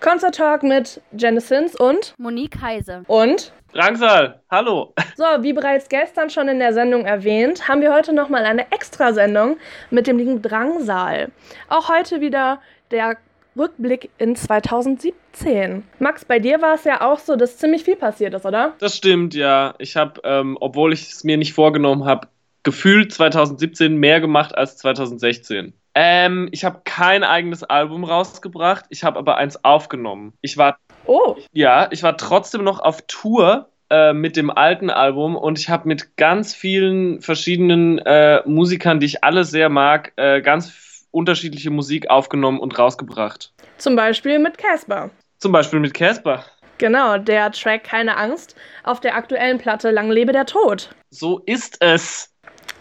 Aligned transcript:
Concert 0.00 0.36
Talk 0.36 0.62
mit 0.62 1.00
Jennessens 1.16 1.74
und 1.74 2.14
Monique 2.18 2.60
Heise. 2.60 3.02
Und 3.08 3.52
Drangsal, 3.72 4.40
hallo. 4.50 4.94
So, 5.16 5.24
wie 5.40 5.52
bereits 5.52 5.88
gestern 5.88 6.30
schon 6.30 6.48
in 6.48 6.60
der 6.60 6.72
Sendung 6.72 7.04
erwähnt, 7.04 7.68
haben 7.68 7.80
wir 7.80 7.92
heute 7.92 8.12
nochmal 8.12 8.44
eine 8.44 8.70
Extrasendung 8.70 9.56
mit 9.90 10.06
dem 10.06 10.18
lieben 10.18 10.40
Drangsal. 10.40 11.32
Auch 11.68 11.88
heute 11.88 12.20
wieder 12.20 12.60
der 12.92 13.16
Rückblick 13.56 14.10
in 14.18 14.36
2017. 14.36 15.82
Max, 15.98 16.24
bei 16.24 16.38
dir 16.38 16.62
war 16.62 16.74
es 16.74 16.84
ja 16.84 17.00
auch 17.00 17.18
so, 17.18 17.34
dass 17.34 17.58
ziemlich 17.58 17.82
viel 17.82 17.96
passiert 17.96 18.34
ist, 18.34 18.46
oder? 18.46 18.74
Das 18.78 18.96
stimmt, 18.96 19.34
ja. 19.34 19.74
Ich 19.78 19.96
habe, 19.96 20.20
ähm, 20.22 20.56
obwohl 20.60 20.92
ich 20.92 21.10
es 21.10 21.24
mir 21.24 21.36
nicht 21.36 21.52
vorgenommen 21.52 22.04
habe, 22.04 22.28
gefühlt 22.62 23.12
2017 23.12 23.96
mehr 23.96 24.20
gemacht 24.20 24.56
als 24.56 24.76
2016. 24.76 25.72
Ähm, 26.00 26.48
ich 26.52 26.64
habe 26.64 26.82
kein 26.84 27.24
eigenes 27.24 27.64
Album 27.64 28.04
rausgebracht, 28.04 28.84
ich 28.88 29.02
habe 29.02 29.18
aber 29.18 29.36
eins 29.36 29.64
aufgenommen. 29.64 30.32
Ich 30.42 30.56
war, 30.56 30.78
Oh, 31.06 31.34
ja, 31.52 31.88
ich 31.90 32.04
war 32.04 32.16
trotzdem 32.16 32.62
noch 32.62 32.78
auf 32.78 33.02
Tour 33.08 33.68
äh, 33.90 34.12
mit 34.12 34.36
dem 34.36 34.48
alten 34.48 34.90
Album 34.90 35.34
und 35.34 35.58
ich 35.58 35.68
habe 35.68 35.88
mit 35.88 36.16
ganz 36.16 36.54
vielen 36.54 37.20
verschiedenen 37.20 37.98
äh, 37.98 38.42
Musikern, 38.46 39.00
die 39.00 39.06
ich 39.06 39.24
alle 39.24 39.42
sehr 39.42 39.70
mag, 39.70 40.12
äh, 40.14 40.40
ganz 40.40 41.06
unterschiedliche 41.10 41.70
Musik 41.70 42.10
aufgenommen 42.10 42.60
und 42.60 42.78
rausgebracht. 42.78 43.52
zum 43.78 43.96
Beispiel 43.96 44.38
mit 44.38 44.56
Casper. 44.56 45.10
Zum 45.38 45.50
Beispiel 45.50 45.80
mit 45.80 45.94
Casper. 45.94 46.44
Genau, 46.78 47.18
der 47.18 47.50
Track 47.50 47.82
Keine 47.82 48.16
Angst 48.16 48.54
auf 48.84 49.00
der 49.00 49.16
aktuellen 49.16 49.58
Platte 49.58 49.90
Lang 49.90 50.12
lebe 50.12 50.30
der 50.32 50.46
Tod. 50.46 50.90
So 51.10 51.40
ist 51.44 51.82
es. 51.82 52.32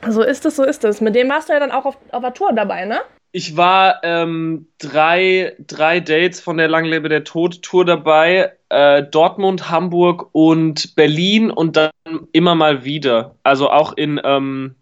So 0.07 0.21
ist 0.21 0.45
es, 0.45 0.55
so 0.55 0.63
ist 0.63 0.83
es. 0.83 1.01
Mit 1.01 1.15
dem 1.15 1.29
warst 1.29 1.49
du 1.49 1.53
ja 1.53 1.59
dann 1.59 1.71
auch 1.71 1.85
auf, 1.85 1.97
auf 2.11 2.21
der 2.21 2.33
Tour 2.33 2.53
dabei, 2.53 2.85
ne? 2.85 2.99
Ich 3.31 3.57
war 3.57 3.99
ähm, 4.03 4.67
drei, 4.79 5.55
drei 5.59 5.99
Dates 5.99 6.39
von 6.39 6.57
der 6.57 6.67
Langlebe 6.67 7.09
der 7.09 7.23
Tod 7.23 7.61
Tour 7.61 7.85
dabei. 7.85 8.53
Äh, 8.69 9.03
Dortmund, 9.03 9.69
Hamburg 9.69 10.29
und 10.31 10.95
Berlin 10.95 11.51
und 11.51 11.75
dann 11.75 11.91
immer 12.31 12.55
mal 12.55 12.83
wieder. 12.83 13.35
Also 13.43 13.69
auch 13.69 13.93
in 13.93 14.19
ähm, 14.23 14.75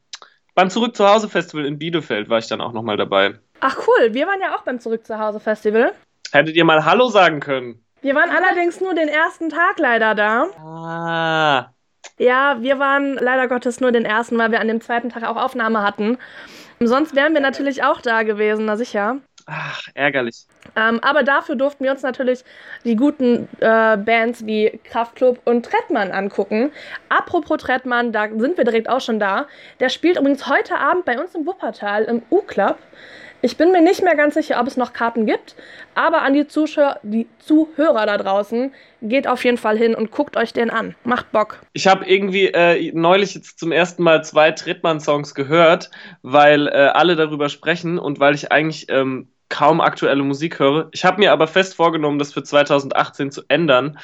beim 0.54 0.70
Zurück 0.70 0.96
zu 0.96 1.08
Hause 1.08 1.28
Festival 1.28 1.66
in 1.66 1.78
Bielefeld 1.78 2.30
war 2.30 2.40
ich 2.40 2.48
dann 2.48 2.62
auch 2.62 2.72
nochmal 2.72 2.98
dabei. 2.98 3.34
Ach 3.60 3.78
cool, 3.88 4.14
wir 4.14 4.28
waren 4.28 4.40
ja 4.42 4.56
auch 4.56 4.64
beim 4.64 4.80
Zurück 4.80 5.06
zu 5.06 5.20
Hause 5.20 5.40
Festival. 5.40 5.92
Hättet 6.32 6.56
ihr 6.56 6.66
mal 6.66 6.86
Hallo 6.86 7.10
sagen 7.10 7.40
können? 7.40 7.84
Wir 8.02 8.16
waren 8.16 8.30
allerdings 8.30 8.80
nur 8.80 8.94
den 8.94 9.08
ersten 9.08 9.50
Tag 9.50 9.80
leider 9.80 10.16
da. 10.16 10.46
Ah. 10.60 11.75
Ja, 12.18 12.58
wir 12.62 12.80
waren 12.80 13.16
leider 13.16 13.48
Gottes 13.48 13.82
nur 13.82 13.92
den 13.92 14.06
ersten, 14.06 14.38
weil 14.38 14.52
wir 14.52 14.60
an 14.60 14.68
dem 14.68 14.82
zweiten 14.82 15.10
Tag 15.10 15.24
auch 15.24 15.38
Aufnahme 15.38 15.84
hatten. 15.84 16.18
Sonst 16.80 17.16
wären 17.16 17.34
wir 17.34 17.42
natürlich 17.42 17.84
auch 17.84 18.02
da 18.02 18.24
gewesen, 18.24 18.66
na 18.66 18.78
sicher. 18.78 19.18
Ach, 19.48 19.84
ärgerlich. 19.94 20.48
Ähm, 20.76 21.00
aber 21.04 21.22
dafür 21.22 21.56
durften 21.56 21.84
wir 21.84 21.92
uns 21.92 22.02
natürlich 22.02 22.44
die 22.84 22.96
guten 22.96 23.48
äh, 23.60 23.96
Bands 23.96 24.46
wie 24.48 24.80
Kraftklub 24.84 25.40
und 25.46 25.64
Trettmann 25.66 26.12
angucken. 26.12 26.72
Apropos 27.10 27.62
Trettmann, 27.62 28.12
da 28.12 28.28
sind 28.28 28.58
wir 28.58 28.64
direkt 28.64 28.90
auch 28.90 29.02
schon 29.02 29.20
da. 29.20 29.46
Der 29.80 29.90
spielt 29.90 30.18
übrigens 30.18 30.48
heute 30.48 30.78
Abend 30.78 31.06
bei 31.06 31.20
uns 31.20 31.36
im 31.36 31.46
Wuppertal 31.46 32.06
im 32.06 32.24
U-Club. 32.32 32.78
Ich 33.46 33.58
bin 33.58 33.72
mir 33.72 33.84
nicht 33.84 34.02
mehr 34.02 34.16
ganz 34.16 34.34
sicher, 34.34 34.60
ob 34.60 34.66
es 34.66 34.76
noch 34.76 34.92
Karten 34.92 35.28
gibt, 35.28 35.56
aber 35.94 36.24
an 36.24 36.34
die 36.34 36.48
Zuschauer, 36.48 37.00
die 37.04 37.28
Zuhörer 37.38 38.08
da 38.08 38.18
draußen, 38.18 38.74
geht 39.04 39.28
auf 39.28 39.46
jeden 39.46 39.58
Fall 39.60 39.78
hin 39.78 39.94
und 39.94 40.10
guckt 40.10 40.36
euch 40.36 40.52
den 40.52 40.72
an. 40.72 40.96
Macht 41.04 41.32
Bock. 41.32 41.60
Ich 41.74 41.86
habe 41.86 42.08
irgendwie 42.08 42.48
äh, 42.48 42.92
neulich 42.96 43.36
jetzt 43.36 43.60
zum 43.60 43.72
ersten 43.72 44.02
Mal 44.02 44.24
zwei 44.24 44.50
Trittmann-Songs 44.50 45.36
gehört, 45.36 45.92
weil 46.24 46.68
äh, 46.68 46.72
alle 46.72 47.16
darüber 47.16 47.50
sprechen 47.50 48.00
und 48.00 48.20
weil 48.20 48.34
ich 48.34 48.52
eigentlich 48.52 48.88
ähm, 48.90 49.28
kaum 49.50 49.80
aktuelle 49.80 50.24
Musik 50.24 50.58
höre. 50.58 50.90
Ich 50.92 51.06
habe 51.06 51.20
mir 51.20 51.32
aber 51.32 51.46
fest 51.46 51.76
vorgenommen, 51.76 52.18
das 52.18 52.34
für 52.34 52.42
2018 52.42 53.30
zu 53.30 53.44
ändern. 53.48 54.00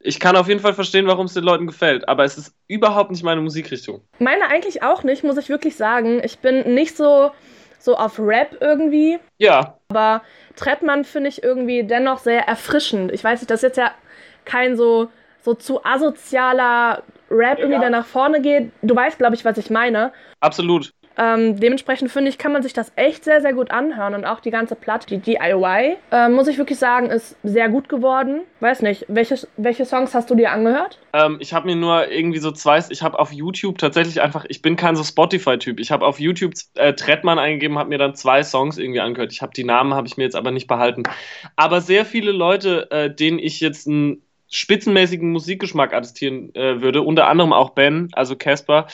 Ich 0.00 0.18
kann 0.18 0.36
auf 0.36 0.48
jeden 0.48 0.60
Fall 0.60 0.74
verstehen, 0.74 1.06
warum 1.06 1.26
es 1.26 1.34
den 1.34 1.44
Leuten 1.44 1.66
gefällt, 1.66 2.08
aber 2.08 2.24
es 2.24 2.36
ist 2.36 2.56
überhaupt 2.66 3.12
nicht 3.12 3.22
meine 3.22 3.40
Musikrichtung. 3.40 4.02
Meine 4.18 4.48
eigentlich 4.48 4.82
auch 4.82 5.04
nicht, 5.04 5.22
muss 5.22 5.36
ich 5.36 5.48
wirklich 5.48 5.76
sagen. 5.76 6.20
Ich 6.24 6.40
bin 6.40 6.74
nicht 6.74 6.96
so, 6.96 7.30
so 7.80 7.96
auf 7.96 8.18
Rap 8.18 8.56
irgendwie. 8.60 9.18
Ja, 9.38 9.78
Aber 9.88 10.22
Trettmann 10.56 11.04
finde 11.04 11.30
ich 11.30 11.42
irgendwie 11.42 11.82
dennoch 11.82 12.18
sehr 12.18 12.46
erfrischend. 12.46 13.10
Ich 13.12 13.24
weiß 13.24 13.40
nicht, 13.40 13.50
das 13.50 13.60
ist 13.60 13.62
jetzt 13.62 13.78
ja 13.78 13.92
kein 14.44 14.76
so, 14.76 15.10
so 15.42 15.54
zu 15.54 15.84
asozialer 15.84 17.02
Rap 17.30 17.58
irgendwie, 17.58 17.80
der 17.80 17.90
nach 17.90 18.06
vorne 18.06 18.40
geht. 18.40 18.70
Du 18.82 18.94
weißt, 18.94 19.18
glaube 19.18 19.34
ich, 19.34 19.44
was 19.44 19.58
ich 19.58 19.70
meine. 19.70 20.12
absolut. 20.40 20.92
Ähm, 21.20 21.60
dementsprechend 21.60 22.10
finde 22.10 22.30
ich, 22.30 22.38
kann 22.38 22.50
man 22.50 22.62
sich 22.62 22.72
das 22.72 22.92
echt 22.96 23.24
sehr, 23.24 23.42
sehr 23.42 23.52
gut 23.52 23.70
anhören. 23.70 24.14
Und 24.14 24.24
auch 24.24 24.40
die 24.40 24.50
ganze 24.50 24.74
Platte, 24.74 25.06
die 25.06 25.18
DIY, 25.18 25.96
äh, 26.10 26.28
muss 26.30 26.48
ich 26.48 26.56
wirklich 26.56 26.78
sagen, 26.78 27.10
ist 27.10 27.36
sehr 27.42 27.68
gut 27.68 27.90
geworden. 27.90 28.40
Weiß 28.60 28.80
nicht, 28.80 29.04
welche, 29.08 29.36
welche 29.58 29.84
Songs 29.84 30.14
hast 30.14 30.30
du 30.30 30.34
dir 30.34 30.50
angehört? 30.50 30.98
Ähm, 31.12 31.36
ich 31.38 31.52
habe 31.52 31.66
mir 31.66 31.76
nur 31.76 32.10
irgendwie 32.10 32.38
so 32.38 32.50
zwei, 32.52 32.82
ich 32.88 33.02
habe 33.02 33.18
auf 33.18 33.32
YouTube 33.32 33.76
tatsächlich 33.76 34.22
einfach, 34.22 34.46
ich 34.48 34.62
bin 34.62 34.76
kein 34.76 34.96
so 34.96 35.04
Spotify-Typ. 35.04 35.78
Ich 35.78 35.92
habe 35.92 36.06
auf 36.06 36.18
YouTube 36.18 36.54
äh, 36.76 36.94
Trettmann 36.94 37.38
eingegeben, 37.38 37.78
habe 37.78 37.90
mir 37.90 37.98
dann 37.98 38.14
zwei 38.14 38.42
Songs 38.42 38.78
irgendwie 38.78 39.00
angehört. 39.00 39.30
Ich 39.32 39.42
habe 39.42 39.52
die 39.54 39.64
Namen, 39.64 39.92
habe 39.92 40.06
ich 40.06 40.16
mir 40.16 40.24
jetzt 40.24 40.36
aber 40.36 40.52
nicht 40.52 40.68
behalten. 40.68 41.02
Aber 41.54 41.82
sehr 41.82 42.06
viele 42.06 42.32
Leute, 42.32 42.90
äh, 42.90 43.14
denen 43.14 43.38
ich 43.38 43.60
jetzt 43.60 43.86
einen 43.86 44.22
spitzenmäßigen 44.50 45.30
Musikgeschmack 45.30 45.94
attestieren 45.94 46.54
äh, 46.54 46.82
würde, 46.82 47.02
unter 47.02 47.28
anderem 47.28 47.52
auch 47.52 47.70
Ben, 47.70 48.08
also 48.12 48.36
Casper, 48.36 48.88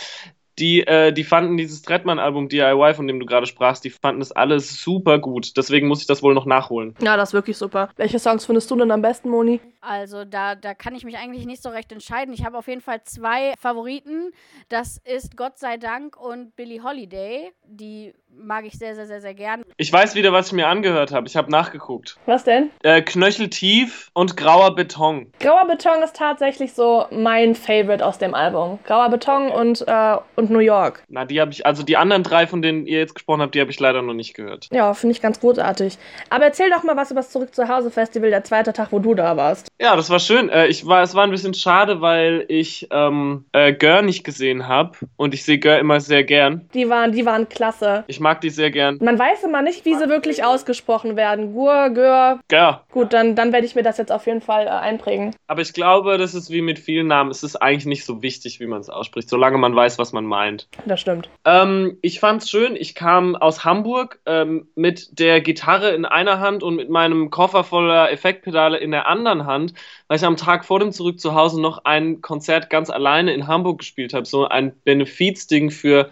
die, 0.59 0.87
äh, 0.87 1.13
die 1.13 1.25
fanden 1.25 1.57
dieses 1.57 1.83
Trettmann-Album 1.83 2.49
DIY, 2.49 2.95
von 2.95 3.07
dem 3.07 3.21
du 3.21 3.27
gerade 3.27 3.47
sprachst, 3.47 3.85
die 3.85 3.91
fanden 3.91 4.21
das 4.21 4.33
alles 4.33 4.83
super 4.83 5.19
gut. 5.19 5.57
Deswegen 5.57 5.89
muss 5.89 6.01
ich 6.01 6.07
das 6.07 6.23
wohl 6.23 6.35
noch 6.35 6.47
nachholen. 6.47 6.95
Ja, 7.01 7.17
das 7.17 7.31
ist 7.31 7.35
wirklich 7.35 7.57
super. 7.57 7.91
Welche 7.97 8.19
Songs 8.19 8.47
findest 8.47 8.71
du 8.71 8.77
denn 8.77 8.91
am 8.91 9.03
besten, 9.03 9.29
Moni? 9.29 9.61
Also 9.87 10.25
da, 10.25 10.57
da 10.57 10.75
kann 10.75 10.97
ich 10.97 11.05
mich 11.05 11.17
eigentlich 11.17 11.47
nicht 11.47 11.63
so 11.63 11.69
recht 11.69 11.93
entscheiden. 11.93 12.35
Ich 12.35 12.45
habe 12.45 12.59
auf 12.59 12.67
jeden 12.67 12.81
Fall 12.81 13.03
zwei 13.05 13.55
Favoriten. 13.61 14.33
Das 14.69 15.01
ist 15.05 15.37
Gott 15.37 15.59
sei 15.59 15.77
Dank 15.77 16.21
und 16.21 16.57
Billie 16.57 16.83
Holiday. 16.83 17.53
Die 17.65 18.13
mag 18.29 18.67
ich 18.67 18.75
sehr, 18.75 18.95
sehr, 18.95 19.07
sehr, 19.07 19.21
sehr 19.21 19.35
gern. 19.35 19.63
Ich 19.77 19.93
weiß 19.93 20.15
wieder, 20.15 20.33
was 20.33 20.49
ich 20.49 20.53
mir 20.53 20.67
angehört 20.67 21.13
habe. 21.13 21.27
Ich 21.29 21.37
habe 21.37 21.51
nachgeguckt. 21.51 22.19
Was 22.27 22.45
denn? 22.45 22.71
Äh, 22.83 23.01
Knöcheltief 23.03 24.11
und 24.13 24.37
grauer 24.37 24.75
Beton. 24.75 25.33
Grauer 25.41 25.67
Beton 25.67 26.03
ist 26.03 26.17
tatsächlich 26.17 26.75
so 26.75 27.07
mein 27.11 27.55
Favorite 27.55 28.05
aus 28.05 28.19
dem 28.19 28.35
Album. 28.35 28.79
Grauer 28.85 29.09
Beton 29.11 29.51
und, 29.51 29.87
äh, 29.87 30.17
und 30.35 30.51
New 30.51 30.59
York. 30.59 31.05
Na, 31.09 31.25
die 31.25 31.41
habe 31.41 31.53
ich, 31.53 31.65
also 31.65 31.83
die 31.83 31.97
anderen 31.97 32.25
drei, 32.25 32.47
von 32.47 32.61
denen 32.61 32.87
ihr 32.87 32.99
jetzt 32.99 33.15
gesprochen 33.15 33.41
habt, 33.41 33.55
die 33.55 33.61
habe 33.61 33.71
ich 33.71 33.81
leider 33.81 34.03
noch 34.03 34.15
nicht 34.15 34.35
gehört. 34.35 34.69
Ja, 34.73 34.93
finde 34.95 35.13
ich 35.13 35.23
ganz 35.23 35.41
großartig. 35.41 35.97
Aber 36.29 36.45
erzähl 36.45 36.71
doch 36.71 36.83
mal 36.83 36.97
was 36.97 37.11
über 37.11 37.21
das 37.21 37.31
Zurück 37.31 37.55
zu 37.55 37.69
Hause 37.69 37.91
Festival, 37.91 38.31
der 38.31 38.45
zweite 38.45 38.73
Tag, 38.73 38.93
wo 38.93 38.99
du 38.99 39.15
da 39.15 39.37
warst. 39.37 39.69
Ja, 39.79 39.95
das 39.95 40.09
war 40.09 40.19
schön. 40.19 40.49
Äh, 40.49 40.69
ich 40.69 40.87
war, 40.87 41.03
es 41.03 41.15
war 41.15 41.25
ein 41.25 41.31
bisschen 41.31 41.53
schade, 41.55 42.01
weil 42.01 42.47
ich 42.49 42.89
ähm, 42.91 43.45
äh, 43.53 43.73
Gör 43.75 44.03
nicht 44.03 44.25
gesehen 44.25 44.69
habe 44.69 44.97
und 45.17 45.35
ich 45.35 45.45
sehe 45.45 45.59
Gör 45.59 45.79
immer 45.79 46.01
sehr 46.01 46.25
gern. 46.25 46.69
Die 46.73 46.89
waren, 46.89 47.13
die 47.13 47.27
waren 47.27 47.49
klasse. 47.49 48.05
Ich 48.07 48.19
mag 48.19 48.41
die 48.41 48.51
sehr 48.51 48.71
gern. 48.71 48.99
Man 49.03 49.19
weiß 49.19 49.45
immer 49.45 49.63
nicht, 49.63 49.85
wie 49.85 49.95
sie 49.95 50.09
wirklich 50.09 50.45
ausgesprochen 50.45 51.17
werden. 51.17 51.53
Gur, 51.53 51.91
Gör. 51.91 52.41
Gör. 52.49 52.85
Gut, 52.91 53.13
dann, 53.13 53.35
dann 53.37 53.53
werde 53.53 53.67
ich 53.67 53.75
mir 53.75 53.83
das 53.83 53.99
jetzt 53.99 54.13
auf 54.13 54.27
jeden 54.27 54.41
Fall 54.41 54.67
äh, 54.67 54.71
einprägen. 54.71 55.35
Aber 55.47 55.61
ich 55.61 55.73
glaube, 55.73 56.17
das 56.17 56.35
ist 56.35 56.51
wie 56.51 56.63
mit 56.63 56.79
vielen 56.79 57.09
Namen. 57.09 57.31
Es 57.31 57.43
ist 57.43 57.57
eigentlich 57.57 57.87
nicht 57.87 58.05
so 58.05 58.23
wichtig, 58.23 58.61
wie 58.61 58.67
man 58.67 58.81
es 58.81 58.89
ausspricht, 58.89 59.29
solange 59.29 59.59
man 59.59 59.77
weiß, 59.77 59.99
was 59.99 60.13
man 60.13 60.25
meint. 60.25 60.69
Das 60.87 61.01
stimmt. 61.01 61.29
Ähm, 61.45 61.99
ich 62.01 62.21
fand's 62.21 62.51
schön. 62.51 62.77
Ich 62.77 62.95
kam 62.95 63.37
aus 63.37 63.65
Hamburg 63.65 64.21
ähm, 64.25 64.69
mit 64.75 65.19
der 65.19 65.41
Gitarre 65.41 65.91
in 65.91 66.07
einer 66.07 66.41
Hand 66.41 66.63
und 66.63 66.77
mit 66.77 66.89
meinem 66.89 67.31
Koffer 67.31 67.63
voller 67.63 68.11
Effektpedale 68.11 68.79
in 68.79 68.91
der 68.91 69.07
anderen 69.07 69.47
Hand, 69.47 69.66
weil 70.09 70.19
ich 70.19 70.25
am 70.25 70.37
Tag 70.37 70.65
vor 70.65 70.81
dem 70.81 70.93
Zurück 70.93 71.21
zu 71.21 71.35
Hause 71.35 71.61
noch 71.61 71.85
ein 71.85 72.21
Konzert 72.21 72.71
ganz 72.71 72.91
alleine 72.91 73.33
in 73.33 73.47
Hamburg 73.47 73.79
gespielt 73.79 74.15
habe. 74.15 74.27
So 74.27 74.47
ein 74.47 74.73
Benefizding 74.85 75.71
für 75.71 76.11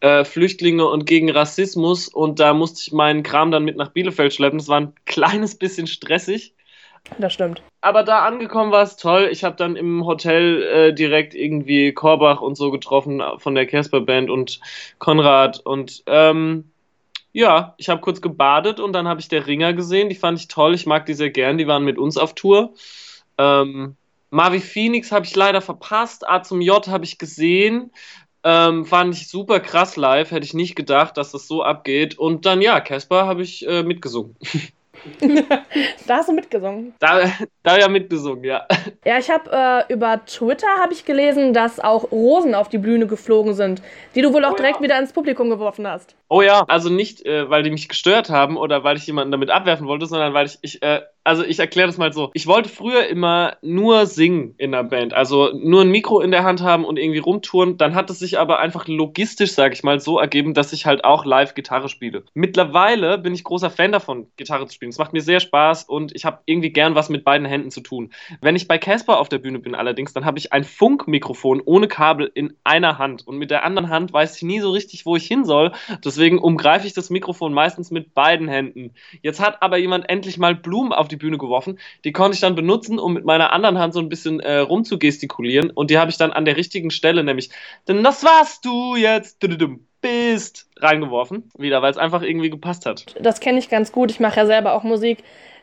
äh, 0.00 0.24
Flüchtlinge 0.24 0.86
und 0.86 1.06
gegen 1.06 1.30
Rassismus. 1.30 2.08
Und 2.08 2.40
da 2.40 2.54
musste 2.54 2.80
ich 2.82 2.92
meinen 2.92 3.22
Kram 3.22 3.50
dann 3.50 3.64
mit 3.64 3.76
nach 3.76 3.90
Bielefeld 3.90 4.32
schleppen. 4.32 4.58
Das 4.58 4.68
war 4.68 4.80
ein 4.80 4.94
kleines 5.04 5.56
bisschen 5.56 5.86
stressig. 5.86 6.54
Das 7.18 7.32
stimmt. 7.32 7.62
Aber 7.80 8.02
da 8.02 8.26
angekommen 8.26 8.72
war 8.72 8.82
es 8.82 8.96
toll. 8.96 9.28
Ich 9.30 9.44
habe 9.44 9.56
dann 9.56 9.76
im 9.76 10.04
Hotel 10.04 10.62
äh, 10.62 10.92
direkt 10.92 11.34
irgendwie 11.34 11.92
Korbach 11.92 12.40
und 12.40 12.56
so 12.56 12.70
getroffen 12.70 13.22
von 13.38 13.54
der 13.54 13.66
Casper 13.66 14.00
Band 14.00 14.30
und 14.30 14.60
Konrad. 14.98 15.60
Und 15.60 16.02
ähm, 16.06 16.70
ja, 17.32 17.74
ich 17.76 17.88
habe 17.88 18.00
kurz 18.00 18.20
gebadet 18.20 18.80
und 18.80 18.92
dann 18.92 19.06
habe 19.08 19.20
ich 19.20 19.28
der 19.28 19.46
Ringer 19.46 19.72
gesehen. 19.74 20.08
Die 20.08 20.14
fand 20.16 20.38
ich 20.38 20.48
toll. 20.48 20.74
Ich 20.74 20.86
mag 20.86 21.06
die 21.06 21.14
sehr 21.14 21.30
gern. 21.30 21.58
Die 21.58 21.66
waren 21.66 21.84
mit 21.84 21.98
uns 21.98 22.16
auf 22.16 22.34
Tour. 22.34 22.74
Ähm, 23.38 23.96
Marvi 24.30 24.60
Phoenix 24.60 25.12
habe 25.12 25.26
ich 25.26 25.34
leider 25.36 25.60
verpasst. 25.60 26.28
A 26.28 26.42
zum 26.42 26.60
J 26.60 26.86
habe 26.88 27.04
ich 27.04 27.18
gesehen. 27.18 27.92
Ähm, 28.44 28.86
fand 28.86 29.14
ich 29.14 29.28
super 29.28 29.60
krass 29.60 29.96
live. 29.96 30.30
Hätte 30.30 30.44
ich 30.46 30.54
nicht 30.54 30.74
gedacht, 30.76 31.16
dass 31.16 31.32
das 31.32 31.46
so 31.48 31.62
abgeht. 31.62 32.18
Und 32.18 32.46
dann, 32.46 32.62
ja, 32.62 32.80
Casper 32.80 33.26
habe 33.26 33.42
ich 33.42 33.66
äh, 33.68 33.82
mitgesungen. 33.82 34.36
Da 36.06 36.16
hast 36.16 36.28
du 36.28 36.32
mitgesungen. 36.32 36.94
Da, 36.98 37.30
da 37.62 37.78
ja 37.78 37.88
mitgesungen, 37.88 38.42
ja. 38.44 38.66
Ja, 39.04 39.18
ich 39.18 39.30
habe 39.30 39.50
äh, 39.88 39.92
über 39.92 40.24
Twitter 40.26 40.66
habe 40.80 40.92
ich 40.92 41.04
gelesen, 41.04 41.52
dass 41.54 41.78
auch 41.80 42.10
Rosen 42.10 42.54
auf 42.54 42.68
die 42.68 42.78
Bühne 42.78 43.06
geflogen 43.06 43.54
sind, 43.54 43.80
die 44.16 44.22
du 44.22 44.32
wohl 44.32 44.44
auch 44.44 44.54
Oh 44.54 44.56
ja. 44.56 44.56
direkt 44.56 44.80
wieder 44.82 44.98
ins 44.98 45.12
Publikum 45.12 45.50
geworfen 45.50 45.86
hast. 45.86 46.17
Oh 46.28 46.42
ja, 46.42 46.64
also 46.68 46.90
nicht, 46.90 47.24
äh, 47.24 47.48
weil 47.48 47.62
die 47.62 47.70
mich 47.70 47.88
gestört 47.88 48.28
haben 48.28 48.56
oder 48.56 48.84
weil 48.84 48.96
ich 48.96 49.06
jemanden 49.06 49.32
damit 49.32 49.50
abwerfen 49.50 49.86
wollte, 49.86 50.06
sondern 50.06 50.34
weil 50.34 50.46
ich, 50.46 50.58
ich 50.60 50.82
äh, 50.82 51.00
also 51.28 51.44
ich 51.44 51.58
erkläre 51.58 51.88
das 51.88 51.98
mal 51.98 52.10
so. 52.10 52.30
Ich 52.32 52.46
wollte 52.46 52.70
früher 52.70 53.06
immer 53.06 53.58
nur 53.60 54.06
singen 54.06 54.54
in 54.56 54.72
der 54.72 54.82
Band, 54.84 55.12
also 55.12 55.50
nur 55.52 55.82
ein 55.82 55.90
Mikro 55.90 56.20
in 56.20 56.30
der 56.30 56.42
Hand 56.42 56.62
haben 56.62 56.86
und 56.86 56.98
irgendwie 56.98 57.18
rumtouren. 57.18 57.76
Dann 57.76 57.94
hat 57.94 58.08
es 58.08 58.18
sich 58.18 58.38
aber 58.38 58.60
einfach 58.60 58.88
logistisch, 58.88 59.52
sage 59.52 59.74
ich 59.74 59.82
mal, 59.82 60.00
so 60.00 60.18
ergeben, 60.18 60.54
dass 60.54 60.72
ich 60.72 60.86
halt 60.86 61.04
auch 61.04 61.26
live 61.26 61.52
Gitarre 61.52 61.90
spiele. 61.90 62.24
Mittlerweile 62.32 63.18
bin 63.18 63.34
ich 63.34 63.44
großer 63.44 63.68
Fan 63.68 63.92
davon, 63.92 64.28
Gitarre 64.38 64.66
zu 64.66 64.74
spielen. 64.74 64.88
Es 64.88 64.96
macht 64.96 65.12
mir 65.12 65.20
sehr 65.20 65.40
Spaß 65.40 65.84
und 65.84 66.16
ich 66.16 66.24
habe 66.24 66.38
irgendwie 66.46 66.70
gern 66.70 66.94
was 66.94 67.10
mit 67.10 67.24
beiden 67.24 67.46
Händen 67.46 67.70
zu 67.70 67.82
tun. 67.82 68.10
Wenn 68.40 68.56
ich 68.56 68.66
bei 68.66 68.78
Casper 68.78 69.20
auf 69.20 69.28
der 69.28 69.38
Bühne 69.38 69.58
bin 69.58 69.74
allerdings, 69.74 70.14
dann 70.14 70.24
habe 70.24 70.38
ich 70.38 70.54
ein 70.54 70.64
Funkmikrofon 70.64 71.60
ohne 71.62 71.88
Kabel 71.88 72.30
in 72.32 72.54
einer 72.64 72.96
Hand 72.96 73.26
und 73.26 73.36
mit 73.36 73.50
der 73.50 73.64
anderen 73.64 73.90
Hand 73.90 74.14
weiß 74.14 74.36
ich 74.36 74.42
nie 74.44 74.60
so 74.60 74.70
richtig, 74.70 75.04
wo 75.04 75.14
ich 75.14 75.26
hin 75.26 75.44
soll. 75.44 75.72
Deswegen 76.18 76.40
umgreife 76.40 76.84
ich 76.84 76.94
das 76.94 77.10
Mikrofon 77.10 77.52
meistens 77.52 77.92
mit 77.92 78.12
beiden 78.12 78.48
Händen. 78.48 78.92
Jetzt 79.22 79.38
hat 79.38 79.62
aber 79.62 79.76
jemand 79.76 80.10
endlich 80.10 80.36
mal 80.36 80.56
Blumen 80.56 80.92
auf 80.92 81.06
die 81.06 81.14
Bühne 81.14 81.38
geworfen. 81.38 81.78
Die 82.04 82.10
konnte 82.10 82.34
ich 82.34 82.40
dann 82.40 82.56
benutzen, 82.56 82.98
um 82.98 83.14
mit 83.14 83.24
meiner 83.24 83.52
anderen 83.52 83.78
Hand 83.78 83.94
so 83.94 84.00
ein 84.00 84.08
bisschen 84.08 84.40
äh, 84.40 84.58
rumzugestikulieren. 84.58 85.70
Und 85.70 85.90
die 85.90 85.98
habe 85.98 86.10
ich 86.10 86.16
dann 86.16 86.32
an 86.32 86.44
der 86.44 86.56
richtigen 86.56 86.90
Stelle, 86.90 87.22
nämlich, 87.22 87.50
denn 87.86 88.02
das 88.02 88.24
warst 88.24 88.64
du 88.64 88.96
jetzt, 88.96 89.38
bist, 90.00 90.68
reingeworfen. 90.78 91.52
Wieder, 91.56 91.82
weil 91.82 91.92
es 91.92 91.98
einfach 91.98 92.22
irgendwie 92.22 92.50
gepasst 92.50 92.84
hat. 92.84 93.14
Das 93.20 93.38
kenne 93.38 93.60
ich 93.60 93.68
ganz 93.68 93.92
gut. 93.92 94.10
Ich 94.10 94.18
mache 94.18 94.40
ja 94.40 94.46
selber 94.46 94.74
auch 94.74 94.82
Musik. 94.82 95.18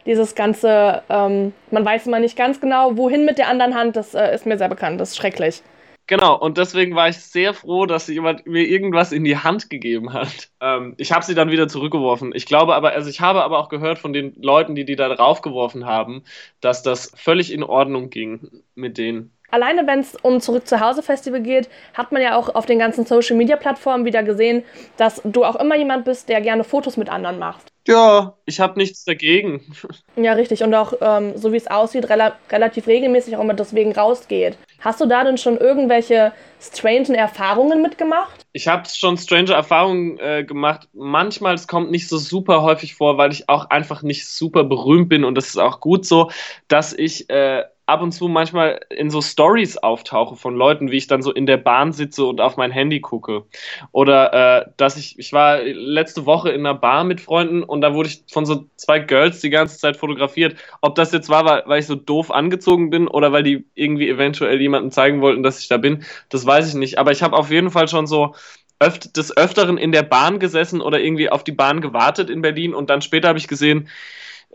Dieses 0.06 0.36
ganze, 0.36 1.04
ähm, 1.10 1.52
man 1.70 1.84
weiß 1.84 2.08
immer 2.08 2.20
nicht 2.20 2.38
ganz 2.38 2.62
genau, 2.62 2.96
wohin 2.96 3.26
mit 3.26 3.38
der 3.40 3.50
anderen 3.50 3.76
Hand, 3.76 3.98
das 3.98 4.14
äh, 4.14 4.34
ist 4.34 4.46
mir 4.46 4.58
sehr 4.58 4.70
bekannt. 4.70 5.02
Das 5.02 5.10
ist 5.10 5.18
schrecklich. 5.18 5.64
Genau, 6.08 6.36
und 6.38 6.60
deswegen 6.60 6.96
war 6.96 7.10
ich 7.10 7.18
sehr 7.18 7.56
froh, 7.56 7.88
dass 7.88 8.08
jemand 8.08 8.46
mir 8.46 8.68
irgendwas 8.68 9.12
in 9.12 9.24
die 9.24 9.38
Hand 9.38 9.70
gegeben 9.72 10.14
hat. 10.14 10.52
Ähm, 10.62 10.94
ich 10.98 11.12
habe 11.12 11.26
sie 11.26 11.34
dann 11.34 11.50
wieder 11.50 11.68
zurückgeworfen. 11.68 12.32
Ich 12.36 12.46
glaube 12.46 12.76
aber, 12.76 12.92
also 12.94 13.10
ich 13.10 13.22
habe 13.22 13.44
aber 13.44 13.58
auch 13.60 13.70
gehört 13.70 13.98
von 14.00 14.14
den 14.14 14.34
Leuten, 14.42 14.76
die 14.76 14.86
die 14.86 14.96
da 14.96 15.14
draufgeworfen 15.14 15.86
haben, 15.86 16.24
dass 16.62 16.84
das 16.84 17.12
völlig 17.16 17.52
in 17.52 17.64
Ordnung 17.64 18.10
ging 18.12 18.64
mit 18.76 18.98
denen. 19.00 19.35
Alleine 19.52 19.88
wenn 19.88 20.00
es 20.00 20.16
um 20.16 20.42
Zurück 20.42 20.68
zu 20.68 20.80
Hause 20.80 21.04
Festival 21.04 21.42
geht, 21.42 21.70
hat 21.94 22.12
man 22.12 22.22
ja 22.22 22.38
auch 22.38 22.54
auf 22.54 22.66
den 22.66 22.80
ganzen 22.80 23.06
Social 23.06 23.38
Media 23.38 23.56
Plattformen 23.56 24.06
wieder 24.06 24.24
gesehen, 24.24 24.64
dass 24.98 25.22
du 25.24 25.44
auch 25.44 25.56
immer 25.56 25.76
jemand 25.76 26.06
bist, 26.06 26.30
der 26.30 26.42
gerne 26.42 26.64
Fotos 26.64 26.98
mit 26.98 27.10
anderen 27.10 27.40
macht. 27.40 27.72
Ja, 27.88 28.36
ich 28.46 28.60
habe 28.60 28.80
nichts 28.80 29.04
dagegen. 29.06 29.62
Ja, 30.18 30.32
richtig. 30.32 30.64
Und 30.64 30.74
auch, 30.74 30.94
ähm, 31.02 31.34
so 31.36 31.52
wie 31.52 31.58
es 31.58 31.68
aussieht, 31.68 32.10
rela 32.10 32.36
relativ 32.50 32.88
regelmäßig 32.88 33.36
auch 33.36 33.42
immer 33.42 33.54
deswegen 33.54 33.92
rausgeht. 33.92 34.58
Hast 34.80 35.02
du 35.02 35.06
da 35.06 35.26
denn 35.26 35.38
schon 35.38 35.58
irgendwelche 35.58 36.32
strangen 36.62 37.14
Erfahrungen 37.14 37.82
mitgemacht? 37.82 38.46
Ich 38.54 38.70
habe 38.70 38.88
schon 38.88 39.18
strange 39.18 39.52
Erfahrungen 39.52 40.18
äh, 40.20 40.46
gemacht. 40.46 40.88
Manchmal, 40.94 41.54
es 41.56 41.68
kommt 41.68 41.92
nicht 41.92 42.08
so 42.08 42.18
super 42.18 42.62
häufig 42.62 42.96
vor, 42.96 43.18
weil 43.18 43.34
ich 43.34 43.50
auch 43.50 43.70
einfach 43.70 44.04
nicht 44.04 44.26
super 44.26 44.64
berühmt 44.64 45.10
bin 45.10 45.26
und 45.26 45.36
das 45.36 45.48
ist 45.48 45.58
auch 45.58 45.82
gut 45.82 46.06
so, 46.06 46.32
dass 46.70 46.94
ich 46.94 47.30
äh, 47.30 47.66
ab 47.86 48.02
und 48.02 48.12
zu 48.12 48.28
manchmal 48.28 48.80
in 48.90 49.10
so 49.10 49.22
Stories 49.22 49.78
auftauche 49.78 50.36
von 50.36 50.56
Leuten, 50.56 50.92
wie 50.92 50.98
ich 50.98 51.08
dann 51.08 51.22
so 51.22 51.32
in 51.32 51.46
der 51.46 51.58
Bahn 51.58 51.94
sitze 51.94 52.26
und 52.26 52.42
auf 52.42 52.58
mein 52.58 52.72
Handy 52.72 53.00
gucke. 53.00 53.44
Oder 53.92 54.34
äh, 54.34 54.66
dass 54.78 54.98
ich, 54.98 55.20
ich 55.20 55.34
war 55.34 55.62
letzte 55.62 56.26
Woche 56.26 56.50
in 56.50 56.66
einer 56.66 56.74
Bar 56.74 57.04
mit 57.04 57.22
Freunden 57.22 57.64
und 57.64 57.82
da 57.82 57.94
wurde 57.94 58.10
ich 58.10 58.24
von 58.32 58.46
so 58.46 58.66
zwei 58.76 59.00
Girls 59.00 59.42
die 59.42 59.50
ganze 59.50 59.78
Zeit 59.78 59.98
fotografiert. 59.98 60.56
Ob 60.82 60.96
das 60.96 61.12
jetzt 61.12 61.30
war, 61.30 61.46
weil, 61.46 61.64
weil 61.68 61.80
ich 61.80 61.88
so 61.88 61.96
doof 61.96 62.32
angezogen 62.32 62.90
bin 62.90 63.08
oder 63.08 63.32
weil 63.32 63.44
die 63.44 63.66
irgendwie 63.76 64.10
eventuell 64.10 64.60
jemandem 64.60 64.92
zeigen 64.92 65.22
wollten, 65.22 65.44
dass 65.44 65.60
ich 65.60 65.68
da 65.68 65.78
bin, 65.78 66.04
das 66.30 66.46
weiß 66.46 66.68
ich 66.70 66.76
nicht. 66.76 66.98
Aber 66.98 67.12
ich 67.12 67.22
habe 67.22 67.36
auf 67.36 67.52
jeden 67.52 67.70
Fall 67.70 67.88
schon 67.88 68.08
so 68.08 68.34
öft 68.80 69.16
des 69.18 69.36
Öfteren 69.36 69.78
in 69.78 69.92
der 69.92 70.04
Bahn 70.04 70.40
gesessen 70.40 70.82
oder 70.82 71.00
irgendwie 71.00 71.30
auf 71.30 71.44
die 71.44 71.52
Bahn 71.52 71.82
gewartet 71.82 72.30
in 72.30 72.42
Berlin 72.42 72.74
und 72.74 72.90
dann 72.90 73.02
später 73.02 73.30
habe 73.30 73.40
ich 73.40 73.48
gesehen, 73.48 73.88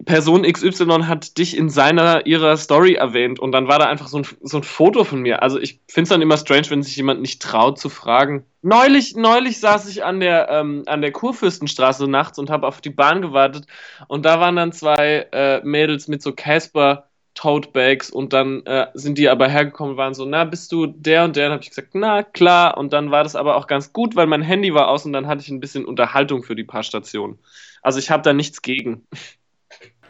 Person 0.05 0.43
XY 0.43 1.05
hat 1.05 1.37
dich 1.38 1.56
in 1.56 1.69
seiner, 1.69 2.26
ihrer 2.26 2.56
Story 2.56 2.94
erwähnt 2.94 3.38
und 3.38 3.52
dann 3.52 3.69
war 3.69 3.79
da 3.79 3.87
einfach 3.87 4.08
so 4.08 4.19
ein, 4.19 4.26
so 4.41 4.58
ein 4.58 4.62
Foto 4.62 5.05
von 5.05 5.20
mir. 5.20 5.43
Also 5.43 5.58
ich 5.58 5.81
finde 5.88 6.05
es 6.05 6.08
dann 6.08 6.23
immer 6.23 6.37
strange, 6.37 6.70
wenn 6.70 6.82
sich 6.82 6.97
jemand 6.97 7.20
nicht 7.20 7.43
traut 7.43 7.79
zu 7.79 7.88
fragen. 7.88 8.44
Neulich, 8.62 9.14
neulich 9.17 9.61
saß 9.61 9.88
ich 9.88 10.05
an 10.05 10.20
der, 10.20 10.49
ähm, 10.50 10.85
an 10.87 11.02
der 11.02 11.12
Kurfürstenstraße 11.12 12.08
nachts 12.08 12.38
und 12.38 12.50
habe 12.50 12.67
auf 12.67 12.81
die 12.81 12.91
Bahn 12.91 13.23
gewartet 13.23 13.67
und 14.08 14.25
da 14.25 14.41
waren 14.41 14.56
dann 14.56 14.73
zwei 14.73 15.29
äh, 15.32 15.61
Mädels 15.64 16.08
mit 16.08 16.23
so 16.23 16.32
Casper 16.32 17.11
Totebags 17.35 18.11
und 18.11 18.32
dann 18.32 18.64
äh, 18.67 18.88
sind 18.94 19.17
die 19.17 19.29
aber 19.29 19.49
hergekommen 19.49 19.93
und 19.93 19.99
waren 19.99 20.14
so, 20.14 20.25
na, 20.25 20.44
bist 20.44 20.73
du 20.73 20.87
der 20.87 21.25
und 21.25 21.37
der? 21.37 21.47
Und 21.47 21.52
habe 21.52 21.62
ich 21.62 21.70
gesagt, 21.70 21.91
na, 21.94 22.23
klar. 22.23 22.76
Und 22.76 22.93
dann 22.93 23.11
war 23.11 23.23
das 23.23 23.37
aber 23.37 23.56
auch 23.56 23.67
ganz 23.67 23.93
gut, 23.93 24.17
weil 24.17 24.26
mein 24.26 24.43
Handy 24.43 24.75
war 24.75 24.88
aus 24.88 25.06
und 25.06 25.12
dann 25.12 25.26
hatte 25.26 25.41
ich 25.41 25.49
ein 25.49 25.61
bisschen 25.61 25.85
Unterhaltung 25.85 26.43
für 26.43 26.56
die 26.56 26.64
paar 26.64 26.82
Stationen. 26.82 27.38
Also 27.82 27.99
ich 27.99 28.11
habe 28.11 28.23
da 28.23 28.32
nichts 28.32 28.62
gegen. 28.62 29.06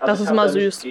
Das 0.05 0.20
ist 0.20 0.32
mal 0.32 0.49
süß. 0.49 0.87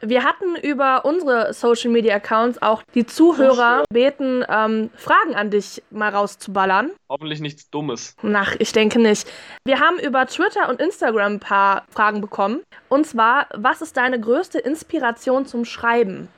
Wir 0.00 0.24
hatten 0.24 0.56
über 0.62 1.04
unsere 1.04 1.52
Social 1.52 1.90
Media 1.90 2.16
Accounts 2.16 2.60
auch 2.60 2.82
die 2.94 3.06
Zuhörer 3.06 3.84
beten, 3.90 4.44
ähm, 4.48 4.90
Fragen 4.96 5.34
an 5.34 5.50
dich 5.50 5.82
mal 5.90 6.10
rauszuballern. 6.10 6.90
Hoffentlich 7.08 7.40
nichts 7.40 7.70
Dummes. 7.70 8.16
Ach, 8.22 8.54
ich 8.58 8.72
denke 8.72 8.98
nicht. 8.98 9.26
Wir 9.64 9.80
haben 9.80 9.98
über 9.98 10.26
Twitter 10.26 10.68
und 10.68 10.80
Instagram 10.80 11.34
ein 11.34 11.40
paar 11.40 11.84
Fragen 11.90 12.20
bekommen. 12.20 12.60
Und 12.88 13.06
zwar, 13.06 13.46
was 13.54 13.82
ist 13.82 13.96
deine 13.96 14.20
größte 14.20 14.58
Inspiration 14.58 15.46
zum 15.46 15.64
Schreiben? 15.64 16.28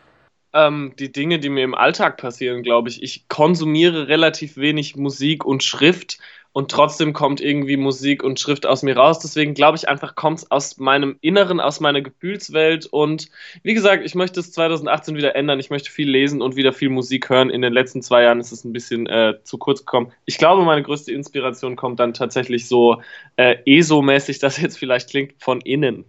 Ähm, 0.54 0.92
die 0.98 1.10
Dinge, 1.10 1.38
die 1.38 1.48
mir 1.48 1.64
im 1.64 1.74
Alltag 1.74 2.18
passieren, 2.18 2.62
glaube 2.62 2.90
ich. 2.90 3.02
Ich 3.02 3.28
konsumiere 3.28 4.08
relativ 4.08 4.56
wenig 4.56 4.96
Musik 4.96 5.44
und 5.44 5.62
Schrift 5.62 6.18
und 6.54 6.70
trotzdem 6.70 7.14
kommt 7.14 7.40
irgendwie 7.40 7.78
Musik 7.78 8.22
und 8.22 8.38
Schrift 8.38 8.66
aus 8.66 8.82
mir 8.82 8.94
raus. 8.94 9.18
Deswegen 9.20 9.54
glaube 9.54 9.78
ich 9.78 9.88
einfach, 9.88 10.14
kommt 10.14 10.40
es 10.40 10.50
aus 10.50 10.76
meinem 10.76 11.16
Inneren, 11.22 11.60
aus 11.60 11.80
meiner 11.80 12.02
Gefühlswelt. 12.02 12.84
Und 12.84 13.30
wie 13.62 13.72
gesagt, 13.72 14.04
ich 14.04 14.14
möchte 14.14 14.40
es 14.40 14.52
2018 14.52 15.16
wieder 15.16 15.34
ändern. 15.34 15.60
Ich 15.60 15.70
möchte 15.70 15.90
viel 15.90 16.10
lesen 16.10 16.42
und 16.42 16.54
wieder 16.54 16.74
viel 16.74 16.90
Musik 16.90 17.30
hören. 17.30 17.48
In 17.48 17.62
den 17.62 17.72
letzten 17.72 18.02
zwei 18.02 18.24
Jahren 18.24 18.38
ist 18.38 18.52
es 18.52 18.64
ein 18.64 18.72
bisschen 18.74 19.06
äh, 19.06 19.38
zu 19.44 19.56
kurz 19.56 19.80
gekommen. 19.80 20.12
Ich 20.26 20.36
glaube, 20.36 20.62
meine 20.64 20.82
größte 20.82 21.10
Inspiration 21.12 21.74
kommt 21.74 21.98
dann 22.00 22.12
tatsächlich 22.12 22.68
so 22.68 23.00
äh, 23.36 23.56
ESO-mäßig, 23.64 24.38
das 24.38 24.60
jetzt 24.60 24.78
vielleicht 24.78 25.08
klingt, 25.08 25.42
von 25.42 25.62
innen. 25.62 26.04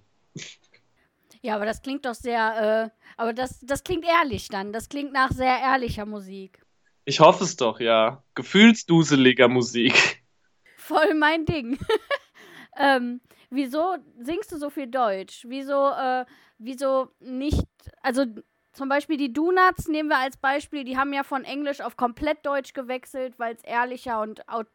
Ja, 1.41 1.55
aber 1.55 1.65
das 1.65 1.81
klingt 1.81 2.05
doch 2.05 2.15
sehr, 2.15 2.91
äh, 2.91 2.99
aber 3.15 3.31
das, 3.31 3.61
das 3.61 3.83
klingt 3.85 4.05
ehrlich 4.05 4.49
dann. 4.49 4.73
Das 4.73 4.89
klingt 4.89 5.13
nach 5.13 5.31
sehr 5.31 5.57
ehrlicher 5.59 6.05
Musik. 6.05 6.59
Ich 7.05 7.21
hoffe 7.21 7.45
es 7.45 7.55
doch, 7.55 7.79
ja. 7.79 8.23
Gefühlsduseliger 8.35 9.47
Musik 9.47 10.22
voll 10.83 11.13
mein 11.13 11.45
Ding. 11.45 11.79
ähm, 12.77 13.21
wieso 13.49 13.95
singst 14.19 14.51
du 14.51 14.57
so 14.57 14.69
viel 14.69 14.87
Deutsch? 14.87 15.45
Wieso, 15.47 15.89
äh, 15.91 16.25
wieso 16.57 17.11
nicht, 17.19 17.65
also 18.01 18.25
zum 18.73 18.89
Beispiel 18.89 19.17
die 19.17 19.31
Donuts 19.31 19.87
nehmen 19.87 20.09
wir 20.09 20.17
als 20.17 20.37
Beispiel, 20.37 20.83
die 20.83 20.97
haben 20.97 21.13
ja 21.13 21.23
von 21.23 21.43
Englisch 21.43 21.81
auf 21.81 21.95
komplett 21.95 22.45
Deutsch 22.45 22.73
gewechselt, 22.73 23.37
weil 23.37 23.55
es 23.55 23.63
ehrlicher 23.63 24.21
und 24.21 24.47
aut 24.49 24.67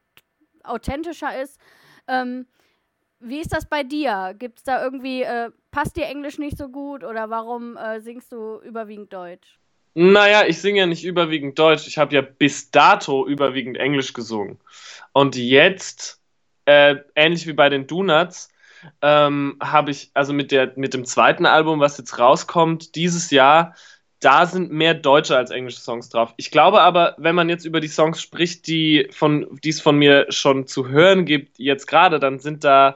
authentischer 0.65 1.41
ist. 1.41 1.59
Ähm, 2.09 2.47
wie 3.21 3.41
ist 3.41 3.53
das 3.53 3.67
bei 3.67 3.85
dir? 3.85 4.35
Gibt 4.39 4.59
es 4.59 4.65
da 4.65 4.83
irgendwie, 4.83 5.23
äh, 5.23 5.51
passt 5.71 5.97
dir 5.97 6.05
Englisch 6.05 6.39
nicht 6.39 6.59
so 6.59 6.69
gut 6.69 7.05
oder 7.05 7.31
warum 7.31 7.77
äh, 7.77 8.01
singst 8.01 8.33
du 8.33 8.61
überwiegend 8.61 9.13
Deutsch? 9.13 9.59
Naja, 10.01 10.45
ich 10.47 10.61
singe 10.61 10.79
ja 10.79 10.87
nicht 10.87 11.03
überwiegend 11.03 11.59
Deutsch. 11.59 11.89
Ich 11.89 11.99
habe 11.99 12.15
ja 12.15 12.21
bis 12.21 12.71
dato 12.71 13.27
überwiegend 13.27 13.79
Englisch 13.79 14.13
gesungen. 14.13 14.61
Und 15.13 15.35
jetzt, 15.35 16.21
äh, 16.67 16.99
ähnlich 17.17 17.49
wie 17.49 17.53
bei 17.53 17.69
den 17.69 17.89
Donuts, 17.89 18.49
ähm, 19.03 19.57
habe 19.61 19.91
ich, 19.91 20.13
also 20.15 20.33
mit, 20.33 20.53
der, 20.53 20.73
mit 20.77 20.95
dem 20.95 21.05
zweiten 21.05 21.47
Album, 21.47 21.81
was 21.81 21.99
jetzt 21.99 22.17
rauskommt, 22.17 22.95
dieses 22.95 23.33
Jahr, 23.33 23.75
da 24.21 24.47
sind 24.47 24.71
mehr 24.71 24.95
deutsche 24.95 25.37
als 25.37 25.51
englische 25.51 25.81
Songs 25.81 26.09
drauf. 26.11 26.33
Ich 26.37 26.53
glaube 26.53 26.81
aber, 26.81 27.17
wenn 27.19 27.35
man 27.35 27.49
jetzt 27.49 27.65
über 27.65 27.81
die 27.81 27.89
Songs 27.89 28.23
spricht, 28.23 28.69
die 28.69 29.09
von, 29.11 29.59
die 29.65 29.71
es 29.71 29.81
von 29.81 29.99
mir 29.99 30.27
schon 30.29 30.69
zu 30.69 30.87
hören 30.87 31.25
gibt, 31.25 31.59
jetzt 31.59 31.89
gerade, 31.89 32.21
dann 32.21 32.39
sind 32.39 32.63
da 32.63 32.95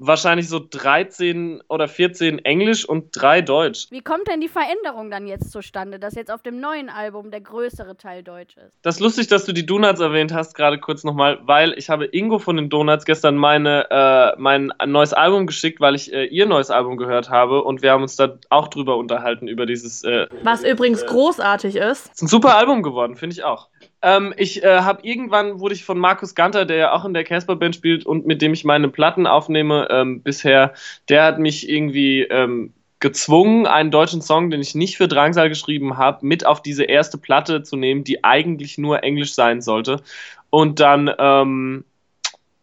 wahrscheinlich 0.00 0.48
so 0.48 0.58
13 0.58 1.62
oder 1.68 1.86
14 1.86 2.38
Englisch 2.44 2.86
und 2.86 3.10
3 3.12 3.42
Deutsch. 3.42 3.86
Wie 3.90 4.00
kommt 4.00 4.26
denn 4.28 4.40
die 4.40 4.48
Veränderung 4.48 5.10
dann 5.10 5.26
jetzt 5.26 5.52
zustande, 5.52 5.98
dass 5.98 6.14
jetzt 6.14 6.32
auf 6.32 6.42
dem 6.42 6.58
neuen 6.58 6.88
Album 6.88 7.30
der 7.30 7.42
größere 7.42 7.96
Teil 7.96 8.22
Deutsch 8.22 8.56
ist? 8.56 8.78
Das 8.82 8.96
ist 8.96 9.00
lustig, 9.00 9.28
dass 9.28 9.44
du 9.44 9.52
die 9.52 9.66
Donuts 9.66 10.00
erwähnt 10.00 10.32
hast, 10.32 10.54
gerade 10.54 10.78
kurz 10.78 11.04
nochmal, 11.04 11.38
weil 11.42 11.74
ich 11.76 11.90
habe 11.90 12.06
Ingo 12.06 12.38
von 12.38 12.56
den 12.56 12.70
Donuts 12.70 13.04
gestern 13.04 13.36
meine, 13.36 13.86
äh, 13.90 14.40
mein 14.40 14.72
neues 14.86 15.12
Album 15.12 15.46
geschickt, 15.46 15.80
weil 15.80 15.94
ich 15.94 16.12
äh, 16.12 16.24
ihr 16.24 16.46
neues 16.46 16.70
Album 16.70 16.96
gehört 16.96 17.28
habe 17.28 17.62
und 17.62 17.82
wir 17.82 17.92
haben 17.92 18.02
uns 18.02 18.16
da 18.16 18.38
auch 18.48 18.68
drüber 18.68 18.96
unterhalten, 18.96 19.48
über 19.48 19.66
dieses... 19.66 20.02
Äh, 20.02 20.28
Was 20.42 20.64
übrigens 20.64 21.04
großartig 21.04 21.76
ist. 21.76 22.10
Ist 22.10 22.22
ein 22.22 22.28
super 22.28 22.56
Album 22.56 22.82
geworden, 22.82 23.16
finde 23.16 23.34
ich 23.34 23.44
auch. 23.44 23.68
Ähm, 24.02 24.32
ich 24.36 24.62
äh, 24.62 24.80
habe 24.80 25.02
irgendwann 25.06 25.60
wurde 25.60 25.74
ich 25.74 25.84
von 25.84 25.98
Markus 25.98 26.34
Ganter, 26.34 26.64
der 26.64 26.76
ja 26.76 26.92
auch 26.92 27.04
in 27.04 27.14
der 27.14 27.24
Casper 27.24 27.56
Band 27.56 27.74
spielt 27.74 28.06
und 28.06 28.26
mit 28.26 28.40
dem 28.40 28.54
ich 28.54 28.64
meine 28.64 28.88
Platten 28.88 29.26
aufnehme 29.26 29.88
ähm, 29.90 30.22
bisher, 30.22 30.72
der 31.08 31.24
hat 31.24 31.38
mich 31.38 31.68
irgendwie 31.68 32.22
ähm, 32.22 32.72
gezwungen, 33.00 33.66
einen 33.66 33.90
deutschen 33.90 34.22
Song, 34.22 34.50
den 34.50 34.60
ich 34.60 34.74
nicht 34.74 34.96
für 34.96 35.08
Drangsal 35.08 35.48
geschrieben 35.48 35.96
habe, 35.98 36.24
mit 36.24 36.46
auf 36.46 36.62
diese 36.62 36.84
erste 36.84 37.18
Platte 37.18 37.62
zu 37.62 37.76
nehmen, 37.76 38.04
die 38.04 38.24
eigentlich 38.24 38.78
nur 38.78 39.02
Englisch 39.02 39.34
sein 39.34 39.60
sollte. 39.62 40.02
Und 40.50 40.80
dann 40.80 41.10
ähm, 41.18 41.84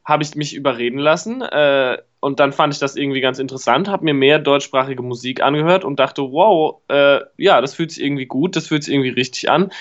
habe 0.05 0.23
ich 0.23 0.35
mich 0.35 0.55
überreden 0.55 0.99
lassen. 0.99 1.41
Äh, 1.41 1.97
und 2.19 2.39
dann 2.39 2.51
fand 2.51 2.73
ich 2.73 2.79
das 2.79 2.95
irgendwie 2.95 3.21
ganz 3.21 3.39
interessant, 3.39 3.89
habe 3.89 4.05
mir 4.05 4.13
mehr 4.13 4.39
deutschsprachige 4.39 5.03
Musik 5.03 5.41
angehört 5.41 5.85
und 5.85 5.99
dachte, 5.99 6.23
wow, 6.31 6.81
äh, 6.87 7.19
ja, 7.37 7.61
das 7.61 7.75
fühlt 7.75 7.91
sich 7.91 8.03
irgendwie 8.03 8.25
gut, 8.25 8.55
das 8.55 8.67
fühlt 8.67 8.83
sich 8.83 8.93
irgendwie 8.93 9.09
richtig 9.09 9.49
an. 9.49 9.71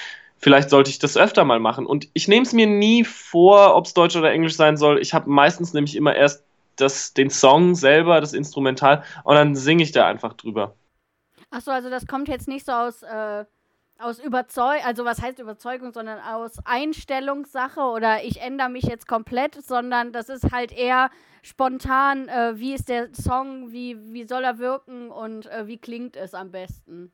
Vielleicht 0.47 0.71
sollte 0.71 0.91
ich 0.91 1.00
das 1.00 1.17
öfter 1.17 1.45
mal 1.45 1.59
machen. 1.59 1.87
Und 1.87 2.09
ich 2.12 2.29
nehme 2.29 2.47
es 2.47 2.53
mir 2.53 2.69
nie 2.69 3.03
vor, 3.03 3.75
ob 3.75 3.87
es 3.87 3.95
Deutsch 3.95 4.15
oder 4.15 4.31
Englisch 4.31 4.55
sein 4.55 4.76
soll. 4.76 5.00
Ich 5.00 5.12
habe 5.12 5.29
meistens 5.29 5.73
nämlich 5.73 5.97
immer 5.97 6.15
erst 6.15 6.45
das, 6.76 7.12
den 7.12 7.31
Song 7.31 7.75
selber, 7.75 8.21
das 8.21 8.33
Instrumental, 8.33 9.03
und 9.25 9.35
dann 9.35 9.57
singe 9.57 9.83
ich 9.83 9.91
da 9.91 10.07
einfach 10.07 10.35
drüber. 10.35 10.76
Achso, 11.50 11.73
also 11.73 11.91
das 11.91 12.07
kommt 12.07 12.29
jetzt 12.29 12.47
nicht 12.47 12.65
so 12.65 12.71
aus, 12.71 13.03
äh, 13.03 13.45
aus 13.99 14.21
Überzeugung, 14.21 14.85
also 14.85 15.05
was 15.05 15.21
heißt 15.21 15.41
Überzeugung, 15.41 15.93
sondern 15.93 16.21
aus 16.21 16.61
Einstellungssache 16.65 17.81
oder 17.81 18.23
ich 18.23 18.41
ändere 18.41 18.69
mich 18.69 18.85
jetzt 18.85 19.09
komplett, 19.09 19.61
sondern 19.65 20.12
das 20.12 20.29
ist 20.29 20.53
halt 20.53 20.71
eher 20.71 21.11
spontan, 21.43 22.29
äh, 22.29 22.53
wie 22.55 22.73
ist 22.73 22.88
der 22.88 23.12
Song, 23.12 23.73
wie, 23.73 23.97
wie 24.12 24.29
soll 24.29 24.45
er 24.45 24.61
wirken 24.61 25.11
und 25.11 25.47
äh, 25.47 25.67
wie 25.67 25.79
klingt 25.79 26.15
es 26.15 26.35
am 26.35 26.53
besten. 26.53 27.11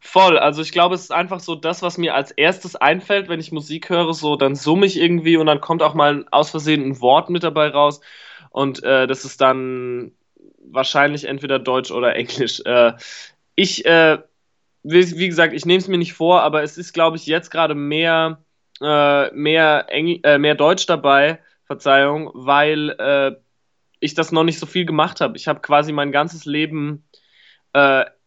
Voll, 0.00 0.38
also 0.38 0.62
ich 0.62 0.72
glaube, 0.72 0.94
es 0.94 1.02
ist 1.02 1.12
einfach 1.12 1.40
so 1.40 1.54
das, 1.54 1.82
was 1.82 1.98
mir 1.98 2.14
als 2.14 2.30
erstes 2.30 2.76
einfällt, 2.76 3.28
wenn 3.28 3.40
ich 3.40 3.52
Musik 3.52 3.88
höre, 3.90 4.12
so 4.14 4.36
dann 4.36 4.54
summe 4.54 4.86
ich 4.86 5.00
irgendwie 5.00 5.36
und 5.36 5.46
dann 5.46 5.60
kommt 5.60 5.82
auch 5.82 5.94
mal 5.94 6.26
aus 6.30 6.50
Versehen 6.50 6.82
ein 6.82 7.00
Wort 7.00 7.30
mit 7.30 7.42
dabei 7.42 7.68
raus 7.68 8.00
und 8.50 8.82
äh, 8.84 9.06
das 9.06 9.24
ist 9.24 9.40
dann 9.40 10.12
wahrscheinlich 10.70 11.24
entweder 11.24 11.58
Deutsch 11.58 11.90
oder 11.90 12.14
Englisch. 12.16 12.60
Äh, 12.64 12.92
ich, 13.54 13.84
äh, 13.86 14.18
wie, 14.82 15.18
wie, 15.18 15.28
gesagt, 15.28 15.54
ich 15.54 15.66
nehme 15.66 15.78
es 15.78 15.88
mir 15.88 15.98
nicht 15.98 16.12
vor, 16.12 16.42
aber 16.42 16.62
es 16.62 16.78
ist, 16.78 16.92
glaube 16.92 17.16
ich, 17.16 17.26
jetzt 17.26 17.50
gerade 17.50 17.74
mehr, 17.74 18.44
äh, 18.80 19.30
mehr, 19.32 19.86
Engl 19.88 20.20
äh, 20.22 20.38
mehr 20.38 20.54
Deutsch 20.54 20.86
dabei, 20.86 21.40
Verzeihung, 21.66 22.30
weil 22.34 22.90
äh, 22.90 23.32
ich 24.00 24.14
das 24.14 24.32
noch 24.32 24.44
nicht 24.44 24.58
so 24.58 24.66
viel 24.66 24.84
gemacht 24.84 25.20
habe. 25.20 25.36
Ich 25.36 25.48
habe 25.48 25.60
quasi 25.60 25.92
mein 25.92 26.12
ganzes 26.12 26.44
Leben 26.44 27.08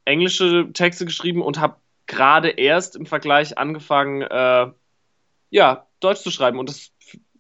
englische 0.08 0.70
Texte 0.74 1.06
geschrieben 1.06 1.42
und 1.42 1.60
habe 1.60 1.76
gerade 2.08 2.50
erst 2.50 2.96
im 2.96 3.06
Vergleich 3.06 3.58
angefangen, 3.58 4.22
äh, 4.22 4.68
ja, 5.50 5.88
Deutsch 6.00 6.22
zu 6.22 6.32
schreiben. 6.32 6.60
Und 6.60 6.70
das 6.70 6.92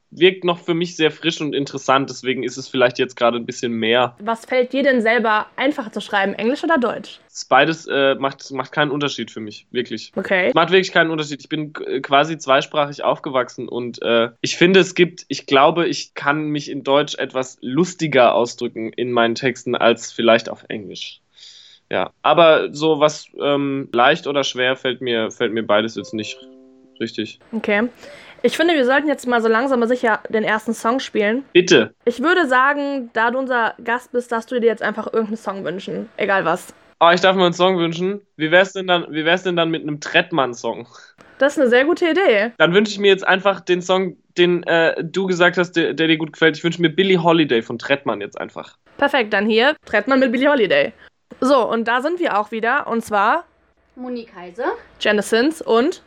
wirkt 0.09 0.43
noch 0.43 0.59
für 0.59 0.73
mich 0.73 0.95
sehr 0.95 1.11
frisch 1.11 1.41
und 1.41 1.53
interessant. 1.53 2.09
Deswegen 2.09 2.43
ist 2.43 2.57
es 2.57 2.67
vielleicht 2.67 2.97
jetzt 2.97 3.15
gerade 3.15 3.37
ein 3.37 3.45
bisschen 3.45 3.73
mehr. 3.73 4.15
Was 4.19 4.45
fällt 4.45 4.73
dir 4.73 4.83
denn 4.83 5.01
selber 5.01 5.47
einfacher 5.55 5.91
zu 5.91 6.01
schreiben, 6.01 6.33
Englisch 6.33 6.63
oder 6.63 6.77
Deutsch? 6.77 7.19
Beides 7.49 7.87
äh, 7.87 8.15
macht, 8.15 8.49
macht 8.51 8.71
keinen 8.71 8.91
Unterschied 8.91 9.31
für 9.31 9.41
mich, 9.41 9.67
wirklich. 9.71 10.11
Okay. 10.15 10.51
Macht 10.55 10.71
wirklich 10.71 10.91
keinen 10.91 11.11
Unterschied. 11.11 11.41
Ich 11.41 11.49
bin 11.49 11.73
äh, 11.85 11.99
quasi 11.99 12.37
zweisprachig 12.37 13.03
aufgewachsen 13.03 13.67
und 13.67 14.01
äh, 14.01 14.29
ich 14.41 14.57
finde, 14.57 14.79
es 14.79 14.95
gibt, 14.95 15.25
ich 15.27 15.45
glaube, 15.45 15.87
ich 15.87 16.13
kann 16.13 16.49
mich 16.49 16.71
in 16.71 16.83
Deutsch 16.83 17.15
etwas 17.15 17.57
lustiger 17.61 18.33
ausdrücken 18.33 18.91
in 18.93 19.11
meinen 19.11 19.35
Texten 19.35 19.75
als 19.75 20.11
vielleicht 20.11 20.49
auf 20.49 20.65
Englisch. 20.69 21.21
Ja, 21.89 22.11
aber 22.21 22.73
so 22.73 22.99
was 22.99 23.27
ähm, 23.39 23.89
leicht 23.93 24.27
oder 24.27 24.43
schwer 24.43 24.75
fällt 24.75 25.01
mir, 25.01 25.31
fällt 25.31 25.53
mir 25.53 25.65
beides 25.65 25.95
jetzt 25.95 26.13
nicht 26.13 26.37
richtig. 26.99 27.39
Okay. 27.51 27.89
Ich 28.43 28.55
finde, 28.55 28.75
wir 28.75 28.85
sollten 28.85 29.07
jetzt 29.07 29.27
mal 29.27 29.41
so 29.41 29.47
langsam 29.47 29.79
aber 29.79 29.87
sicher 29.87 30.19
den 30.29 30.43
ersten 30.43 30.73
Song 30.73 30.99
spielen. 30.99 31.43
Bitte. 31.53 31.93
Ich 32.05 32.21
würde 32.21 32.47
sagen, 32.47 33.09
da 33.13 33.31
du 33.31 33.39
unser 33.39 33.73
Gast 33.83 34.11
bist, 34.11 34.31
darfst 34.31 34.51
du 34.51 34.59
dir 34.59 34.67
jetzt 34.67 34.83
einfach 34.83 35.07
irgendeinen 35.07 35.37
Song 35.37 35.63
wünschen. 35.63 36.09
Egal 36.17 36.45
was. 36.45 36.73
Oh, 36.99 37.09
ich 37.13 37.21
darf 37.21 37.35
mir 37.35 37.45
einen 37.45 37.53
Song 37.53 37.77
wünschen. 37.77 38.21
Wie 38.37 38.51
wär's 38.51 38.73
denn 38.73 38.87
dann, 38.87 39.05
wie 39.11 39.23
wär's 39.23 39.43
denn 39.43 39.55
dann 39.55 39.69
mit 39.69 39.83
einem 39.83 39.99
Trettmann-Song? 39.99 40.87
Das 41.37 41.53
ist 41.53 41.59
eine 41.59 41.69
sehr 41.69 41.85
gute 41.85 42.09
Idee. 42.09 42.51
Dann 42.57 42.73
wünsche 42.73 42.91
ich 42.91 42.99
mir 42.99 43.09
jetzt 43.09 43.27
einfach 43.27 43.59
den 43.61 43.81
Song, 43.81 44.17
den 44.37 44.63
äh, 44.63 45.03
du 45.03 45.27
gesagt 45.27 45.57
hast, 45.57 45.73
der, 45.73 45.93
der 45.93 46.07
dir 46.07 46.17
gut 46.17 46.33
gefällt. 46.33 46.57
Ich 46.57 46.63
wünsche 46.63 46.81
mir 46.81 46.89
Billie 46.89 47.21
Holiday 47.21 47.61
von 47.61 47.77
Trettmann 47.77 48.21
jetzt 48.21 48.39
einfach. 48.39 48.77
Perfekt, 48.97 49.33
dann 49.33 49.47
hier 49.47 49.75
Trettmann 49.85 50.19
mit 50.19 50.31
Billie 50.31 50.49
Holiday. 50.49 50.91
So, 51.39 51.69
und 51.69 51.87
da 51.87 52.01
sind 52.01 52.19
wir 52.19 52.39
auch 52.39 52.51
wieder. 52.51 52.87
Und 52.87 53.03
zwar 53.03 53.45
Monique 53.95 54.33
Heise, 54.35 54.65
Janisons 54.99 55.61
und 55.61 56.03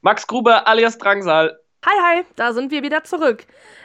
Max 0.00 0.26
Gruber 0.26 0.66
alias 0.66 0.98
Drangsal. 0.98 1.58
Hi, 1.84 1.98
hi, 2.02 2.24
da 2.34 2.52
sind 2.52 2.70
wir 2.72 2.82
wieder 2.82 3.04
zurück. 3.04 3.44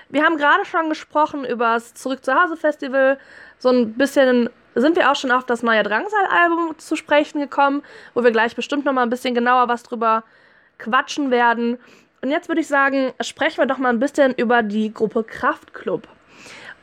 Wir 0.10 0.24
haben 0.24 0.38
gerade 0.38 0.66
schon 0.66 0.90
gesprochen 0.90 1.46
über 1.46 1.76
das 1.76 1.94
Zurück 1.94 2.26
zu 2.26 2.34
Hause 2.34 2.58
Festival. 2.58 3.20
So 3.60 3.70
ein 3.70 3.94
bisschen 3.94 4.50
sind 4.74 4.96
wir 4.96 5.12
auch 5.12 5.16
schon 5.16 5.32
auf 5.32 5.46
das 5.46 5.64
neue 5.64 5.84
Drangsal-Album 5.84 6.80
zu 6.80 6.96
sprechen 6.96 7.40
gekommen, 7.40 7.84
wo 8.14 8.24
wir 8.24 8.32
gleich 8.32 8.56
bestimmt 8.56 8.86
noch 8.86 8.94
mal 8.94 9.04
ein 9.04 9.10
bisschen 9.10 9.36
genauer 9.36 9.68
was 9.68 9.84
drüber 9.84 10.24
quatschen 10.80 11.30
werden. 11.30 11.78
Und 12.22 12.32
jetzt 12.32 12.48
würde 12.48 12.62
ich 12.62 12.68
sagen, 12.68 13.14
sprechen 13.22 13.60
wir 13.60 13.66
doch 13.68 13.78
mal 13.78 13.90
ein 13.90 14.00
bisschen 14.00 14.34
über 14.34 14.64
die 14.64 14.94
Gruppe 14.94 15.24
Kraftklub. 15.24 16.08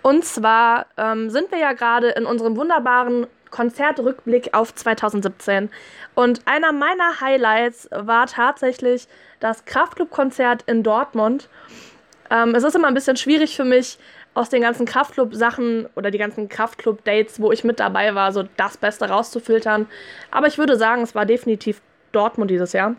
Und 0.03 0.25
zwar 0.25 0.87
ähm, 0.97 1.31
sind 1.31 1.51
wir 1.51 1.59
ja 1.59 1.73
gerade 1.73 2.11
in 2.11 2.27
unserem 2.27 2.57
wunderbaren 2.57 3.27
Konzertrückblick 3.51 4.51
auf 4.53 4.75
2017. 4.75 5.71
Und 6.15 6.43
einer 6.47 6.73
meiner 6.73 7.21
Highlights 7.21 7.89
war 7.93 8.27
tatsächlich 8.27 9.07
das 9.41 9.65
Kraftclub-Konzert 9.65 10.63
in 10.67 10.83
Dortmund. 10.83 11.49
Ähm, 12.31 12.55
es 12.55 12.65
ist 12.65 12.77
immer 12.77 12.89
ein 12.89 12.95
bisschen 12.95 13.17
schwierig 13.17 13.57
für 13.57 13.65
mich, 13.65 13.99
aus 14.35 14.51
den 14.51 14.63
ganzen 14.63 14.87
Kraftclub-Sachen 14.87 15.87
oder 15.97 16.11
die 16.11 16.19
ganzen 16.19 16.49
Kraftclub-Dates, 16.49 17.41
wo 17.41 17.51
ich 17.51 17.65
mit 17.65 17.81
dabei 17.81 18.15
war, 18.15 18.33
so 18.33 18.45
das 18.57 18.77
Beste 18.77 19.09
rauszufiltern. 19.09 19.89
Aber 20.31 20.47
ich 20.47 20.59
würde 20.59 20.77
sagen, 20.77 21.03
es 21.03 21.15
war 21.15 21.27
definitiv 21.27 21.81
Dortmund 22.13 22.51
dieses 22.51 22.73
Jahr. 22.73 22.95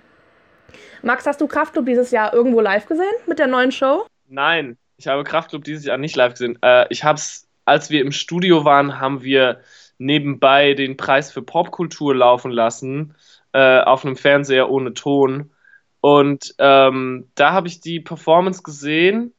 Max, 1.01 1.25
hast 1.25 1.39
du 1.39 1.47
Kraftclub 1.47 1.85
dieses 1.85 2.11
Jahr 2.11 2.33
irgendwo 2.33 2.59
live 2.59 2.85
gesehen 2.87 3.05
mit 3.25 3.39
der 3.39 3.47
neuen 3.47 3.71
Show? 3.71 4.05
Nein, 4.27 4.77
ich 4.97 5.07
habe 5.07 5.23
Kraftclub 5.23 5.63
dieses 5.63 5.85
Jahr 5.85 5.97
nicht 5.97 6.15
live 6.15 6.33
gesehen. 6.33 6.59
Äh, 6.61 6.87
ich 6.89 7.05
habe 7.05 7.17
es, 7.17 7.47
als 7.63 7.89
wir 7.89 8.01
im 8.01 8.11
Studio 8.11 8.65
waren, 8.65 8.99
haben 8.99 9.23
wir 9.23 9.61
nebenbei 9.99 10.73
den 10.73 10.97
Preis 10.97 11.31
für 11.31 11.43
Popkultur 11.43 12.15
laufen 12.15 12.51
lassen 12.51 13.15
äh, 13.53 13.81
auf 13.81 14.05
einem 14.05 14.15
Fernseher 14.15 14.69
ohne 14.69 14.93
Ton. 14.93 15.51
Und 16.01 16.55
ähm, 16.57 17.27
da 17.35 17.51
habe 17.51 17.67
ich 17.67 17.81
die 17.81 17.99
Performance 17.99 18.63
gesehen, 18.63 19.33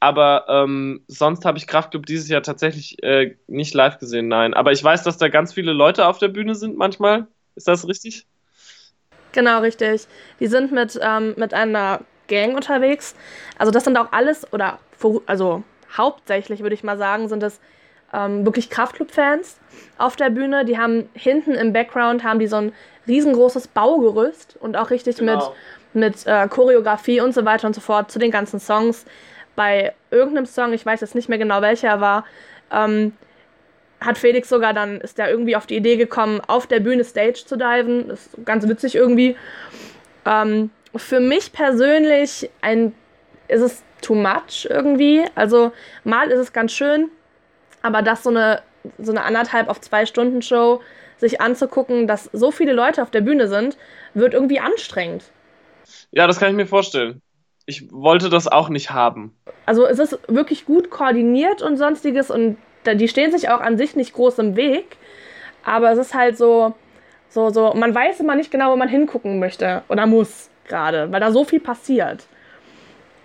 aber 0.00 0.46
ähm, 0.48 1.02
sonst 1.06 1.44
habe 1.44 1.58
ich 1.58 1.66
Kraftclub 1.66 2.06
dieses 2.06 2.28
Jahr 2.28 2.42
tatsächlich 2.42 3.02
äh, 3.02 3.36
nicht 3.46 3.74
live 3.74 3.98
gesehen, 3.98 4.28
nein. 4.28 4.54
Aber 4.54 4.72
ich 4.72 4.82
weiß, 4.82 5.04
dass 5.04 5.18
da 5.18 5.28
ganz 5.28 5.54
viele 5.54 5.72
Leute 5.72 6.06
auf 6.06 6.18
der 6.18 6.28
Bühne 6.28 6.54
sind 6.54 6.76
manchmal. 6.76 7.26
Ist 7.54 7.68
das 7.68 7.86
richtig? 7.86 8.26
Genau, 9.32 9.60
richtig. 9.60 10.06
Die 10.40 10.46
sind 10.46 10.72
mit, 10.72 10.98
ähm, 11.02 11.34
mit 11.36 11.54
einer 11.54 12.00
Gang 12.28 12.54
unterwegs. 12.54 13.14
Also 13.58 13.70
das 13.72 13.84
sind 13.84 13.96
auch 13.96 14.12
alles, 14.12 14.52
oder 14.52 14.78
also 15.26 15.62
hauptsächlich 15.96 16.60
würde 16.60 16.74
ich 16.74 16.84
mal 16.84 16.98
sagen, 16.98 17.28
sind 17.28 17.42
das 17.42 17.60
ähm, 18.12 18.44
wirklich 18.44 18.70
Kraftclub-Fans 18.70 19.58
auf 19.98 20.16
der 20.16 20.30
Bühne. 20.30 20.64
Die 20.64 20.78
haben 20.78 21.08
hinten 21.14 21.54
im 21.54 21.72
Background 21.72 22.24
haben 22.24 22.38
die 22.38 22.46
so 22.46 22.56
ein 22.56 22.72
riesengroßes 23.06 23.68
Baugerüst 23.68 24.56
und 24.60 24.76
auch 24.76 24.90
richtig 24.90 25.16
genau. 25.16 25.54
mit, 25.92 26.14
mit 26.14 26.26
äh, 26.26 26.48
Choreografie 26.48 27.20
und 27.20 27.34
so 27.34 27.44
weiter 27.44 27.66
und 27.66 27.74
so 27.74 27.80
fort 27.80 28.10
zu 28.10 28.18
den 28.18 28.30
ganzen 28.30 28.60
Songs. 28.60 29.04
Bei 29.56 29.94
irgendeinem 30.10 30.46
Song, 30.46 30.72
ich 30.72 30.84
weiß 30.84 31.00
jetzt 31.00 31.14
nicht 31.14 31.28
mehr 31.28 31.38
genau 31.38 31.62
welcher 31.62 31.88
er 31.88 32.00
war, 32.00 32.24
ähm, 32.70 33.12
hat 34.00 34.16
Felix 34.16 34.48
sogar 34.48 34.72
dann, 34.72 35.00
ist 35.00 35.18
der 35.18 35.30
irgendwie 35.30 35.56
auf 35.56 35.66
die 35.66 35.76
Idee 35.76 35.96
gekommen, 35.96 36.40
auf 36.46 36.66
der 36.66 36.80
Bühne 36.80 37.02
Stage 37.02 37.44
zu 37.44 37.56
diven. 37.56 38.08
Das 38.08 38.26
ist 38.26 38.44
ganz 38.44 38.68
witzig 38.68 38.94
irgendwie. 38.94 39.36
Ähm, 40.24 40.70
für 40.94 41.20
mich 41.20 41.52
persönlich 41.52 42.48
ein, 42.60 42.94
ist 43.48 43.62
es 43.62 43.82
too 44.00 44.14
much 44.14 44.68
irgendwie. 44.70 45.24
Also 45.34 45.72
mal 46.04 46.30
ist 46.30 46.38
es 46.38 46.52
ganz 46.52 46.72
schön, 46.72 47.10
aber 47.82 48.02
das 48.02 48.22
so 48.22 48.30
eine, 48.30 48.62
so 48.98 49.12
eine 49.12 49.22
anderthalb 49.22 49.68
auf 49.68 49.80
zwei 49.80 50.06
Stunden 50.06 50.42
Show 50.42 50.80
sich 51.16 51.40
anzugucken, 51.40 52.06
dass 52.06 52.30
so 52.32 52.50
viele 52.50 52.72
Leute 52.72 53.02
auf 53.02 53.10
der 53.10 53.20
Bühne 53.20 53.48
sind, 53.48 53.76
wird 54.14 54.34
irgendwie 54.34 54.60
anstrengend. 54.60 55.24
Ja, 56.12 56.26
das 56.26 56.38
kann 56.38 56.50
ich 56.50 56.56
mir 56.56 56.66
vorstellen. 56.66 57.20
Ich 57.66 57.92
wollte 57.92 58.30
das 58.30 58.48
auch 58.48 58.68
nicht 58.68 58.90
haben. 58.90 59.36
Also 59.66 59.86
es 59.86 59.98
ist 59.98 60.18
wirklich 60.28 60.64
gut 60.64 60.90
koordiniert 60.90 61.60
und 61.60 61.76
sonstiges 61.76 62.30
und 62.30 62.56
die 62.86 63.08
stehen 63.08 63.30
sich 63.30 63.50
auch 63.50 63.60
an 63.60 63.76
sich 63.76 63.96
nicht 63.96 64.14
groß 64.14 64.38
im 64.38 64.56
Weg, 64.56 64.96
aber 65.64 65.92
es 65.92 65.98
ist 65.98 66.14
halt 66.14 66.38
so, 66.38 66.74
so, 67.28 67.50
so, 67.50 67.74
man 67.74 67.94
weiß 67.94 68.20
immer 68.20 68.34
nicht 68.34 68.50
genau, 68.50 68.72
wo 68.72 68.76
man 68.76 68.88
hingucken 68.88 69.38
möchte 69.38 69.82
oder 69.88 70.06
muss 70.06 70.48
gerade, 70.66 71.12
weil 71.12 71.20
da 71.20 71.30
so 71.30 71.44
viel 71.44 71.60
passiert. 71.60 72.26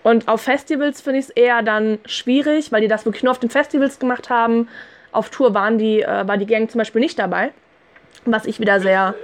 Und 0.03 0.27
auf 0.27 0.41
Festivals 0.41 1.01
finde 1.01 1.19
ich 1.19 1.25
es 1.25 1.29
eher 1.31 1.61
dann 1.61 1.99
schwierig, 2.05 2.71
weil 2.71 2.81
die 2.81 2.87
das 2.87 3.05
wirklich 3.05 3.23
nur 3.23 3.31
auf 3.31 3.39
den 3.39 3.49
Festivals 3.49 3.99
gemacht 3.99 4.29
haben. 4.29 4.67
Auf 5.11 5.29
Tour 5.29 5.53
waren 5.53 5.77
die, 5.77 6.01
äh, 6.01 6.27
war 6.27 6.37
die 6.37 6.45
Gang 6.45 6.69
zum 6.69 6.79
Beispiel 6.79 7.01
nicht 7.01 7.17
dabei. 7.17 7.51
Was 8.25 8.45
ich 8.45 8.59
wieder 8.59 8.79
sehr. 8.79 9.15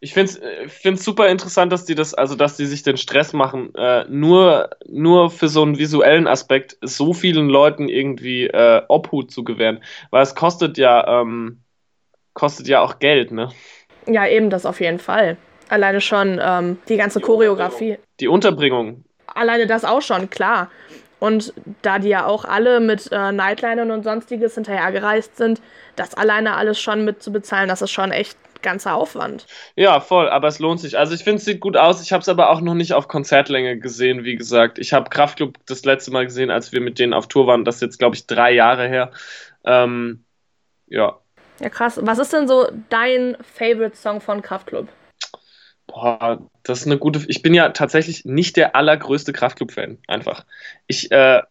Ich 0.00 0.12
finde 0.12 0.32
es 0.32 0.84
äh, 0.84 0.96
super 0.96 1.28
interessant, 1.28 1.72
dass 1.72 1.84
die 1.84 1.94
das, 1.94 2.14
also 2.14 2.34
dass 2.34 2.56
die 2.56 2.66
sich 2.66 2.82
den 2.82 2.96
Stress 2.96 3.32
machen, 3.32 3.74
äh, 3.74 4.04
nur, 4.08 4.70
nur 4.86 5.30
für 5.30 5.48
so 5.48 5.62
einen 5.62 5.78
visuellen 5.78 6.26
Aspekt 6.26 6.76
so 6.82 7.12
vielen 7.12 7.48
Leuten 7.48 7.88
irgendwie 7.88 8.46
äh, 8.46 8.82
Obhut 8.88 9.30
zu 9.30 9.42
gewähren. 9.42 9.82
Weil 10.10 10.22
es 10.22 10.34
kostet 10.34 10.78
ja, 10.78 11.22
ähm, 11.22 11.62
kostet 12.34 12.68
ja 12.68 12.80
auch 12.80 12.98
Geld, 12.98 13.32
ne? 13.32 13.50
Ja, 14.06 14.26
eben 14.26 14.50
das 14.50 14.66
auf 14.66 14.80
jeden 14.80 14.98
Fall. 14.98 15.36
Alleine 15.68 16.00
schon 16.00 16.40
ähm, 16.42 16.78
die 16.88 16.96
ganze 16.96 17.20
die 17.20 17.24
Choreografie. 17.24 17.98
Die 18.18 18.28
Unterbringung, 18.28 19.04
alleine 19.34 19.66
das 19.66 19.84
auch 19.84 20.02
schon, 20.02 20.30
klar. 20.30 20.70
Und 21.18 21.52
da 21.82 21.98
die 21.98 22.08
ja 22.08 22.24
auch 22.24 22.44
alle 22.46 22.80
mit 22.80 23.10
äh, 23.12 23.30
Nightlinern 23.30 23.90
und 23.90 24.04
sonstiges 24.04 24.54
hinterhergereist 24.54 25.36
sind, 25.36 25.60
das 25.96 26.14
alleine 26.14 26.56
alles 26.56 26.80
schon 26.80 27.04
mit 27.04 27.22
zu 27.22 27.30
bezahlen, 27.30 27.68
das 27.68 27.82
ist 27.82 27.90
schon 27.90 28.10
echt 28.10 28.38
ganzer 28.62 28.94
Aufwand. 28.94 29.46
Ja, 29.76 30.00
voll, 30.00 30.28
aber 30.28 30.48
es 30.48 30.58
lohnt 30.58 30.80
sich. 30.80 30.98
Also 30.98 31.14
ich 31.14 31.24
finde, 31.24 31.38
es 31.38 31.44
sieht 31.44 31.60
gut 31.60 31.76
aus. 31.76 32.02
Ich 32.02 32.12
habe 32.12 32.22
es 32.22 32.28
aber 32.28 32.50
auch 32.50 32.60
noch 32.60 32.74
nicht 32.74 32.94
auf 32.94 33.08
Konzertlänge 33.08 33.78
gesehen, 33.78 34.24
wie 34.24 34.36
gesagt. 34.36 34.78
Ich 34.78 34.92
habe 34.92 35.10
Kraftclub 35.10 35.58
das 35.66 35.84
letzte 35.84 36.10
Mal 36.10 36.24
gesehen, 36.24 36.50
als 36.50 36.72
wir 36.72 36.80
mit 36.80 36.98
denen 36.98 37.14
auf 37.14 37.28
Tour 37.28 37.46
waren. 37.46 37.64
Das 37.64 37.76
ist 37.76 37.82
jetzt, 37.82 37.98
glaube 37.98 38.16
ich, 38.16 38.26
drei 38.26 38.52
Jahre 38.52 38.88
her. 38.88 39.10
Ähm, 39.64 40.24
ja. 40.86 41.18
Ja, 41.60 41.68
krass. 41.68 41.98
Was 42.02 42.18
ist 42.18 42.32
denn 42.32 42.48
so 42.48 42.68
dein 42.88 43.36
Favorite-Song 43.56 44.20
von 44.20 44.42
Kraftclub? 44.42 44.88
Boah, 45.90 46.38
das 46.62 46.80
ist 46.80 46.86
eine 46.86 46.98
gute. 46.98 47.24
Ich 47.26 47.42
bin 47.42 47.52
ja 47.52 47.70
tatsächlich 47.70 48.24
nicht 48.24 48.56
der 48.56 48.76
allergrößte 48.76 49.32
Kraftclub-Fan, 49.32 49.98
einfach. 50.06 50.44
Ich, 50.86 51.10
äh, 51.10 51.42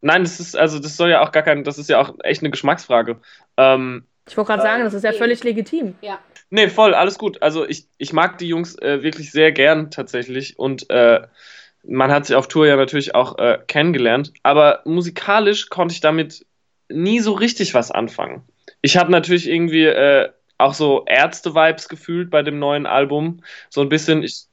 nein, 0.00 0.22
das 0.22 0.38
ist, 0.38 0.56
also 0.56 0.78
das 0.78 0.96
soll 0.96 1.10
ja 1.10 1.22
auch 1.22 1.32
gar 1.32 1.42
kein, 1.42 1.64
das 1.64 1.78
ist 1.78 1.88
ja 1.88 2.00
auch 2.00 2.14
echt 2.22 2.42
eine 2.42 2.50
Geschmacksfrage. 2.50 3.16
Ähm, 3.56 4.04
ich 4.28 4.36
wollte 4.36 4.48
gerade 4.48 4.62
sagen, 4.62 4.84
das 4.84 4.94
ist 4.94 5.02
ja 5.02 5.12
völlig 5.12 5.42
legitim. 5.44 5.94
Ja. 6.02 6.18
Nee, 6.50 6.68
voll, 6.68 6.94
alles 6.94 7.18
gut. 7.18 7.42
Also 7.42 7.66
ich, 7.66 7.86
ich 7.98 8.12
mag 8.12 8.38
die 8.38 8.48
Jungs 8.48 8.76
äh, 8.78 9.02
wirklich 9.02 9.30
sehr 9.30 9.52
gern 9.52 9.90
tatsächlich 9.90 10.58
und 10.58 10.88
äh, 10.90 11.22
man 11.86 12.12
hat 12.12 12.26
sie 12.26 12.34
auf 12.34 12.48
Tour 12.48 12.66
ja 12.66 12.76
natürlich 12.76 13.14
auch 13.14 13.38
äh, 13.38 13.58
kennengelernt, 13.66 14.32
aber 14.42 14.80
musikalisch 14.84 15.68
konnte 15.68 15.94
ich 15.94 16.00
damit 16.00 16.46
nie 16.88 17.20
so 17.20 17.32
richtig 17.32 17.74
was 17.74 17.90
anfangen. 17.90 18.42
Ich 18.82 18.96
habe 18.96 19.10
natürlich 19.10 19.48
irgendwie 19.48 19.84
äh, 19.84 20.30
auch 20.58 20.74
so 20.74 21.04
Ärzte-Vibes 21.06 21.88
gefühlt 21.88 22.30
bei 22.30 22.42
dem 22.42 22.58
neuen 22.58 22.86
Album. 22.86 23.42
So 23.70 23.80
ein 23.80 23.88
bisschen, 23.88 24.22
ich, 24.22 24.44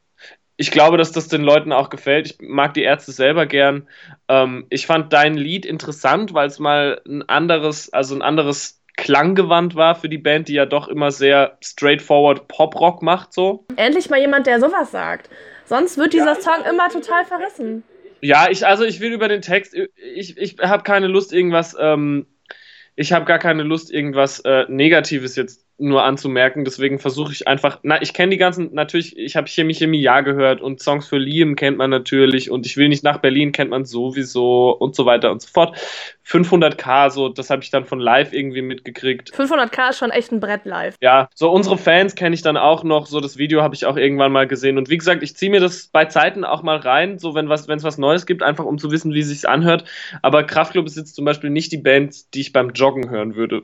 ich 0.57 0.71
glaube, 0.71 0.97
dass 0.97 1.11
das 1.11 1.27
den 1.27 1.43
Leuten 1.43 1.71
auch 1.71 1.89
gefällt. 1.89 2.27
Ich 2.27 2.37
mag 2.41 2.73
die 2.73 2.83
Ärzte 2.83 3.11
selber 3.11 3.45
gern. 3.45 3.87
Ähm, 4.27 4.65
ich 4.69 4.85
fand 4.85 5.13
dein 5.13 5.35
Lied 5.35 5.65
interessant, 5.65 6.33
weil 6.33 6.47
es 6.47 6.59
mal 6.59 7.01
ein 7.07 7.27
anderes, 7.27 7.91
also 7.93 8.15
ein 8.15 8.21
anderes 8.21 8.81
Klanggewand 8.97 9.75
war 9.75 9.95
für 9.95 10.09
die 10.09 10.17
Band, 10.17 10.47
die 10.47 10.53
ja 10.53 10.65
doch 10.65 10.87
immer 10.87 11.11
sehr 11.11 11.57
straightforward 11.63 12.47
Pop-Rock 12.47 13.01
macht, 13.01 13.33
so. 13.33 13.65
Endlich 13.75 14.09
mal 14.09 14.19
jemand, 14.19 14.47
der 14.47 14.59
sowas 14.59 14.91
sagt. 14.91 15.29
Sonst 15.65 15.97
wird 15.97 16.13
dieser 16.13 16.35
ja, 16.35 16.41
Song 16.41 16.65
immer 16.69 16.89
total 16.89 17.25
verrissen. 17.25 17.83
Ja, 18.21 18.49
ich, 18.49 18.65
also 18.67 18.83
ich 18.83 18.99
will 18.99 19.13
über 19.13 19.27
den 19.27 19.41
Text, 19.41 19.75
ich, 19.95 20.37
ich 20.37 20.57
habe 20.59 20.83
keine 20.83 21.07
Lust, 21.07 21.33
irgendwas, 21.33 21.75
ähm, 21.79 22.27
ich 22.95 23.13
habe 23.13 23.25
gar 23.25 23.39
keine 23.39 23.63
Lust, 23.63 23.91
irgendwas 23.91 24.41
äh, 24.41 24.65
Negatives 24.67 25.35
jetzt 25.35 25.65
nur 25.81 26.03
anzumerken. 26.03 26.63
Deswegen 26.63 26.99
versuche 26.99 27.33
ich 27.33 27.47
einfach, 27.47 27.79
na, 27.83 28.01
ich 28.01 28.13
kenne 28.13 28.31
die 28.31 28.37
ganzen, 28.37 28.73
natürlich, 28.73 29.17
ich 29.17 29.35
habe 29.35 29.47
Chemie 29.47 29.73
Chemie 29.73 30.01
Ja 30.01 30.21
gehört 30.21 30.61
und 30.61 30.81
Songs 30.81 31.07
für 31.07 31.17
Liam 31.17 31.55
kennt 31.55 31.77
man 31.77 31.89
natürlich 31.89 32.51
und 32.51 32.65
ich 32.65 32.77
will 32.77 32.89
nicht 32.89 33.03
nach 33.03 33.17
Berlin 33.17 33.51
kennt 33.51 33.71
man 33.71 33.85
sowieso 33.85 34.71
und 34.71 34.95
so 34.95 35.05
weiter 35.05 35.31
und 35.31 35.41
so 35.41 35.49
fort. 35.51 35.77
500k, 36.25 37.09
so, 37.09 37.29
das 37.29 37.49
habe 37.49 37.63
ich 37.63 37.71
dann 37.71 37.85
von 37.85 37.99
live 37.99 38.31
irgendwie 38.31 38.61
mitgekriegt. 38.61 39.33
500k 39.33 39.89
ist 39.89 39.97
schon 39.97 40.11
echt 40.11 40.31
ein 40.31 40.39
Brett 40.39 40.65
live. 40.65 40.95
Ja, 41.01 41.29
so 41.35 41.51
unsere 41.51 41.77
Fans 41.77 42.15
kenne 42.15 42.35
ich 42.35 42.41
dann 42.41 42.57
auch 42.57 42.83
noch, 42.83 43.07
so 43.07 43.19
das 43.19 43.37
Video 43.37 43.61
habe 43.61 43.75
ich 43.75 43.85
auch 43.85 43.97
irgendwann 43.97 44.31
mal 44.31 44.47
gesehen 44.47 44.77
und 44.77 44.89
wie 44.89 44.97
gesagt, 44.97 45.23
ich 45.23 45.35
ziehe 45.35 45.51
mir 45.51 45.59
das 45.59 45.87
bei 45.87 46.05
Zeiten 46.05 46.45
auch 46.45 46.63
mal 46.63 46.77
rein, 46.77 47.19
so 47.19 47.35
wenn 47.35 47.49
was, 47.49 47.67
wenn 47.67 47.77
es 47.77 47.83
was 47.83 47.97
Neues 47.97 48.25
gibt, 48.25 48.43
einfach 48.43 48.65
um 48.65 48.77
zu 48.77 48.91
wissen, 48.91 49.13
wie 49.13 49.19
es 49.19 49.27
sich 49.27 49.47
anhört. 49.47 49.83
Aber 50.21 50.43
Kraftclub 50.43 50.85
ist 50.85 50.97
jetzt 50.97 51.15
zum 51.15 51.25
Beispiel 51.25 51.49
nicht 51.49 51.71
die 51.71 51.77
Band, 51.77 52.33
die 52.33 52.41
ich 52.41 52.53
beim 52.53 52.69
Joggen 52.69 53.09
hören 53.09 53.35
würde. 53.35 53.63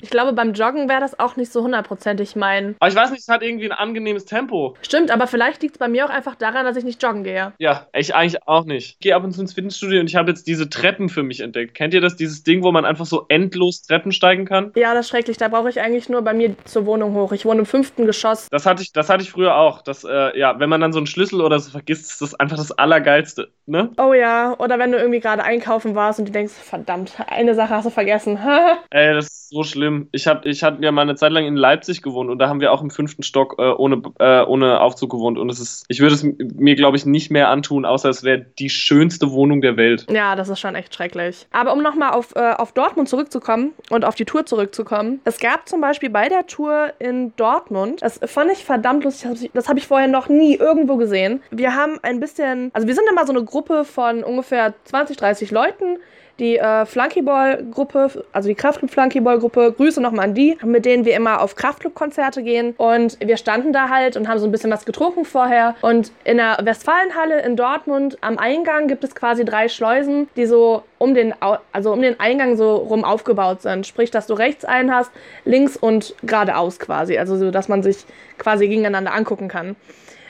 ich 0.00 0.10
glaube, 0.10 0.32
beim 0.32 0.52
Joggen 0.54 0.88
wäre 0.88 1.00
das 1.00 1.18
auch 1.18 1.36
nicht 1.36 1.52
so 1.52 1.57
hundertprozentig 1.62 2.36
mein. 2.36 2.76
Aber 2.80 2.90
ich 2.90 2.96
weiß 2.96 3.10
nicht, 3.10 3.20
es 3.20 3.28
hat 3.28 3.42
irgendwie 3.42 3.66
ein 3.66 3.72
angenehmes 3.72 4.24
Tempo. 4.24 4.76
Stimmt, 4.82 5.10
aber 5.10 5.26
vielleicht 5.26 5.62
liegt 5.62 5.74
es 5.74 5.78
bei 5.78 5.88
mir 5.88 6.06
auch 6.06 6.10
einfach 6.10 6.34
daran, 6.34 6.64
dass 6.64 6.76
ich 6.76 6.84
nicht 6.84 7.02
joggen 7.02 7.24
gehe. 7.24 7.52
Ja, 7.58 7.86
ich 7.92 8.14
eigentlich 8.14 8.46
auch 8.46 8.64
nicht. 8.64 8.94
Ich 8.94 8.98
gehe 9.00 9.14
ab 9.14 9.24
und 9.24 9.32
zu 9.32 9.40
ins 9.40 9.54
Fitnessstudio 9.54 10.00
und 10.00 10.06
ich 10.06 10.16
habe 10.16 10.30
jetzt 10.30 10.46
diese 10.46 10.68
Treppen 10.68 11.08
für 11.08 11.22
mich 11.22 11.40
entdeckt. 11.40 11.74
Kennt 11.74 11.94
ihr 11.94 12.00
das? 12.00 12.16
Dieses 12.16 12.42
Ding, 12.42 12.62
wo 12.62 12.72
man 12.72 12.84
einfach 12.84 13.06
so 13.06 13.26
endlos 13.28 13.82
Treppen 13.82 14.12
steigen 14.12 14.44
kann? 14.44 14.72
Ja, 14.76 14.94
das 14.94 15.06
ist 15.06 15.10
schrecklich. 15.10 15.36
Da 15.36 15.48
brauche 15.48 15.68
ich 15.68 15.80
eigentlich 15.80 16.08
nur 16.08 16.22
bei 16.22 16.34
mir 16.34 16.54
zur 16.64 16.86
Wohnung 16.86 17.14
hoch. 17.14 17.32
Ich 17.32 17.44
wohne 17.44 17.60
im 17.60 17.66
fünften 17.66 18.06
Geschoss. 18.06 18.48
Das 18.50 18.66
hatte 18.66 18.82
ich, 18.82 18.92
das 18.92 19.08
hatte 19.08 19.22
ich 19.22 19.30
früher 19.30 19.56
auch. 19.56 19.82
Das, 19.82 20.04
äh, 20.04 20.38
ja, 20.38 20.58
wenn 20.58 20.68
man 20.68 20.80
dann 20.80 20.92
so 20.92 20.98
einen 20.98 21.06
Schlüssel 21.06 21.40
oder 21.40 21.58
so 21.58 21.70
vergisst, 21.70 22.10
ist 22.10 22.22
das 22.22 22.34
einfach 22.34 22.56
das 22.56 22.72
Allergeilste, 22.72 23.48
ne? 23.66 23.90
Oh 23.98 24.12
ja, 24.12 24.54
oder 24.58 24.78
wenn 24.78 24.92
du 24.92 24.98
irgendwie 24.98 25.20
gerade 25.20 25.42
einkaufen 25.42 25.94
warst 25.94 26.18
und 26.18 26.28
du 26.28 26.32
denkst, 26.32 26.52
verdammt, 26.52 27.14
eine 27.26 27.54
Sache 27.54 27.70
hast 27.70 27.84
du 27.84 27.90
vergessen. 27.90 28.38
Ey, 28.90 29.14
das 29.14 29.26
ist 29.26 29.48
so 29.50 29.62
schlimm. 29.62 30.08
Ich 30.12 30.26
hab, 30.26 30.46
ich 30.46 30.62
hatte 30.62 30.82
ja 30.82 30.92
mal 30.92 31.02
eine 31.02 31.14
Zeit 31.14 31.32
lang 31.32 31.44
in 31.48 31.56
Leipzig 31.56 32.02
gewohnt 32.02 32.30
und 32.30 32.38
da 32.38 32.48
haben 32.48 32.60
wir 32.60 32.72
auch 32.72 32.82
im 32.82 32.90
fünften 32.90 33.22
Stock 33.22 33.56
äh, 33.58 33.62
ohne, 33.62 34.02
äh, 34.18 34.42
ohne 34.42 34.80
Aufzug 34.80 35.10
gewohnt 35.10 35.38
und 35.38 35.50
es 35.50 35.58
ist, 35.58 35.84
ich 35.88 36.00
würde 36.00 36.14
es 36.14 36.22
mir, 36.22 36.76
glaube 36.76 36.96
ich, 36.96 37.06
nicht 37.06 37.30
mehr 37.30 37.48
antun, 37.48 37.84
außer 37.84 38.08
es 38.08 38.22
wäre 38.22 38.46
die 38.58 38.70
schönste 38.70 39.32
Wohnung 39.32 39.60
der 39.60 39.76
Welt. 39.76 40.06
Ja, 40.10 40.36
das 40.36 40.48
ist 40.48 40.60
schon 40.60 40.74
echt 40.74 40.94
schrecklich. 40.94 41.46
Aber 41.50 41.72
um 41.72 41.82
nochmal 41.82 42.10
auf, 42.10 42.36
äh, 42.36 42.52
auf 42.52 42.72
Dortmund 42.72 43.08
zurückzukommen 43.08 43.72
und 43.90 44.04
auf 44.04 44.14
die 44.14 44.24
Tour 44.24 44.46
zurückzukommen. 44.46 45.20
Es 45.24 45.38
gab 45.40 45.68
zum 45.68 45.80
Beispiel 45.80 46.10
bei 46.10 46.28
der 46.28 46.46
Tour 46.46 46.92
in 46.98 47.32
Dortmund, 47.36 48.02
das 48.02 48.20
fand 48.26 48.52
ich 48.52 48.64
verdammt 48.64 49.04
lustig, 49.04 49.50
das 49.54 49.68
habe 49.68 49.78
ich 49.78 49.86
vorher 49.86 50.08
noch 50.08 50.28
nie 50.28 50.54
irgendwo 50.54 50.96
gesehen. 50.96 51.42
Wir 51.50 51.74
haben 51.74 51.98
ein 52.02 52.20
bisschen, 52.20 52.70
also 52.74 52.86
wir 52.86 52.94
sind 52.94 53.08
immer 53.10 53.26
so 53.26 53.32
eine 53.32 53.44
Gruppe 53.44 53.84
von 53.84 54.22
ungefähr 54.22 54.74
20, 54.84 55.16
30 55.16 55.50
Leuten, 55.50 55.98
die 56.38 56.58
äh, 56.58 56.86
Flunkyball-Gruppe, 56.86 58.24
also 58.32 58.48
die 58.48 58.54
Kraftclub-Flunkyball-Gruppe, 58.54 59.72
Grüße 59.76 60.00
nochmal 60.00 60.26
an 60.26 60.34
die, 60.34 60.56
mit 60.64 60.84
denen 60.84 61.04
wir 61.04 61.16
immer 61.16 61.40
auf 61.40 61.56
Kraftclub-Konzerte 61.56 62.42
gehen. 62.42 62.74
Und 62.76 63.18
wir 63.20 63.36
standen 63.36 63.72
da 63.72 63.88
halt 63.88 64.16
und 64.16 64.28
haben 64.28 64.38
so 64.38 64.46
ein 64.46 64.52
bisschen 64.52 64.70
was 64.70 64.84
getrunken 64.84 65.24
vorher. 65.24 65.74
Und 65.80 66.12
in 66.24 66.36
der 66.36 66.58
Westfalenhalle 66.62 67.42
in 67.42 67.56
Dortmund 67.56 68.18
am 68.20 68.38
Eingang 68.38 68.86
gibt 68.88 69.04
es 69.04 69.14
quasi 69.14 69.44
drei 69.44 69.68
Schleusen, 69.68 70.28
die 70.36 70.46
so 70.46 70.84
um 70.98 71.14
den, 71.14 71.34
also 71.72 71.92
um 71.92 72.02
den 72.02 72.18
Eingang 72.20 72.56
so 72.56 72.76
rum 72.76 73.04
aufgebaut 73.04 73.62
sind. 73.62 73.86
Sprich, 73.86 74.10
dass 74.10 74.26
du 74.26 74.34
rechts 74.34 74.64
einen 74.64 74.94
hast, 74.94 75.10
links 75.44 75.76
und 75.76 76.14
geradeaus 76.22 76.78
quasi. 76.78 77.18
Also 77.18 77.36
so, 77.36 77.50
dass 77.50 77.68
man 77.68 77.82
sich 77.82 78.04
quasi 78.38 78.68
gegeneinander 78.68 79.12
angucken 79.12 79.48
kann. 79.48 79.76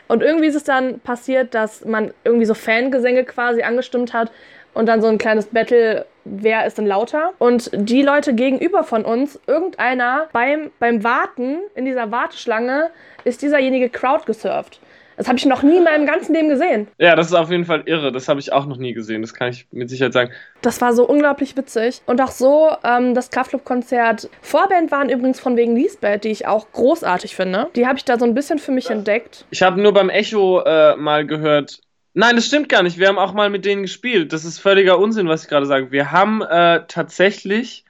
Und 0.08 0.22
irgendwie 0.22 0.46
ist 0.46 0.54
es 0.54 0.64
dann 0.64 1.00
passiert, 1.00 1.54
dass 1.54 1.84
man 1.84 2.12
irgendwie 2.24 2.46
so 2.46 2.54
Fangesänge 2.54 3.24
quasi 3.24 3.62
angestimmt 3.62 4.14
hat 4.14 4.32
und 4.74 4.86
dann 4.86 5.00
so 5.00 5.08
ein 5.08 5.18
kleines 5.18 5.46
Battle, 5.46 6.06
wer 6.24 6.66
ist 6.66 6.78
denn 6.78 6.86
lauter? 6.86 7.32
Und 7.38 7.70
die 7.72 8.02
Leute 8.02 8.34
gegenüber 8.34 8.84
von 8.84 9.04
uns, 9.04 9.40
irgendeiner 9.46 10.28
beim, 10.32 10.70
beim 10.78 11.04
Warten 11.04 11.58
in 11.74 11.84
dieser 11.84 12.10
Warteschlange, 12.10 12.90
ist 13.24 13.42
dieserjenige 13.42 13.88
Crowd 13.88 14.24
gesurft. 14.26 14.80
Das 15.18 15.26
habe 15.26 15.36
ich 15.36 15.44
noch 15.46 15.64
nie 15.64 15.78
in 15.78 15.82
meinem 15.82 16.06
ganzen 16.06 16.32
Leben 16.32 16.48
gesehen. 16.48 16.86
Ja, 16.98 17.16
das 17.16 17.26
ist 17.26 17.34
auf 17.34 17.50
jeden 17.50 17.64
Fall 17.64 17.82
irre. 17.86 18.12
Das 18.12 18.28
habe 18.28 18.38
ich 18.38 18.52
auch 18.52 18.66
noch 18.66 18.76
nie 18.76 18.92
gesehen. 18.92 19.20
Das 19.20 19.34
kann 19.34 19.50
ich 19.50 19.66
mit 19.72 19.90
Sicherheit 19.90 20.12
sagen. 20.12 20.30
Das 20.62 20.80
war 20.80 20.94
so 20.94 21.04
unglaublich 21.04 21.56
witzig. 21.56 22.02
Und 22.06 22.20
auch 22.20 22.30
so, 22.30 22.70
ähm, 22.84 23.14
das 23.14 23.30
Kraftclub-Konzert. 23.30 24.30
Vorband 24.42 24.92
waren 24.92 25.08
übrigens 25.08 25.40
von 25.40 25.56
wegen 25.56 25.74
Lisbeth, 25.74 26.22
die 26.22 26.28
ich 26.28 26.46
auch 26.46 26.70
großartig 26.70 27.34
finde. 27.34 27.66
Die 27.74 27.84
habe 27.84 27.98
ich 27.98 28.04
da 28.04 28.16
so 28.16 28.24
ein 28.24 28.34
bisschen 28.34 28.60
für 28.60 28.70
mich 28.70 28.90
ja. 28.90 28.92
entdeckt. 28.92 29.44
Ich 29.50 29.60
habe 29.60 29.80
nur 29.80 29.92
beim 29.92 30.08
Echo 30.08 30.60
äh, 30.60 30.94
mal 30.94 31.26
gehört, 31.26 31.80
Nein, 32.18 32.34
das 32.34 32.46
stimmt 32.46 32.68
gar 32.68 32.82
nicht. 32.82 32.98
Wir 32.98 33.06
haben 33.06 33.16
auch 33.16 33.32
mal 33.32 33.48
mit 33.48 33.64
denen 33.64 33.82
gespielt. 33.82 34.32
Das 34.32 34.44
ist 34.44 34.58
völliger 34.58 34.98
Unsinn, 34.98 35.28
was 35.28 35.44
ich 35.44 35.48
gerade 35.48 35.66
sage. 35.66 35.92
Wir 35.92 36.10
haben 36.10 36.42
äh, 36.42 36.82
tatsächlich 36.88 37.84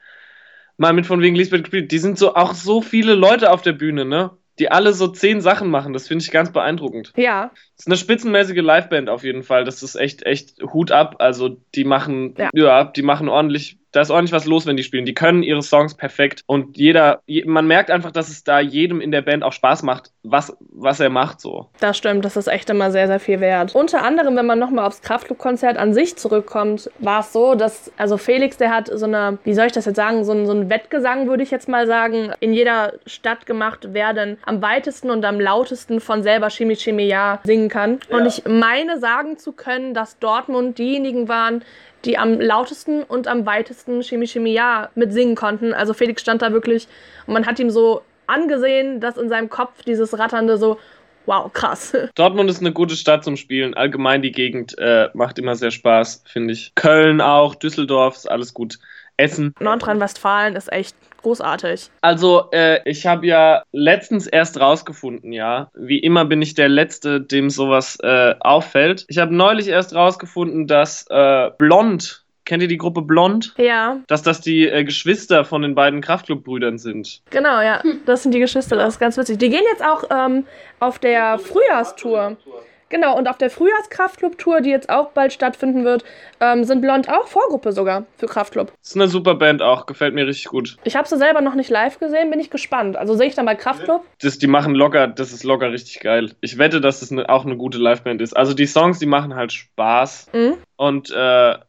mal 0.76 0.92
mit 0.92 1.06
von 1.06 1.22
wegen 1.22 1.34
Lisbeth 1.34 1.62
gespielt. 1.62 1.90
Die 1.90 1.98
sind 1.98 2.18
so 2.18 2.34
auch 2.34 2.52
so 2.52 2.82
viele 2.82 3.14
Leute 3.14 3.50
auf 3.50 3.62
der 3.62 3.72
Bühne, 3.72 4.04
ne? 4.04 4.32
Die 4.58 4.70
alle 4.70 4.92
so 4.92 5.08
zehn 5.08 5.40
Sachen 5.40 5.70
machen. 5.70 5.94
Das 5.94 6.08
finde 6.08 6.24
ich 6.24 6.30
ganz 6.30 6.52
beeindruckend. 6.52 7.14
Ja. 7.16 7.52
Das 7.54 7.84
ist 7.84 7.86
eine 7.86 7.96
spitzenmäßige 7.96 8.60
Liveband 8.60 9.08
auf 9.08 9.24
jeden 9.24 9.44
Fall. 9.44 9.64
Das 9.64 9.82
ist 9.82 9.94
echt, 9.94 10.26
echt 10.26 10.62
Hut 10.62 10.92
ab. 10.92 11.16
Also 11.20 11.56
die 11.74 11.84
machen, 11.84 12.34
ja, 12.36 12.50
ja 12.52 12.84
die 12.84 13.00
machen 13.00 13.30
ordentlich 13.30 13.77
da 13.92 14.00
ist 14.00 14.10
ordentlich 14.10 14.32
was 14.32 14.44
los, 14.44 14.66
wenn 14.66 14.76
die 14.76 14.82
spielen. 14.82 15.06
Die 15.06 15.14
können 15.14 15.42
ihre 15.42 15.62
Songs 15.62 15.94
perfekt 15.94 16.42
und 16.46 16.76
jeder, 16.76 17.22
man 17.46 17.66
merkt 17.66 17.90
einfach, 17.90 18.10
dass 18.10 18.28
es 18.28 18.44
da 18.44 18.60
jedem 18.60 19.00
in 19.00 19.10
der 19.10 19.22
Band 19.22 19.42
auch 19.42 19.52
Spaß 19.52 19.82
macht, 19.82 20.10
was, 20.22 20.56
was 20.60 21.00
er 21.00 21.10
macht 21.10 21.40
so. 21.40 21.68
Das 21.80 21.96
stimmt, 21.96 22.24
das 22.24 22.36
ist 22.36 22.48
echt 22.48 22.68
immer 22.70 22.90
sehr, 22.90 23.06
sehr 23.06 23.20
viel 23.20 23.40
wert. 23.40 23.74
Unter 23.74 24.02
anderem, 24.02 24.36
wenn 24.36 24.46
man 24.46 24.58
nochmal 24.58 24.86
aufs 24.86 25.00
Kraftclub-Konzert 25.02 25.78
an 25.78 25.94
sich 25.94 26.16
zurückkommt, 26.16 26.90
war 26.98 27.20
es 27.20 27.32
so, 27.32 27.54
dass, 27.54 27.90
also 27.96 28.16
Felix, 28.16 28.56
der 28.58 28.70
hat 28.70 28.90
so 28.92 29.06
eine, 29.06 29.38
wie 29.44 29.54
soll 29.54 29.66
ich 29.66 29.72
das 29.72 29.86
jetzt 29.86 29.96
sagen, 29.96 30.24
so, 30.24 30.32
ein, 30.32 30.46
so 30.46 30.52
ein 30.52 30.68
Wettgesang, 30.68 31.28
würde 31.28 31.42
ich 31.42 31.50
jetzt 31.50 31.68
mal 31.68 31.86
sagen, 31.86 32.32
in 32.40 32.52
jeder 32.52 32.94
Stadt 33.06 33.46
gemacht, 33.46 33.88
wer 33.92 34.12
denn 34.12 34.38
am 34.44 34.60
weitesten 34.60 35.10
und 35.10 35.24
am 35.24 35.40
lautesten 35.40 36.00
von 36.00 36.22
selber 36.22 36.48
Chimie 36.48 36.76
Chimie 36.76 37.08
Ja 37.08 37.40
singen 37.44 37.68
kann. 37.68 38.00
Ja. 38.10 38.16
Und 38.18 38.26
ich 38.26 38.44
meine 38.46 38.98
sagen 38.98 39.38
zu 39.38 39.52
können, 39.52 39.94
dass 39.94 40.18
Dortmund 40.18 40.78
diejenigen 40.78 41.28
waren, 41.28 41.64
die 42.04 42.18
am 42.18 42.40
lautesten 42.40 43.02
und 43.02 43.26
am 43.28 43.46
weitesten 43.46 44.02
Chemie 44.02 44.26
Chemie 44.26 44.52
Ja 44.52 44.90
mitsingen 44.94 45.34
konnten. 45.34 45.72
Also 45.72 45.94
Felix 45.94 46.22
stand 46.22 46.42
da 46.42 46.52
wirklich 46.52 46.86
und 47.26 47.34
man 47.34 47.46
hat 47.46 47.58
ihm 47.58 47.70
so 47.70 48.02
angesehen, 48.26 49.00
dass 49.00 49.16
in 49.16 49.28
seinem 49.28 49.48
Kopf 49.48 49.82
dieses 49.82 50.18
ratternde 50.18 50.58
so 50.58 50.78
wow, 51.26 51.52
krass. 51.52 51.94
Dortmund 52.14 52.48
ist 52.50 52.60
eine 52.60 52.72
gute 52.72 52.96
Stadt 52.96 53.22
zum 53.22 53.36
Spielen. 53.36 53.74
Allgemein 53.74 54.22
die 54.22 54.32
Gegend 54.32 54.76
äh, 54.78 55.08
macht 55.12 55.38
immer 55.38 55.54
sehr 55.54 55.70
Spaß, 55.70 56.24
finde 56.26 56.54
ich. 56.54 56.72
Köln 56.74 57.20
auch, 57.20 57.54
Düsseldorf 57.54 58.16
ist 58.16 58.30
alles 58.30 58.54
gut. 58.54 58.78
Essen. 59.18 59.52
Nordrhein-Westfalen 59.60 60.56
ist 60.56 60.72
echt 60.72 60.96
großartig. 61.22 61.90
Also, 62.00 62.48
äh, 62.52 62.80
ich 62.88 63.06
habe 63.06 63.26
ja 63.26 63.62
letztens 63.72 64.26
erst 64.26 64.58
rausgefunden, 64.60 65.32
ja. 65.32 65.70
Wie 65.74 65.98
immer 65.98 66.24
bin 66.24 66.42
ich 66.42 66.54
der 66.54 66.68
Letzte, 66.68 67.20
dem 67.20 67.50
sowas 67.50 67.98
äh, 68.02 68.34
auffällt. 68.40 69.04
Ich 69.08 69.18
habe 69.18 69.34
neulich 69.34 69.68
erst 69.68 69.94
rausgefunden, 69.94 70.66
dass 70.66 71.06
äh, 71.10 71.50
Blond 71.58 72.24
Kennt 72.48 72.62
ihr 72.62 72.68
die 72.68 72.78
Gruppe 72.78 73.02
Blond? 73.02 73.52
Ja. 73.58 73.98
Dass 74.06 74.22
das 74.22 74.40
die 74.40 74.66
äh, 74.66 74.82
Geschwister 74.82 75.44
von 75.44 75.60
den 75.60 75.74
beiden 75.74 76.00
Kraftclub-Brüdern 76.00 76.78
sind. 76.78 77.20
Genau, 77.28 77.60
ja. 77.60 77.82
Das 78.06 78.22
sind 78.22 78.32
die 78.32 78.38
Geschwister, 78.38 78.74
das 78.76 78.94
ist 78.94 78.98
ganz 78.98 79.18
witzig. 79.18 79.36
Die 79.36 79.50
gehen 79.50 79.64
jetzt 79.70 79.84
auch 79.84 80.04
ähm, 80.10 80.46
auf 80.80 80.98
der 80.98 81.38
Frühjahrstour. 81.38 82.38
Genau, 82.90 83.16
und 83.16 83.28
auf 83.28 83.38
der 83.38 83.50
Frühjahrskraftclub-Tour, 83.50 84.60
die 84.60 84.70
jetzt 84.70 84.88
auch 84.88 85.10
bald 85.10 85.32
stattfinden 85.32 85.84
wird, 85.84 86.04
ähm, 86.40 86.64
sind 86.64 86.80
Blond 86.80 87.08
auch 87.08 87.26
Vorgruppe 87.26 87.72
sogar 87.72 88.04
für 88.16 88.26
Kraftclub. 88.26 88.72
Das 88.80 88.90
ist 88.90 88.96
eine 88.96 89.08
super 89.08 89.34
Band 89.34 89.62
auch, 89.62 89.86
gefällt 89.86 90.14
mir 90.14 90.26
richtig 90.26 90.46
gut. 90.46 90.76
Ich 90.84 90.96
habe 90.96 91.08
sie 91.08 91.18
selber 91.18 91.40
noch 91.40 91.54
nicht 91.54 91.70
live 91.70 91.98
gesehen, 91.98 92.30
bin 92.30 92.40
ich 92.40 92.50
gespannt. 92.50 92.96
Also 92.96 93.14
sehe 93.14 93.28
ich 93.28 93.34
dann 93.34 93.46
bei 93.46 93.54
Kraftclub? 93.54 94.04
Das, 94.20 94.38
die 94.38 94.46
machen 94.46 94.74
locker, 94.74 95.06
das 95.06 95.32
ist 95.32 95.44
locker 95.44 95.70
richtig 95.70 96.00
geil. 96.00 96.32
Ich 96.40 96.58
wette, 96.58 96.80
dass 96.80 97.00
das 97.00 97.12
eine, 97.12 97.28
auch 97.28 97.44
eine 97.44 97.56
gute 97.56 97.78
Liveband 97.78 98.22
ist. 98.22 98.36
Also 98.36 98.54
die 98.54 98.66
Songs, 98.66 98.98
die 98.98 99.06
machen 99.06 99.34
halt 99.34 99.52
Spaß. 99.52 100.28
Mhm. 100.32 100.54
Und 100.78 101.10
äh, 101.10 101.14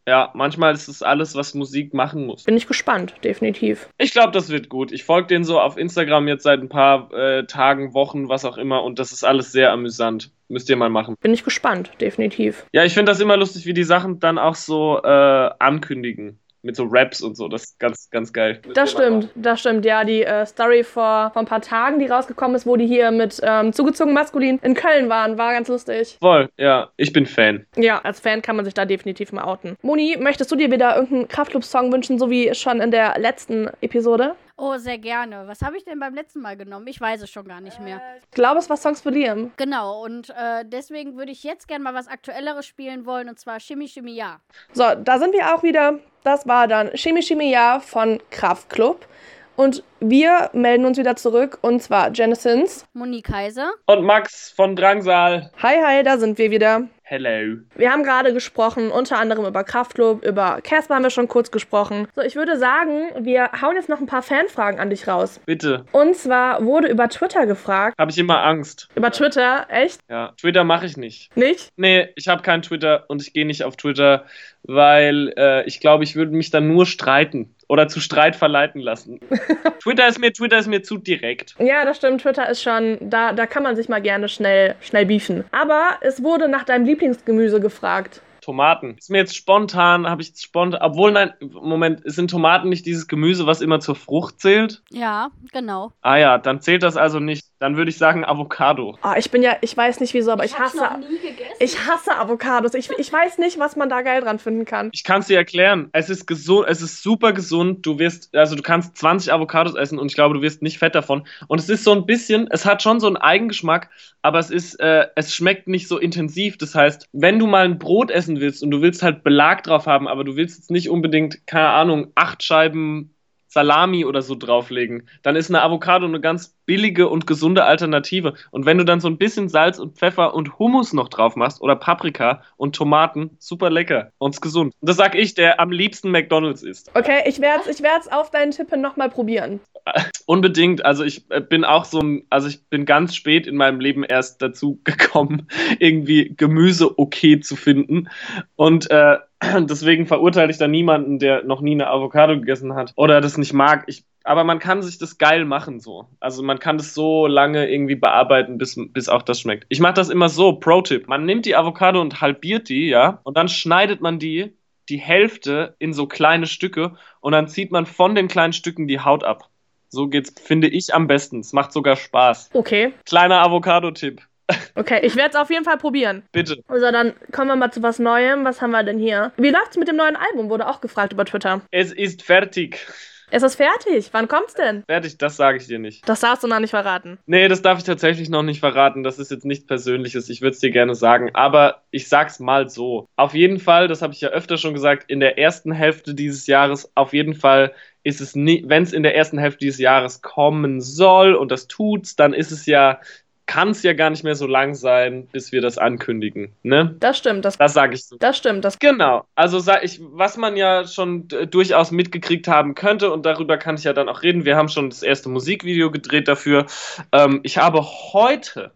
ja, 0.08 0.30
manchmal 0.36 0.76
ist 0.76 0.88
es 0.88 1.02
alles, 1.02 1.34
was 1.34 1.56
Musik 1.56 1.96
machen 1.96 2.28
muss. 2.28 2.44
Bin 2.44 2.56
ich 2.56 2.68
gespannt, 2.68 3.16
definitiv. 3.24 3.90
Ich 3.98 4.12
glaube, 4.12 4.32
das 4.32 4.50
wird 4.50 4.70
gut. 4.70 4.92
Ich 4.92 5.04
folge 5.04 5.28
denen 5.28 5.44
so 5.44 5.60
auf 5.60 5.78
Instagram 5.78 6.28
jetzt 6.28 6.44
seit 6.44 6.60
ein 6.60 6.70
paar 6.70 7.12
äh, 7.12 7.46
Tagen, 7.48 7.96
Wochen, 7.96 8.30
was 8.30 8.46
auch 8.46 8.58
immer. 8.58 8.84
Und 8.84 9.00
das 9.00 9.12
ist 9.12 9.24
alles 9.24 9.52
sehr 9.52 9.72
amüsant. 9.72 10.32
Müsst 10.48 10.70
ihr 10.70 10.76
mal 10.76 10.92
machen. 10.92 11.16
Bin 11.22 11.34
ich 11.34 11.44
gespannt, 11.44 11.92
definitiv. 12.00 12.68
Ja, 12.72 12.84
ich 12.84 12.94
finde 12.94 13.12
das 13.12 13.20
immer 13.20 13.36
lustig, 13.36 13.66
wie 13.66 13.74
die 13.74 13.84
Sachen 13.84 14.20
dann 14.20 14.38
auch 14.38 14.56
so 14.56 15.02
äh, 15.04 15.50
ankündigen. 15.58 16.40
Mit 16.62 16.76
so 16.76 16.86
Raps 16.90 17.22
und 17.22 17.38
so. 17.38 17.48
Das 17.48 17.64
ist 17.64 17.80
ganz, 17.80 18.10
ganz 18.10 18.34
geil. 18.34 18.62
Das 18.74 18.92
stimmt, 18.92 19.30
das 19.36 19.60
stimmt. 19.60 19.86
Ja, 19.86 20.04
die 20.04 20.24
äh, 20.24 20.46
Story 20.46 20.84
vor, 20.84 21.32
vor 21.32 21.42
ein 21.42 21.46
paar 21.46 21.62
Tagen, 21.62 22.00
die 22.00 22.08
rausgekommen 22.08 22.56
ist, 22.56 22.66
wo 22.66 22.76
die 22.76 22.88
hier 22.88 23.12
mit 23.12 23.40
ähm, 23.44 23.74
zugezogen 23.74 24.14
maskulin 24.14 24.60
in 24.62 24.74
Köln 24.74 25.10
waren, 25.10 25.38
war 25.38 25.54
ganz 25.54 25.68
lustig. 25.68 26.18
Voll, 26.20 26.50
ja. 26.58 26.90
Ich 26.98 27.14
bin 27.14 27.26
Fan. 27.26 27.66
Ja, 27.78 28.00
als 28.00 28.20
Fan 28.20 28.42
kann 28.42 28.56
man 28.56 28.66
sich 28.66 28.74
da 28.74 28.86
definitiv 28.86 29.32
mal 29.32 29.44
outen. 29.44 29.78
Moni, 29.82 30.18
möchtest 30.20 30.52
du 30.52 30.56
dir 30.56 30.72
wieder 30.72 30.96
irgendeinen 30.96 31.28
Kraftclub-Song 31.28 31.92
wünschen, 31.92 32.20
so 32.20 32.30
wie 32.30 32.54
schon 32.54 32.82
in 32.82 32.92
der 32.92 33.18
letzten 33.20 33.70
Episode? 33.82 34.36
Oh, 34.60 34.78
sehr 34.78 34.98
gerne. 34.98 35.48
Was 35.48 35.62
habe 35.62 35.78
ich 35.78 35.86
denn 35.86 36.00
beim 36.00 36.14
letzten 36.14 36.42
Mal 36.42 36.58
genommen? 36.58 36.86
Ich 36.88 37.00
weiß 37.00 37.22
es 37.22 37.30
schon 37.30 37.48
gar 37.48 37.62
nicht 37.62 37.80
mehr. 37.80 38.02
Ich 38.22 38.32
glaube, 38.32 38.60
es 38.60 38.70
war 38.70 38.76
Songs 38.76 39.00
für 39.00 39.10
Liam. 39.10 39.52
Genau, 39.56 40.04
und 40.04 40.32
äh, 40.32 40.66
deswegen 40.66 41.16
würde 41.18 41.32
ich 41.32 41.44
jetzt 41.44 41.68
gerne 41.70 41.84
mal 41.84 41.94
was 41.94 42.10
Aktuelleres 42.10 42.66
spielen 42.66 43.06
wollen, 43.06 43.30
und 43.30 43.40
zwar 43.40 43.62
Shimmy 43.62 43.88
Shimmy 43.88 44.12
Ja. 44.16 44.42
So, 44.74 44.84
da 44.96 45.18
sind 45.18 45.34
wir 45.34 45.56
auch 45.56 45.64
wieder. 45.64 46.00
Das 46.24 46.46
war 46.46 46.68
dann 46.68 46.92
Chemie 46.96 47.24
Chemie 47.24 47.52
Ja 47.52 47.80
von 47.80 48.20
Kraftklub. 48.32 49.08
Und 49.56 49.84
wir 50.00 50.50
melden 50.54 50.86
uns 50.86 50.98
wieder 50.98 51.16
zurück, 51.16 51.58
und 51.62 51.82
zwar 51.82 52.12
Genesins. 52.12 52.86
Moni 52.94 53.22
Kaiser. 53.22 53.72
Und 53.86 54.04
Max 54.04 54.52
von 54.52 54.76
Drangsal. 54.76 55.52
Hi, 55.62 55.76
hi, 55.84 56.04
da 56.04 56.18
sind 56.18 56.38
wir 56.38 56.52
wieder. 56.52 56.88
Hello. 57.12 57.58
Wir 57.76 57.92
haben 57.92 58.04
gerade 58.04 58.34
gesprochen, 58.34 58.92
unter 58.92 59.18
anderem 59.18 59.44
über 59.48 59.64
Kraftklub, 59.64 60.24
über 60.24 60.60
Casper 60.62 60.94
haben 60.94 61.02
wir 61.02 61.10
schon 61.10 61.28
kurz 61.28 61.50
gesprochen. 61.50 62.08
So, 62.16 62.22
ich 62.22 62.36
würde 62.36 62.60
sagen, 62.60 63.10
wir 63.22 63.50
hauen 63.64 63.76
jetzt 63.76 63.90
noch 63.90 64.00
ein 64.00 64.06
paar 64.06 64.22
Fanfragen 64.22 64.80
an 64.80 64.92
dich 64.92 65.08
raus. 65.08 65.42
Bitte. 65.44 65.86
Und 65.92 66.16
zwar 66.16 66.64
wurde 66.64 66.88
über 66.88 67.10
Twitter 67.10 67.48
gefragt. 67.48 67.98
Habe 67.98 68.12
ich 68.12 68.20
immer 68.20 68.44
Angst. 68.44 68.90
Über 68.94 69.10
Twitter, 69.10 69.66
echt? 69.70 70.02
Ja. 70.08 70.34
Twitter 70.40 70.64
mache 70.64 70.86
ich 70.86 70.98
nicht. 70.98 71.36
Nicht? 71.36 71.72
Nee, 71.78 72.10
ich 72.16 72.28
habe 72.28 72.44
kein 72.44 72.62
Twitter 72.62 73.06
und 73.08 73.24
ich 73.24 73.34
gehe 73.34 73.48
nicht 73.48 73.64
auf 73.64 73.76
Twitter, 73.76 74.26
weil 74.62 75.34
äh, 75.36 75.66
ich 75.66 75.80
glaube, 75.80 76.04
ich 76.04 76.16
würde 76.16 76.32
mich 76.36 76.52
dann 76.52 76.68
nur 76.68 76.86
streiten 76.86 77.56
oder 77.68 77.88
zu 77.88 78.02
Streit 78.02 78.36
verleiten 78.36 78.82
lassen. 78.82 79.20
Twitter 79.90 80.08
ist 80.08 80.20
mir 80.20 80.32
Twitter 80.32 80.60
ist 80.60 80.68
mir 80.68 80.84
zu 80.84 80.98
direkt. 80.98 81.56
Ja, 81.58 81.84
das 81.84 81.98
stimmt. 81.98 82.22
Twitter 82.22 82.48
ist 82.48 82.62
schon, 82.62 83.00
da, 83.02 83.34
da 83.34 83.48
kann 83.48 83.64
man 83.64 83.76
sich 83.76 83.90
mal 83.90 84.02
gerne 84.02 84.30
schnell, 84.30 84.76
schnell 84.82 85.08
beefen. 85.08 85.46
Aber 85.50 85.98
es 86.02 86.22
wurde 86.22 86.48
nach 86.48 86.64
deinem 86.64 86.86
Lieblingsgemüse 86.86 87.60
gefragt. 87.60 88.22
Tomaten. 88.50 88.96
Ist 88.98 89.12
mir 89.12 89.20
jetzt 89.20 89.36
spontan, 89.36 90.10
habe 90.10 90.24
ich 90.24 90.30
jetzt 90.30 90.44
spontan, 90.44 90.82
obwohl 90.82 91.12
nein, 91.12 91.34
Moment, 91.40 92.02
sind 92.06 92.32
Tomaten 92.32 92.70
nicht 92.70 92.84
dieses 92.84 93.08
Gemüse, 93.08 93.46
was 93.46 93.62
immer 93.62 93.80
zur 93.80 93.94
Frucht 93.94 94.42
zählt? 94.42 94.82
Ja, 94.90 95.30
genau. 95.52 95.92
Ah 96.02 96.18
ja, 96.18 96.40
dann 96.40 96.60
zählt 96.60 96.82
das 96.82 96.98
also 96.98 97.20
nicht. 97.20 97.46
Dann 97.60 97.76
würde 97.76 97.90
ich 97.90 97.98
sagen 97.98 98.24
Avocado. 98.24 98.98
Ah, 99.02 99.18
ich 99.18 99.30
bin 99.32 99.44
ja, 99.44 99.58
ich 99.60 99.76
weiß 99.76 100.00
nicht 100.00 100.14
wieso, 100.14 100.32
aber 100.32 100.46
ich, 100.46 100.58
hab's 100.58 100.74
hasse, 100.74 100.78
noch 100.78 100.98
nie 100.98 101.20
gegessen. 101.20 101.56
ich 101.60 101.78
hasse 101.88 102.16
Avocados. 102.16 102.74
Ich, 102.74 102.90
ich 102.98 103.12
weiß 103.12 103.38
nicht, 103.38 103.60
was 103.60 103.76
man 103.76 103.90
da 103.90 104.02
geil 104.02 104.22
dran 104.22 104.40
finden 104.40 104.64
kann. 104.64 104.90
Ich 104.94 105.04
kann 105.04 105.20
es 105.20 105.28
dir 105.28 105.38
erklären. 105.38 105.90
Es 105.92 106.10
ist 106.10 106.26
gesund, 106.26 106.68
es 106.70 106.82
ist 106.82 107.04
super 107.04 107.34
gesund. 107.34 107.86
Du 107.86 108.00
wirst, 108.00 108.34
also 108.34 108.56
du 108.56 108.64
kannst 108.64 108.98
20 108.98 109.34
Avocados 109.34 109.76
essen 109.76 110.00
und 110.00 110.08
ich 110.08 110.16
glaube, 110.16 110.36
du 110.36 110.42
wirst 110.42 110.62
nicht 110.62 110.80
fett 110.80 110.96
davon. 110.96 111.28
Und 111.48 111.60
es 111.60 111.68
ist 111.68 111.84
so 111.84 111.92
ein 111.92 112.06
bisschen, 112.06 112.48
es 112.50 112.66
hat 112.66 112.82
schon 112.82 113.02
so 113.02 113.08
einen 113.08 113.18
Eigengeschmack, 113.18 113.90
aber 114.22 114.40
es 114.40 114.50
ist, 114.52 114.80
äh, 114.80 115.08
es 115.16 115.36
schmeckt 115.36 115.68
nicht 115.68 115.90
so 115.90 115.98
intensiv. 115.98 116.58
Das 116.58 116.76
heißt, 116.76 117.10
wenn 117.12 117.40
du 117.40 117.46
mal 117.46 117.66
ein 117.66 117.78
Brot 117.78 118.10
essen 118.10 118.39
willst 118.40 118.64
und 118.64 118.72
du 118.72 118.82
willst 118.82 119.04
halt 119.04 119.24
Belag 119.24 119.64
drauf 119.64 119.86
haben, 119.86 120.08
aber 120.08 120.24
du 120.24 120.36
willst 120.36 120.58
jetzt 120.58 120.72
nicht 120.72 120.90
unbedingt, 120.90 121.46
keine 121.48 121.70
Ahnung, 121.70 122.12
acht 122.16 122.44
Scheiben 122.44 123.16
Salami 123.48 124.06
oder 124.06 124.22
so 124.22 124.36
drauflegen, 124.36 125.08
dann 125.24 125.36
ist 125.36 125.50
eine 125.50 125.62
Avocado 125.64 126.06
eine 126.06 126.22
ganz 126.22 126.56
billige 126.70 127.10
und 127.10 127.26
gesunde 127.26 127.64
Alternative. 127.64 128.36
Und 128.52 128.68
wenn 128.68 128.78
du 128.78 128.86
dann 128.86 129.00
so 129.00 129.08
ein 129.08 129.18
bisschen 129.18 129.50
Salz 129.50 129.80
und 129.80 129.98
Pfeffer 129.98 130.36
und 130.36 130.60
Hummus 130.60 130.94
noch 130.94 131.10
drauf 131.10 131.36
machst 131.36 131.62
oder 131.62 131.76
Paprika 131.76 132.44
und 132.58 132.76
Tomaten, 132.76 133.32
super 133.40 133.72
lecker 133.72 134.12
und 134.20 134.36
ist 134.36 134.42
gesund. 134.42 134.76
Und 134.80 134.88
das 134.88 134.96
sag 134.98 135.16
ich, 135.16 135.34
der 135.34 135.60
am 135.60 135.72
liebsten 135.72 136.12
McDonalds 136.12 136.62
isst. 136.62 136.92
Okay, 136.94 137.24
ich 137.26 137.42
werde 137.42 137.64
es 137.68 137.80
ich 137.80 137.84
werd's 137.84 138.08
auf 138.08 138.30
deinen 138.30 138.52
Tipp 138.52 138.70
hin 138.70 138.82
nochmal 138.82 139.10
probieren. 139.10 139.60
Unbedingt. 140.28 140.86
Also 140.86 141.04
ich 141.04 141.26
äh, 141.32 141.42
bin 141.42 141.66
auch 141.66 141.86
so, 141.86 142.02
ein- 142.02 142.28
also 142.30 142.48
ich 142.48 142.64
bin 142.68 142.86
ganz 142.86 143.16
spät 143.16 143.48
in 143.48 143.56
meinem 143.56 143.80
Leben 143.80 144.04
erst 144.04 144.40
dazu 144.44 144.80
gekommen, 144.84 145.48
irgendwie 145.80 146.36
Gemüse 146.38 147.00
okay 147.00 147.40
zu 147.40 147.56
finden. 147.56 148.10
Und 148.56 148.92
äh, 148.92 149.18
deswegen 149.62 150.06
verurteile 150.06 150.52
ich 150.52 150.60
da 150.60 150.68
niemanden, 150.68 151.18
der 151.18 151.44
noch 151.46 151.62
nie 151.62 151.72
eine 151.72 151.88
Avocado 151.88 152.36
gegessen 152.40 152.76
hat 152.76 152.94
oder 152.96 153.22
das 153.22 153.40
nicht 153.40 153.54
mag. 153.54 153.86
Ich, 153.88 154.04
aber 154.30 154.44
man 154.44 154.60
kann 154.60 154.84
sich 154.84 155.00
das 155.00 155.18
geil 155.18 155.44
machen 155.44 155.80
so. 155.80 156.06
Also 156.20 156.44
man 156.44 156.60
kann 156.60 156.78
das 156.78 156.94
so 156.94 157.26
lange 157.26 157.68
irgendwie 157.68 157.96
bearbeiten, 157.96 158.60
bis, 158.60 158.76
bis 158.78 159.10
auch 159.10 159.24
das 159.24 159.42
schmeckt. 159.42 159.66
Ich 159.70 159.80
mache 159.80 159.96
das 159.96 160.10
immer 160.10 160.30
so, 160.30 160.54
Pro-Tipp. 160.54 161.08
Man 161.08 161.26
nimmt 161.26 161.48
die 161.48 161.56
Avocado 161.56 162.00
und 162.00 162.22
halbiert 162.22 162.70
die, 162.70 162.90
ja, 162.90 163.22
und 163.24 163.38
dann 163.38 163.50
schneidet 163.50 164.02
man 164.02 164.20
die 164.20 164.54
die 164.88 164.98
Hälfte 164.98 165.76
in 165.80 165.94
so 165.94 166.06
kleine 166.06 166.46
Stücke 166.46 166.96
und 167.22 167.32
dann 167.32 167.48
zieht 167.48 167.72
man 167.72 167.88
von 167.88 168.14
den 168.14 168.28
kleinen 168.28 168.54
Stücken 168.54 168.88
die 168.88 169.00
Haut 169.00 169.24
ab. 169.24 169.50
So 169.88 170.08
geht's, 170.08 170.34
finde 170.40 170.68
ich, 170.68 170.94
am 170.94 171.08
besten. 171.08 171.40
Es 171.40 171.52
macht 171.52 171.74
sogar 171.74 171.96
Spaß. 171.96 172.52
Okay, 172.54 172.94
Kleiner 173.06 173.42
Avocado-Tipp. 173.42 174.22
okay, 174.76 175.00
ich 175.04 175.16
werde 175.16 175.30
es 175.30 175.36
auf 175.38 175.50
jeden 175.50 175.66
Fall 175.66 175.78
probieren. 175.78 176.22
Bitte. 176.32 176.62
Also 176.68 176.92
dann 176.92 177.14
kommen 177.32 177.48
wir 177.48 177.56
mal 177.56 177.72
zu 177.72 177.82
was 177.82 177.98
Neuem. 177.98 178.46
Was 178.46 178.62
haben 178.62 178.72
wir 178.72 178.84
denn 178.84 179.00
hier? 179.00 179.32
Wie 179.38 179.50
läuft's 179.50 179.78
mit 179.78 179.88
dem 179.88 179.96
neuen 179.96 180.16
Album? 180.16 180.52
Wurde 180.52 180.68
auch 180.68 180.82
gefragt 180.82 181.14
über 181.14 181.26
Twitter. 181.26 181.62
Es 181.72 181.92
ist 181.92 182.22
fertig. 182.22 182.86
Es 183.32 183.44
ist 183.44 183.56
fertig. 183.56 184.10
Wann 184.12 184.28
kommt's 184.28 184.56
denn? 184.56 184.84
Fertig, 184.88 185.18
das 185.18 185.38
sage 185.38 185.58
ich 185.58 185.68
dir 185.68 185.80
nicht. 185.80 186.08
Das 186.08 186.22
darfst 186.22 186.44
du 186.44 186.48
noch 186.48 186.60
nicht 186.60 186.72
verraten. 186.72 187.20
Nee, 187.26 187.48
das 187.48 187.62
darf 187.62 187.78
ich 187.78 187.84
tatsächlich 187.84 188.30
noch 188.30 188.44
nicht 188.44 188.60
verraten. 188.60 189.04
Das 189.04 189.20
ist 189.20 189.32
jetzt 189.32 189.46
nichts 189.46 189.66
Persönliches. 189.66 190.30
Ich 190.30 190.42
würde 190.42 190.54
es 190.54 190.60
dir 190.60 190.72
gerne 190.72 190.96
sagen. 190.96 191.30
Aber 191.34 191.84
ich 191.92 192.10
sag's 192.10 192.40
mal 192.40 192.70
so. 192.70 193.08
Auf 193.16 193.34
jeden 193.34 193.60
Fall, 193.60 193.88
das 193.88 194.02
habe 194.02 194.14
ich 194.14 194.22
ja 194.22 194.30
öfter 194.30 194.58
schon 194.58 194.74
gesagt, 194.74 195.10
in 195.10 195.20
der 195.20 195.38
ersten 195.38 195.72
Hälfte 195.72 196.16
dieses 196.16 196.48
Jahres, 196.48 196.92
auf 196.96 197.14
jeden 197.14 197.36
Fall 197.36 197.74
ist 198.04 198.22
es 198.22 198.36
nie, 198.36 198.64
wenn 198.66 198.84
es 198.84 198.94
in 198.94 199.04
der 199.04 199.16
ersten 199.16 199.38
Hälfte 199.38 199.60
dieses 199.60 199.80
Jahres 199.80 200.22
kommen 200.22 200.82
soll 200.82 201.36
und 201.36 201.52
das 201.52 201.68
tut's, 201.68 202.16
dann 202.16 202.34
ist 202.34 202.52
es 202.52 202.66
ja, 202.66 203.00
kann 203.50 203.72
es 203.72 203.82
ja 203.82 203.94
gar 203.94 204.12
nicht 204.12 204.24
mehr 204.24 204.36
so 204.36 204.46
lang 204.46 204.76
sein, 204.76 205.26
bis 205.32 205.52
wir 205.52 205.60
das 205.60 205.80
ankündigen. 205.80 206.54
Ne? 206.62 206.96
Das 207.00 207.18
stimmt, 207.18 207.44
das, 207.46 207.58
Das 207.58 207.74
sage 207.74 207.96
ich 207.96 208.06
so. 208.06 208.16
das 208.20 208.38
stimmt. 208.38 208.64
Das, 208.64 208.78
Genau, 208.78 209.26
also 209.34 209.58
sag 209.58 209.84
ich, 209.84 210.00
was 210.00 210.38
man 210.38 210.56
ja 210.56 210.86
schon 210.86 211.28
äh, 211.32 211.48
durchaus 211.48 211.90
mitgekriegt 211.90 212.48
haben 212.48 212.76
könnte 212.76 213.12
und 213.12 213.26
darüber 213.26 213.58
kann 213.58 213.74
ich 213.74 213.86
ja 213.86 213.94
dann 213.94 214.08
auch 214.08 214.22
reden. 214.22 214.46
Wir 214.46 214.56
haben 214.56 214.70
schon 214.70 214.92
das 214.92 215.02
erste 215.02 215.30
Musikvideo 215.30 215.90
gedreht 215.90 216.28
dafür. 216.28 216.68
Ähm, 217.12 217.40
ich 217.42 217.58
habe 217.58 217.82
heute 217.82 218.72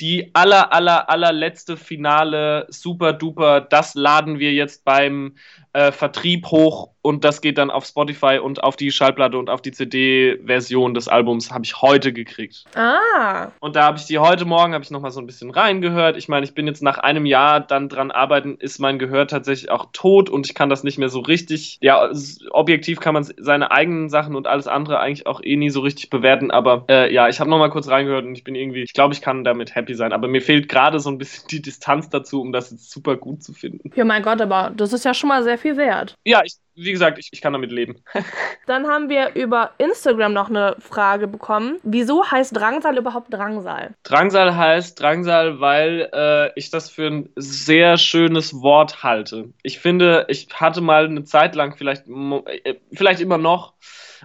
die 0.00 0.30
aller, 0.32 0.72
aller, 0.72 1.10
allerletzte 1.10 1.76
Finale 1.76 2.66
Super 2.70 3.12
Duper. 3.12 3.60
Das 3.60 3.94
laden 3.94 4.38
wir 4.38 4.54
jetzt 4.54 4.86
beim 4.86 5.36
äh, 5.74 5.92
Vertrieb 5.92 6.46
hoch 6.46 6.93
und 7.04 7.22
das 7.22 7.42
geht 7.42 7.58
dann 7.58 7.70
auf 7.70 7.84
Spotify 7.84 8.38
und 8.42 8.64
auf 8.64 8.76
die 8.76 8.90
Schallplatte 8.90 9.36
und 9.36 9.50
auf 9.50 9.60
die 9.60 9.72
CD-Version 9.72 10.94
des 10.94 11.06
Albums 11.06 11.52
habe 11.52 11.64
ich 11.64 11.82
heute 11.82 12.14
gekriegt. 12.14 12.64
ah, 12.74 13.48
Und 13.60 13.76
da 13.76 13.82
habe 13.84 13.98
ich 13.98 14.06
die 14.06 14.18
heute 14.18 14.46
Morgen, 14.46 14.72
habe 14.72 14.82
ich 14.82 14.90
nochmal 14.90 15.10
so 15.10 15.20
ein 15.20 15.26
bisschen 15.26 15.50
reingehört. 15.50 16.16
Ich 16.16 16.28
meine, 16.28 16.44
ich 16.44 16.54
bin 16.54 16.66
jetzt 16.66 16.82
nach 16.82 16.96
einem 16.96 17.26
Jahr 17.26 17.60
dann 17.60 17.90
dran 17.90 18.10
arbeiten, 18.10 18.56
ist 18.58 18.78
mein 18.78 18.98
Gehör 18.98 19.26
tatsächlich 19.26 19.70
auch 19.70 19.88
tot 19.92 20.30
und 20.30 20.46
ich 20.46 20.54
kann 20.54 20.70
das 20.70 20.82
nicht 20.82 20.96
mehr 20.96 21.10
so 21.10 21.20
richtig, 21.20 21.76
ja, 21.82 22.10
objektiv 22.50 23.00
kann 23.00 23.12
man 23.12 23.24
seine 23.36 23.70
eigenen 23.70 24.08
Sachen 24.08 24.34
und 24.34 24.46
alles 24.46 24.66
andere 24.66 24.98
eigentlich 24.98 25.26
auch 25.26 25.42
eh 25.44 25.56
nie 25.56 25.68
so 25.68 25.80
richtig 25.80 26.08
bewerten, 26.08 26.50
aber 26.50 26.86
äh, 26.88 27.12
ja, 27.12 27.28
ich 27.28 27.38
habe 27.38 27.50
nochmal 27.50 27.68
kurz 27.70 27.86
reingehört 27.88 28.24
und 28.24 28.34
ich 28.34 28.44
bin 28.44 28.54
irgendwie, 28.54 28.82
ich 28.82 28.94
glaube, 28.94 29.12
ich 29.12 29.20
kann 29.20 29.44
damit 29.44 29.74
happy 29.74 29.94
sein, 29.94 30.14
aber 30.14 30.26
mir 30.26 30.40
fehlt 30.40 30.70
gerade 30.70 31.00
so 31.00 31.10
ein 31.10 31.18
bisschen 31.18 31.46
die 31.50 31.60
Distanz 31.60 32.08
dazu, 32.08 32.40
um 32.40 32.50
das 32.50 32.70
jetzt 32.70 32.90
super 32.90 33.16
gut 33.16 33.42
zu 33.42 33.52
finden. 33.52 33.90
ja 33.94 34.06
mein 34.06 34.22
Gott, 34.22 34.40
aber 34.40 34.72
das 34.74 34.94
ist 34.94 35.04
ja 35.04 35.12
schon 35.12 35.28
mal 35.28 35.42
sehr 35.42 35.58
viel 35.58 35.76
wert. 35.76 36.14
Ja, 36.24 36.40
ich, 36.44 36.54
wie 36.74 36.92
gesagt, 36.92 37.18
ich, 37.18 37.28
ich 37.32 37.40
kann 37.40 37.52
damit 37.52 37.70
leben. 37.72 37.96
Dann 38.66 38.86
haben 38.86 39.08
wir 39.08 39.34
über 39.34 39.72
Instagram 39.78 40.32
noch 40.32 40.48
eine 40.48 40.76
Frage 40.78 41.26
bekommen. 41.26 41.78
Wieso 41.82 42.28
heißt 42.30 42.56
Drangsal 42.56 42.98
überhaupt 42.98 43.32
Drangsal? 43.32 43.94
Drangsal 44.02 44.56
heißt 44.56 45.00
Drangsal, 45.00 45.60
weil 45.60 46.10
äh, 46.12 46.50
ich 46.56 46.70
das 46.70 46.90
für 46.90 47.06
ein 47.06 47.30
sehr 47.36 47.96
schönes 47.98 48.60
Wort 48.60 49.02
halte. 49.02 49.50
Ich 49.62 49.78
finde, 49.78 50.26
ich 50.28 50.48
hatte 50.54 50.80
mal 50.80 51.06
eine 51.06 51.24
Zeit 51.24 51.54
lang, 51.54 51.76
vielleicht, 51.76 52.04
äh, 52.08 52.74
vielleicht 52.92 53.20
immer 53.20 53.38
noch, 53.38 53.74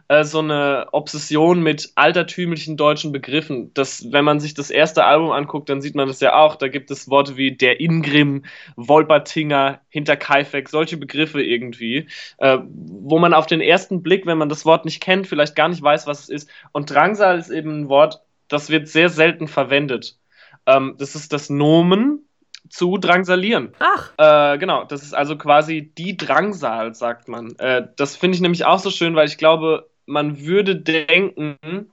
äh, 0.07 0.23
so 0.23 0.39
eine 0.39 0.87
Obsession 0.91 1.61
mit 1.61 1.91
altertümlichen 1.95 2.77
deutschen 2.77 3.11
Begriffen. 3.11 3.73
Das, 3.73 4.11
wenn 4.11 4.25
man 4.25 4.39
sich 4.39 4.53
das 4.53 4.69
erste 4.69 5.05
Album 5.05 5.31
anguckt, 5.31 5.69
dann 5.69 5.81
sieht 5.81 5.95
man 5.95 6.07
das 6.07 6.19
ja 6.19 6.35
auch. 6.35 6.55
Da 6.55 6.67
gibt 6.67 6.91
es 6.91 7.09
Worte 7.09 7.37
wie 7.37 7.55
der 7.55 7.79
Ingrim, 7.79 8.45
Wolpertinger, 8.75 9.81
Hinterkaifeck, 9.89 10.69
solche 10.69 10.97
Begriffe 10.97 11.41
irgendwie, 11.41 12.07
äh, 12.37 12.57
wo 12.63 13.19
man 13.19 13.33
auf 13.33 13.45
den 13.45 13.61
ersten 13.61 14.01
Blick, 14.01 14.25
wenn 14.25 14.37
man 14.37 14.49
das 14.49 14.65
Wort 14.65 14.85
nicht 14.85 15.01
kennt, 15.01 15.27
vielleicht 15.27 15.55
gar 15.55 15.67
nicht 15.67 15.81
weiß, 15.81 16.07
was 16.07 16.21
es 16.21 16.29
ist. 16.29 16.49
Und 16.71 16.89
Drangsal 16.89 17.37
ist 17.37 17.49
eben 17.49 17.81
ein 17.81 17.89
Wort, 17.89 18.21
das 18.47 18.69
wird 18.69 18.87
sehr 18.87 19.09
selten 19.09 19.47
verwendet. 19.47 20.17
Ähm, 20.65 20.95
das 20.97 21.15
ist 21.15 21.33
das 21.33 21.49
Nomen 21.49 22.25
zu 22.69 22.97
drangsalieren. 22.97 23.73
Ach. 23.79 24.13
Äh, 24.17 24.57
genau, 24.57 24.83
das 24.83 25.03
ist 25.03 25.13
also 25.13 25.37
quasi 25.37 25.91
die 25.97 26.17
Drangsal, 26.17 26.93
sagt 26.93 27.27
man. 27.27 27.55
Äh, 27.57 27.87
das 27.95 28.15
finde 28.15 28.35
ich 28.35 28.41
nämlich 28.41 28.65
auch 28.65 28.79
so 28.79 28.91
schön, 28.91 29.15
weil 29.15 29.27
ich 29.27 29.37
glaube, 29.37 29.88
man 30.09 30.39
würde 30.45 30.75
denken, 30.75 31.91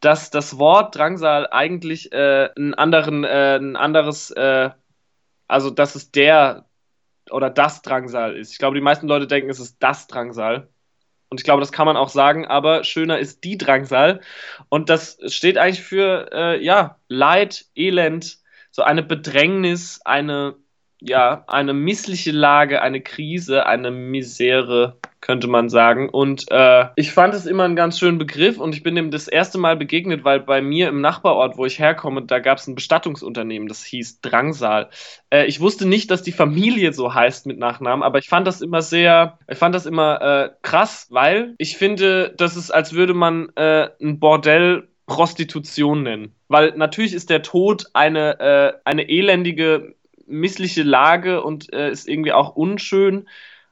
dass 0.00 0.30
das 0.30 0.58
Wort 0.58 0.96
Drangsal 0.96 1.48
eigentlich 1.50 2.12
äh, 2.12 2.50
einen 2.56 2.74
anderen, 2.74 3.24
äh, 3.24 3.56
ein 3.56 3.76
anderes, 3.76 4.30
äh, 4.32 4.70
also 5.46 5.70
dass 5.70 5.94
es 5.94 6.10
der 6.10 6.66
oder 7.30 7.48
das 7.48 7.82
Drangsal 7.82 8.36
ist. 8.36 8.52
Ich 8.52 8.58
glaube, 8.58 8.76
die 8.76 8.82
meisten 8.82 9.08
Leute 9.08 9.26
denken, 9.26 9.48
es 9.48 9.60
ist 9.60 9.76
das 9.80 10.06
Drangsal. 10.06 10.68
Und 11.28 11.40
ich 11.40 11.44
glaube, 11.44 11.60
das 11.60 11.72
kann 11.72 11.86
man 11.86 11.96
auch 11.96 12.08
sagen, 12.08 12.46
aber 12.46 12.84
schöner 12.84 13.18
ist 13.18 13.42
die 13.42 13.58
Drangsal. 13.58 14.20
Und 14.68 14.90
das 14.90 15.18
steht 15.26 15.58
eigentlich 15.58 15.82
für, 15.82 16.28
äh, 16.32 16.62
ja, 16.62 16.98
Leid, 17.08 17.66
Elend, 17.74 18.38
so 18.70 18.82
eine 18.82 19.02
Bedrängnis, 19.02 20.00
eine, 20.04 20.56
ja, 21.00 21.44
eine 21.48 21.74
missliche 21.74 22.32
Lage, 22.32 22.82
eine 22.82 23.00
Krise, 23.00 23.66
eine 23.66 23.90
Misere, 23.90 24.98
könnte 25.26 25.48
man 25.48 25.68
sagen. 25.68 26.08
Und 26.08 26.46
äh, 26.52 26.86
ich 26.94 27.10
fand 27.10 27.34
es 27.34 27.46
immer 27.46 27.64
einen 27.64 27.74
ganz 27.74 27.98
schönen 27.98 28.16
Begriff 28.16 28.60
und 28.60 28.76
ich 28.76 28.84
bin 28.84 28.94
dem 28.94 29.10
das 29.10 29.26
erste 29.26 29.58
Mal 29.58 29.76
begegnet, 29.76 30.22
weil 30.22 30.38
bei 30.38 30.62
mir 30.62 30.88
im 30.88 31.00
Nachbarort, 31.00 31.58
wo 31.58 31.66
ich 31.66 31.80
herkomme, 31.80 32.22
da 32.22 32.38
gab 32.38 32.58
es 32.58 32.68
ein 32.68 32.76
Bestattungsunternehmen, 32.76 33.66
das 33.66 33.82
hieß 33.82 34.20
Drangsal. 34.20 34.88
Äh, 35.30 35.46
ich 35.46 35.60
wusste 35.60 35.84
nicht, 35.84 36.12
dass 36.12 36.22
die 36.22 36.30
Familie 36.30 36.92
so 36.92 37.12
heißt 37.12 37.46
mit 37.46 37.58
Nachnamen, 37.58 38.04
aber 38.04 38.20
ich 38.20 38.28
fand 38.28 38.46
das 38.46 38.62
immer 38.62 38.82
sehr, 38.82 39.40
ich 39.50 39.58
fand 39.58 39.74
das 39.74 39.84
immer 39.84 40.22
äh, 40.22 40.50
krass, 40.62 41.08
weil 41.10 41.56
ich 41.58 41.76
finde, 41.76 42.32
das 42.36 42.56
ist, 42.56 42.70
als 42.70 42.92
würde 42.92 43.14
man 43.14 43.48
äh, 43.56 43.88
ein 44.00 44.20
Bordell 44.20 44.86
Prostitution 45.06 46.04
nennen. 46.04 46.36
Weil 46.46 46.74
natürlich 46.76 47.14
ist 47.14 47.30
der 47.30 47.42
Tod 47.42 47.86
eine, 47.94 48.38
äh, 48.38 48.72
eine 48.84 49.08
elendige, 49.08 49.96
missliche 50.28 50.84
Lage 50.84 51.42
und 51.42 51.72
äh, 51.72 51.90
ist 51.90 52.08
irgendwie 52.08 52.32
auch 52.32 52.54
unschön. 52.54 53.26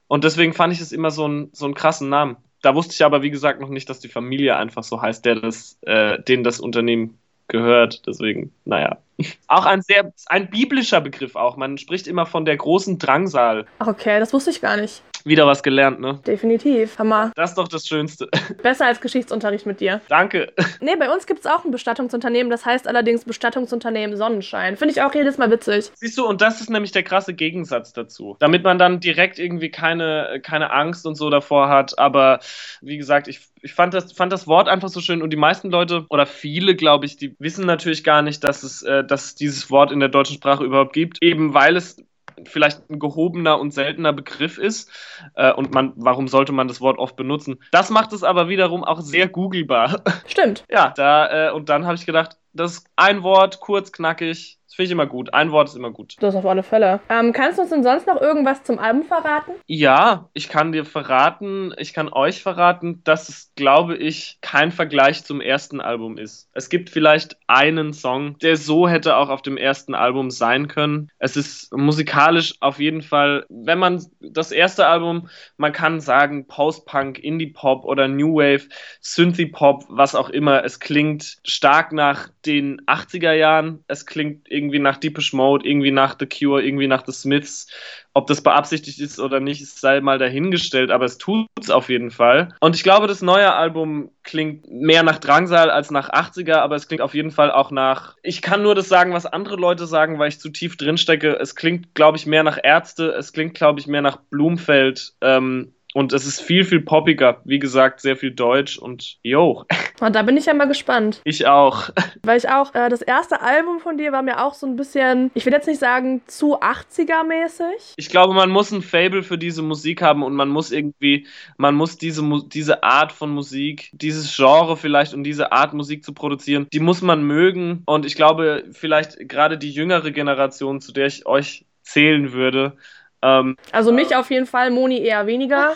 Und 0.07 0.23
deswegen 0.23 0.53
fand 0.53 0.73
ich 0.73 0.81
es 0.81 0.91
immer 0.91 1.11
so, 1.11 1.27
ein, 1.27 1.49
so 1.53 1.65
einen 1.65 1.73
krassen 1.73 2.09
Namen. 2.09 2.37
Da 2.61 2.75
wusste 2.75 2.93
ich 2.93 3.03
aber, 3.03 3.21
wie 3.21 3.31
gesagt, 3.31 3.61
noch 3.61 3.69
nicht, 3.69 3.89
dass 3.89 3.99
die 3.99 4.07
Familie 4.09 4.57
einfach 4.57 4.83
so 4.83 5.01
heißt, 5.01 5.25
der 5.25 5.35
das, 5.35 5.77
äh, 5.81 6.21
denen 6.23 6.43
das 6.43 6.59
Unternehmen 6.59 7.19
gehört. 7.47 8.05
Deswegen, 8.07 8.53
naja. 8.65 8.97
Auch 9.47 9.65
ein 9.65 9.81
sehr, 9.81 10.11
ein 10.27 10.49
biblischer 10.49 11.01
Begriff 11.01 11.35
auch. 11.35 11.57
Man 11.57 11.77
spricht 11.77 12.07
immer 12.07 12.25
von 12.25 12.45
der 12.45 12.57
großen 12.57 12.99
Drangsal. 12.99 13.65
Okay, 13.79 14.19
das 14.19 14.33
wusste 14.33 14.49
ich 14.49 14.61
gar 14.61 14.77
nicht. 14.77 15.01
Wieder 15.27 15.47
was 15.47 15.63
gelernt, 15.63 15.99
ne? 15.99 16.19
Definitiv. 16.27 16.99
Hammer. 16.99 17.31
Das 17.35 17.49
ist 17.49 17.57
doch 17.57 17.67
das 17.67 17.87
Schönste. 17.87 18.29
Besser 18.61 18.85
als 18.85 19.01
Geschichtsunterricht 19.01 19.65
mit 19.65 19.79
dir. 19.79 20.01
Danke. 20.07 20.53
Nee, 20.81 20.95
bei 20.97 21.11
uns 21.11 21.25
gibt 21.25 21.39
es 21.39 21.45
auch 21.47 21.65
ein 21.65 21.71
Bestattungsunternehmen, 21.71 22.51
das 22.51 22.63
heißt 22.63 22.87
allerdings 22.87 23.23
Bestattungsunternehmen 23.23 24.17
Sonnenschein. 24.17 24.77
Finde 24.77 24.93
ich 24.93 25.01
auch 25.01 25.15
jedes 25.15 25.37
Mal 25.39 25.49
witzig. 25.49 25.89
Siehst 25.95 26.17
du, 26.17 26.27
und 26.27 26.41
das 26.41 26.61
ist 26.61 26.69
nämlich 26.69 26.91
der 26.91 27.01
krasse 27.01 27.33
Gegensatz 27.33 27.93
dazu. 27.93 28.35
Damit 28.39 28.63
man 28.63 28.77
dann 28.77 28.99
direkt 28.99 29.39
irgendwie 29.39 29.71
keine, 29.71 30.39
keine 30.43 30.71
Angst 30.71 31.07
und 31.07 31.15
so 31.15 31.31
davor 31.31 31.69
hat. 31.69 31.97
Aber 31.97 32.39
wie 32.81 32.97
gesagt, 32.97 33.27
ich, 33.27 33.39
ich 33.61 33.73
fand, 33.73 33.95
das, 33.95 34.11
fand 34.11 34.31
das 34.31 34.45
Wort 34.45 34.67
einfach 34.67 34.89
so 34.89 34.99
schön 34.99 35.23
und 35.23 35.31
die 35.31 35.37
meisten 35.37 35.71
Leute 35.71 36.05
oder 36.09 36.27
viele, 36.27 36.75
glaube 36.75 37.05
ich, 37.05 37.17
die 37.17 37.35
wissen 37.39 37.65
natürlich 37.65 38.03
gar 38.03 38.21
nicht, 38.21 38.43
dass 38.43 38.61
es, 38.61 38.83
äh, 38.83 39.03
dass 39.05 39.25
es 39.25 39.35
dieses 39.35 39.69
Wort 39.71 39.91
in 39.91 39.99
der 39.99 40.09
deutschen 40.09 40.35
Sprache 40.35 40.63
überhaupt 40.63 40.93
gibt. 40.93 41.21
Eben 41.21 41.53
weil 41.53 41.75
es 41.77 42.03
vielleicht 42.43 42.89
ein 42.89 42.99
gehobener 42.99 43.59
und 43.59 43.71
seltener 43.71 44.13
Begriff 44.13 44.57
ist 44.57 44.91
äh, 45.35 45.53
und 45.53 45.73
man, 45.73 45.93
warum 45.95 46.27
sollte 46.27 46.51
man 46.51 46.67
das 46.67 46.81
Wort 46.81 46.97
oft 46.97 47.15
benutzen? 47.15 47.59
Das 47.71 47.89
macht 47.89 48.13
es 48.13 48.23
aber 48.23 48.49
wiederum 48.49 48.83
auch 48.83 49.01
sehr 49.01 49.27
googelbar. 49.27 50.03
Stimmt. 50.27 50.65
Ja, 50.69 50.93
da, 50.95 51.49
äh, 51.49 51.51
und 51.51 51.69
dann 51.69 51.85
habe 51.85 51.95
ich 51.95 52.05
gedacht, 52.05 52.37
das 52.53 52.73
ist 52.73 52.87
ein 52.95 53.23
Wort, 53.23 53.59
kurz, 53.59 53.91
knackig, 53.91 54.59
Finde 54.75 54.87
ich 54.87 54.91
immer 54.91 55.05
gut. 55.05 55.33
Ein 55.33 55.51
Wort 55.51 55.69
ist 55.69 55.77
immer 55.77 55.91
gut. 55.91 56.15
Das 56.19 56.35
auf 56.35 56.45
alle 56.45 56.61
Fälle. 56.61 56.99
Ähm, 57.09 57.31
kannst 57.31 57.57
du 57.57 57.61
uns 57.61 57.71
denn 57.71 57.81
sonst 57.81 58.07
noch 58.07 58.19
irgendwas 58.19 58.63
zum 58.63 58.77
Album 58.77 59.03
verraten? 59.03 59.51
Ja, 59.67 60.29
ich 60.33 60.49
kann 60.49 60.73
dir 60.73 60.83
verraten, 60.83 61.73
ich 61.77 61.93
kann 61.93 62.11
euch 62.11 62.43
verraten, 62.43 63.01
dass 63.05 63.29
es, 63.29 63.53
glaube 63.55 63.95
ich, 63.95 64.37
kein 64.41 64.71
Vergleich 64.71 65.23
zum 65.23 65.39
ersten 65.39 65.79
Album 65.79 66.17
ist. 66.17 66.49
Es 66.51 66.67
gibt 66.67 66.89
vielleicht 66.89 67.37
einen 67.47 67.93
Song, 67.93 68.37
der 68.39 68.57
so 68.57 68.89
hätte 68.89 69.15
auch 69.15 69.29
auf 69.29 69.41
dem 69.41 69.55
ersten 69.55 69.95
Album 69.95 70.29
sein 70.29 70.67
können. 70.67 71.09
Es 71.19 71.37
ist 71.37 71.73
musikalisch 71.73 72.55
auf 72.59 72.79
jeden 72.79 73.01
Fall, 73.01 73.45
wenn 73.47 73.79
man 73.79 74.05
das 74.19 74.51
erste 74.51 74.87
Album, 74.87 75.29
man 75.55 75.71
kann 75.71 76.01
sagen 76.01 76.47
Post-Punk, 76.47 77.17
Indie-Pop 77.19 77.85
oder 77.85 78.09
New 78.09 78.35
Wave, 78.35 78.67
Synthie-Pop, 78.99 79.85
was 79.87 80.15
auch 80.15 80.29
immer. 80.29 80.65
Es 80.65 80.81
klingt 80.81 81.37
stark 81.45 81.93
nach 81.93 82.27
den 82.45 82.81
80er 82.81 83.31
Jahren. 83.31 83.85
Es 83.87 84.05
klingt 84.05 84.47
irgendwie 84.49 84.64
irgendwie 84.65 84.79
nach 84.79 84.97
Deepish 84.97 85.33
Mode, 85.33 85.67
irgendwie 85.67 85.91
nach 85.91 86.15
The 86.19 86.25
Cure, 86.25 86.63
irgendwie 86.63 86.87
nach 86.87 87.05
The 87.05 87.11
Smiths. 87.11 87.67
Ob 88.13 88.27
das 88.27 88.41
beabsichtigt 88.41 88.99
ist 88.99 89.19
oder 89.19 89.39
nicht, 89.39 89.65
sei 89.67 89.99
mal 89.99 90.17
dahingestellt, 90.17 90.89
aber 90.89 91.05
es 91.05 91.17
tut 91.17 91.47
es 91.59 91.69
auf 91.69 91.89
jeden 91.89 92.11
Fall. 92.11 92.55
Und 92.61 92.75
ich 92.75 92.83
glaube, 92.83 93.07
das 93.07 93.21
neue 93.21 93.53
Album 93.53 94.09
klingt 94.23 94.69
mehr 94.71 95.03
nach 95.03 95.19
Drangsal 95.19 95.69
als 95.69 95.91
nach 95.91 96.09
80er, 96.09 96.55
aber 96.55 96.75
es 96.75 96.87
klingt 96.87 97.01
auf 97.01 97.13
jeden 97.13 97.31
Fall 97.31 97.51
auch 97.51 97.71
nach. 97.71 98.15
Ich 98.23 98.41
kann 98.41 98.63
nur 98.63 98.73
das 98.73 98.87
sagen, 98.87 99.13
was 99.13 99.25
andere 99.25 99.57
Leute 99.57 99.85
sagen, 99.85 100.17
weil 100.17 100.29
ich 100.29 100.39
zu 100.39 100.49
tief 100.49 100.77
drinstecke. 100.77 101.37
Es 101.39 101.55
klingt, 101.55 101.93
glaube 101.93 102.17
ich, 102.17 102.25
mehr 102.25 102.43
nach 102.43 102.57
Ärzte, 102.61 103.09
es 103.09 103.33
klingt, 103.33 103.53
glaube 103.53 103.79
ich, 103.79 103.87
mehr 103.87 104.01
nach 104.01 104.17
Blumfeld. 104.29 105.13
Ähm, 105.21 105.73
und 105.95 106.11
es 106.11 106.25
ist 106.27 106.41
viel, 106.41 106.65
viel 106.65 106.81
poppiger. 106.81 107.39
Wie 107.45 107.57
gesagt, 107.57 108.01
sehr 108.01 108.17
viel 108.17 108.31
Deutsch 108.31 108.77
und 108.77 109.17
yo. 109.23 109.63
Und 110.01 110.13
da 110.13 110.23
bin 110.23 110.35
ich 110.35 110.45
ja 110.45 110.53
mal 110.53 110.67
gespannt. 110.67 111.21
Ich 111.23 111.47
auch. 111.47 111.89
Weil 112.23 112.37
ich 112.37 112.49
auch, 112.49 112.75
äh, 112.75 112.89
das 112.89 113.01
erste 113.01 113.39
Album 113.39 113.79
von 113.79 113.97
dir 113.97 114.11
war 114.11 114.23
mir 114.23 114.43
auch 114.43 114.53
so 114.53 114.67
ein 114.67 114.75
bisschen, 114.75 115.31
ich 115.35 115.45
will 115.45 115.53
jetzt 115.53 115.67
nicht 115.67 115.79
sagen 115.79 116.21
zu 116.27 116.59
80er-mäßig. 116.59 117.93
Ich 117.95 118.09
glaube, 118.09 118.33
man 118.33 118.49
muss 118.49 118.73
ein 118.73 118.81
Fable 118.81 119.23
für 119.23 119.37
diese 119.37 119.61
Musik 119.61 120.01
haben 120.01 120.21
und 120.21 120.35
man 120.35 120.49
muss 120.49 120.73
irgendwie, 120.73 121.27
man 121.55 121.75
muss 121.75 121.97
diese, 121.97 122.21
diese 122.47 122.83
Art 122.83 123.13
von 123.13 123.29
Musik, 123.29 123.89
dieses 123.93 124.35
Genre 124.35 124.75
vielleicht 124.75 125.13
und 125.13 125.23
diese 125.23 125.53
Art 125.53 125.73
Musik 125.73 126.03
zu 126.03 126.13
produzieren, 126.13 126.67
die 126.73 126.81
muss 126.81 127.01
man 127.01 127.23
mögen. 127.23 127.83
Und 127.85 128.05
ich 128.05 128.15
glaube, 128.15 128.65
vielleicht 128.73 129.29
gerade 129.29 129.57
die 129.57 129.71
jüngere 129.71 130.11
Generation, 130.11 130.81
zu 130.81 130.91
der 130.91 131.05
ich 131.05 131.25
euch 131.25 131.65
zählen 131.83 132.33
würde, 132.33 132.75
ähm, 133.21 133.57
also 133.71 133.91
mich 133.91 134.15
auf 134.15 134.29
jeden 134.29 134.45
Fall, 134.45 134.71
Moni 134.71 134.99
eher 134.99 135.25
weniger. 135.27 135.73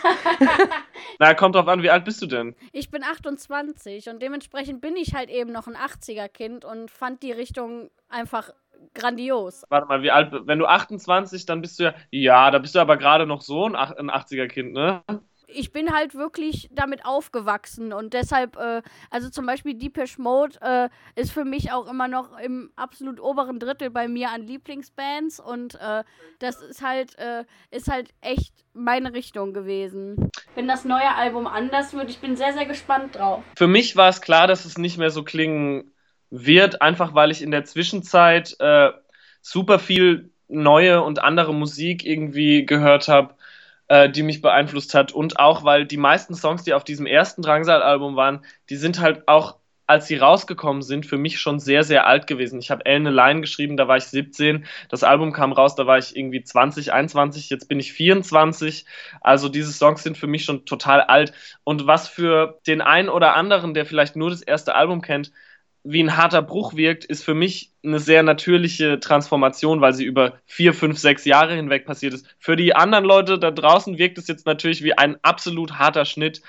Na, 1.18 1.34
kommt 1.34 1.54
drauf 1.54 1.68
an, 1.68 1.82
wie 1.82 1.90
alt 1.90 2.04
bist 2.04 2.22
du 2.22 2.26
denn? 2.26 2.54
Ich 2.72 2.90
bin 2.90 3.02
28 3.02 4.08
und 4.08 4.20
dementsprechend 4.22 4.80
bin 4.80 4.96
ich 4.96 5.14
halt 5.14 5.30
eben 5.30 5.52
noch 5.52 5.66
ein 5.66 5.76
80er-Kind 5.76 6.64
und 6.64 6.90
fand 6.90 7.22
die 7.22 7.32
Richtung 7.32 7.90
einfach 8.08 8.50
grandios. 8.94 9.64
Warte 9.68 9.86
mal, 9.86 10.02
wie 10.02 10.10
alt, 10.10 10.32
wenn 10.46 10.58
du 10.58 10.66
28, 10.66 11.46
dann 11.46 11.60
bist 11.60 11.78
du 11.78 11.84
ja, 11.84 11.94
ja, 12.10 12.50
da 12.50 12.58
bist 12.58 12.74
du 12.74 12.78
aber 12.78 12.96
gerade 12.96 13.26
noch 13.26 13.42
so 13.42 13.66
ein 13.66 13.74
80er-Kind, 13.74 14.72
ne? 14.72 15.02
Ich 15.52 15.72
bin 15.72 15.92
halt 15.92 16.14
wirklich 16.14 16.68
damit 16.72 17.04
aufgewachsen 17.04 17.92
und 17.92 18.14
deshalb, 18.14 18.56
äh, 18.56 18.82
also 19.10 19.30
zum 19.30 19.46
Beispiel 19.46 19.74
Deepish 19.74 20.18
Mode 20.18 20.58
äh, 20.60 20.88
ist 21.20 21.32
für 21.32 21.44
mich 21.44 21.72
auch 21.72 21.90
immer 21.90 22.08
noch 22.08 22.38
im 22.38 22.70
absolut 22.76 23.20
oberen 23.20 23.58
Drittel 23.58 23.90
bei 23.90 24.08
mir 24.08 24.30
an 24.30 24.42
Lieblingsbands 24.42 25.40
und 25.40 25.74
äh, 25.76 26.04
das 26.38 26.62
ist 26.62 26.82
halt, 26.82 27.18
äh, 27.18 27.44
ist 27.70 27.88
halt 27.88 28.10
echt 28.20 28.52
meine 28.72 29.12
Richtung 29.12 29.52
gewesen. 29.52 30.30
Wenn 30.54 30.68
das 30.68 30.84
neue 30.84 31.14
Album 31.14 31.46
anders 31.46 31.92
wird, 31.92 32.10
ich 32.10 32.18
bin 32.18 32.36
sehr, 32.36 32.52
sehr 32.52 32.66
gespannt 32.66 33.16
drauf. 33.16 33.42
Für 33.56 33.68
mich 33.68 33.96
war 33.96 34.08
es 34.08 34.20
klar, 34.20 34.46
dass 34.46 34.64
es 34.64 34.78
nicht 34.78 34.98
mehr 34.98 35.10
so 35.10 35.22
klingen 35.22 35.92
wird, 36.30 36.80
einfach 36.80 37.14
weil 37.14 37.30
ich 37.30 37.42
in 37.42 37.50
der 37.50 37.64
Zwischenzeit 37.64 38.56
äh, 38.60 38.90
super 39.40 39.78
viel 39.78 40.30
neue 40.48 41.02
und 41.02 41.22
andere 41.22 41.54
Musik 41.54 42.04
irgendwie 42.04 42.66
gehört 42.66 43.08
habe 43.08 43.34
äh, 43.90 44.08
die 44.08 44.22
mich 44.22 44.40
beeinflusst 44.40 44.94
hat. 44.94 45.10
Und 45.12 45.40
auch, 45.40 45.64
weil 45.64 45.84
die 45.84 45.96
meisten 45.96 46.36
Songs, 46.36 46.62
die 46.62 46.74
auf 46.74 46.84
diesem 46.84 47.06
ersten 47.06 47.42
Drangsal-Album 47.42 48.14
waren, 48.14 48.44
die 48.70 48.76
sind 48.76 49.00
halt 49.00 49.26
auch 49.26 49.56
als 49.88 50.06
sie 50.06 50.18
rausgekommen 50.18 50.82
sind, 50.82 51.04
für 51.04 51.18
mich 51.18 51.40
schon 51.40 51.58
sehr, 51.58 51.82
sehr 51.82 52.06
alt 52.06 52.28
gewesen. 52.28 52.60
Ich 52.60 52.70
habe 52.70 52.86
Ellen 52.86 53.12
Line 53.12 53.40
geschrieben, 53.40 53.76
da 53.76 53.88
war 53.88 53.96
ich 53.96 54.04
17. 54.04 54.64
Das 54.88 55.02
Album 55.02 55.32
kam 55.32 55.50
raus, 55.50 55.74
da 55.74 55.84
war 55.84 55.98
ich 55.98 56.14
irgendwie 56.14 56.44
20, 56.44 56.92
21. 56.92 57.50
Jetzt 57.50 57.68
bin 57.68 57.80
ich 57.80 57.92
24. 57.92 58.86
Also 59.20 59.48
diese 59.48 59.72
Songs 59.72 60.04
sind 60.04 60.16
für 60.16 60.28
mich 60.28 60.44
schon 60.44 60.64
total 60.64 61.00
alt. 61.00 61.32
Und 61.64 61.88
was 61.88 62.06
für 62.06 62.60
den 62.68 62.82
einen 62.82 63.08
oder 63.08 63.34
anderen, 63.34 63.74
der 63.74 63.84
vielleicht 63.84 64.14
nur 64.14 64.30
das 64.30 64.42
erste 64.42 64.76
Album 64.76 65.02
kennt, 65.02 65.32
wie 65.82 66.02
ein 66.02 66.16
harter 66.16 66.42
Bruch 66.42 66.74
wirkt, 66.74 67.04
ist 67.04 67.24
für 67.24 67.34
mich 67.34 67.72
eine 67.82 67.98
sehr 67.98 68.22
natürliche 68.22 69.00
Transformation, 69.00 69.80
weil 69.80 69.94
sie 69.94 70.04
über 70.04 70.34
vier, 70.44 70.74
fünf, 70.74 70.98
sechs 70.98 71.24
Jahre 71.24 71.54
hinweg 71.54 71.86
passiert 71.86 72.12
ist. 72.12 72.26
Für 72.38 72.56
die 72.56 72.74
anderen 72.74 73.04
Leute 73.04 73.38
da 73.38 73.50
draußen 73.50 73.96
wirkt 73.96 74.18
es 74.18 74.28
jetzt 74.28 74.46
natürlich 74.46 74.82
wie 74.82 74.96
ein 74.96 75.16
absolut 75.22 75.78
harter 75.78 76.04
Schnitt. 76.04 76.42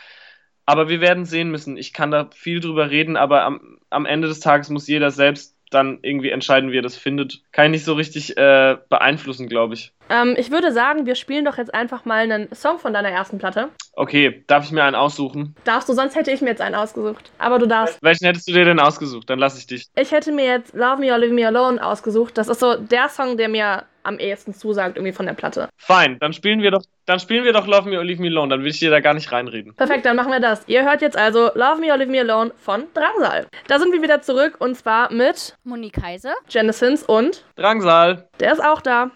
Aber 0.65 0.89
wir 0.89 1.01
werden 1.01 1.25
sehen 1.25 1.49
müssen. 1.49 1.77
Ich 1.77 1.93
kann 1.93 2.11
da 2.11 2.29
viel 2.33 2.59
drüber 2.59 2.89
reden, 2.89 3.17
aber 3.17 3.43
am, 3.43 3.79
am 3.89 4.05
Ende 4.05 4.27
des 4.27 4.41
Tages 4.41 4.69
muss 4.69 4.87
jeder 4.87 5.11
selbst 5.11 5.55
dann 5.69 5.99
irgendwie 6.01 6.29
entscheiden, 6.29 6.71
wie 6.71 6.77
er 6.77 6.83
das 6.83 6.97
findet. 6.97 7.41
Kann 7.51 7.67
ich 7.67 7.71
nicht 7.71 7.85
so 7.85 7.93
richtig 7.93 8.37
äh, 8.37 8.77
beeinflussen, 8.89 9.47
glaube 9.47 9.73
ich. 9.73 9.93
Ähm, 10.11 10.35
ich 10.37 10.51
würde 10.51 10.71
sagen, 10.73 11.05
wir 11.05 11.15
spielen 11.15 11.45
doch 11.45 11.57
jetzt 11.57 11.73
einfach 11.73 12.03
mal 12.03 12.19
einen 12.19 12.53
Song 12.53 12.79
von 12.79 12.93
deiner 12.93 13.09
ersten 13.09 13.37
Platte. 13.37 13.69
Okay, 13.93 14.43
darf 14.47 14.65
ich 14.65 14.71
mir 14.71 14.83
einen 14.83 14.95
aussuchen? 14.95 15.55
Darfst 15.63 15.87
du, 15.87 15.93
sonst 15.93 16.15
hätte 16.15 16.31
ich 16.31 16.41
mir 16.41 16.49
jetzt 16.49 16.61
einen 16.61 16.75
ausgesucht. 16.75 17.31
Aber 17.37 17.59
du 17.59 17.65
darfst. 17.65 17.97
Welchen 18.01 18.25
hättest 18.25 18.47
du 18.47 18.51
dir 18.53 18.65
denn 18.65 18.79
ausgesucht? 18.79 19.29
Dann 19.29 19.39
lasse 19.39 19.57
ich 19.57 19.67
dich. 19.67 19.87
Ich 19.95 20.11
hätte 20.11 20.31
mir 20.31 20.45
jetzt 20.45 20.73
Love 20.73 20.97
Me 20.97 21.11
or 21.11 21.17
Leave 21.17 21.33
Me 21.33 21.47
Alone 21.47 21.83
ausgesucht. 21.85 22.37
Das 22.37 22.49
ist 22.49 22.59
so 22.59 22.75
der 22.75 23.07
Song, 23.09 23.37
der 23.37 23.47
mir 23.49 23.85
am 24.03 24.17
ehesten 24.17 24.53
zusagt, 24.53 24.97
irgendwie 24.97 25.13
von 25.13 25.27
der 25.27 25.33
Platte. 25.33 25.69
Fein, 25.77 26.17
dann 26.19 26.33
spielen 26.33 26.61
wir 26.61 26.71
doch, 26.71 26.81
dann 27.05 27.19
spielen 27.19 27.43
wir 27.43 27.53
doch 27.53 27.67
Love 27.67 27.87
Me 27.89 27.97
or 27.97 28.03
Leave 28.03 28.19
Me 28.21 28.27
Alone. 28.29 28.49
Dann 28.49 28.61
will 28.61 28.71
ich 28.71 28.79
dir 28.79 28.89
da 28.89 28.99
gar 28.99 29.13
nicht 29.13 29.31
reinreden. 29.31 29.75
Perfekt, 29.75 30.05
dann 30.05 30.15
machen 30.15 30.31
wir 30.31 30.39
das. 30.39 30.67
Ihr 30.67 30.83
hört 30.83 31.01
jetzt 31.01 31.15
also 31.17 31.51
Love 31.53 31.79
Me 31.79 31.91
or 31.91 31.97
Leave 31.97 32.11
Me 32.11 32.19
Alone 32.19 32.51
von 32.57 32.85
Drangsal. 32.93 33.47
Da 33.67 33.79
sind 33.79 33.93
wir 33.93 34.01
wieder 34.01 34.21
zurück 34.21 34.55
und 34.59 34.75
zwar 34.75 35.13
mit 35.13 35.55
Moni 35.63 35.89
Kaiser. 35.91 36.33
Genesis 36.49 37.03
und 37.03 37.45
Drangsal. 37.55 38.27
der 38.39 38.51
ist 38.53 38.63
auch 38.63 38.81
da. 38.81 39.11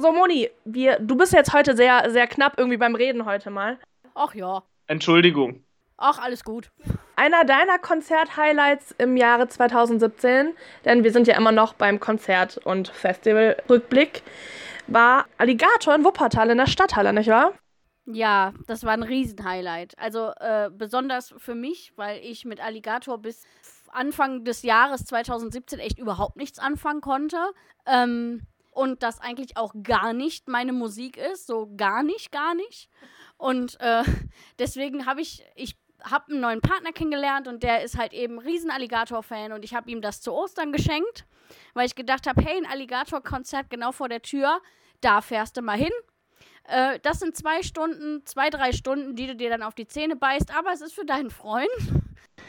So, 0.00 0.12
Moni, 0.12 0.48
wir, 0.64 1.00
du 1.00 1.16
bist 1.16 1.32
jetzt 1.32 1.52
heute 1.52 1.76
sehr, 1.76 2.10
sehr 2.10 2.28
knapp 2.28 2.54
irgendwie 2.56 2.76
beim 2.76 2.94
Reden 2.94 3.24
heute 3.24 3.50
mal. 3.50 3.78
Ach 4.14 4.32
ja. 4.32 4.62
Entschuldigung. 4.86 5.64
Ach, 5.96 6.20
alles 6.20 6.44
gut. 6.44 6.70
Einer 7.16 7.44
deiner 7.44 7.80
Konzert-Highlights 7.80 8.94
im 8.98 9.16
Jahre 9.16 9.48
2017, 9.48 10.54
denn 10.84 11.02
wir 11.02 11.10
sind 11.10 11.26
ja 11.26 11.36
immer 11.36 11.50
noch 11.50 11.74
beim 11.74 11.98
Konzert- 11.98 12.58
und 12.58 12.88
Festival-Rückblick, 12.88 14.22
war 14.86 15.26
Alligator 15.36 15.96
in 15.96 16.04
Wuppertal 16.04 16.50
in 16.50 16.58
der 16.58 16.68
Stadthalle, 16.68 17.12
nicht 17.12 17.28
wahr? 17.28 17.52
Ja, 18.06 18.52
das 18.68 18.84
war 18.84 18.92
ein 18.92 19.02
Riesenhighlight. 19.02 19.98
Also 19.98 20.30
äh, 20.38 20.70
besonders 20.72 21.34
für 21.38 21.56
mich, 21.56 21.92
weil 21.96 22.20
ich 22.22 22.44
mit 22.44 22.60
Alligator 22.60 23.18
bis 23.18 23.44
Anfang 23.90 24.44
des 24.44 24.62
Jahres 24.62 25.04
2017 25.06 25.80
echt 25.80 25.98
überhaupt 25.98 26.36
nichts 26.36 26.60
anfangen 26.60 27.00
konnte. 27.00 27.38
Ähm, 27.84 28.46
und 28.78 29.02
das 29.02 29.20
eigentlich 29.20 29.56
auch 29.56 29.74
gar 29.82 30.12
nicht 30.12 30.46
meine 30.46 30.72
Musik 30.72 31.16
ist. 31.16 31.48
So 31.48 31.68
gar 31.76 32.04
nicht, 32.04 32.30
gar 32.30 32.54
nicht. 32.54 32.88
Und 33.36 33.76
äh, 33.80 34.04
deswegen 34.60 35.04
habe 35.04 35.20
ich, 35.20 35.44
ich 35.56 35.76
habe 36.04 36.30
einen 36.30 36.40
neuen 36.40 36.60
Partner 36.60 36.92
kennengelernt 36.92 37.48
und 37.48 37.64
der 37.64 37.82
ist 37.82 37.98
halt 37.98 38.12
eben 38.12 38.38
Riesen-Alligator-Fan 38.38 39.50
und 39.50 39.64
ich 39.64 39.74
habe 39.74 39.90
ihm 39.90 40.00
das 40.00 40.20
zu 40.20 40.32
Ostern 40.32 40.70
geschenkt, 40.70 41.26
weil 41.74 41.86
ich 41.86 41.96
gedacht 41.96 42.28
habe, 42.28 42.40
hey, 42.40 42.56
ein 42.56 42.70
Alligator-Konzert 42.70 43.68
genau 43.68 43.90
vor 43.90 44.08
der 44.08 44.22
Tür, 44.22 44.60
da 45.00 45.22
fährst 45.22 45.56
du 45.56 45.62
mal 45.62 45.76
hin. 45.76 45.90
Äh, 46.62 47.00
das 47.00 47.18
sind 47.18 47.36
zwei 47.36 47.64
Stunden, 47.64 48.24
zwei, 48.26 48.48
drei 48.48 48.70
Stunden, 48.70 49.16
die 49.16 49.26
du 49.26 49.34
dir 49.34 49.50
dann 49.50 49.64
auf 49.64 49.74
die 49.74 49.88
Zähne 49.88 50.14
beißt, 50.14 50.56
aber 50.56 50.72
es 50.72 50.82
ist 50.82 50.94
für 50.94 51.04
deinen 51.04 51.30
Freund. 51.30 51.68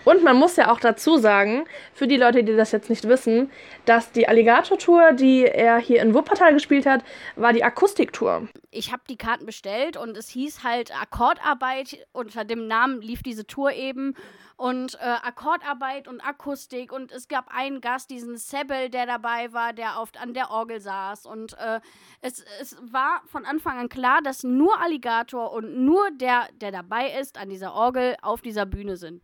Und 0.06 0.24
man 0.24 0.38
muss 0.38 0.56
ja 0.56 0.72
auch 0.72 0.80
dazu 0.80 1.18
sagen, 1.18 1.66
für 1.94 2.08
die 2.08 2.18
Leute, 2.18 2.44
die 2.44 2.56
das 2.56 2.72
jetzt 2.72 2.90
nicht 2.90 3.08
wissen, 3.08 3.52
dass 3.86 4.12
die 4.12 4.28
Alligator-Tour, 4.28 5.14
die 5.14 5.46
er 5.46 5.78
hier 5.78 6.02
in 6.02 6.14
Wuppertal 6.14 6.54
gespielt 6.54 6.86
hat, 6.86 7.04
war 7.36 7.54
die 7.54 7.64
Akustiktour. 7.64 8.48
Ich 8.72 8.92
habe 8.92 9.04
die 9.10 9.18
Karten 9.18 9.46
bestellt 9.46 9.98
und 9.98 10.16
es 10.16 10.30
hieß 10.30 10.64
halt 10.64 10.96
Akkordarbeit. 10.96 12.08
Unter 12.12 12.46
dem 12.46 12.68
Namen 12.68 13.02
lief 13.02 13.24
diese 13.24 13.46
Tour 13.46 13.72
eben. 13.74 14.16
Und 14.56 14.96
äh, 14.96 15.06
Akkordarbeit 15.06 16.08
und 16.08 16.22
Akustik. 16.22 16.92
Und 16.92 17.12
es 17.12 17.28
gab 17.28 17.48
einen 17.50 17.82
Gast, 17.82 18.10
diesen 18.10 18.38
Sebel, 18.38 18.90
der 18.90 19.06
dabei 19.06 19.54
war, 19.54 19.74
der 19.74 20.00
oft 20.00 20.20
an 20.22 20.34
der 20.34 20.52
Orgel 20.52 20.82
saß. 20.82 21.26
Und 21.26 21.58
äh, 21.58 21.80
es, 22.22 22.44
es 22.62 22.78
war 22.82 23.22
von 23.26 23.46
Anfang 23.46 23.78
an 23.78 23.90
klar, 23.90 24.20
dass 24.22 24.44
nur 24.44 24.82
Alligator 24.82 25.52
und 25.52 25.86
nur 25.86 26.12
der, 26.12 26.48
der 26.60 26.72
dabei 26.72 27.12
ist, 27.20 27.38
an 27.38 27.50
dieser 27.50 27.74
Orgel 27.74 28.16
auf 28.22 28.42
dieser 28.42 28.66
Bühne 28.66 28.98
sind. 28.98 29.24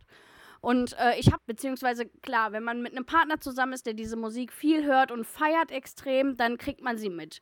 Und 0.60 0.96
äh, 0.98 1.18
ich 1.18 1.32
habe, 1.32 1.42
beziehungsweise 1.46 2.06
klar, 2.22 2.52
wenn 2.52 2.64
man 2.64 2.82
mit 2.82 2.92
einem 2.92 3.06
Partner 3.06 3.40
zusammen 3.40 3.72
ist, 3.72 3.86
der 3.86 3.94
diese 3.94 4.16
Musik 4.16 4.52
viel 4.52 4.84
hört 4.84 5.12
und 5.12 5.24
feiert 5.26 5.70
extrem, 5.70 6.36
dann 6.36 6.58
kriegt 6.58 6.82
man 6.82 6.98
sie 6.98 7.10
mit. 7.10 7.40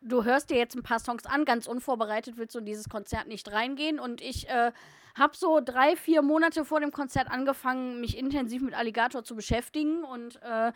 du 0.00 0.24
hörst 0.24 0.50
dir 0.50 0.56
jetzt 0.56 0.74
ein 0.74 0.82
paar 0.82 0.98
Songs 0.98 1.26
an, 1.26 1.44
ganz 1.44 1.66
unvorbereitet 1.66 2.36
willst 2.36 2.54
du 2.54 2.60
in 2.60 2.66
dieses 2.66 2.88
Konzert 2.88 3.28
nicht 3.28 3.50
reingehen. 3.52 3.98
Und 3.98 4.20
ich 4.20 4.48
äh, 4.48 4.72
habe 5.16 5.36
so 5.36 5.60
drei, 5.64 5.96
vier 5.96 6.22
Monate 6.22 6.64
vor 6.64 6.80
dem 6.80 6.92
Konzert 6.92 7.30
angefangen, 7.30 8.00
mich 8.00 8.16
intensiv 8.16 8.62
mit 8.62 8.74
Alligator 8.74 9.24
zu 9.24 9.34
beschäftigen. 9.34 10.04
Und 10.04 10.40
äh, 10.42 10.72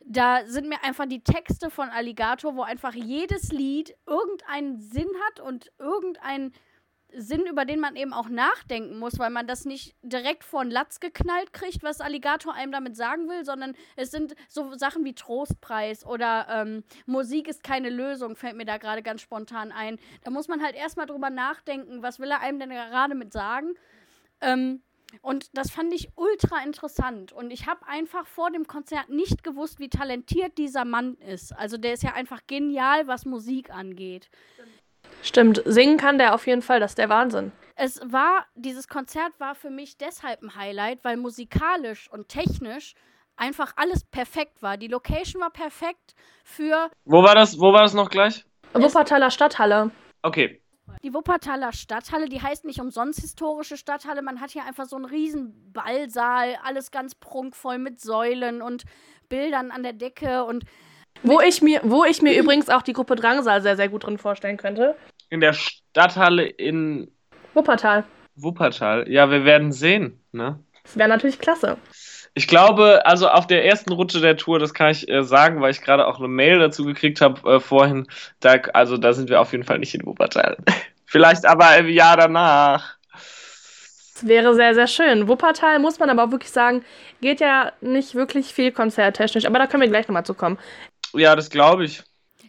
da 0.00 0.46
sind 0.46 0.68
mir 0.68 0.82
einfach 0.84 1.06
die 1.06 1.22
Texte 1.22 1.70
von 1.70 1.88
Alligator, 1.88 2.56
wo 2.56 2.62
einfach 2.62 2.94
jedes 2.94 3.50
Lied 3.50 3.96
irgendeinen 4.06 4.80
Sinn 4.80 5.08
hat 5.26 5.40
und 5.40 5.72
irgendeinen 5.78 6.52
Sinn, 7.16 7.46
über 7.46 7.64
den 7.64 7.80
man 7.80 7.96
eben 7.96 8.12
auch 8.12 8.28
nachdenken 8.28 8.98
muss, 8.98 9.18
weil 9.18 9.30
man 9.30 9.46
das 9.46 9.64
nicht 9.64 9.96
direkt 10.02 10.44
vor 10.44 10.62
den 10.62 10.70
Latz 10.70 11.00
geknallt 11.00 11.52
kriegt, 11.52 11.82
was 11.82 12.00
Alligator 12.00 12.52
einem 12.52 12.72
damit 12.72 12.96
sagen 12.96 13.28
will, 13.28 13.44
sondern 13.44 13.74
es 13.96 14.10
sind 14.10 14.34
so 14.48 14.74
Sachen 14.74 15.04
wie 15.04 15.14
Trostpreis 15.14 16.04
oder 16.04 16.46
ähm, 16.50 16.84
Musik 17.06 17.48
ist 17.48 17.64
keine 17.64 17.90
Lösung, 17.90 18.36
fällt 18.36 18.56
mir 18.56 18.66
da 18.66 18.76
gerade 18.76 19.02
ganz 19.02 19.22
spontan 19.22 19.72
ein. 19.72 19.98
Da 20.24 20.30
muss 20.30 20.48
man 20.48 20.62
halt 20.62 20.76
erstmal 20.76 21.06
drüber 21.06 21.30
nachdenken, 21.30 22.02
was 22.02 22.18
will 22.18 22.30
er 22.30 22.40
einem 22.40 22.58
denn 22.58 22.70
gerade 22.70 23.14
mit 23.14 23.32
sagen. 23.32 23.74
Ähm, 24.40 24.82
und 25.22 25.56
das 25.56 25.70
fand 25.70 25.94
ich 25.94 26.10
ultra 26.16 26.62
interessant. 26.64 27.32
Und 27.32 27.50
ich 27.50 27.66
habe 27.66 27.86
einfach 27.86 28.26
vor 28.26 28.50
dem 28.50 28.66
Konzert 28.66 29.08
nicht 29.08 29.44
gewusst, 29.44 29.78
wie 29.78 29.88
talentiert 29.88 30.58
dieser 30.58 30.84
Mann 30.84 31.14
ist. 31.14 31.52
Also 31.56 31.78
der 31.78 31.94
ist 31.94 32.02
ja 32.02 32.12
einfach 32.14 32.42
genial, 32.46 33.06
was 33.06 33.24
Musik 33.24 33.70
angeht. 33.70 34.28
Stimmt, 34.54 34.68
singen 35.22 35.96
kann 35.96 36.18
der 36.18 36.34
auf 36.34 36.46
jeden 36.46 36.62
Fall, 36.62 36.80
das 36.80 36.92
ist 36.92 36.98
der 36.98 37.08
Wahnsinn. 37.08 37.52
Es 37.74 38.00
war, 38.04 38.46
dieses 38.54 38.88
Konzert 38.88 39.38
war 39.38 39.54
für 39.54 39.70
mich 39.70 39.98
deshalb 39.98 40.42
ein 40.42 40.56
Highlight, 40.56 41.04
weil 41.04 41.16
musikalisch 41.16 42.10
und 42.10 42.28
technisch 42.28 42.94
einfach 43.36 43.74
alles 43.76 44.04
perfekt 44.04 44.62
war. 44.62 44.76
Die 44.76 44.88
Location 44.88 45.42
war 45.42 45.50
perfekt 45.50 46.14
für 46.42 46.90
Wo 47.04 47.22
war 47.22 47.34
das, 47.34 47.60
wo 47.60 47.72
war 47.72 47.82
das 47.82 47.92
noch 47.92 48.08
gleich? 48.08 48.44
Wuppertaler 48.72 49.30
Stadthalle. 49.30 49.90
Okay. 50.22 50.60
Die 51.02 51.12
Wuppertaler 51.12 51.72
Stadthalle, 51.72 52.28
die 52.28 52.40
heißt 52.40 52.64
nicht 52.64 52.80
umsonst 52.80 53.20
historische 53.20 53.76
Stadthalle. 53.76 54.22
Man 54.22 54.40
hat 54.40 54.50
hier 54.50 54.64
einfach 54.64 54.86
so 54.86 54.96
einen 54.96 55.04
riesen 55.04 55.72
Ballsaal, 55.72 56.56
alles 56.64 56.90
ganz 56.90 57.14
prunkvoll 57.14 57.78
mit 57.78 58.00
Säulen 58.00 58.62
und 58.62 58.84
Bildern 59.28 59.70
an 59.70 59.82
der 59.82 59.92
Decke 59.92 60.44
und 60.44 60.64
wo 61.22 61.40
ich 61.40 61.62
mir, 61.62 61.80
wo 61.82 62.04
ich 62.04 62.22
mir 62.22 62.38
übrigens 62.38 62.68
auch 62.68 62.82
die 62.82 62.92
Gruppe 62.92 63.16
Drangsal 63.16 63.62
sehr, 63.62 63.76
sehr 63.76 63.88
gut 63.88 64.04
drin 64.04 64.18
vorstellen 64.18 64.58
könnte. 64.58 64.96
In 65.28 65.40
der 65.40 65.52
Stadthalle 65.52 66.44
in 66.46 67.10
Wuppertal. 67.54 68.04
Wuppertal. 68.36 69.10
Ja, 69.10 69.30
wir 69.30 69.44
werden 69.44 69.72
sehen. 69.72 70.20
Ne? 70.32 70.60
Das 70.82 70.96
wäre 70.96 71.08
natürlich 71.08 71.38
klasse. 71.38 71.78
Ich 72.34 72.46
glaube, 72.46 73.06
also 73.06 73.28
auf 73.28 73.46
der 73.46 73.64
ersten 73.64 73.92
Rutsche 73.92 74.20
der 74.20 74.36
Tour, 74.36 74.58
das 74.58 74.74
kann 74.74 74.90
ich 74.90 75.08
äh, 75.08 75.24
sagen, 75.24 75.62
weil 75.62 75.70
ich 75.70 75.80
gerade 75.80 76.06
auch 76.06 76.18
eine 76.18 76.28
Mail 76.28 76.58
dazu 76.58 76.84
gekriegt 76.84 77.22
habe 77.22 77.54
äh, 77.54 77.60
vorhin, 77.60 78.06
da, 78.40 78.56
also 78.74 78.98
da 78.98 79.14
sind 79.14 79.30
wir 79.30 79.40
auf 79.40 79.52
jeden 79.52 79.64
Fall 79.64 79.78
nicht 79.78 79.94
in 79.94 80.04
Wuppertal. 80.04 80.58
Vielleicht 81.06 81.46
aber 81.46 81.76
im 81.78 81.88
Jahr 81.88 82.18
danach. 82.18 82.96
Das 83.12 84.26
wäre 84.26 84.54
sehr, 84.54 84.74
sehr 84.74 84.86
schön. 84.86 85.28
Wuppertal 85.28 85.78
muss 85.78 85.98
man 85.98 86.10
aber 86.10 86.24
auch 86.24 86.30
wirklich 86.30 86.50
sagen, 86.50 86.84
geht 87.22 87.40
ja 87.40 87.72
nicht 87.80 88.14
wirklich 88.14 88.52
viel 88.52 88.70
konzerttechnisch, 88.70 89.46
aber 89.46 89.58
da 89.58 89.66
können 89.66 89.82
wir 89.82 89.88
gleich 89.88 90.06
nochmal 90.06 90.26
zu 90.26 90.34
kommen. 90.34 90.58
Ja, 91.14 91.36
das 91.36 91.48
glaube 91.48 91.84
ich. 91.86 92.02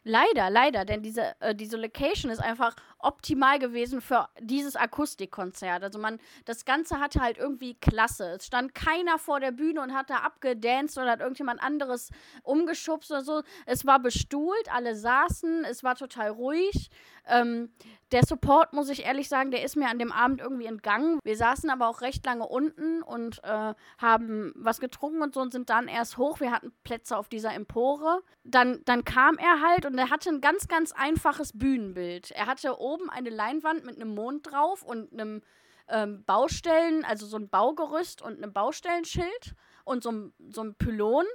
Leider, 0.08 0.50
leider, 0.50 0.86
denn 0.86 1.02
diese, 1.04 1.36
äh, 1.42 1.54
diese 1.54 1.76
Location 1.76 2.32
ist 2.32 2.40
einfach 2.40 2.76
optimal 3.00 3.60
gewesen 3.60 4.02
für 4.02 4.30
dieses 4.40 4.76
Akustikkonzert. 4.76 5.84
Also 5.84 6.00
man, 6.00 6.20
das 6.46 6.66
Ganze 6.66 7.00
hatte 7.00 7.22
halt 7.22 7.38
irgendwie 7.38 7.76
Klasse. 7.76 8.36
Es 8.38 8.46
stand 8.46 8.74
keiner 8.74 9.20
vor 9.20 9.40
der 9.40 9.52
Bühne 9.52 9.82
und 9.82 9.94
hat 9.94 10.10
da 10.10 10.18
abgedanced 10.18 10.98
oder 10.98 11.12
hat 11.12 11.20
irgendjemand 11.20 11.62
anderes 11.62 12.10
umgeschubst 12.44 13.12
oder 13.12 13.24
so. 13.24 13.42
Es 13.66 13.86
war 13.86 14.00
bestuhlt, 14.00 14.72
alle 14.72 14.96
saßen, 14.96 15.66
es 15.66 15.84
war 15.84 15.96
total 15.96 16.30
ruhig. 16.30 16.90
Ähm, 17.28 17.70
der 18.14 18.26
Support, 18.26 18.72
muss 18.72 18.90
ich 18.90 19.06
ehrlich 19.06 19.28
sagen, 19.28 19.52
der 19.52 19.64
ist 19.64 19.76
mir 19.76 19.90
an 19.90 20.00
dem 20.00 20.14
Abend 20.14 20.40
irgendwie 20.40 20.66
entgangen. 20.66 21.20
Wir 21.26 21.36
saßen 21.36 21.70
aber 21.70 21.90
auch 21.90 22.00
recht 22.00 22.26
lange 22.26 22.48
unten 22.48 23.02
und 23.02 23.44
äh, 23.44 23.74
haben 23.98 24.54
was 24.56 24.80
getrunken 24.80 25.22
und 25.22 25.34
so 25.34 25.42
und 25.42 25.52
sind 25.52 25.70
dann 25.70 25.90
erst 25.90 26.18
hoch. 26.18 26.40
Wir 26.40 26.52
hatten 26.52 26.72
Plätze 26.86 27.18
auf 27.18 27.28
dieser 27.28 27.54
Empore. 27.54 28.22
Dann, 28.46 28.82
dann 28.86 29.04
kam 29.04 29.38
er 29.38 29.62
halt 29.62 29.86
und 29.86 29.98
er 29.98 30.10
hatte 30.10 30.30
ein 30.30 30.40
ganz, 30.40 30.70
ganz 30.70 30.94
einfaches 30.94 31.58
Bühnenbild. 31.58 32.32
Er 32.32 32.46
hatte 32.46 32.80
oben 32.88 33.10
eine 33.10 33.30
Leinwand 33.30 33.86
mit 33.86 33.96
einem 33.96 34.16
Mond 34.16 34.52
drauf 34.52 34.84
und 34.84 35.12
einem 35.12 35.42
ähm, 35.90 36.24
Baustellen, 36.26 37.06
also 37.06 37.26
so 37.26 37.38
ein 37.38 37.50
Baugerüst 37.50 38.22
und 38.22 38.38
einem 38.38 38.54
Baustellenschild 38.54 39.56
und 39.84 40.04
so, 40.04 40.32
so 40.50 40.64
ein 40.64 40.76
Pylon. 40.76 41.26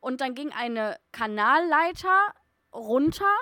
Und 0.00 0.20
dann 0.20 0.34
ging 0.34 0.52
eine 0.52 0.98
Kanalleiter 1.12 2.34
runter 2.72 3.32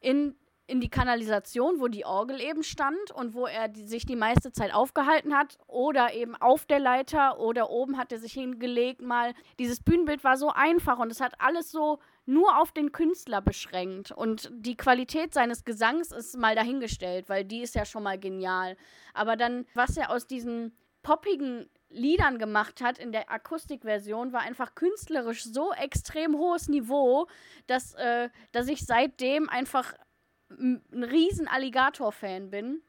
in 0.00 0.36
in 0.72 0.80
die 0.80 0.88
Kanalisation, 0.88 1.80
wo 1.80 1.88
die 1.88 2.06
Orgel 2.06 2.40
eben 2.40 2.62
stand 2.62 3.10
und 3.10 3.34
wo 3.34 3.46
er 3.46 3.68
die, 3.68 3.86
sich 3.86 4.06
die 4.06 4.16
meiste 4.16 4.52
Zeit 4.52 4.72
aufgehalten 4.72 5.36
hat 5.36 5.58
oder 5.66 6.14
eben 6.14 6.34
auf 6.36 6.64
der 6.64 6.78
Leiter 6.78 7.38
oder 7.40 7.68
oben 7.68 7.98
hat 7.98 8.10
er 8.10 8.18
sich 8.18 8.32
hingelegt 8.32 9.02
mal. 9.02 9.34
Dieses 9.58 9.82
Bühnenbild 9.82 10.24
war 10.24 10.36
so 10.36 10.48
einfach 10.48 10.98
und 10.98 11.10
es 11.10 11.20
hat 11.20 11.34
alles 11.40 11.70
so 11.70 11.98
nur 12.24 12.60
auf 12.60 12.72
den 12.72 12.92
Künstler 12.92 13.40
beschränkt 13.40 14.12
und 14.12 14.50
die 14.52 14.76
Qualität 14.76 15.34
seines 15.34 15.64
Gesangs 15.64 16.12
ist 16.12 16.36
mal 16.36 16.54
dahingestellt, 16.54 17.28
weil 17.28 17.44
die 17.44 17.62
ist 17.62 17.74
ja 17.74 17.84
schon 17.84 18.04
mal 18.04 18.18
genial. 18.18 18.76
Aber 19.12 19.36
dann, 19.36 19.66
was 19.74 19.96
er 19.96 20.10
aus 20.10 20.26
diesen 20.26 20.76
poppigen 21.02 21.68
Liedern 21.88 22.38
gemacht 22.38 22.80
hat 22.80 22.98
in 22.98 23.12
der 23.12 23.30
Akustikversion, 23.30 24.32
war 24.32 24.40
einfach 24.40 24.74
künstlerisch 24.74 25.44
so 25.44 25.72
extrem 25.72 26.36
hohes 26.36 26.68
Niveau, 26.68 27.26
dass, 27.66 27.94
äh, 27.94 28.30
dass 28.52 28.68
ich 28.68 28.86
seitdem 28.86 29.48
einfach 29.48 29.94
ein 30.50 30.82
riesen 30.92 31.48
Alligator-Fan 31.48 32.50
bin. 32.50 32.82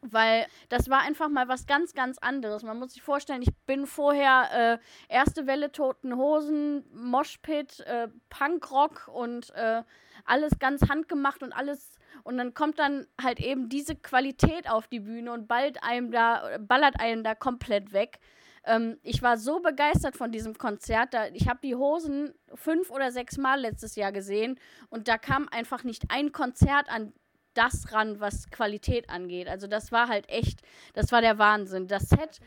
Weil 0.00 0.46
das 0.68 0.88
war 0.88 1.00
einfach 1.00 1.28
mal 1.28 1.48
was 1.48 1.66
ganz, 1.66 1.92
ganz 1.92 2.18
anderes. 2.18 2.62
Man 2.62 2.78
muss 2.78 2.92
sich 2.92 3.02
vorstellen, 3.02 3.42
ich 3.42 3.54
bin 3.66 3.86
vorher 3.86 4.78
äh, 5.08 5.12
erste 5.12 5.46
Welle 5.48 5.72
Toten 5.72 6.16
Hosen, 6.16 6.84
Moshpit, 6.92 7.80
äh, 7.80 8.08
Punkrock 8.30 9.08
und 9.12 9.50
äh, 9.54 9.82
alles 10.24 10.58
ganz 10.60 10.88
handgemacht 10.88 11.42
und 11.42 11.52
alles. 11.52 11.98
Und 12.22 12.38
dann 12.38 12.54
kommt 12.54 12.78
dann 12.78 13.08
halt 13.20 13.40
eben 13.40 13.68
diese 13.68 13.96
Qualität 13.96 14.70
auf 14.70 14.86
die 14.86 15.00
Bühne 15.00 15.32
und 15.32 15.48
bald 15.48 15.82
einem 15.82 16.12
da, 16.12 16.58
ballert 16.60 17.00
einen 17.00 17.24
da 17.24 17.34
komplett 17.34 17.92
weg. 17.92 18.20
Ähm, 18.64 18.98
ich 19.02 19.22
war 19.22 19.36
so 19.36 19.60
begeistert 19.60 20.16
von 20.16 20.30
diesem 20.30 20.56
Konzert. 20.56 21.12
Da, 21.14 21.26
ich 21.28 21.48
habe 21.48 21.60
die 21.62 21.74
Hosen 21.74 22.34
fünf 22.54 22.90
oder 22.90 23.10
sechs 23.10 23.36
Mal 23.36 23.60
letztes 23.60 23.96
Jahr 23.96 24.12
gesehen 24.12 24.60
und 24.90 25.08
da 25.08 25.18
kam 25.18 25.48
einfach 25.48 25.82
nicht 25.82 26.04
ein 26.10 26.30
Konzert 26.30 26.88
an 26.88 27.12
das 27.58 27.92
ran, 27.92 28.20
was 28.20 28.50
Qualität 28.50 29.10
angeht. 29.10 29.48
Also 29.48 29.66
das 29.66 29.90
war 29.90 30.08
halt 30.08 30.28
echt, 30.28 30.62
das 30.94 31.10
war 31.10 31.20
der 31.20 31.38
Wahnsinn. 31.38 31.88
Das 31.88 32.08
Set, 32.08 32.40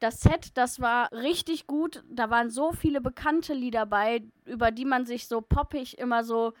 das 0.00 0.20
Set, 0.20 0.56
das 0.56 0.80
war 0.80 1.12
richtig 1.12 1.68
gut. 1.68 2.02
Da 2.10 2.28
waren 2.28 2.50
so 2.50 2.72
viele 2.72 3.00
bekannte 3.00 3.54
Lieder 3.54 3.86
bei, 3.86 4.22
über 4.44 4.72
die 4.72 4.84
man 4.84 5.06
sich 5.06 5.28
so 5.28 5.40
poppig 5.40 5.98
immer 5.98 6.24
so 6.24 6.52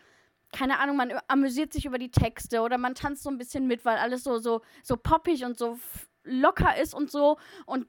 keine 0.50 0.78
Ahnung, 0.78 0.96
man 0.96 1.12
amüsiert 1.28 1.74
sich 1.74 1.84
über 1.84 1.98
die 1.98 2.10
Texte 2.10 2.62
oder 2.62 2.78
man 2.78 2.94
tanzt 2.94 3.22
so 3.22 3.28
ein 3.28 3.36
bisschen 3.36 3.66
mit, 3.66 3.84
weil 3.84 3.98
alles 3.98 4.24
so 4.24 4.38
so 4.38 4.62
so 4.82 4.96
poppig 4.96 5.44
und 5.44 5.58
so 5.58 5.78
locker 6.24 6.80
ist 6.80 6.94
und 6.94 7.10
so 7.10 7.36
und 7.66 7.86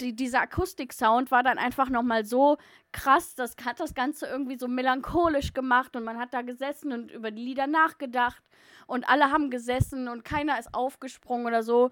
die, 0.00 0.14
dieser 0.14 0.40
Akustik-Sound 0.42 1.30
war 1.30 1.42
dann 1.42 1.58
einfach 1.58 1.88
nochmal 1.88 2.24
so 2.24 2.56
krass, 2.92 3.34
das 3.34 3.56
hat 3.64 3.80
das 3.80 3.94
Ganze 3.94 4.26
irgendwie 4.26 4.58
so 4.58 4.68
melancholisch 4.68 5.52
gemacht 5.52 5.96
und 5.96 6.04
man 6.04 6.18
hat 6.18 6.32
da 6.32 6.42
gesessen 6.42 6.92
und 6.92 7.10
über 7.10 7.30
die 7.30 7.42
Lieder 7.42 7.66
nachgedacht 7.66 8.42
und 8.86 9.08
alle 9.08 9.30
haben 9.30 9.50
gesessen 9.50 10.08
und 10.08 10.24
keiner 10.24 10.58
ist 10.58 10.74
aufgesprungen 10.74 11.46
oder 11.46 11.62
so. 11.62 11.90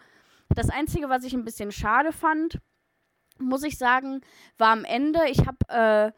Das 0.55 0.71
Einzige, 0.71 1.09
was 1.09 1.25
ich 1.25 1.35
ein 1.35 1.45
bisschen 1.45 1.73
schade 1.73 2.13
fand, 2.13 2.59
muss 3.39 3.65
ich 3.65 3.79
sagen, 3.79 4.21
war 4.59 4.71
am 4.71 4.85
Ende, 4.85 5.21
ich 5.29 5.47
habe 5.47 5.59
äh, 5.69 6.13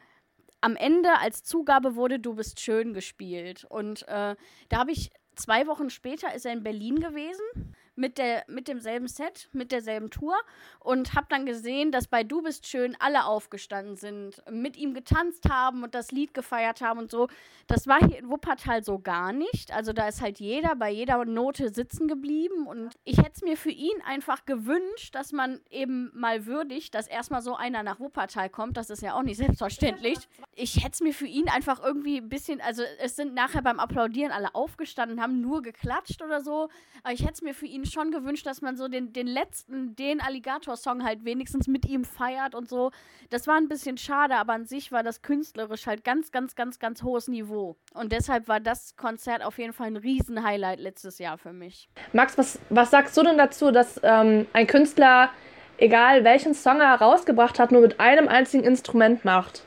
am 0.61 0.75
Ende 0.75 1.17
als 1.19 1.43
Zugabe 1.43 1.95
wurde 1.95 2.19
Du 2.19 2.35
bist 2.35 2.59
schön 2.59 2.93
gespielt 2.93 3.65
und 3.69 4.07
äh, 4.07 4.35
da 4.69 4.77
habe 4.77 4.91
ich 4.91 5.11
zwei 5.35 5.67
Wochen 5.67 5.89
später 5.89 6.33
ist 6.33 6.45
er 6.45 6.53
in 6.53 6.63
Berlin 6.63 6.99
gewesen 6.99 7.75
mit, 7.97 8.17
der, 8.17 8.43
mit 8.47 8.67
demselben 8.67 9.07
Set, 9.07 9.49
mit 9.51 9.71
derselben 9.71 10.09
Tour 10.09 10.35
und 10.79 11.15
habe 11.15 11.27
dann 11.29 11.45
gesehen, 11.45 11.91
dass 11.91 12.07
bei 12.07 12.23
Du 12.23 12.41
bist 12.43 12.67
schön 12.67 12.95
alle 12.99 13.25
aufgestanden 13.25 13.95
sind, 13.95 14.41
mit 14.49 14.77
ihm 14.77 14.93
getanzt 14.93 15.49
haben 15.49 15.83
und 15.83 15.95
das 15.95 16.11
Lied 16.11 16.33
gefeiert 16.33 16.81
haben 16.81 16.99
und 16.99 17.11
so. 17.11 17.27
Das 17.65 17.87
war 17.87 17.99
hier 17.99 18.19
in 18.19 18.29
Wuppertal 18.29 18.83
so 18.83 18.99
gar 18.99 19.33
nicht. 19.33 19.73
Also 19.73 19.93
da 19.93 20.07
ist 20.07 20.21
halt 20.21 20.39
jeder 20.39 20.75
bei 20.75 20.91
jeder 20.91 21.25
Note 21.25 21.73
sitzen 21.73 22.07
geblieben 22.07 22.67
und 22.67 22.93
ich 23.03 23.17
hätte 23.17 23.31
es 23.35 23.41
mir 23.41 23.57
für 23.57 23.71
ihn 23.71 23.99
einfach 24.05 24.45
gewünscht, 24.45 25.15
dass 25.15 25.31
man 25.31 25.59
eben 25.71 26.11
mal 26.13 26.45
würdigt, 26.45 26.93
dass 26.93 27.07
erstmal 27.07 27.41
so 27.41 27.55
einer 27.55 27.81
nach 27.81 27.99
Wuppertal 27.99 28.49
kommt. 28.49 28.77
Das 28.77 28.91
ist 28.91 29.01
ja 29.01 29.15
auch 29.15 29.23
nicht 29.23 29.37
selbstverständlich. 29.37 30.19
Ich 30.53 30.77
hätte 30.77 30.93
es 30.93 31.01
mir 31.01 31.13
für 31.13 31.27
ihn 31.27 31.49
einfach 31.49 31.83
irgendwie 31.83 32.17
ein 32.17 32.29
bisschen, 32.29 32.61
also 32.61 32.83
es 32.99 33.15
sind 33.15 33.33
nachher 33.33 33.63
beim 33.63 33.79
Applaudieren 33.79 34.31
alle 34.31 34.53
aufgestanden, 34.53 35.19
haben 35.19 35.41
nur 35.41 35.63
geklatscht 35.63 36.21
oder 36.21 36.41
so, 36.41 36.69
aber 37.03 37.13
ich 37.13 37.21
hätte 37.21 37.33
es 37.33 37.41
mir 37.41 37.55
für 37.55 37.65
ihn 37.65 37.86
schon 37.91 38.11
gewünscht, 38.11 38.45
dass 38.45 38.61
man 38.61 38.77
so 38.77 38.87
den, 38.87 39.13
den 39.13 39.27
letzten, 39.27 39.95
den 39.95 40.21
Alligator-Song 40.21 41.03
halt 41.03 41.25
wenigstens 41.25 41.67
mit 41.67 41.85
ihm 41.85 42.03
feiert 42.03 42.55
und 42.55 42.69
so. 42.69 42.91
Das 43.29 43.47
war 43.47 43.55
ein 43.55 43.67
bisschen 43.67 43.97
schade, 43.97 44.35
aber 44.35 44.53
an 44.53 44.65
sich 44.65 44.91
war 44.91 45.03
das 45.03 45.21
künstlerisch 45.21 45.87
halt 45.87 46.03
ganz, 46.03 46.31
ganz, 46.31 46.55
ganz, 46.55 46.79
ganz 46.79 47.03
hohes 47.03 47.27
Niveau. 47.27 47.75
Und 47.93 48.11
deshalb 48.11 48.47
war 48.47 48.59
das 48.59 48.95
Konzert 48.95 49.43
auf 49.43 49.57
jeden 49.57 49.73
Fall 49.73 49.87
ein 49.87 49.97
Riesen-Highlight 49.97 50.79
letztes 50.79 51.19
Jahr 51.19 51.37
für 51.37 51.53
mich. 51.53 51.89
Max, 52.13 52.37
was, 52.37 52.59
was 52.69 52.91
sagst 52.91 53.15
du 53.17 53.23
denn 53.23 53.37
dazu, 53.37 53.71
dass 53.71 53.99
ähm, 54.03 54.45
ein 54.53 54.67
Künstler, 54.67 55.29
egal 55.77 56.23
welchen 56.23 56.53
Song 56.53 56.79
er 56.79 56.99
herausgebracht 56.99 57.59
hat, 57.59 57.71
nur 57.71 57.81
mit 57.81 57.99
einem 57.99 58.27
einzigen 58.27 58.63
Instrument 58.63 59.25
macht? 59.25 59.63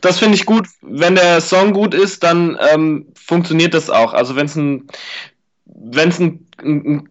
das 0.00 0.18
finde 0.18 0.36
ich 0.36 0.46
gut. 0.46 0.68
Wenn 0.82 1.14
der 1.14 1.40
Song 1.40 1.72
gut 1.72 1.94
ist, 1.94 2.22
dann 2.22 2.58
ähm, 2.72 3.06
funktioniert 3.14 3.74
das 3.74 3.90
auch. 3.90 4.12
Also 4.12 4.36
wenn 4.36 4.46
es 4.46 4.56
ein, 4.56 4.86
wenn 5.64 6.08
es 6.10 6.18
ein, 6.20 6.46
ein, 6.58 7.08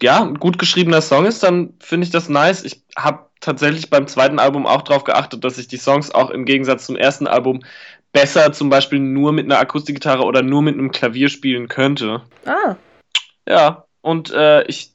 ja, 0.00 0.22
ein 0.22 0.34
gut 0.34 0.58
geschriebener 0.58 1.00
Song 1.00 1.26
ist, 1.26 1.42
dann 1.42 1.74
finde 1.80 2.06
ich 2.06 2.10
das 2.10 2.28
nice. 2.28 2.64
Ich 2.64 2.82
habe 2.96 3.26
tatsächlich 3.40 3.90
beim 3.90 4.06
zweiten 4.06 4.38
Album 4.38 4.66
auch 4.66 4.82
darauf 4.82 5.04
geachtet, 5.04 5.44
dass 5.44 5.58
ich 5.58 5.68
die 5.68 5.76
Songs 5.76 6.10
auch 6.10 6.30
im 6.30 6.44
Gegensatz 6.44 6.86
zum 6.86 6.96
ersten 6.96 7.26
Album 7.26 7.62
besser 8.12 8.52
zum 8.52 8.70
Beispiel 8.70 8.98
nur 8.98 9.32
mit 9.32 9.44
einer 9.44 9.58
Akustikgitarre 9.58 10.24
oder 10.24 10.42
nur 10.42 10.62
mit 10.62 10.74
einem 10.74 10.90
Klavier 10.90 11.28
spielen 11.28 11.68
könnte. 11.68 12.22
Ah. 12.46 12.76
Ja, 13.48 13.84
und 14.00 14.30
äh, 14.32 14.64
ich, 14.64 14.92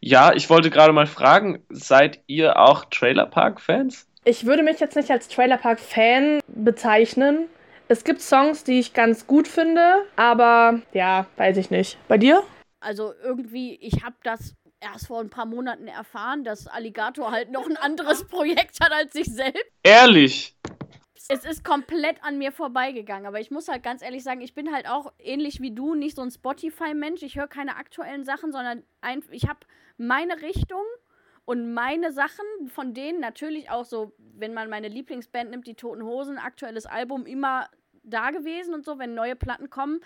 ja, 0.00 0.32
ich 0.32 0.50
wollte 0.50 0.70
gerade 0.70 0.92
mal 0.92 1.06
fragen, 1.06 1.62
seid 1.68 2.20
ihr 2.26 2.58
auch 2.58 2.86
Trailer 2.86 3.26
Park 3.26 3.60
Fans? 3.60 4.06
Ich 4.24 4.46
würde 4.46 4.64
mich 4.64 4.80
jetzt 4.80 4.96
nicht 4.96 5.10
als 5.10 5.28
Trailer 5.28 5.58
Park 5.58 5.78
Fan 5.78 6.40
bezeichnen. 6.48 7.44
Es 7.86 8.02
gibt 8.02 8.20
Songs, 8.20 8.64
die 8.64 8.80
ich 8.80 8.92
ganz 8.92 9.28
gut 9.28 9.46
finde, 9.46 10.02
aber 10.16 10.80
ja, 10.92 11.26
weiß 11.36 11.56
ich 11.58 11.70
nicht. 11.70 11.98
Bei 12.08 12.18
dir? 12.18 12.42
Also 12.80 13.14
irgendwie, 13.22 13.76
ich 13.76 14.04
habe 14.04 14.16
das 14.22 14.54
erst 14.80 15.06
vor 15.06 15.20
ein 15.20 15.30
paar 15.30 15.46
Monaten 15.46 15.88
erfahren, 15.88 16.44
dass 16.44 16.66
Alligator 16.66 17.30
halt 17.30 17.50
noch 17.50 17.66
ein 17.68 17.76
anderes 17.76 18.24
Projekt 18.28 18.80
hat 18.80 18.92
als 18.92 19.12
sich 19.12 19.26
selbst. 19.26 19.64
Ehrlich? 19.82 20.54
Es 21.28 21.44
ist 21.44 21.64
komplett 21.64 22.22
an 22.22 22.38
mir 22.38 22.52
vorbeigegangen, 22.52 23.26
aber 23.26 23.40
ich 23.40 23.50
muss 23.50 23.66
halt 23.66 23.82
ganz 23.82 24.00
ehrlich 24.02 24.22
sagen, 24.22 24.42
ich 24.42 24.54
bin 24.54 24.72
halt 24.72 24.88
auch 24.88 25.12
ähnlich 25.18 25.60
wie 25.60 25.74
du 25.74 25.94
nicht 25.94 26.14
so 26.14 26.22
ein 26.22 26.30
Spotify-Mensch. 26.30 27.22
Ich 27.22 27.36
höre 27.36 27.48
keine 27.48 27.76
aktuellen 27.76 28.24
Sachen, 28.24 28.52
sondern 28.52 28.84
ein, 29.00 29.24
ich 29.30 29.48
habe 29.48 29.58
meine 29.96 30.40
Richtung 30.42 30.84
und 31.44 31.72
meine 31.72 32.12
Sachen, 32.12 32.44
von 32.68 32.94
denen 32.94 33.18
natürlich 33.18 33.70
auch 33.70 33.84
so, 33.84 34.12
wenn 34.18 34.54
man 34.54 34.70
meine 34.70 34.88
Lieblingsband 34.88 35.50
nimmt, 35.50 35.66
die 35.66 35.74
Toten 35.74 36.04
Hosen, 36.04 36.38
aktuelles 36.38 36.86
Album 36.86 37.26
immer 37.26 37.68
da 38.04 38.30
gewesen 38.30 38.74
und 38.74 38.84
so, 38.84 38.98
wenn 38.98 39.14
neue 39.14 39.36
Platten 39.36 39.70
kommen. 39.70 40.00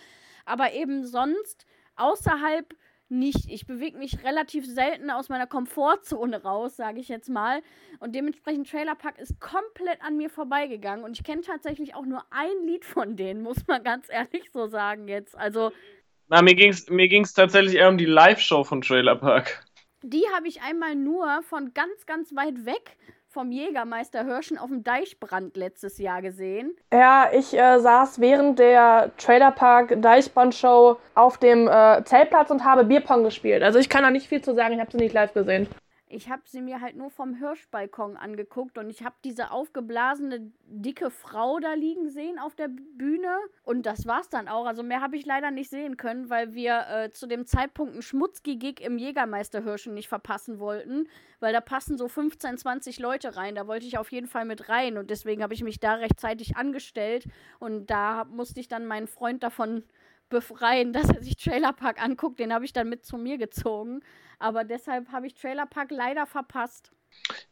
Aber 0.47 0.73
eben 0.73 1.05
sonst 1.05 1.67
außerhalb 2.01 2.75
nicht. 3.11 3.51
Ich 3.51 3.67
bewege 3.67 3.99
mich 3.99 4.23
relativ 4.25 4.65
selten 4.67 5.11
aus 5.11 5.29
meiner 5.29 5.47
Komfortzone 5.47 6.43
raus, 6.43 6.77
sage 6.77 7.01
ich 7.01 7.09
jetzt 7.09 7.29
mal. 7.29 7.63
Und 7.99 8.15
dementsprechend 8.15 8.71
Trailerpark 8.71 9.19
ist 9.19 9.41
komplett 9.41 10.01
an 10.03 10.17
mir 10.17 10.31
vorbeigegangen. 10.31 11.05
Und 11.05 11.19
ich 11.19 11.25
kenne 11.25 11.43
tatsächlich 11.43 11.95
auch 11.95 12.07
nur 12.07 12.25
ein 12.31 12.65
Lied 12.65 12.85
von 12.85 13.17
denen, 13.17 13.43
muss 13.43 13.67
man 13.67 13.83
ganz 13.83 14.07
ehrlich 14.09 14.51
so 14.53 14.67
sagen 14.69 15.09
jetzt. 15.09 15.37
Also. 15.37 15.73
Na, 16.29 16.43
mir 16.43 16.55
ging 16.55 16.71
es 16.71 16.89
mir 16.89 17.09
ging's 17.09 17.35
tatsächlich 17.35 17.75
eher 17.75 17.89
um 17.89 17.99
die 17.99 18.07
Live-Show 18.07 18.63
von 18.65 18.81
Trailerpark. 18.81 19.65
Die 20.03 20.25
habe 20.35 20.49
ich 20.49 20.63
einmal 20.63 20.95
nur 20.95 21.43
von 21.43 21.75
ganz, 21.75 22.07
ganz 22.07 22.35
weit 22.35 22.65
weg 22.65 22.97
vom 23.31 23.53
Jägermeister 23.53 24.25
Hirschen 24.25 24.59
auf 24.59 24.69
dem 24.69 24.83
Deichbrand 24.83 25.57
letztes 25.57 25.99
Jahr 25.99 26.21
gesehen. 26.21 26.77
Ja, 26.93 27.29
ich 27.33 27.57
äh, 27.57 27.79
saß 27.79 28.21
während 28.21 28.59
der 28.59 29.13
Trailerpark 29.19 30.03
Deichbrand 30.03 30.55
Show 30.55 30.99
auf 31.15 31.39
dem 31.39 31.69
äh, 31.69 32.03
Zeltplatz 32.05 32.51
und 32.51 32.65
habe 32.65 32.85
Bierpong 32.85 33.23
gespielt. 33.23 33.63
Also 33.63 33.79
ich 33.79 33.89
kann 33.89 34.03
da 34.03 34.11
nicht 34.11 34.27
viel 34.27 34.43
zu 34.43 34.55
sagen, 34.55 34.75
ich 34.75 34.81
habe 34.81 34.91
sie 34.91 34.99
nicht 34.99 35.15
live 35.15 35.33
gesehen. 35.33 35.69
Ich 36.13 36.29
habe 36.29 36.43
sie 36.45 36.61
mir 36.61 36.81
halt 36.81 36.97
nur 36.97 37.09
vom 37.09 37.35
Hirschbalkon 37.35 38.17
angeguckt 38.17 38.79
und 38.79 38.91
ich 38.91 39.05
habe 39.05 39.15
diese 39.23 39.53
aufgeblasene 39.53 40.51
dicke 40.67 41.09
Frau 41.09 41.61
da 41.61 41.75
liegen 41.75 42.09
sehen 42.11 42.41
auf 42.41 42.57
der 42.57 42.67
Bühne 42.67 43.37
und 43.63 43.87
das 43.87 44.07
war's 44.07 44.29
dann 44.29 44.49
auch. 44.49 44.67
Also 44.67 44.83
mehr 44.83 45.03
habe 45.03 45.17
ich 45.17 45.25
leider 45.25 45.53
nicht 45.53 45.71
sehen 45.71 45.97
können, 45.97 46.29
weil 46.29 46.53
wir 46.53 46.85
äh, 46.89 47.11
zu 47.13 47.29
dem 47.29 47.47
Zeitpunkt 47.47 47.93
einen 47.93 48.03
Schmutzgi-Gig 48.03 48.81
im 48.81 48.99
Jägermeisterhirschen 48.99 49.95
nicht 49.95 50.09
verpassen 50.09 50.59
wollten, 50.59 51.07
weil 51.39 51.53
da 51.53 51.61
passen 51.61 51.97
so 51.97 52.09
15, 52.09 52.59
20 52.59 52.99
Leute 52.99 53.37
rein. 53.37 53.55
Da 53.55 53.69
wollte 53.69 53.87
ich 53.87 53.97
auf 53.97 54.11
jeden 54.11 54.27
Fall 54.27 54.47
mit 54.47 54.69
rein 54.69 54.99
und 54.99 55.11
deswegen 55.11 55.45
habe 55.45 55.55
ich 55.55 55.63
mich 55.63 55.79
da 55.79 55.95
rechtzeitig 55.95 56.57
angestellt 56.57 57.27
und 57.61 57.89
da 57.89 58.25
musste 58.25 58.59
ich 58.59 58.67
dann 58.67 58.85
meinen 58.85 59.07
Freund 59.07 59.45
davon 59.45 59.85
befreien, 60.31 60.93
dass 60.95 61.11
er 61.11 61.23
sich 61.23 61.37
Trailerpark 61.37 62.03
anguckt. 62.03 62.41
Den 62.41 62.53
habe 62.55 62.65
ich 62.65 62.73
dann 62.73 62.89
mit 62.89 63.05
zu 63.05 63.19
mir 63.19 63.39
gezogen. 63.39 64.01
Aber 64.39 64.65
deshalb 64.65 65.13
habe 65.13 65.27
ich 65.27 65.35
Trailerpark 65.35 65.91
leider 65.91 66.27
verpasst. 66.27 66.93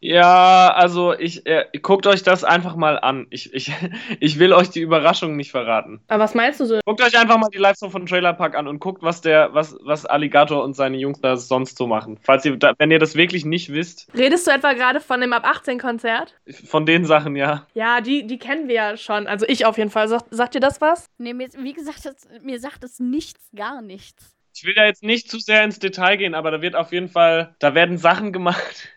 Ja, 0.01 0.73
also 0.75 1.13
ich 1.13 1.47
äh, 1.47 1.67
guckt 1.83 2.07
euch 2.07 2.23
das 2.23 2.45
einfach 2.45 2.77
mal 2.77 2.99
an. 2.99 3.27
Ich, 3.31 3.53
ich, 3.53 3.73
ich 4.21 4.39
will 4.39 4.53
euch 4.53 4.71
die 4.71 4.81
Überraschung 4.81 5.37
nicht 5.37 5.51
verraten. 5.51 6.01
Aber 6.09 6.25
was 6.25 6.35
meinst 6.35 6.61
du 6.61 6.67
so? 6.67 6.81
Guckt 6.85 7.01
euch 7.01 7.19
einfach 7.19 7.39
mal 7.39 7.49
die 7.53 7.59
Live-Song 7.59 7.91
von 7.91 8.07
Trailer 8.07 8.33
Park 8.33 8.57
an 8.57 8.69
und 8.69 8.79
guckt, 8.79 9.03
was 9.03 9.21
der, 9.21 9.55
was, 9.55 9.77
was 9.83 10.07
Alligator 10.07 10.63
und 10.63 10.75
seine 10.75 10.97
Jungs 10.97 11.21
da 11.21 11.37
sonst 11.37 11.79
so 11.79 11.87
machen. 11.87 12.19
Falls 12.23 12.45
ihr, 12.45 12.57
da, 12.57 12.75
wenn 12.79 12.91
ihr 12.91 12.99
das 12.99 13.15
wirklich 13.15 13.45
nicht 13.45 13.73
wisst. 13.73 14.09
Redest 14.17 14.47
du 14.47 14.51
etwa 14.53 14.73
gerade 14.73 15.01
von 15.01 15.21
dem 15.21 15.33
ab 15.33 15.45
18 15.45 15.79
Konzert? 15.79 16.35
Von 16.65 16.87
den 16.87 17.05
Sachen, 17.05 17.37
ja. 17.37 17.67
Ja, 17.75 18.01
die, 18.01 18.27
die 18.27 18.39
kennen 18.39 18.69
wir 18.69 18.75
ja 18.75 18.97
schon. 18.97 19.27
Also 19.27 19.47
ich 19.49 19.67
auf 19.67 19.79
jeden 19.79 19.91
Fall. 19.91 20.09
Sagt, 20.09 20.27
sagt 20.31 20.55
ihr 20.55 20.61
das 20.61 20.81
was? 20.81 21.11
Nee, 21.19 21.35
mir, 21.35 21.49
wie 21.59 21.73
gesagt, 21.73 22.05
das, 22.05 22.29
mir 22.43 22.61
sagt 22.61 22.85
es 22.85 23.01
nichts, 23.01 23.51
gar 23.55 23.83
nichts. 23.83 24.38
Ich 24.59 24.65
will 24.65 24.75
da 24.75 24.87
jetzt 24.87 25.05
nicht 25.05 25.31
zu 25.31 25.39
sehr 25.39 25.63
ins 25.63 25.79
Detail 25.79 26.17
gehen, 26.17 26.35
aber 26.35 26.51
da 26.51 26.61
wird 26.61 26.75
auf 26.75 26.91
jeden 26.91 27.09
Fall, 27.09 27.55
da 27.61 27.77
werden 27.77 27.97
Sachen 27.97 28.33
gemacht. 28.33 28.89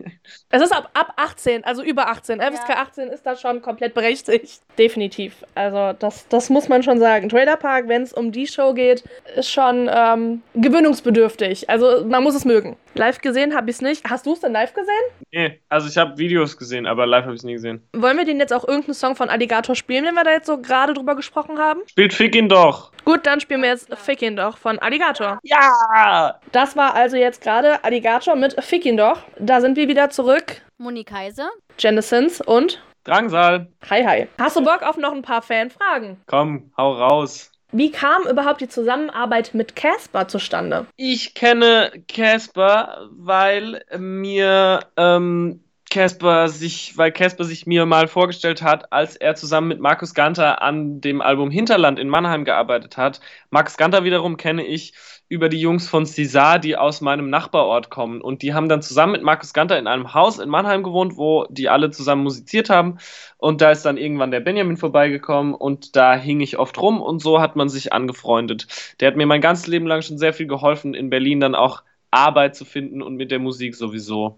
Es 0.49 0.61
ist 0.61 0.71
ab, 0.71 0.89
ab 0.93 1.13
18, 1.17 1.63
also 1.63 1.83
über 1.83 2.07
18. 2.09 2.41
FSK 2.41 2.69
ja. 2.69 2.81
18 2.81 3.07
ist 3.09 3.25
da 3.27 3.35
schon 3.35 3.61
komplett 3.61 3.93
berechtigt. 3.93 4.61
Definitiv. 4.77 5.45
Also 5.53 5.95
das, 5.97 6.27
das 6.29 6.49
muss 6.49 6.67
man 6.67 6.81
schon 6.81 6.99
sagen. 6.99 7.29
Trailer 7.29 7.57
Park, 7.57 7.87
wenn 7.87 8.01
es 8.01 8.11
um 8.11 8.31
die 8.31 8.47
Show 8.47 8.73
geht, 8.73 9.03
ist 9.35 9.51
schon 9.51 9.89
ähm, 9.93 10.41
gewöhnungsbedürftig. 10.55 11.69
Also 11.69 12.05
man 12.05 12.23
muss 12.23 12.33
es 12.33 12.43
mögen. 12.43 12.75
Live 12.93 13.21
gesehen 13.21 13.55
habe 13.55 13.69
ich 13.69 13.77
es 13.77 13.81
nicht. 13.81 14.09
Hast 14.09 14.25
du 14.25 14.33
es 14.33 14.41
denn 14.41 14.51
live 14.51 14.73
gesehen? 14.73 14.93
Nee, 15.31 15.61
also 15.69 15.87
ich 15.87 15.97
habe 15.97 16.17
Videos 16.17 16.57
gesehen, 16.57 16.85
aber 16.85 17.05
live 17.05 17.23
habe 17.23 17.33
ich 17.33 17.39
es 17.39 17.45
nie 17.45 17.53
gesehen. 17.53 17.87
Wollen 17.93 18.17
wir 18.17 18.25
den 18.25 18.39
jetzt 18.39 18.53
auch 18.53 18.67
irgendeinen 18.67 18.95
Song 18.95 19.15
von 19.15 19.29
Alligator 19.29 19.75
spielen, 19.75 20.05
wenn 20.05 20.13
wir 20.13 20.23
da 20.23 20.31
jetzt 20.31 20.47
so 20.47 20.57
gerade 20.61 20.93
drüber 20.93 21.15
gesprochen 21.15 21.57
haben? 21.57 21.81
Spielt 21.87 22.13
Fick 22.13 22.35
ihn 22.35 22.49
doch. 22.49 22.91
Gut, 23.05 23.25
dann 23.25 23.39
spielen 23.39 23.61
wir 23.61 23.69
jetzt 23.69 23.93
Fick 23.95 24.21
ihn 24.21 24.35
doch 24.35 24.57
von 24.57 24.77
Alligator. 24.79 25.39
Ja! 25.43 26.39
Das 26.51 26.75
war 26.75 26.93
also 26.93 27.15
jetzt 27.15 27.41
gerade 27.41 27.83
Alligator 27.83 28.35
mit 28.35 28.61
Fick 28.61 28.85
ihn 28.85 28.97
doch. 28.97 29.23
Da 29.39 29.61
sind 29.61 29.77
wir 29.77 29.87
wieder 29.87 30.09
zurück. 30.09 30.61
Moni 30.77 31.03
Kaiser. 31.03 31.49
Genesins 31.77 32.41
und 32.41 32.83
Drangsal. 33.03 33.67
Hi, 33.89 34.03
hi. 34.03 34.27
Hast 34.37 34.57
du 34.57 34.63
Bock 34.63 34.83
auf 34.83 34.95
noch 34.97 35.11
ein 35.11 35.23
paar 35.23 35.41
Fanfragen? 35.41 36.21
Komm, 36.27 36.71
hau 36.77 36.93
raus. 36.93 37.51
Wie 37.71 37.91
kam 37.91 38.27
überhaupt 38.27 38.61
die 38.61 38.67
Zusammenarbeit 38.67 39.53
mit 39.53 39.75
Casper 39.75 40.27
zustande? 40.27 40.87
Ich 40.97 41.33
kenne 41.33 41.91
Casper, 42.07 43.09
weil 43.11 43.83
mir 43.97 44.81
ähm, 44.97 45.63
Casper 45.91 46.47
sich, 46.47 46.97
weil 46.97 47.11
Casper 47.11 47.43
sich 47.43 47.67
mir 47.67 47.85
mal 47.85 48.07
vorgestellt 48.07 48.61
hat, 48.61 48.93
als 48.93 49.17
er 49.17 49.35
zusammen 49.35 49.67
mit 49.67 49.81
Markus 49.81 50.13
Ganter 50.13 50.61
an 50.61 51.01
dem 51.01 51.21
Album 51.21 51.51
Hinterland 51.51 51.99
in 51.99 52.07
Mannheim 52.07 52.45
gearbeitet 52.45 52.95
hat. 52.95 53.19
Markus 53.49 53.75
Ganter 53.75 54.05
wiederum 54.05 54.37
kenne 54.37 54.65
ich 54.65 54.93
über 55.27 55.49
die 55.49 55.59
Jungs 55.59 55.89
von 55.89 56.05
Cesar, 56.05 56.59
die 56.59 56.77
aus 56.77 57.01
meinem 57.01 57.29
Nachbarort 57.29 57.89
kommen. 57.89 58.21
Und 58.21 58.41
die 58.41 58.53
haben 58.53 58.69
dann 58.69 58.81
zusammen 58.81 59.11
mit 59.11 59.21
Markus 59.21 59.53
Ganter 59.53 59.77
in 59.77 59.87
einem 59.87 60.13
Haus 60.13 60.39
in 60.39 60.47
Mannheim 60.47 60.81
gewohnt, 60.81 61.17
wo 61.17 61.45
die 61.49 61.67
alle 61.67 61.91
zusammen 61.91 62.23
musiziert 62.23 62.69
haben. 62.69 62.97
Und 63.37 63.59
da 63.59 63.71
ist 63.71 63.83
dann 63.83 63.97
irgendwann 63.97 64.31
der 64.31 64.39
Benjamin 64.39 64.77
vorbeigekommen 64.77 65.53
und 65.53 65.97
da 65.97 66.15
hing 66.15 66.39
ich 66.39 66.57
oft 66.57 66.81
rum 66.81 67.01
und 67.01 67.21
so 67.21 67.41
hat 67.41 67.57
man 67.57 67.67
sich 67.67 67.91
angefreundet. 67.91 68.95
Der 69.01 69.09
hat 69.09 69.17
mir 69.17 69.25
mein 69.25 69.41
ganzes 69.41 69.67
Leben 69.67 69.87
lang 69.87 70.01
schon 70.01 70.17
sehr 70.17 70.33
viel 70.33 70.47
geholfen, 70.47 70.93
in 70.93 71.09
Berlin 71.09 71.41
dann 71.41 71.53
auch 71.53 71.83
Arbeit 72.11 72.55
zu 72.55 72.65
finden 72.65 73.01
und 73.01 73.15
mit 73.15 73.31
der 73.31 73.39
Musik 73.39 73.75
sowieso. 73.75 74.35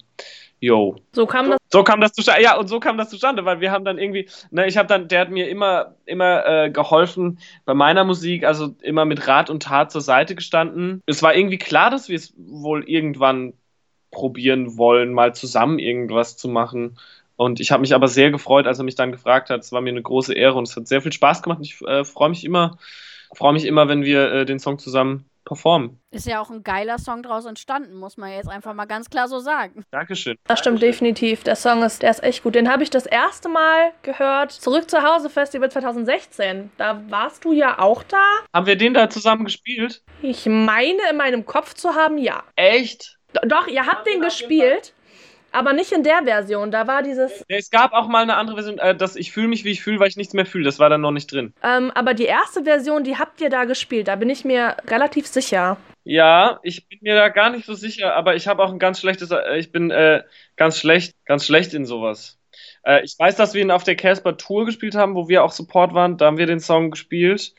Yo. 0.63 0.95
So 1.11 1.25
kam 1.25 1.49
das. 1.49 1.59
So 1.69 1.83
kam 1.83 1.99
das 1.99 2.13
zustande. 2.13 2.41
Ja, 2.41 2.55
und 2.55 2.69
so 2.69 2.79
kam 2.79 2.97
das 2.97 3.09
zustande, 3.09 3.43
weil 3.43 3.59
wir 3.59 3.69
haben 3.69 3.83
dann 3.83 3.97
irgendwie, 3.97 4.29
ne, 4.49 4.65
ich 4.65 4.77
habe 4.77 4.87
dann, 4.87 5.09
der 5.09 5.19
hat 5.19 5.29
mir 5.29 5.49
immer, 5.49 5.95
immer 6.05 6.45
äh, 6.45 6.69
geholfen 6.69 7.39
bei 7.65 7.73
meiner 7.73 8.05
Musik, 8.05 8.45
also 8.45 8.73
immer 8.81 9.03
mit 9.03 9.27
Rat 9.27 9.49
und 9.49 9.63
Tat 9.63 9.91
zur 9.91 9.99
Seite 9.99 10.35
gestanden. 10.35 11.01
Es 11.05 11.21
war 11.21 11.35
irgendwie 11.35 11.57
klar, 11.57 11.89
dass 11.89 12.07
wir 12.07 12.15
es 12.15 12.33
wohl 12.37 12.87
irgendwann 12.87 13.51
probieren 14.09 14.77
wollen, 14.77 15.11
mal 15.11 15.35
zusammen 15.35 15.79
irgendwas 15.79 16.37
zu 16.37 16.47
machen. 16.47 16.97
Und 17.35 17.59
ich 17.59 17.73
habe 17.73 17.81
mich 17.81 17.93
aber 17.93 18.07
sehr 18.07 18.31
gefreut, 18.31 18.65
als 18.65 18.77
er 18.77 18.85
mich 18.85 18.95
dann 18.95 19.11
gefragt 19.11 19.49
hat. 19.49 19.59
Es 19.59 19.73
war 19.73 19.81
mir 19.81 19.89
eine 19.89 20.01
große 20.01 20.33
Ehre 20.33 20.57
und 20.57 20.69
es 20.69 20.77
hat 20.77 20.87
sehr 20.87 21.01
viel 21.01 21.11
Spaß 21.11 21.43
gemacht. 21.43 21.59
Ich 21.61 21.81
äh, 21.81 22.05
freue 22.05 22.29
mich 22.29 22.45
immer, 22.45 22.77
freue 23.35 23.51
mich 23.51 23.65
immer, 23.65 23.89
wenn 23.89 24.03
wir 24.03 24.31
äh, 24.31 24.45
den 24.45 24.59
Song 24.59 24.79
zusammen 24.79 25.29
performen. 25.45 25.99
Ist 26.11 26.27
ja 26.27 26.41
auch 26.41 26.49
ein 26.49 26.63
geiler 26.63 26.99
Song 26.99 27.23
draus 27.23 27.45
entstanden, 27.45 27.95
muss 27.95 28.17
man 28.17 28.31
jetzt 28.31 28.49
einfach 28.49 28.73
mal 28.73 28.85
ganz 28.85 29.09
klar 29.09 29.27
so 29.27 29.39
sagen. 29.39 29.85
Dankeschön. 29.91 30.37
Das 30.45 30.59
stimmt 30.59 30.81
definitiv. 30.81 31.43
Der 31.43 31.55
Song 31.55 31.83
ist, 31.83 32.01
der 32.01 32.11
ist 32.11 32.23
echt 32.23 32.43
gut. 32.43 32.55
Den 32.55 32.71
habe 32.71 32.83
ich 32.83 32.89
das 32.89 33.05
erste 33.05 33.49
Mal 33.49 33.91
gehört. 34.01 34.51
Zurück 34.51 34.89
zu 34.89 35.03
Hause 35.03 35.29
Festival 35.29 35.71
2016. 35.71 36.71
Da 36.77 37.01
warst 37.09 37.45
du 37.45 37.51
ja 37.51 37.79
auch 37.79 38.03
da. 38.03 38.23
Haben 38.53 38.65
wir 38.67 38.75
den 38.75 38.93
da 38.93 39.09
zusammen 39.09 39.45
gespielt? 39.45 40.01
Ich 40.21 40.45
meine 40.45 40.99
in 41.09 41.17
meinem 41.17 41.45
Kopf 41.45 41.73
zu 41.73 41.95
haben, 41.95 42.17
ja. 42.17 42.43
Echt? 42.55 43.17
Doch, 43.45 43.67
ihr 43.67 43.85
habt 43.85 44.05
den 44.07 44.21
gespielt. 44.21 44.93
Aber 45.53 45.73
nicht 45.73 45.91
in 45.91 46.03
der 46.03 46.23
Version, 46.23 46.71
da 46.71 46.87
war 46.87 47.03
dieses. 47.03 47.45
Es 47.47 47.69
gab 47.69 47.93
auch 47.93 48.07
mal 48.07 48.23
eine 48.23 48.35
andere 48.35 48.55
Version, 48.57 48.79
äh, 48.79 48.95
dass 48.95 49.15
ich 49.15 49.31
fühle 49.31 49.47
mich, 49.47 49.63
wie 49.63 49.71
ich 49.71 49.83
fühle, 49.83 49.99
weil 49.99 50.09
ich 50.09 50.17
nichts 50.17 50.33
mehr 50.33 50.47
fühle. 50.47 50.65
Das 50.65 50.79
war 50.79 50.89
dann 50.89 51.01
noch 51.01 51.11
nicht 51.11 51.31
drin. 51.31 51.53
Ähm, 51.63 51.91
aber 51.91 52.13
die 52.13 52.25
erste 52.25 52.63
Version, 52.63 53.03
die 53.03 53.17
habt 53.17 53.39
ihr 53.39 53.49
da 53.49 53.65
gespielt, 53.65 54.07
da 54.07 54.15
bin 54.15 54.29
ich 54.29 54.43
mir 54.43 54.75
relativ 54.87 55.27
sicher. 55.27 55.77
Ja, 56.03 56.59
ich 56.63 56.89
bin 56.89 56.99
mir 57.01 57.15
da 57.15 57.29
gar 57.29 57.51
nicht 57.51 57.65
so 57.65 57.75
sicher, 57.75 58.15
aber 58.15 58.35
ich 58.35 58.47
habe 58.47 58.63
auch 58.63 58.71
ein 58.71 58.79
ganz 58.79 58.99
schlechtes, 58.99 59.31
äh, 59.31 59.57
ich 59.57 59.71
bin 59.71 59.91
äh, 59.91 60.23
ganz 60.57 60.77
schlecht, 60.77 61.15
ganz 61.25 61.45
schlecht 61.45 61.73
in 61.73 61.85
sowas. 61.85 62.39
Äh, 62.83 63.03
ich 63.03 63.15
weiß, 63.17 63.35
dass 63.35 63.53
wir 63.53 63.61
ihn 63.61 63.71
auf 63.71 63.83
der 63.83 63.95
Casper 63.95 64.35
Tour 64.37 64.65
gespielt 64.65 64.95
haben, 64.95 65.15
wo 65.15 65.29
wir 65.29 65.43
auch 65.43 65.51
Support 65.51 65.93
waren, 65.93 66.17
da 66.17 66.25
haben 66.25 66.37
wir 66.37 66.47
den 66.47 66.59
Song 66.59 66.91
gespielt. 66.91 67.53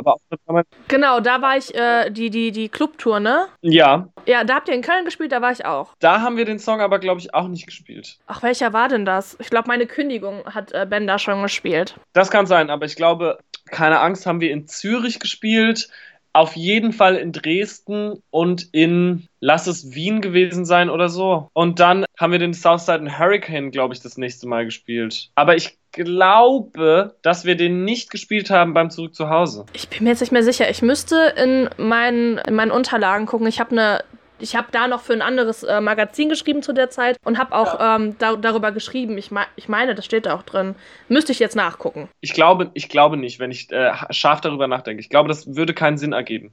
Aber 0.00 0.14
auch 0.14 0.62
genau, 0.88 1.20
da 1.20 1.42
war 1.42 1.56
ich 1.56 1.74
äh, 1.74 2.10
die, 2.10 2.30
die, 2.30 2.52
die 2.52 2.68
Clubtour, 2.68 3.20
ne? 3.20 3.46
Ja. 3.60 4.08
Ja, 4.26 4.44
da 4.44 4.54
habt 4.54 4.68
ihr 4.68 4.74
in 4.74 4.82
Köln 4.82 5.04
gespielt, 5.04 5.32
da 5.32 5.42
war 5.42 5.52
ich 5.52 5.64
auch. 5.64 5.94
Da 6.00 6.20
haben 6.20 6.36
wir 6.36 6.44
den 6.44 6.58
Song 6.58 6.80
aber, 6.80 6.98
glaube 6.98 7.20
ich, 7.20 7.34
auch 7.34 7.48
nicht 7.48 7.66
gespielt. 7.66 8.18
Ach, 8.26 8.42
welcher 8.42 8.72
war 8.72 8.88
denn 8.88 9.04
das? 9.04 9.36
Ich 9.40 9.50
glaube, 9.50 9.68
meine 9.68 9.86
Kündigung 9.86 10.44
hat 10.46 10.72
äh, 10.72 10.86
Ben 10.88 11.06
da 11.06 11.18
schon 11.18 11.42
gespielt. 11.42 11.96
Das 12.12 12.30
kann 12.30 12.46
sein, 12.46 12.70
aber 12.70 12.86
ich 12.86 12.96
glaube, 12.96 13.38
keine 13.70 14.00
Angst, 14.00 14.26
haben 14.26 14.40
wir 14.40 14.50
in 14.50 14.66
Zürich 14.66 15.20
gespielt 15.20 15.88
auf 16.32 16.56
jeden 16.56 16.92
Fall 16.92 17.16
in 17.16 17.32
Dresden 17.32 18.22
und 18.30 18.68
in, 18.72 19.26
lass 19.40 19.66
es 19.66 19.94
Wien 19.94 20.20
gewesen 20.20 20.64
sein 20.64 20.90
oder 20.90 21.08
so. 21.08 21.48
Und 21.52 21.80
dann 21.80 22.04
haben 22.18 22.32
wir 22.32 22.38
den 22.38 22.54
Southside 22.54 23.18
Hurricane, 23.18 23.70
glaube 23.70 23.94
ich, 23.94 24.00
das 24.00 24.16
nächste 24.16 24.46
Mal 24.46 24.64
gespielt. 24.64 25.30
Aber 25.34 25.56
ich 25.56 25.78
glaube, 25.92 27.16
dass 27.22 27.44
wir 27.44 27.56
den 27.56 27.84
nicht 27.84 28.10
gespielt 28.10 28.50
haben 28.50 28.74
beim 28.74 28.90
Zurück 28.90 29.14
zu 29.14 29.28
Hause. 29.28 29.66
Ich 29.72 29.88
bin 29.88 30.04
mir 30.04 30.10
jetzt 30.10 30.20
nicht 30.20 30.32
mehr 30.32 30.44
sicher. 30.44 30.70
Ich 30.70 30.82
müsste 30.82 31.34
in 31.36 31.68
meinen, 31.76 32.38
in 32.38 32.54
meinen 32.54 32.70
Unterlagen 32.70 33.26
gucken. 33.26 33.48
Ich 33.48 33.58
habe 33.58 33.72
eine 33.72 34.04
Ich 34.40 34.56
habe 34.56 34.68
da 34.72 34.88
noch 34.88 35.00
für 35.00 35.12
ein 35.12 35.22
anderes 35.22 35.62
äh, 35.62 35.80
Magazin 35.80 36.28
geschrieben 36.28 36.62
zu 36.62 36.72
der 36.72 36.90
Zeit 36.90 37.18
und 37.24 37.38
habe 37.38 37.54
auch 37.54 37.78
ja. 37.78 37.96
ähm, 37.96 38.16
da, 38.18 38.36
darüber 38.36 38.72
geschrieben. 38.72 39.18
Ich, 39.18 39.30
ich 39.56 39.68
meine, 39.68 39.94
das 39.94 40.04
steht 40.04 40.26
da 40.26 40.34
auch 40.34 40.42
drin. 40.42 40.74
Müsste 41.08 41.32
ich 41.32 41.38
jetzt 41.38 41.56
nachgucken. 41.56 42.08
Ich 42.20 42.32
glaube, 42.32 42.70
ich 42.74 42.88
glaube 42.88 43.16
nicht, 43.16 43.38
wenn 43.38 43.50
ich 43.50 43.70
äh, 43.70 43.92
scharf 44.10 44.40
darüber 44.40 44.66
nachdenke. 44.66 45.00
Ich 45.00 45.08
glaube, 45.08 45.28
das 45.28 45.54
würde 45.54 45.74
keinen 45.74 45.98
Sinn 45.98 46.12
ergeben. 46.12 46.52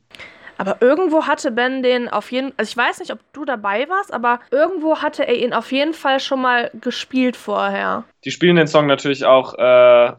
Aber 0.58 0.78
irgendwo 0.82 1.28
hatte 1.28 1.52
Ben 1.52 1.84
den 1.84 2.10
auf 2.10 2.32
jeden 2.32 2.54
also 2.58 2.70
ich 2.70 2.78
weiß 2.78 3.00
nicht, 3.00 3.12
ob 3.12 3.20
du 3.34 3.46
dabei 3.46 3.88
warst, 3.90 4.12
aber 4.12 4.40
irgendwo 4.52 4.98
hatte 4.98 5.28
er 5.28 5.36
ihn 5.36 5.54
auf 5.54 5.72
jeden 5.72 5.94
Fall 5.94 6.20
schon 6.20 6.42
mal 6.42 6.72
gespielt 6.82 7.38
vorher. 7.38 8.04
Die 8.26 8.32
spielen 8.32 8.56
den 8.56 8.68
Song 8.68 8.88
natürlich 8.88 9.26
auch, 9.26 9.54
äh, 9.54 10.14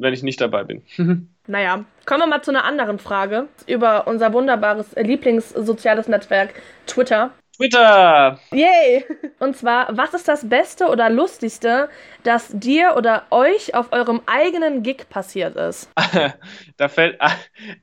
wenn 0.00 0.14
ich 0.14 0.22
nicht 0.22 0.40
dabei 0.40 0.64
bin. 0.64 0.82
naja, 1.46 1.84
kommen 2.06 2.20
wir 2.20 2.26
mal 2.26 2.42
zu 2.42 2.50
einer 2.50 2.64
anderen 2.64 2.98
Frage 2.98 3.48
über 3.66 4.06
unser 4.06 4.32
wunderbares 4.32 4.94
Lieblingssoziales 4.96 6.08
Netzwerk 6.08 6.54
Twitter. 6.86 7.30
Twitter! 7.60 8.38
Yay! 8.52 9.04
Und 9.38 9.54
zwar, 9.54 9.94
was 9.94 10.14
ist 10.14 10.26
das 10.26 10.48
Beste 10.48 10.86
oder 10.86 11.10
Lustigste, 11.10 11.90
das 12.22 12.48
dir 12.54 12.94
oder 12.96 13.24
euch 13.30 13.74
auf 13.74 13.92
eurem 13.92 14.22
eigenen 14.24 14.82
Gig 14.82 15.10
passiert 15.10 15.56
ist? 15.56 15.90
da 16.78 16.88
fällt. 16.88 17.18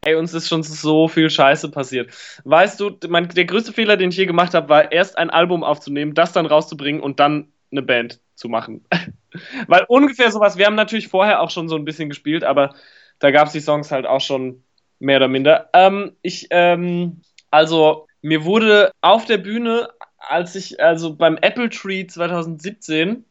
Ey, 0.03 0.15
uns 0.15 0.33
ist 0.33 0.47
schon 0.47 0.63
so 0.63 1.07
viel 1.07 1.29
Scheiße 1.29 1.69
passiert. 1.69 2.09
Weißt 2.43 2.79
du, 2.79 2.97
mein, 3.07 3.29
der 3.29 3.45
größte 3.45 3.71
Fehler, 3.71 3.97
den 3.97 4.09
ich 4.09 4.17
je 4.17 4.25
gemacht 4.25 4.55
habe, 4.55 4.67
war 4.67 4.91
erst 4.91 5.15
ein 5.15 5.29
Album 5.29 5.63
aufzunehmen, 5.63 6.15
das 6.15 6.31
dann 6.31 6.47
rauszubringen 6.47 6.99
und 6.99 7.19
dann 7.19 7.51
eine 7.71 7.83
Band 7.83 8.19
zu 8.37 8.49
machen. 8.49 8.85
Weil 9.67 9.85
ungefähr 9.87 10.31
sowas, 10.31 10.57
wir 10.57 10.65
haben 10.65 10.75
natürlich 10.75 11.09
vorher 11.09 11.41
auch 11.41 11.49
schon 11.49 11.67
so 11.67 11.75
ein 11.75 11.85
bisschen 11.85 12.09
gespielt, 12.09 12.43
aber 12.43 12.73
da 13.19 13.31
gab 13.31 13.47
es 13.47 13.53
die 13.53 13.59
Songs 13.59 13.91
halt 13.91 14.05
auch 14.05 14.21
schon 14.21 14.63
mehr 14.99 15.17
oder 15.17 15.27
minder. 15.27 15.69
Ähm, 15.73 16.15
ich, 16.21 16.47
ähm, 16.51 17.21
also 17.51 18.07
mir 18.21 18.45
wurde 18.45 18.91
auf 19.01 19.25
der 19.25 19.37
Bühne, 19.37 19.89
als 20.19 20.55
ich, 20.55 20.81
also 20.81 21.15
beim 21.15 21.37
Apple 21.37 21.69
Tree 21.69 22.05
2017, 22.05 23.25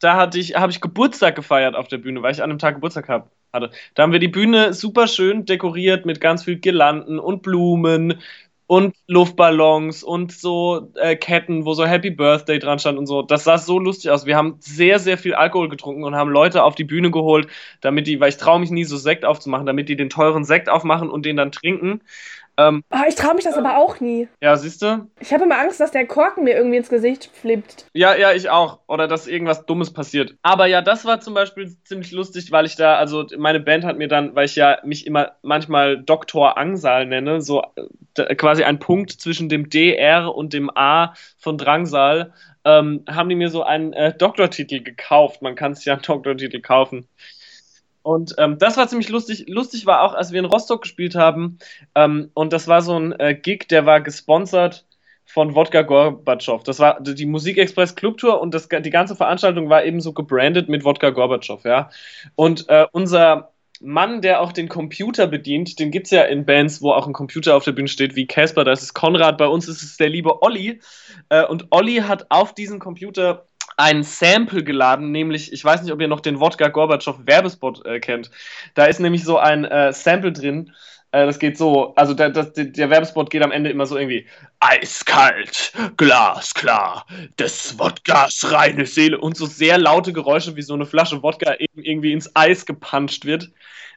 da 0.00 0.16
hatte 0.16 0.38
ich, 0.38 0.54
habe 0.54 0.70
ich 0.70 0.80
Geburtstag 0.80 1.34
gefeiert 1.34 1.74
auf 1.74 1.88
der 1.88 1.98
Bühne, 1.98 2.22
weil 2.22 2.32
ich 2.32 2.42
an 2.42 2.50
einem 2.50 2.58
Tag 2.58 2.76
Geburtstag 2.76 3.08
hab, 3.08 3.32
hatte. 3.52 3.70
Da 3.94 4.02
haben 4.02 4.12
wir 4.12 4.20
die 4.20 4.28
Bühne 4.28 4.72
super 4.72 5.08
schön 5.08 5.44
dekoriert 5.44 6.06
mit 6.06 6.20
ganz 6.20 6.44
viel 6.44 6.56
Girlanden 6.56 7.18
und 7.18 7.42
Blumen 7.42 8.20
und 8.68 8.94
Luftballons 9.06 10.02
und 10.04 10.30
so 10.30 10.92
äh, 10.96 11.16
Ketten, 11.16 11.64
wo 11.64 11.72
so 11.72 11.86
Happy 11.86 12.10
Birthday 12.10 12.58
dran 12.58 12.78
stand 12.78 12.98
und 12.98 13.06
so. 13.06 13.22
Das 13.22 13.44
sah 13.44 13.56
so 13.56 13.78
lustig 13.78 14.10
aus. 14.10 14.26
Wir 14.26 14.36
haben 14.36 14.56
sehr, 14.60 14.98
sehr 14.98 15.16
viel 15.16 15.34
Alkohol 15.34 15.70
getrunken 15.70 16.04
und 16.04 16.14
haben 16.14 16.30
Leute 16.30 16.62
auf 16.62 16.74
die 16.74 16.84
Bühne 16.84 17.10
geholt, 17.10 17.48
damit 17.80 18.06
die, 18.06 18.20
weil 18.20 18.28
ich 18.28 18.36
traue 18.36 18.60
mich 18.60 18.70
nie 18.70 18.84
so 18.84 18.98
Sekt 18.98 19.24
aufzumachen, 19.24 19.64
damit 19.64 19.88
die 19.88 19.96
den 19.96 20.10
teuren 20.10 20.44
Sekt 20.44 20.68
aufmachen 20.68 21.08
und 21.08 21.24
den 21.24 21.38
dann 21.38 21.50
trinken. 21.50 22.02
Ähm, 22.58 22.82
oh, 22.90 22.98
ich 23.08 23.14
traue 23.14 23.34
mich 23.34 23.44
das 23.44 23.56
aber 23.56 23.78
auch 23.78 24.00
nie. 24.00 24.28
Ja, 24.40 24.56
siehst 24.56 24.82
du? 24.82 25.08
Ich 25.20 25.32
habe 25.32 25.44
immer 25.44 25.60
Angst, 25.60 25.78
dass 25.78 25.92
der 25.92 26.06
Korken 26.08 26.42
mir 26.42 26.56
irgendwie 26.56 26.78
ins 26.78 26.88
Gesicht 26.88 27.30
flippt. 27.32 27.86
Ja, 27.94 28.16
ja, 28.16 28.32
ich 28.32 28.50
auch. 28.50 28.80
Oder 28.88 29.06
dass 29.06 29.28
irgendwas 29.28 29.64
Dummes 29.64 29.92
passiert. 29.92 30.34
Aber 30.42 30.66
ja, 30.66 30.82
das 30.82 31.04
war 31.04 31.20
zum 31.20 31.34
Beispiel 31.34 31.72
ziemlich 31.84 32.10
lustig, 32.10 32.50
weil 32.50 32.66
ich 32.66 32.74
da, 32.74 32.96
also 32.96 33.24
meine 33.36 33.60
Band 33.60 33.84
hat 33.84 33.96
mir 33.96 34.08
dann, 34.08 34.34
weil 34.34 34.46
ich 34.46 34.56
ja 34.56 34.78
mich 34.82 35.06
immer 35.06 35.36
manchmal 35.42 36.02
Doktor 36.02 36.58
Angsal 36.58 37.06
nenne, 37.06 37.40
so 37.40 37.62
äh, 38.16 38.34
quasi 38.34 38.64
ein 38.64 38.80
Punkt 38.80 39.12
zwischen 39.12 39.48
dem 39.48 39.70
DR 39.70 40.34
und 40.34 40.52
dem 40.52 40.68
A 40.74 41.14
von 41.38 41.58
Drangsal, 41.58 42.32
ähm, 42.64 43.04
haben 43.08 43.28
die 43.28 43.36
mir 43.36 43.50
so 43.50 43.62
einen 43.62 43.92
äh, 43.92 44.12
Doktortitel 44.16 44.82
gekauft. 44.82 45.42
Man 45.42 45.54
kann 45.54 45.76
sich 45.76 45.84
ja 45.84 45.92
einen 45.92 46.02
Doktortitel 46.02 46.60
kaufen. 46.60 47.06
Und 48.08 48.36
ähm, 48.38 48.56
das 48.58 48.78
war 48.78 48.88
ziemlich 48.88 49.10
lustig. 49.10 49.44
Lustig 49.48 49.84
war 49.84 50.00
auch, 50.00 50.14
als 50.14 50.32
wir 50.32 50.40
in 50.40 50.46
Rostock 50.46 50.80
gespielt 50.80 51.14
haben. 51.14 51.58
Ähm, 51.94 52.30
und 52.32 52.54
das 52.54 52.66
war 52.66 52.80
so 52.80 52.98
ein 52.98 53.12
äh, 53.20 53.34
Gig, 53.34 53.68
der 53.68 53.84
war 53.84 54.00
gesponsert 54.00 54.86
von 55.26 55.54
Wodka 55.54 55.82
Gorbatschow. 55.82 56.62
Das 56.62 56.78
war 56.78 57.02
die 57.02 57.26
Musikexpress 57.26 57.96
Clubtour 57.96 58.40
und 58.40 58.54
das, 58.54 58.66
die 58.70 58.88
ganze 58.88 59.14
Veranstaltung 59.14 59.68
war 59.68 59.84
eben 59.84 60.00
so 60.00 60.14
gebrandet 60.14 60.70
mit 60.70 60.86
Wodka 60.86 61.10
Gorbatschow, 61.10 61.62
ja. 61.66 61.90
Und 62.34 62.70
äh, 62.70 62.86
unser 62.92 63.52
Mann, 63.82 64.22
der 64.22 64.40
auch 64.40 64.52
den 64.52 64.70
Computer 64.70 65.26
bedient, 65.26 65.78
den 65.78 65.90
gibt 65.90 66.06
es 66.06 66.10
ja 66.10 66.22
in 66.22 66.46
Bands, 66.46 66.80
wo 66.80 66.92
auch 66.92 67.06
ein 67.06 67.12
Computer 67.12 67.56
auf 67.56 67.64
der 67.64 67.72
Bühne 67.72 67.88
steht, 67.88 68.16
wie 68.16 68.26
Casper, 68.26 68.64
da 68.64 68.72
ist 68.72 68.82
es 68.82 68.94
Konrad, 68.94 69.36
bei 69.36 69.48
uns 69.48 69.68
ist 69.68 69.82
es 69.82 69.98
der 69.98 70.08
liebe 70.08 70.40
Olli. 70.40 70.80
Äh, 71.28 71.44
und 71.44 71.66
Olli 71.72 71.96
hat 71.96 72.30
auf 72.30 72.54
diesen 72.54 72.78
Computer 72.78 73.44
ein 73.78 74.02
Sample 74.02 74.64
geladen, 74.64 75.12
nämlich, 75.12 75.52
ich 75.52 75.64
weiß 75.64 75.82
nicht, 75.82 75.92
ob 75.92 76.00
ihr 76.00 76.08
noch 76.08 76.20
den 76.20 76.40
Wodka 76.40 76.68
Gorbatschow 76.68 77.16
Werbespot 77.24 77.86
äh, 77.86 78.00
kennt. 78.00 78.30
Da 78.74 78.86
ist 78.86 78.98
nämlich 78.98 79.22
so 79.22 79.38
ein 79.38 79.64
äh, 79.64 79.92
Sample 79.92 80.32
drin. 80.32 80.72
Äh, 81.12 81.26
das 81.26 81.38
geht 81.38 81.56
so, 81.56 81.94
also 81.94 82.12
der, 82.12 82.30
der, 82.30 82.44
der, 82.46 82.90
Werbespot 82.90 83.30
geht 83.30 83.42
am 83.42 83.52
Ende 83.52 83.70
immer 83.70 83.86
so 83.86 83.96
irgendwie 83.96 84.26
eiskalt, 84.58 85.72
glasklar, 85.96 87.06
des 87.38 87.78
Wodkas 87.78 88.50
reine 88.50 88.84
Seele 88.84 89.18
und 89.18 89.36
so 89.36 89.46
sehr 89.46 89.78
laute 89.78 90.12
Geräusche, 90.12 90.56
wie 90.56 90.62
so 90.62 90.74
eine 90.74 90.84
Flasche 90.84 91.22
Wodka 91.22 91.54
eben 91.54 91.80
irgendwie 91.80 92.12
ins 92.12 92.34
Eis 92.34 92.66
gepanscht 92.66 93.26
wird. 93.26 93.48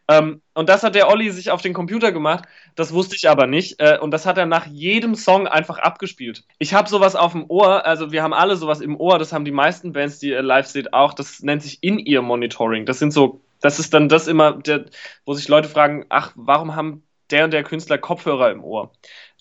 Ähm, 0.08 0.42
und 0.54 0.70
das 0.70 0.84
hat 0.84 0.96
der 0.96 1.10
Olli 1.10 1.30
sich 1.32 1.52
auf 1.52 1.62
den 1.62 1.74
Computer 1.74 2.12
gemacht. 2.12 2.46
Das 2.76 2.94
wusste 2.94 3.16
ich 3.16 3.30
aber 3.30 3.48
nicht. 3.48 3.80
Äh, 3.80 3.98
und 4.00 4.12
das 4.12 4.26
hat 4.26 4.38
er 4.38 4.46
nach 4.46 4.66
jedem 4.66 5.16
Song 5.16 5.48
einfach 5.48 5.78
abgespielt. 5.78 6.44
Ich 6.60 6.74
habe 6.74 6.90
sowas 6.90 7.16
auf 7.16 7.32
dem 7.32 7.46
Ohr. 7.50 7.86
Also 7.86 8.12
wir 8.12 8.24
haben 8.24 8.34
alle 8.34 8.56
sowas 8.56 8.82
im 8.82 9.00
Ohr. 9.00 9.20
Das 9.20 9.34
haben 9.34 9.46
die 9.46 9.52
meisten 9.52 9.94
Bands, 9.94 10.20
die 10.20 10.30
ihr 10.30 10.42
live 10.42 10.68
seht, 10.68 10.94
auch. 10.94 11.14
Das 11.14 11.42
nennt 11.42 11.64
sich 11.64 11.80
In-Ear-Monitoring. 11.82 12.86
Das 12.86 13.00
sind 13.00 13.12
so, 13.12 13.42
das 13.62 13.80
ist 13.80 13.94
dann 13.94 14.10
das 14.10 14.28
immer, 14.28 14.54
der, 14.54 14.86
wo 15.26 15.34
sich 15.34 15.48
Leute 15.48 15.70
fragen, 15.70 16.06
ach, 16.10 16.34
warum 16.36 16.76
haben 16.76 17.04
der 17.30 17.46
und 17.46 17.52
der 17.52 17.64
Künstler 17.64 17.98
Kopfhörer 17.98 18.52
im 18.52 18.64
Ohr? 18.64 18.92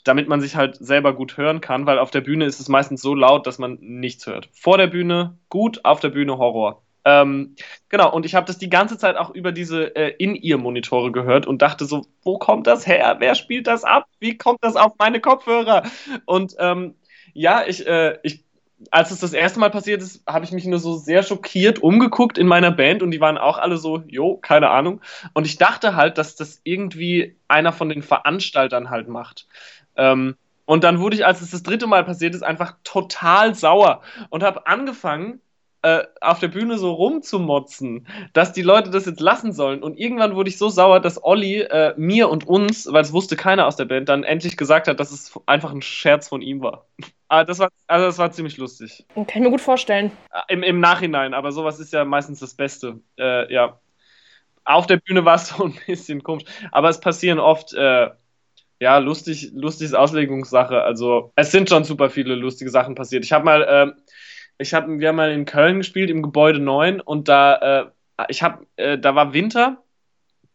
damit 0.05 0.29
man 0.29 0.41
sich 0.41 0.57
halt 0.57 0.77
selber 0.77 1.15
gut 1.15 1.37
hören 1.37 1.61
kann, 1.61 1.87
weil 1.87 1.99
auf 1.99 2.11
der 2.11 2.21
Bühne 2.21 2.47
ist 2.47 2.61
es 2.61 2.69
meistens 2.69 3.03
so 3.03 3.15
laut, 3.15 3.47
dass 3.47 3.59
man 3.59 3.79
nichts 3.81 4.27
hört. 4.27 4.49
Vor 4.53 4.79
der 4.79 4.87
Bühne 4.87 5.39
gut, 5.49 5.85
auf 5.85 6.01
der 6.01 6.11
Bühne 6.11 6.39
Horror. 6.39 6.83
Ähm, 7.05 7.55
genau, 7.89 8.13
und 8.13 8.27
ich 8.27 8.35
habe 8.35 8.47
das 8.47 8.59
die 8.59 8.69
ganze 8.69 8.99
Zeit 8.99 9.17
auch 9.17 9.31
über 9.31 9.53
diese 9.53 9.95
äh, 9.97 10.15
In-Ear-Monitore 10.19 11.13
gehört 11.13 11.47
und 11.47 11.63
dachte 11.63 11.87
so, 11.87 12.07
wo 12.23 12.39
kommt 12.39 12.67
das 12.67 12.87
her? 12.87 13.17
Wer 13.19 13.35
spielt 13.35 13.67
das 13.67 13.85
ab? 13.85 14.07
Wie 14.19 14.37
kommt 14.37 14.59
das 14.63 14.77
auf 14.77 14.93
meine 14.99 15.21
Kopfhörer? 15.21 15.85
Und 16.27 16.57
ähm, 16.59 16.95
ja, 17.33 17.65
ich, 17.67 17.87
äh, 17.87 18.19
ich, 18.23 18.45
als 18.91 19.11
es 19.11 19.21
das 19.21 19.33
erste 19.33 19.61
Mal 19.61 19.71
passiert 19.71 20.03
ist, 20.03 20.23
habe 20.27 20.45
ich 20.45 20.53
mich 20.53 20.67
nur 20.67 20.79
so 20.79 20.97
sehr 20.97 21.23
schockiert 21.23 21.79
umgeguckt 21.79 22.39
in 22.39 22.47
meiner 22.47 22.71
Band 22.71 23.03
und 23.03 23.11
die 23.11 23.21
waren 23.21 23.39
auch 23.39 23.59
alle 23.59 23.77
so, 23.77 24.03
jo, 24.07 24.37
keine 24.37 24.71
Ahnung. 24.71 25.01
Und 25.33 25.47
ich 25.47 25.57
dachte 25.57 25.97
halt, 25.97 26.19
dass 26.19 26.37
das 26.37 26.61
irgendwie 26.65 27.37
einer 27.49 27.73
von 27.73 27.89
den 27.89 28.03
Veranstaltern 28.03 28.91
halt 28.91 29.09
macht. 29.09 29.47
Ähm, 29.97 30.37
und 30.67 30.85
dann 30.85 31.01
wurde 31.01 31.17
ich, 31.17 31.27
als 31.27 31.41
es 31.41 31.51
das 31.51 31.63
dritte 31.63 31.87
Mal 31.87 32.05
passiert 32.05 32.35
ist, 32.35 32.43
einfach 32.43 32.77
total 32.85 33.55
sauer 33.55 34.03
und 34.29 34.43
habe 34.43 34.67
angefangen, 34.67 35.41
äh, 35.83 36.05
auf 36.21 36.39
der 36.39 36.49
Bühne 36.49 36.79
so 36.79 36.93
rumzumotzen, 36.93 38.07
dass 38.33 38.53
die 38.53 38.63
Leute 38.63 38.91
das 38.91 39.07
jetzt 39.07 39.21
lassen 39.21 39.53
sollen. 39.53 39.83
Und 39.83 39.99
irgendwann 39.99 40.35
wurde 40.35 40.51
ich 40.51 40.59
so 40.59 40.69
sauer, 40.69 41.01
dass 41.01 41.23
Olli 41.23 41.61
äh, 41.61 41.95
mir 41.97 42.29
und 42.29 42.47
uns, 42.47 42.93
weil 42.93 43.03
es 43.03 43.13
wusste 43.13 43.37
keiner 43.37 43.67
aus 43.67 43.77
der 43.77 43.87
Band, 43.87 44.09
dann 44.09 44.23
endlich 44.23 44.57
gesagt 44.57 44.89
hat, 44.89 45.01
dass 45.01 45.11
es 45.11 45.33
einfach 45.47 45.73
ein 45.73 45.83
Scherz 45.83 46.29
von 46.29 46.43
ihm 46.43 46.61
war. 46.63 46.87
Aber 47.29 47.45
das 47.45 47.59
war, 47.59 47.71
also 47.87 48.07
das 48.07 48.19
war 48.19 48.31
ziemlich 48.33 48.57
lustig. 48.57 49.07
Kann 49.15 49.27
ich 49.27 49.41
mir 49.41 49.51
gut 49.51 49.61
vorstellen. 49.61 50.11
Äh, 50.33 50.53
Im, 50.53 50.63
Im 50.63 50.81
Nachhinein, 50.81 51.33
aber 51.33 51.53
sowas 51.53 51.81
ist 51.81 51.93
ja 51.93 52.05
meistens 52.05 52.41
das 52.41 52.55
Beste. 52.55 53.01
Äh, 53.19 53.53
ja. 53.53 53.81
Auf 54.65 54.87
der 54.87 54.99
Bühne 54.99 55.25
war 55.25 55.37
es 55.37 55.49
so 55.57 55.65
ein 55.65 55.79
bisschen 55.87 56.23
komisch. 56.23 56.45
Aber 56.73 56.89
es 56.89 57.01
passieren 57.01 57.39
oft 57.39 57.73
äh, 57.73 58.11
ja, 58.81 58.97
lustig, 58.99 59.53
lustiges 59.55 59.95
Auslegungssache. 59.95 60.83
Also 60.83 61.33
es 61.37 61.53
sind 61.53 61.69
schon 61.69 61.85
super 61.85 62.11
viele 62.11 62.35
lustige 62.35 62.71
Sachen 62.71 62.95
passiert. 62.95 63.25
Ich 63.25 63.33
habe 63.33 63.45
mal, 63.45 63.63
äh, 63.63 63.93
ich 64.61 64.75
habe, 64.75 65.01
wir 65.01 65.09
haben 65.09 65.17
mal 65.17 65.33
in 65.33 65.47
Köln 65.47 65.79
gespielt 65.79 66.11
im 66.11 66.23
Gebäude 66.23 66.61
9 66.61 67.01
und 67.01 67.29
da, 67.29 67.91
äh, 68.19 68.27
ich 68.29 68.43
habe, 68.43 68.67
äh, 68.77 68.99
da 68.99 69.15
war 69.15 69.33
Winter 69.33 69.83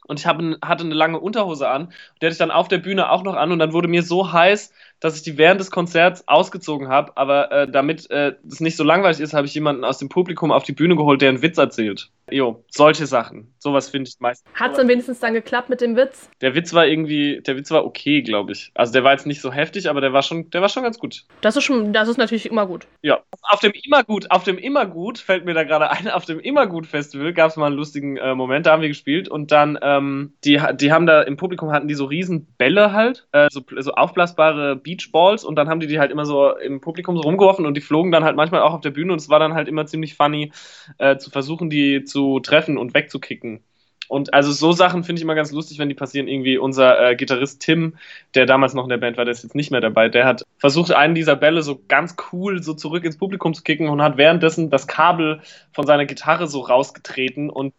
und 0.08 0.20
ich 0.20 0.28
hab, 0.28 0.40
hatte 0.64 0.84
eine 0.84 0.94
lange 0.94 1.20
Unterhose 1.20 1.68
an. 1.68 1.92
Die 2.22 2.26
hatte 2.26 2.34
ich 2.34 2.38
dann 2.38 2.52
auf 2.52 2.68
der 2.68 2.78
Bühne 2.78 3.10
auch 3.10 3.24
noch 3.24 3.36
an 3.36 3.52
und 3.52 3.60
dann 3.60 3.74
wurde 3.74 3.88
mir 3.88 4.04
so 4.04 4.32
heiß, 4.32 4.72
dass 5.06 5.16
ich 5.16 5.22
die 5.22 5.38
während 5.38 5.62
des 5.62 5.70
Konzerts 5.70 6.28
ausgezogen 6.28 6.88
habe. 6.90 7.16
Aber 7.16 7.52
äh, 7.52 7.70
damit 7.70 8.10
äh, 8.10 8.34
es 8.48 8.60
nicht 8.60 8.76
so 8.76 8.84
langweilig 8.84 9.20
ist, 9.20 9.36
habe 9.36 9.46
ich 9.46 9.54
jemanden 9.54 9.84
aus 9.84 10.00
dem 10.00 10.10
Publikum 10.10 10.52
auf 10.52 10.64
die 10.64 10.72
Bühne 10.72 10.96
geholt, 10.96 11.22
der 11.22 11.30
einen 11.30 11.44
Witz 11.44 11.60
erzählt. 11.60 12.10
Jo, 12.32 12.66
solche 12.70 13.06
Sachen. 13.06 13.54
Sowas 13.60 13.90
finde 13.90 14.10
ich 14.10 14.20
meistens. 14.20 14.52
Hat 14.56 14.72
es 14.72 14.78
dann 14.78 14.88
wenigstens 14.88 15.20
dann 15.20 15.36
geklappt 15.36 15.70
mit 15.70 15.80
dem 15.80 15.96
Witz? 15.96 16.28
Der 16.42 16.56
Witz 16.56 16.74
war 16.74 16.88
irgendwie, 16.88 17.40
der 17.46 17.56
Witz 17.56 17.70
war 17.70 17.86
okay, 17.86 18.24
glaube 18.24 18.54
ich. 18.54 18.72
Also 18.74 18.94
der 18.94 19.04
war 19.04 19.12
jetzt 19.12 19.28
nicht 19.28 19.42
so 19.42 19.52
heftig, 19.52 19.90
aber 19.90 20.02
der 20.02 20.12
war 20.12 20.24
schon, 20.24 20.50
der 20.50 20.62
war 20.62 20.70
schon 20.70 20.82
ganz 20.82 20.98
gut. 20.98 21.26
Das 21.42 21.56
ist 21.56 21.64
schon, 21.64 21.94
das 21.94 22.08
ist 22.08 22.18
natürlich 22.18 22.48
immer 22.48 22.66
gut. 22.66 22.88
Ja. 23.04 23.20
Auf 23.44 23.60
dem 23.60 23.74
Immergut, 23.74 24.32
auf 24.32 24.44
dem 24.44 24.58
Immergut, 24.58 25.20
fällt 25.20 25.46
mir 25.46 25.54
da 25.54 25.64
gerade 25.64 25.92
ein, 25.92 26.10
auf 26.10 26.26
dem 26.26 26.40
Immergut-Festival 26.40 27.34
gab 27.34 27.52
es 27.52 27.58
mal 27.58 27.68
einen 27.68 27.76
lustigen 27.76 28.18
äh, 28.18 28.34
Moment, 28.34 28.66
da 28.66 28.72
haben 28.72 28.82
wir 28.82 28.88
gespielt 28.88 29.30
und 29.30 29.52
dann, 29.52 29.78
ähm, 29.84 30.34
die, 30.44 30.60
die 30.74 30.92
haben 30.92 31.06
da 31.06 31.22
im 31.22 31.38
Publikum 31.38 31.72
hatten 31.72 31.88
die 31.88 31.94
so 31.94 32.06
riesen 32.06 32.48
Bälle 32.58 32.92
halt, 32.92 33.28
äh, 33.34 33.50
so, 33.52 33.62
so 33.78 33.92
aufblasbare 33.92 34.76
Beachballs 34.96 35.44
und 35.44 35.56
dann 35.56 35.70
haben 35.70 35.80
die 35.80 35.88
die 35.88 36.00
halt 36.00 36.12
immer 36.12 36.26
so 36.26 36.56
im 36.58 36.82
Publikum 36.82 37.16
so 37.16 37.24
rumgeworfen 37.24 37.66
und 37.66 37.76
die 37.76 37.82
flogen 37.82 38.12
dann 38.12 38.24
halt 38.24 38.36
manchmal 38.36 38.62
auch 38.62 38.74
auf 38.74 38.82
der 38.82 38.92
Bühne 38.92 39.14
und 39.14 39.20
es 39.20 39.30
war 39.30 39.40
dann 39.40 39.54
halt 39.54 39.68
immer 39.68 39.86
ziemlich 39.86 40.16
funny 40.16 40.52
äh, 40.98 41.18
zu 41.18 41.30
versuchen, 41.30 41.70
die 41.70 42.04
zu 42.04 42.40
treffen 42.40 42.78
und 42.78 42.94
wegzukicken. 42.94 43.64
und 44.08 44.34
also 44.34 44.52
so 44.52 44.72
Sachen 44.72 45.04
finde 45.04 45.20
ich 45.20 45.24
immer 45.24 45.36
ganz 45.36 45.52
lustig, 45.52 45.80
wenn 45.80 45.90
die 45.90 45.96
passieren. 45.96 46.28
Irgendwie 46.28 46.58
unser 46.58 47.12
äh, 47.12 47.16
Gitarrist 47.16 47.62
Tim, 47.62 47.96
der 48.36 48.46
damals 48.46 48.74
noch 48.74 48.84
in 48.84 48.90
der 48.90 48.98
Band 48.98 49.18
war, 49.18 49.26
der 49.26 49.32
ist 49.34 49.44
jetzt 49.44 49.56
nicht 49.56 49.72
mehr 49.72 49.82
dabei, 49.82 50.10
der 50.10 50.26
hat 50.26 50.44
versucht, 50.58 50.92
einen 50.92 51.16
dieser 51.16 51.36
Bälle 51.36 51.62
so 51.62 51.82
ganz 51.88 52.16
cool 52.32 52.62
so 52.64 52.74
zurück 52.74 53.04
ins 53.04 53.18
Publikum 53.18 53.54
zu 53.54 53.64
kicken 53.64 53.90
und 53.90 54.02
hat 54.02 54.18
währenddessen 54.18 54.70
das 54.70 54.88
Kabel 54.88 55.42
von 55.74 55.86
seiner 55.88 56.06
Gitarre 56.06 56.48
so 56.48 56.62
rausgetreten 56.62 57.50
und 57.50 57.74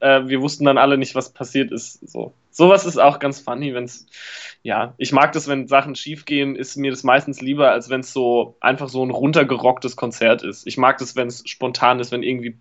äh, 0.00 0.26
wir 0.26 0.42
wussten 0.42 0.64
dann 0.64 0.78
alle 0.78 0.98
nicht, 0.98 1.14
was 1.14 1.32
passiert 1.32 1.72
ist. 1.72 2.08
So. 2.08 2.32
Sowas 2.50 2.86
ist 2.86 2.98
auch 2.98 3.18
ganz 3.18 3.40
funny, 3.40 3.74
wenn 3.74 3.84
es, 3.84 4.06
ja, 4.62 4.94
ich 4.96 5.12
mag 5.12 5.32
das, 5.32 5.48
wenn 5.48 5.68
Sachen 5.68 5.94
schiefgehen, 5.94 6.56
ist 6.56 6.76
mir 6.76 6.90
das 6.90 7.04
meistens 7.04 7.40
lieber, 7.40 7.70
als 7.70 7.90
wenn 7.90 8.00
es 8.00 8.12
so 8.12 8.56
einfach 8.60 8.88
so 8.88 9.04
ein 9.04 9.10
runtergerocktes 9.10 9.96
Konzert 9.96 10.42
ist. 10.42 10.66
Ich 10.66 10.78
mag 10.78 10.98
das, 10.98 11.16
wenn 11.16 11.28
es 11.28 11.42
spontan 11.46 12.00
ist, 12.00 12.12
wenn 12.12 12.22
irgendwie 12.22 12.56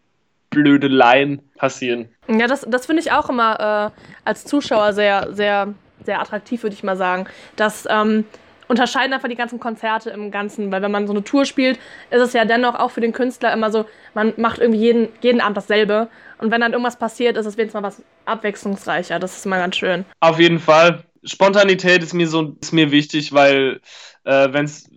blöde 0.50 0.88
Laien 0.88 1.42
passieren. 1.56 2.10
Ja, 2.28 2.48
das, 2.48 2.66
das 2.68 2.86
finde 2.86 3.02
ich 3.02 3.12
auch 3.12 3.30
immer 3.30 3.92
äh, 3.96 4.02
als 4.24 4.46
Zuschauer 4.46 4.94
sehr, 4.94 5.34
sehr, 5.34 5.74
sehr 6.04 6.22
attraktiv, 6.22 6.64
würde 6.64 6.76
ich 6.76 6.84
mal 6.84 6.98
sagen. 6.98 7.28
Das 7.56 7.88
ähm, 7.90 8.26
unterscheiden 8.68 9.14
einfach 9.14 9.30
die 9.30 9.36
ganzen 9.36 9.60
Konzerte 9.60 10.10
im 10.10 10.32
Ganzen, 10.32 10.72
weil 10.72 10.82
wenn 10.82 10.92
man 10.92 11.08
so 11.08 11.14
eine 11.14 11.24
Tour 11.24 11.46
spielt, 11.46 11.80
ist 12.10 12.22
es 12.22 12.34
ja 12.34 12.46
dennoch 12.46 12.76
auch 12.76 12.92
für 12.92 13.02
den 13.02 13.14
Künstler 13.14 13.54
immer 13.54 13.72
so, 13.72 13.86
man 14.14 14.34
macht 14.38 14.60
irgendwie 14.60 14.80
jeden, 14.80 15.08
jeden 15.22 15.42
Abend 15.42 15.58
dasselbe. 15.58 16.10
Und 16.38 16.52
wenn 16.52 16.62
dann 16.62 16.74
irgendwas 16.74 16.98
passiert, 16.98 17.38
ist 17.38 17.46
es 17.46 17.58
wenigstens 17.58 17.82
mal 17.82 17.88
was 17.88 18.04
abwechslungsreicher. 18.26 19.20
Das 19.20 19.38
ist 19.38 19.46
immer 19.46 19.58
ganz 19.58 19.76
schön. 19.76 20.06
Auf 20.20 20.40
jeden 20.40 20.60
Fall. 20.60 21.04
Spontanität 21.24 22.04
ist 22.04 22.14
mir 22.14 22.28
so 22.28 22.56
ist 22.62 22.72
mir 22.72 22.92
wichtig, 22.92 23.34
weil 23.34 23.80
äh, 24.26 24.48
wenn 24.52 24.66
es 24.66 24.90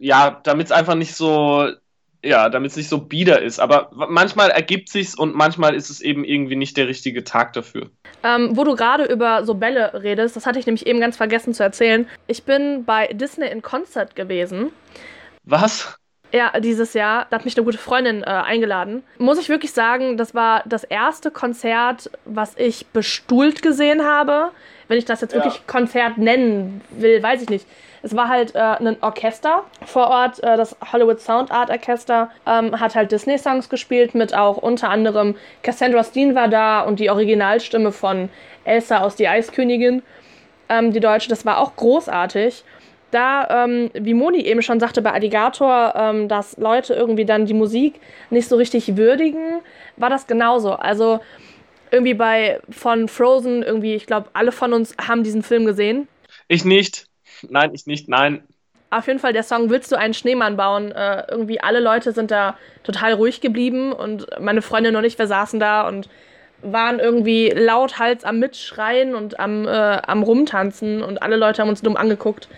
ja, 0.00 0.40
damit 0.42 0.66
es 0.66 0.72
einfach 0.72 0.94
nicht 0.94 1.14
so 1.14 1.70
ja, 2.24 2.48
damit 2.48 2.70
es 2.70 2.76
nicht 2.76 2.88
so 2.88 2.98
bieder 2.98 3.40
ist. 3.42 3.60
Aber 3.60 3.90
manchmal 3.92 4.50
ergibt 4.50 4.88
sich's 4.88 5.14
und 5.14 5.34
manchmal 5.34 5.74
ist 5.74 5.90
es 5.90 6.00
eben 6.00 6.24
irgendwie 6.24 6.56
nicht 6.56 6.76
der 6.76 6.88
richtige 6.88 7.24
Tag 7.24 7.52
dafür. 7.52 7.90
Ähm, 8.22 8.56
wo 8.56 8.64
du 8.64 8.76
gerade 8.76 9.04
über 9.04 9.44
so 9.44 9.54
Bälle 9.54 10.02
redest, 10.02 10.36
das 10.36 10.46
hatte 10.46 10.58
ich 10.58 10.66
nämlich 10.66 10.86
eben 10.86 11.00
ganz 11.00 11.16
vergessen 11.16 11.54
zu 11.54 11.62
erzählen. 11.62 12.06
Ich 12.26 12.44
bin 12.44 12.84
bei 12.84 13.06
Disney 13.08 13.48
in 13.48 13.62
Konzert 13.62 14.16
gewesen. 14.16 14.70
Was? 15.44 15.96
Ja, 16.32 16.60
dieses 16.60 16.94
Jahr. 16.94 17.26
Da 17.30 17.36
hat 17.36 17.44
mich 17.44 17.56
eine 17.56 17.64
gute 17.64 17.78
Freundin 17.78 18.22
äh, 18.22 18.26
eingeladen. 18.26 19.02
Muss 19.18 19.38
ich 19.38 19.48
wirklich 19.48 19.72
sagen, 19.72 20.16
das 20.16 20.34
war 20.34 20.62
das 20.66 20.84
erste 20.84 21.30
Konzert, 21.30 22.10
was 22.24 22.56
ich 22.56 22.86
bestuhlt 22.88 23.62
gesehen 23.62 24.04
habe. 24.04 24.50
Wenn 24.86 24.98
ich 24.98 25.04
das 25.04 25.20
jetzt 25.22 25.34
ja. 25.34 25.42
wirklich 25.42 25.66
Konzert 25.66 26.18
nennen 26.18 26.82
will, 26.90 27.22
weiß 27.22 27.42
ich 27.42 27.48
nicht. 27.48 27.66
Es 28.02 28.16
war 28.16 28.28
halt 28.28 28.54
äh, 28.54 28.58
ein 28.58 28.96
Orchester 29.02 29.64
vor 29.84 30.08
Ort, 30.08 30.42
äh, 30.42 30.56
das 30.56 30.76
Hollywood 30.92 31.20
Sound 31.20 31.50
Art 31.50 31.70
Orchester, 31.70 32.30
ähm, 32.46 32.78
hat 32.80 32.94
halt 32.94 33.12
Disney-Songs 33.12 33.68
gespielt, 33.68 34.14
mit 34.14 34.34
auch 34.34 34.56
unter 34.56 34.88
anderem 34.88 35.36
Cassandra 35.62 36.02
Steen 36.02 36.34
war 36.34 36.48
da 36.48 36.80
und 36.80 36.98
die 36.98 37.10
Originalstimme 37.10 37.92
von 37.92 38.30
Elsa 38.64 39.00
aus 39.00 39.16
Die 39.16 39.28
Eiskönigin, 39.28 40.02
ähm, 40.68 40.92
die 40.92 41.00
Deutsche, 41.00 41.28
das 41.28 41.44
war 41.44 41.58
auch 41.58 41.76
großartig. 41.76 42.64
Da, 43.10 43.64
ähm, 43.64 43.90
wie 43.92 44.14
Moni 44.14 44.40
eben 44.40 44.62
schon 44.62 44.78
sagte 44.78 45.02
bei 45.02 45.10
Alligator, 45.10 45.94
ähm, 45.96 46.28
dass 46.28 46.56
Leute 46.58 46.94
irgendwie 46.94 47.24
dann 47.24 47.44
die 47.44 47.54
Musik 47.54 48.00
nicht 48.30 48.48
so 48.48 48.54
richtig 48.56 48.96
würdigen, 48.96 49.60
war 49.96 50.08
das 50.10 50.28
genauso. 50.28 50.72
Also 50.74 51.18
irgendwie 51.90 52.14
bei 52.14 52.60
von 52.70 53.08
Frozen, 53.08 53.64
irgendwie, 53.64 53.94
ich 53.94 54.06
glaube, 54.06 54.28
alle 54.32 54.52
von 54.52 54.72
uns 54.72 54.94
haben 54.96 55.24
diesen 55.24 55.42
Film 55.42 55.66
gesehen. 55.66 56.06
Ich 56.46 56.64
nicht 56.64 57.09
nein, 57.48 57.70
ich 57.74 57.86
nicht, 57.86 58.08
nein. 58.08 58.42
Auf 58.90 59.06
jeden 59.06 59.20
Fall, 59.20 59.32
der 59.32 59.44
Song 59.44 59.70
Willst 59.70 59.92
du 59.92 59.96
einen 59.96 60.14
Schneemann 60.14 60.56
bauen? 60.56 60.90
Äh, 60.90 61.24
irgendwie 61.30 61.60
alle 61.60 61.78
Leute 61.78 62.10
sind 62.10 62.32
da 62.32 62.56
total 62.82 63.12
ruhig 63.12 63.40
geblieben 63.40 63.92
und 63.92 64.26
meine 64.40 64.62
Freundin 64.62 64.96
und 64.96 65.04
ich, 65.04 65.16
wir 65.16 65.28
saßen 65.28 65.60
da 65.60 65.86
und 65.86 66.08
waren 66.62 66.98
irgendwie 66.98 67.50
lauthals 67.50 68.24
am 68.24 68.40
Mitschreien 68.40 69.14
und 69.14 69.38
am, 69.38 69.66
äh, 69.66 69.70
am 69.70 70.24
Rumtanzen 70.24 71.02
und 71.02 71.22
alle 71.22 71.36
Leute 71.36 71.62
haben 71.62 71.68
uns 71.68 71.82
dumm 71.82 71.96
angeguckt. 71.96 72.48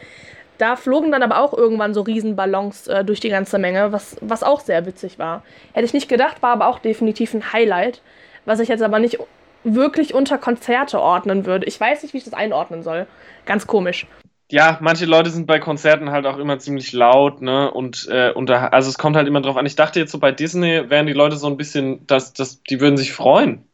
Da 0.57 0.77
flogen 0.77 1.13
dann 1.13 1.23
aber 1.23 1.39
auch 1.39 1.53
irgendwann 1.53 1.93
so 1.93 2.01
Riesenballons 2.01 2.89
äh, 2.89 3.05
durch 3.05 3.21
die 3.21 3.29
ganze 3.29 3.59
Menge, 3.59 3.93
was, 3.93 4.17
was 4.21 4.43
auch 4.43 4.61
sehr 4.61 4.87
witzig 4.87 5.19
war. 5.19 5.43
Hätte 5.75 5.85
ich 5.85 5.93
nicht 5.93 6.09
gedacht, 6.09 6.43
war 6.43 6.53
aber 6.53 6.67
auch 6.67 6.79
definitiv 6.79 7.35
ein 7.35 7.53
Highlight, 7.53 8.01
was 8.47 8.59
ich 8.59 8.69
jetzt 8.69 8.83
aber 8.83 8.99
nicht 8.99 9.19
wirklich 9.65 10.15
unter 10.15 10.39
Konzerte 10.39 10.99
ordnen 10.99 11.47
würde. 11.47 11.67
Ich 11.67 11.79
weiß 11.79 12.03
nicht, 12.03 12.15
wie 12.15 12.19
ich 12.19 12.25
das 12.25 12.35
einordnen 12.35 12.83
soll. 12.83 13.07
Ganz 13.45 13.67
komisch 13.67 14.07
ja, 14.53 14.77
manche 14.83 15.07
Leute 15.07 15.31
sind 15.31 15.47
bei 15.47 15.59
Konzerten 15.59 16.11
halt 16.11 16.27
auch 16.27 16.37
immer 16.37 16.59
ziemlich 16.59 16.93
laut, 16.93 17.41
ne? 17.41 17.71
Und 17.71 18.07
äh, 18.11 18.33
unter, 18.33 18.75
also 18.75 18.91
es 18.91 18.99
kommt 18.99 19.17
halt 19.17 19.27
immer 19.27 19.41
drauf 19.41 19.57
an. 19.57 19.65
Ich 19.65 19.77
dachte 19.77 19.99
jetzt 19.99 20.13
so 20.13 20.19
bei 20.19 20.31
Disney 20.31 20.91
wären 20.91 21.07
die 21.07 21.15
Leute 21.15 21.37
so 21.37 21.47
ein 21.47 21.57
bisschen, 21.57 22.07
dass, 22.07 22.35
dass 22.35 22.63
die 22.63 22.79
würden 22.79 22.99
sich 22.99 23.15
freuen. 23.15 23.67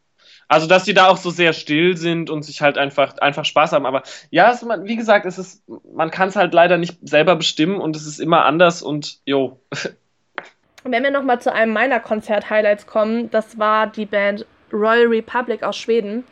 Also 0.46 0.68
dass 0.68 0.84
die 0.84 0.94
da 0.94 1.08
auch 1.08 1.16
so 1.16 1.30
sehr 1.30 1.52
still 1.52 1.96
sind 1.96 2.30
und 2.30 2.44
sich 2.44 2.62
halt 2.62 2.78
einfach 2.78 3.18
einfach 3.18 3.44
Spaß 3.44 3.72
haben. 3.72 3.86
Aber 3.86 4.04
ja, 4.30 4.52
es, 4.52 4.64
wie 4.84 4.94
gesagt, 4.94 5.26
es 5.26 5.36
ist, 5.36 5.64
man 5.92 6.12
kann 6.12 6.28
es 6.28 6.36
halt 6.36 6.54
leider 6.54 6.78
nicht 6.78 6.96
selber 7.02 7.34
bestimmen 7.34 7.80
und 7.80 7.96
es 7.96 8.06
ist 8.06 8.20
immer 8.20 8.44
anders 8.44 8.80
und 8.80 9.18
jo. 9.24 9.58
Wenn 10.84 11.02
wir 11.02 11.10
nochmal 11.10 11.40
zu 11.40 11.52
einem 11.52 11.72
meiner 11.72 11.98
Konzert-Highlights 11.98 12.86
kommen, 12.86 13.32
das 13.32 13.58
war 13.58 13.88
die 13.88 14.06
Band 14.06 14.46
Royal 14.72 15.08
Republic 15.08 15.64
aus 15.64 15.76
Schweden. 15.76 16.22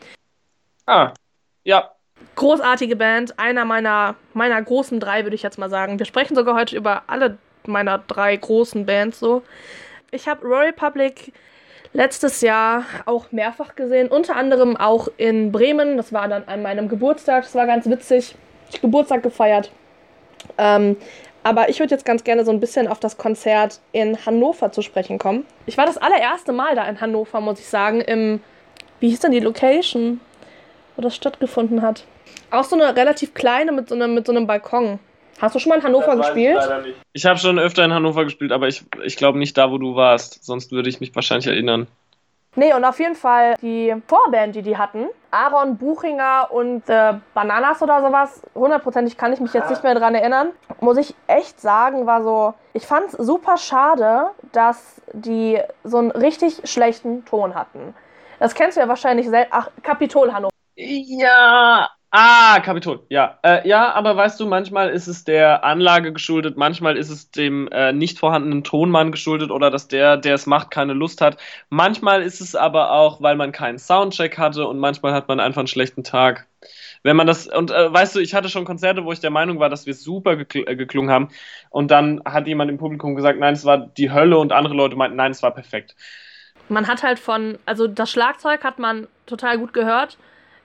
Ah, 0.86 1.12
ja, 1.64 1.95
großartige 2.36 2.96
Band, 2.96 3.38
einer 3.38 3.64
meiner, 3.64 4.14
meiner 4.34 4.60
großen 4.62 5.00
drei, 5.00 5.24
würde 5.24 5.34
ich 5.34 5.42
jetzt 5.42 5.58
mal 5.58 5.70
sagen. 5.70 5.98
Wir 5.98 6.06
sprechen 6.06 6.36
sogar 6.36 6.54
heute 6.54 6.76
über 6.76 7.02
alle 7.06 7.38
meiner 7.66 7.98
drei 7.98 8.36
großen 8.36 8.86
Bands 8.86 9.18
so. 9.18 9.42
Ich 10.10 10.28
habe 10.28 10.46
Royal 10.46 10.72
Public 10.72 11.32
letztes 11.92 12.42
Jahr 12.42 12.84
auch 13.06 13.32
mehrfach 13.32 13.74
gesehen, 13.74 14.08
unter 14.08 14.36
anderem 14.36 14.76
auch 14.76 15.08
in 15.16 15.50
Bremen. 15.50 15.96
Das 15.96 16.12
war 16.12 16.28
dann 16.28 16.44
an 16.44 16.62
meinem 16.62 16.88
Geburtstag, 16.88 17.44
das 17.44 17.54
war 17.54 17.66
ganz 17.66 17.86
witzig. 17.86 18.34
Ich 18.70 18.80
Geburtstag 18.80 19.22
gefeiert. 19.22 19.70
Ähm, 20.58 20.96
aber 21.42 21.68
ich 21.68 21.78
würde 21.78 21.94
jetzt 21.94 22.04
ganz 22.04 22.24
gerne 22.24 22.44
so 22.44 22.50
ein 22.50 22.60
bisschen 22.60 22.88
auf 22.88 22.98
das 22.98 23.16
Konzert 23.16 23.80
in 23.92 24.26
Hannover 24.26 24.72
zu 24.72 24.82
sprechen 24.82 25.18
kommen. 25.18 25.46
Ich 25.66 25.78
war 25.78 25.86
das 25.86 25.96
allererste 25.96 26.52
Mal 26.52 26.74
da 26.74 26.86
in 26.88 27.00
Hannover, 27.00 27.40
muss 27.40 27.60
ich 27.60 27.68
sagen, 27.68 28.00
im, 28.00 28.40
wie 29.00 29.08
hieß 29.08 29.20
denn 29.20 29.30
die 29.30 29.40
Location, 29.40 30.20
wo 30.96 31.02
das 31.02 31.14
stattgefunden 31.14 31.82
hat? 31.82 32.04
Auch 32.50 32.64
so 32.64 32.76
eine 32.76 32.94
relativ 32.96 33.34
kleine 33.34 33.72
mit 33.72 33.88
so 33.88 33.94
einem, 33.94 34.14
mit 34.14 34.26
so 34.26 34.32
einem 34.32 34.46
Balkon. 34.46 34.98
Hast 35.40 35.54
du 35.54 35.58
schon 35.58 35.70
mal 35.70 35.76
in 35.76 35.84
Hannover 35.84 36.16
das 36.16 36.26
gespielt? 36.26 36.58
Ich, 36.86 36.94
ich 37.12 37.26
habe 37.26 37.38
schon 37.38 37.58
öfter 37.58 37.84
in 37.84 37.92
Hannover 37.92 38.24
gespielt, 38.24 38.52
aber 38.52 38.68
ich, 38.68 38.84
ich 39.04 39.16
glaube 39.16 39.38
nicht 39.38 39.56
da, 39.58 39.70
wo 39.70 39.78
du 39.78 39.94
warst. 39.94 40.44
Sonst 40.44 40.72
würde 40.72 40.88
ich 40.88 41.00
mich 41.00 41.14
wahrscheinlich 41.14 41.46
erinnern. 41.46 41.86
Nee, 42.58 42.72
und 42.72 42.84
auf 42.86 42.98
jeden 42.98 43.14
Fall 43.14 43.54
die 43.60 43.94
Vorband, 44.06 44.54
die 44.54 44.62
die 44.62 44.78
hatten, 44.78 45.08
Aaron 45.30 45.76
Buchinger 45.76 46.48
und 46.50 46.88
äh, 46.88 47.12
Bananas 47.34 47.82
oder 47.82 48.00
sowas, 48.00 48.40
hundertprozentig 48.54 49.18
kann 49.18 49.34
ich 49.34 49.40
mich 49.40 49.52
jetzt 49.52 49.68
nicht 49.68 49.82
mehr 49.82 49.94
dran 49.94 50.14
erinnern, 50.14 50.52
muss 50.80 50.96
ich 50.96 51.14
echt 51.26 51.60
sagen, 51.60 52.06
war 52.06 52.22
so, 52.22 52.54
ich 52.72 52.86
fand 52.86 53.08
es 53.08 53.12
super 53.12 53.58
schade, 53.58 54.30
dass 54.52 55.02
die 55.12 55.60
so 55.84 55.98
einen 55.98 56.12
richtig 56.12 56.62
schlechten 56.64 57.26
Ton 57.26 57.54
hatten. 57.54 57.94
Das 58.38 58.54
kennst 58.54 58.78
du 58.78 58.80
ja 58.80 58.88
wahrscheinlich 58.88 59.28
selbst. 59.28 59.52
Ach, 59.52 59.68
Kapitol 59.82 60.32
Hannover. 60.32 60.52
Ja, 60.76 61.90
Ah, 62.18 62.60
Kapitol, 62.60 63.04
ja. 63.10 63.38
Äh, 63.42 63.68
ja, 63.68 63.92
aber 63.92 64.16
weißt 64.16 64.40
du, 64.40 64.46
manchmal 64.46 64.88
ist 64.88 65.06
es 65.06 65.24
der 65.24 65.64
Anlage 65.64 66.14
geschuldet, 66.14 66.56
manchmal 66.56 66.96
ist 66.96 67.10
es 67.10 67.30
dem 67.30 67.68
äh, 67.68 67.92
nicht 67.92 68.18
vorhandenen 68.18 68.64
Tonmann 68.64 69.12
geschuldet 69.12 69.50
oder 69.50 69.70
dass 69.70 69.86
der, 69.88 70.16
der 70.16 70.34
es 70.34 70.46
macht, 70.46 70.70
keine 70.70 70.94
Lust 70.94 71.20
hat. 71.20 71.36
Manchmal 71.68 72.22
ist 72.22 72.40
es 72.40 72.54
aber 72.54 72.92
auch, 72.92 73.20
weil 73.20 73.36
man 73.36 73.52
keinen 73.52 73.78
Soundcheck 73.78 74.38
hatte 74.38 74.66
und 74.66 74.78
manchmal 74.78 75.12
hat 75.12 75.28
man 75.28 75.40
einfach 75.40 75.58
einen 75.58 75.68
schlechten 75.68 76.04
Tag. 76.04 76.46
Wenn 77.02 77.16
man 77.16 77.26
das, 77.26 77.48
und 77.48 77.70
äh, 77.70 77.92
weißt 77.92 78.16
du, 78.16 78.20
ich 78.20 78.32
hatte 78.32 78.48
schon 78.48 78.64
Konzerte, 78.64 79.04
wo 79.04 79.12
ich 79.12 79.20
der 79.20 79.28
Meinung 79.28 79.60
war, 79.60 79.68
dass 79.68 79.84
wir 79.84 79.92
super 79.92 80.36
gekl 80.36 80.64
äh, 80.66 80.74
geklungen 80.74 81.10
haben 81.10 81.28
und 81.68 81.90
dann 81.90 82.22
hat 82.24 82.46
jemand 82.46 82.70
im 82.70 82.78
Publikum 82.78 83.14
gesagt, 83.14 83.38
nein, 83.38 83.52
es 83.52 83.66
war 83.66 83.76
die 83.76 84.10
Hölle 84.10 84.38
und 84.38 84.52
andere 84.54 84.72
Leute 84.72 84.96
meinten, 84.96 85.16
nein, 85.16 85.32
es 85.32 85.42
war 85.42 85.50
perfekt. 85.50 85.94
Man 86.70 86.88
hat 86.88 87.02
halt 87.02 87.18
von, 87.18 87.58
also 87.66 87.86
das 87.86 88.10
Schlagzeug 88.10 88.64
hat 88.64 88.78
man 88.78 89.06
total 89.26 89.58
gut 89.58 89.74
gehört 89.74 90.16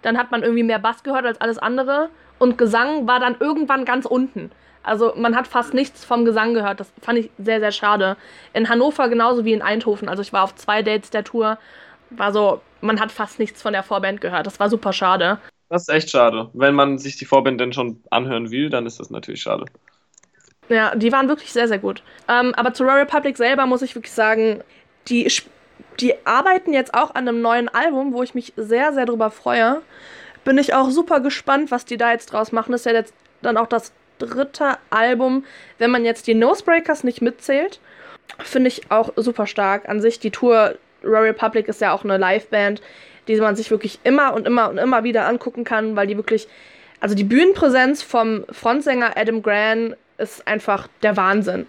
dann 0.02 0.18
hat 0.18 0.32
man 0.32 0.44
irgendwie 0.44 0.64
mehr 0.64 0.80
Bass 0.80 1.04
gehört 1.04 1.26
als 1.26 1.40
alles 1.42 1.58
andere 1.58 2.10
und 2.40 2.58
Gesang 2.58 3.08
war 3.08 3.20
dann 3.20 3.36
irgendwann 3.40 3.86
ganz 3.86 4.06
unten. 4.06 4.52
Also 4.84 5.14
man 5.16 5.36
hat 5.36 5.48
fast 5.48 5.74
nichts 5.74 6.04
vom 6.04 6.26
Gesang 6.26 6.54
gehört. 6.54 6.80
Das 6.80 6.92
fand 7.02 7.20
ich 7.20 7.30
sehr, 7.38 7.60
sehr 7.60 7.72
schade. 7.72 8.18
In 8.54 8.68
Hannover 8.68 9.10
genauso 9.10 9.46
wie 9.46 9.54
in 9.54 9.62
Eindhoven. 9.62 10.10
Also 10.10 10.22
ich 10.22 10.34
war 10.34 10.44
auf 10.44 10.56
zwei 10.56 10.82
Dates 10.82 11.12
der 11.12 11.24
Tour. 11.24 11.60
War 12.10 12.34
so, 12.34 12.62
man 12.82 13.00
hat 13.00 13.12
fast 13.12 13.38
nichts 13.38 13.62
von 13.62 13.74
der 13.74 13.84
Vorband 13.84 14.22
gehört. 14.22 14.48
Das 14.48 14.60
war 14.60 14.70
super 14.70 14.92
schade. 14.92 15.38
Das 15.70 15.84
ist 15.84 15.90
echt 15.90 16.10
schade. 16.10 16.50
Wenn 16.54 16.74
man 16.74 16.98
sich 16.98 17.16
die 17.16 17.26
Vorband 17.26 17.62
denn 17.62 17.74
schon 17.74 18.02
anhören 18.10 18.52
will, 18.52 18.70
dann 18.70 18.86
ist 18.86 19.00
das 19.00 19.10
natürlich 19.10 19.44
schade. 19.44 19.66
Ja, 20.68 20.96
die 20.96 21.12
waren 21.12 21.28
wirklich 21.28 21.54
sehr, 21.54 21.68
sehr 21.68 21.80
gut. 21.80 22.02
Ähm, 22.28 22.54
aber 22.56 22.74
zu 22.74 22.84
Royal 22.84 23.00
Republic 23.00 23.38
selber 23.38 23.66
muss 23.66 23.82
ich 23.82 23.94
wirklich 23.96 24.14
sagen, 24.14 24.64
die 25.08 25.30
die 26.00 26.14
arbeiten 26.26 26.74
jetzt 26.74 26.94
auch 26.94 27.16
an 27.16 27.28
einem 27.28 27.42
neuen 27.42 27.70
Album, 27.70 28.14
wo 28.14 28.24
ich 28.24 28.34
mich 28.34 28.54
sehr, 28.56 28.94
sehr 28.94 29.06
drüber 29.06 29.30
freue. 29.32 29.82
Bin 30.44 30.58
ich 30.58 30.74
auch 30.74 30.90
super 30.90 31.20
gespannt, 31.20 31.72
was 31.72 31.86
die 31.86 31.98
da 31.98 32.12
jetzt 32.12 32.28
draus 32.28 32.52
machen. 32.52 32.72
Das 32.72 32.82
ist 32.82 32.86
ja 32.86 32.94
jetzt 32.94 33.14
dann 33.42 33.58
auch 33.58 33.68
das 33.68 33.92
dritte 34.18 34.78
Album, 34.90 35.46
wenn 35.78 35.92
man 35.92 36.06
jetzt 36.06 36.28
die 36.28 36.34
Nosebreakers 36.34 37.04
nicht 37.04 37.22
mitzählt. 37.22 37.80
Finde 38.40 38.70
ich 38.70 38.90
auch 38.90 39.12
super 39.16 39.46
stark. 39.48 39.90
An 39.90 40.02
sich, 40.02 40.20
die 40.20 40.32
Tour 40.32 40.76
Royal 41.04 41.24
Republic 41.24 41.68
ist 41.68 41.82
ja 41.82 41.94
auch 41.94 42.04
eine 42.04 42.18
Liveband. 42.18 42.82
die 43.28 43.38
man 43.38 43.56
sich 43.56 43.70
wirklich 43.70 44.00
immer 44.04 44.34
und 44.34 44.48
immer 44.48 44.70
und 44.70 44.78
immer 44.78 45.04
wieder 45.04 45.28
angucken 45.28 45.64
kann, 45.64 45.96
weil 45.96 46.08
die 46.08 46.18
wirklich, 46.18 46.48
also 47.00 47.16
die 47.16 47.24
Bühnenpräsenz 47.24 48.02
vom 48.02 48.46
Frontsänger 48.52 49.16
Adam 49.16 49.42
Grant 49.44 49.96
ist 50.18 50.48
einfach 50.48 50.88
der 51.04 51.18
Wahnsinn. 51.18 51.68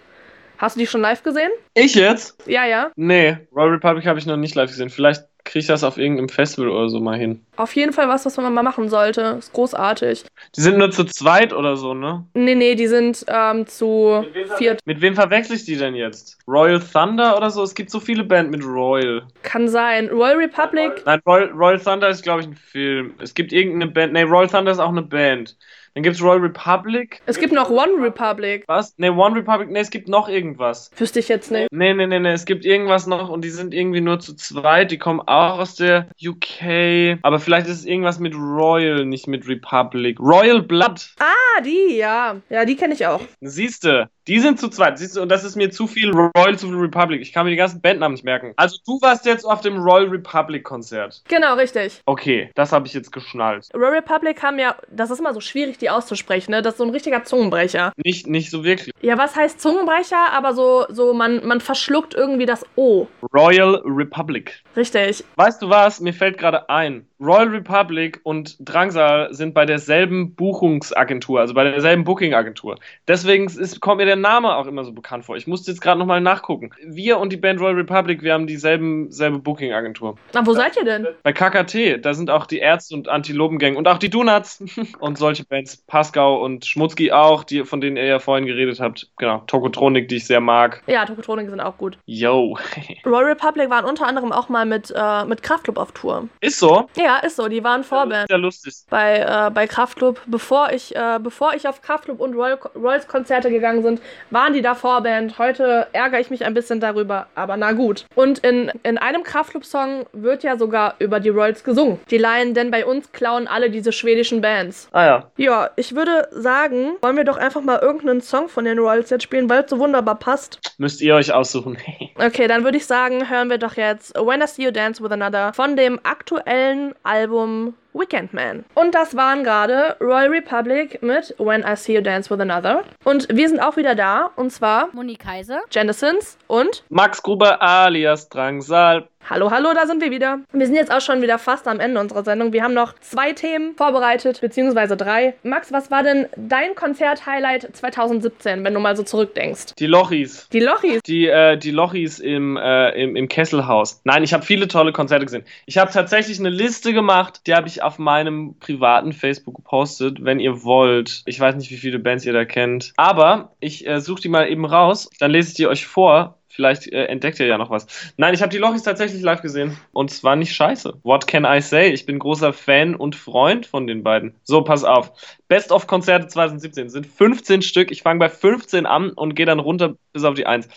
Hast 0.63 0.77
du 0.77 0.79
die 0.79 0.87
schon 0.87 1.01
live 1.01 1.21
gesehen? 1.23 1.51
Ich 1.73 1.93
jetzt? 1.93 2.41
Ja, 2.47 2.65
ja. 2.65 2.89
Nee, 2.95 3.35
Royal 3.53 3.71
Republic 3.71 4.05
habe 4.05 4.17
ich 4.17 4.25
noch 4.25 4.37
nicht 4.37 4.55
live 4.55 4.69
gesehen. 4.69 4.89
Vielleicht 4.89 5.25
kriege 5.43 5.59
ich 5.59 5.67
das 5.67 5.83
auf 5.83 5.97
irgendeinem 5.97 6.29
Festival 6.29 6.69
oder 6.69 6.87
so 6.87 7.01
mal 7.01 7.17
hin. 7.17 7.45
Auf 7.57 7.75
jeden 7.75 7.91
Fall 7.91 8.07
was, 8.07 8.25
was 8.25 8.37
man 8.37 8.53
mal 8.53 8.63
machen 8.63 8.87
sollte. 8.87 9.35
Ist 9.39 9.51
großartig. 9.51 10.23
Die 10.55 10.61
sind 10.61 10.77
nur 10.77 10.89
zu 10.89 11.03
zweit 11.03 11.51
oder 11.51 11.75
so, 11.75 11.93
ne? 11.93 12.25
Nee, 12.33 12.55
nee, 12.55 12.75
die 12.75 12.87
sind 12.87 13.25
ähm, 13.27 13.67
zu 13.67 14.25
viert. 14.57 14.79
Mit 14.85 15.01
wem 15.01 15.15
verwechsel 15.15 15.57
ich 15.57 15.65
die 15.65 15.75
denn 15.75 15.95
jetzt? 15.95 16.37
Royal 16.47 16.79
Thunder 16.79 17.35
oder 17.35 17.49
so? 17.49 17.61
Es 17.61 17.75
gibt 17.75 17.89
so 17.89 17.99
viele 17.99 18.23
Band 18.23 18.49
mit 18.49 18.63
Royal. 18.63 19.23
Kann 19.41 19.67
sein. 19.67 20.07
Royal 20.07 20.37
Republic. 20.37 21.03
Nein, 21.05 21.19
Royal, 21.25 21.49
Royal 21.49 21.79
Thunder 21.81 22.07
ist, 22.07 22.23
glaube 22.23 22.39
ich, 22.39 22.47
ein 22.47 22.55
Film. 22.55 23.15
Es 23.21 23.33
gibt 23.33 23.51
irgendeine 23.51 23.91
Band. 23.91 24.13
Nee, 24.13 24.23
Royal 24.23 24.47
Thunder 24.47 24.71
ist 24.71 24.79
auch 24.79 24.87
eine 24.87 25.01
Band. 25.01 25.57
Dann 25.93 26.03
gibt's 26.03 26.21
Royal 26.21 26.39
Republic. 26.39 27.21
Es 27.27 27.37
gibt 27.37 27.53
noch 27.53 27.69
One 27.69 27.93
Republic. 27.99 28.63
Was? 28.67 28.95
Nee, 28.97 29.09
One 29.09 29.35
Republic. 29.35 29.69
Nee, 29.69 29.79
es 29.79 29.91
gibt 29.91 30.07
noch 30.07 30.27
irgendwas. 30.27 30.89
Wüsste 30.97 31.19
ich 31.19 31.27
jetzt 31.27 31.51
nicht. 31.51 31.67
Nee, 31.71 31.93
nee, 31.93 32.07
nee, 32.07 32.19
nee. 32.19 32.31
Es 32.31 32.45
gibt 32.45 32.65
irgendwas 32.65 33.05
noch 33.05 33.29
und 33.29 33.43
die 33.43 33.49
sind 33.49 33.73
irgendwie 33.73 34.01
nur 34.01 34.19
zu 34.19 34.35
zweit. 34.35 34.89
Die 34.89 34.97
kommen 34.97 35.19
auch 35.21 35.59
aus 35.59 35.75
der 35.75 36.07
UK. 36.23 37.19
Aber 37.21 37.39
vielleicht 37.39 37.67
ist 37.67 37.79
es 37.79 37.85
irgendwas 37.85 38.19
mit 38.19 38.33
Royal, 38.33 39.05
nicht 39.05 39.27
mit 39.27 39.47
Republic. 39.47 40.19
Royal 40.19 40.63
Blood. 40.63 41.13
Ah, 41.19 41.61
die, 41.61 41.97
ja. 41.97 42.37
Ja, 42.49 42.65
die 42.65 42.75
kenne 42.75 42.95
ich 42.95 43.05
auch. 43.05 43.21
Siehste, 43.41 44.09
die 44.27 44.39
sind 44.39 44.59
zu 44.59 44.69
zweit. 44.69 44.97
Siehst 44.97 45.15
du, 45.15 45.21
und 45.21 45.29
das 45.29 45.43
ist 45.43 45.55
mir 45.55 45.69
zu 45.69 45.85
viel 45.85 46.11
Royal, 46.11 46.57
zu 46.57 46.69
viel 46.69 46.77
Republic. 46.77 47.21
Ich 47.21 47.33
kann 47.33 47.45
mir 47.45 47.51
die 47.51 47.57
ganzen 47.57 47.81
Bandnamen 47.81 48.13
nicht 48.13 48.25
merken. 48.25 48.53
Also 48.55 48.77
du 48.85 48.99
warst 49.01 49.25
jetzt 49.27 49.45
auf 49.45 49.61
dem 49.61 49.77
Royal 49.77 50.07
Republic 50.07 50.63
Konzert. 50.63 51.21
Genau, 51.27 51.53
richtig. 51.55 52.01
Okay, 52.05 52.49
das 52.55 52.71
habe 52.71 52.87
ich 52.87 52.93
jetzt 52.93 53.11
geschnallt. 53.11 53.69
Royal 53.75 53.93
Republic 53.93 54.41
haben 54.41 54.57
ja, 54.57 54.75
das 54.89 55.11
ist 55.11 55.19
immer 55.19 55.33
so 55.33 55.39
schwierig, 55.39 55.77
die 55.83 55.89
auszusprechen, 55.89 56.51
ne? 56.51 56.61
Das 56.61 56.73
ist 56.73 56.77
so 56.79 56.85
ein 56.85 56.89
richtiger 56.89 57.23
Zungenbrecher. 57.23 57.93
Nicht, 58.03 58.27
nicht 58.27 58.49
so 58.49 58.63
wirklich. 58.63 58.93
Ja, 59.01 59.17
was 59.17 59.35
heißt 59.35 59.61
Zungenbrecher? 59.61 60.31
Aber 60.31 60.53
so, 60.53 60.85
so 60.89 61.13
man, 61.13 61.45
man 61.45 61.61
verschluckt 61.61 62.15
irgendwie 62.15 62.45
das 62.45 62.65
O. 62.75 63.07
Royal 63.33 63.81
Republic. 63.85 64.63
Richtig. 64.75 65.23
Weißt 65.35 65.61
du 65.61 65.69
was? 65.69 65.99
Mir 65.99 66.13
fällt 66.13 66.37
gerade 66.37 66.69
ein. 66.69 67.05
Royal 67.23 67.47
Republic 67.47 68.19
und 68.23 68.57
Drangsal 68.59 69.33
sind 69.33 69.53
bei 69.53 69.65
derselben 69.65 70.35
Buchungsagentur, 70.35 71.39
also 71.39 71.53
bei 71.53 71.63
derselben 71.63 72.03
Booking-Agentur. 72.03 72.77
Deswegen 73.07 73.45
ist, 73.45 73.79
kommt 73.79 73.97
mir 73.97 74.05
der 74.05 74.17
Name 74.17 74.55
auch 74.55 74.67
immer 74.67 74.83
so 74.83 74.91
bekannt 74.91 75.23
vor. 75.23 75.37
Ich 75.37 75.47
musste 75.47 75.71
jetzt 75.71 75.79
gerade 75.79 75.97
nochmal 75.99 76.19
nachgucken. 76.19 76.71
Wir 76.85 77.19
und 77.19 77.31
die 77.31 77.37
Band 77.37 77.61
Royal 77.61 77.75
Republic, 77.75 78.23
wir 78.23 78.33
haben 78.33 78.45
dieselben 78.45 79.09
selbe 79.09 79.39
Booking-Agentur. 79.39 80.17
Na, 80.33 80.45
wo 80.45 80.53
seid 80.53 80.75
ihr 80.75 80.83
denn? 80.83 81.07
Bei 81.23 81.31
KKT, 81.31 82.03
da 82.03 82.13
sind 82.13 82.29
auch 82.29 82.45
die 82.45 82.57
Ärzte 82.59 82.93
und 82.93 83.07
Antilopengang 83.07 83.77
und 83.77 83.87
auch 83.87 83.99
die 83.99 84.09
Donuts 84.09 84.61
und 84.99 85.17
solche 85.17 85.45
Bands. 85.45 85.72
Pascal 85.77 86.37
und 86.37 86.65
Schmutzki 86.65 87.11
auch, 87.11 87.43
die, 87.43 87.63
von 87.63 87.81
denen 87.81 87.97
ihr 87.97 88.05
ja 88.05 88.19
vorhin 88.19 88.45
geredet 88.45 88.79
habt. 88.79 89.09
Genau, 89.17 89.43
Tokotronik, 89.47 90.07
die 90.07 90.17
ich 90.17 90.27
sehr 90.27 90.39
mag. 90.39 90.81
Ja, 90.87 91.05
Tokotronik 91.05 91.49
sind 91.49 91.59
auch 91.59 91.77
gut. 91.77 91.97
Yo. 92.05 92.57
Royal 93.05 93.25
Republic 93.25 93.69
waren 93.69 93.85
unter 93.85 94.07
anderem 94.07 94.31
auch 94.31 94.49
mal 94.49 94.65
mit, 94.65 94.93
äh, 94.95 95.25
mit 95.25 95.43
Kraftclub 95.43 95.77
auf 95.77 95.91
Tour. 95.91 96.27
Ist 96.41 96.59
so? 96.59 96.87
Ja, 96.95 97.17
ist 97.17 97.35
so. 97.35 97.47
Die 97.47 97.63
waren 97.63 97.83
Vorband. 97.83 98.27
Sehr 98.27 98.37
lustig. 98.37 98.73
Bei, 98.89 99.19
äh, 99.19 99.51
bei 99.51 99.67
Kraftclub, 99.67 100.21
bevor 100.27 100.71
ich, 100.71 100.95
äh, 100.95 101.19
bevor 101.21 101.53
ich 101.53 101.67
auf 101.67 101.81
Kraftclub 101.81 102.19
und 102.19 102.33
Royal, 102.35 102.59
Royals 102.75 103.07
Konzerte 103.07 103.49
gegangen 103.49 103.83
sind, 103.83 104.01
waren 104.29 104.53
die 104.53 104.61
da 104.61 104.75
Vorband. 104.75 105.37
Heute 105.37 105.87
ärgere 105.93 106.19
ich 106.19 106.29
mich 106.29 106.45
ein 106.45 106.53
bisschen 106.53 106.79
darüber, 106.79 107.27
aber 107.35 107.57
na 107.57 107.71
gut. 107.71 108.05
Und 108.15 108.39
in, 108.39 108.71
in 108.83 108.97
einem 108.97 109.23
Kraftclub-Song 109.23 110.05
wird 110.13 110.43
ja 110.43 110.57
sogar 110.57 110.95
über 110.99 111.19
die 111.19 111.29
Royals 111.29 111.63
gesungen. 111.63 111.99
Die 112.09 112.17
leihen 112.17 112.53
denn 112.53 112.71
bei 112.71 112.85
uns 112.85 113.11
klauen 113.11 113.47
alle 113.47 113.69
diese 113.69 113.91
schwedischen 113.91 114.41
Bands. 114.41 114.89
Ah 114.91 115.05
ja. 115.05 115.31
Ja, 115.37 115.62
ich 115.75 115.95
würde 115.95 116.27
sagen, 116.31 116.93
wollen 117.01 117.17
wir 117.17 117.23
doch 117.23 117.37
einfach 117.37 117.61
mal 117.61 117.79
irgendeinen 117.79 118.21
Song 118.21 118.49
von 118.49 118.65
den 118.65 118.79
Royals 118.79 119.09
jetzt 119.09 119.23
spielen, 119.23 119.49
weil 119.49 119.63
es 119.63 119.69
so 119.69 119.79
wunderbar 119.79 120.15
passt. 120.15 120.59
Müsst 120.77 121.01
ihr 121.01 121.15
euch 121.15 121.33
aussuchen. 121.33 121.77
Okay, 122.15 122.47
dann 122.47 122.63
würde 122.63 122.77
ich 122.77 122.85
sagen, 122.85 123.27
hören 123.29 123.49
wir 123.49 123.57
doch 123.57 123.75
jetzt 123.75 124.13
When 124.15 124.41
I 124.41 124.47
See 124.47 124.63
You 124.63 124.71
Dance 124.71 125.03
with 125.03 125.11
Another 125.11 125.51
von 125.53 125.75
dem 125.75 125.99
aktuellen 126.03 126.93
Album 127.01 127.73
Weekend 127.93 128.33
Man. 128.33 128.65
Und 128.75 128.95
das 128.95 129.15
waren 129.15 129.43
gerade 129.43 129.95
Royal 129.99 130.29
Republic 130.29 131.01
mit 131.01 131.35
When 131.37 131.61
I 131.61 131.75
See 131.75 131.95
You 131.95 132.01
Dance 132.01 132.29
with 132.29 132.39
Another. 132.39 132.83
Und 133.03 133.27
wir 133.29 133.47
sind 133.47 133.59
auch 133.59 133.77
wieder 133.77 133.95
da, 133.95 134.31
und 134.35 134.51
zwar 134.51 134.89
Moni 134.93 135.15
Kaiser. 135.15 135.61
Genesins 135.69 136.37
und 136.47 136.83
Max 136.89 137.21
Gruber 137.21 137.61
alias 137.61 138.29
Drangsal. 138.29 139.07
Hallo, 139.29 139.51
hallo, 139.51 139.69
da 139.73 139.87
sind 139.87 140.01
wir 140.01 140.11
wieder. 140.11 140.39
Wir 140.51 140.65
sind 140.65 140.75
jetzt 140.75 140.91
auch 140.91 140.99
schon 140.99 141.21
wieder 141.21 141.39
fast 141.39 141.65
am 141.69 141.79
Ende 141.79 142.01
unserer 142.01 142.25
Sendung. 142.25 142.51
Wir 142.51 142.61
haben 142.61 142.73
noch 142.73 142.93
zwei 142.99 143.31
Themen 143.31 143.73
vorbereitet, 143.77 144.41
beziehungsweise 144.41 144.97
drei. 144.97 145.35
Max, 145.43 145.71
was 145.71 145.89
war 145.89 146.03
denn 146.03 146.27
dein 146.35 146.75
Konzert-Highlight 146.75 147.69
2017, 147.73 148.65
wenn 148.65 148.73
du 148.73 148.81
mal 148.81 148.97
so 148.97 149.03
zurückdenkst? 149.03 149.75
Die 149.79 149.85
Lochis. 149.85 150.49
Die 150.49 150.59
Lochis. 150.59 151.01
Die, 151.03 151.27
äh, 151.27 151.57
die 151.57 151.71
Lochis 151.71 152.19
im, 152.19 152.57
äh, 152.57 152.89
im, 153.01 153.15
im 153.15 153.29
Kesselhaus. 153.29 154.01
Nein, 154.03 154.23
ich 154.23 154.33
habe 154.33 154.43
viele 154.43 154.67
tolle 154.67 154.91
Konzerte 154.91 155.25
gesehen. 155.25 155.45
Ich 155.67 155.77
habe 155.77 155.89
tatsächlich 155.89 156.39
eine 156.39 156.49
Liste 156.49 156.91
gemacht, 156.91 157.43
die 157.47 157.55
habe 157.55 157.69
ich 157.69 157.81
auf 157.83 157.99
meinem 157.99 158.57
privaten 158.59 159.13
Facebook 159.13 159.55
gepostet, 159.55 160.23
wenn 160.23 160.39
ihr 160.39 160.63
wollt. 160.63 161.23
Ich 161.25 161.39
weiß 161.39 161.55
nicht, 161.55 161.71
wie 161.71 161.77
viele 161.77 161.99
Bands 161.99 162.25
ihr 162.25 162.33
da 162.33 162.45
kennt. 162.45 162.93
Aber 162.97 163.53
ich 163.59 163.87
äh, 163.87 163.99
suche 163.99 164.21
die 164.21 164.29
mal 164.29 164.49
eben 164.49 164.65
raus. 164.65 165.09
Dann 165.19 165.31
lese 165.31 165.49
ich 165.49 165.55
die 165.55 165.67
euch 165.67 165.85
vor. 165.85 166.39
Vielleicht 166.53 166.87
äh, 166.93 167.05
entdeckt 167.05 167.39
ihr 167.39 167.47
ja 167.47 167.57
noch 167.57 167.71
was. 167.71 167.87
Nein, 168.17 168.35
ich 168.35 168.41
habe 168.41 168.51
die 168.51 168.59
Lochis 168.59 168.83
tatsächlich 168.83 169.23
live 169.23 169.41
gesehen. 169.41 169.75
Und 169.91 170.11
es 170.11 170.23
war 170.23 170.35
nicht 170.35 170.53
scheiße. 170.53 170.99
What 171.01 171.25
can 171.25 171.45
I 171.45 171.61
say? 171.61 171.89
Ich 171.89 172.05
bin 172.05 172.19
großer 172.19 172.53
Fan 172.53 172.95
und 172.95 173.15
Freund 173.15 173.65
von 173.65 173.87
den 173.87 174.03
beiden. 174.03 174.35
So, 174.43 174.61
pass 174.61 174.83
auf. 174.83 175.11
Best 175.47 175.71
of 175.71 175.87
Konzerte 175.87 176.27
2017 176.27 176.89
sind 176.89 177.07
15 177.07 177.63
Stück. 177.63 177.89
Ich 177.91 178.03
fange 178.03 178.19
bei 178.19 178.29
15 178.29 178.85
an 178.85 179.09
und 179.09 179.33
gehe 179.33 179.47
dann 179.47 179.59
runter 179.59 179.95
bis 180.11 180.23
auf 180.23 180.35
die 180.35 180.45
1. 180.45 180.69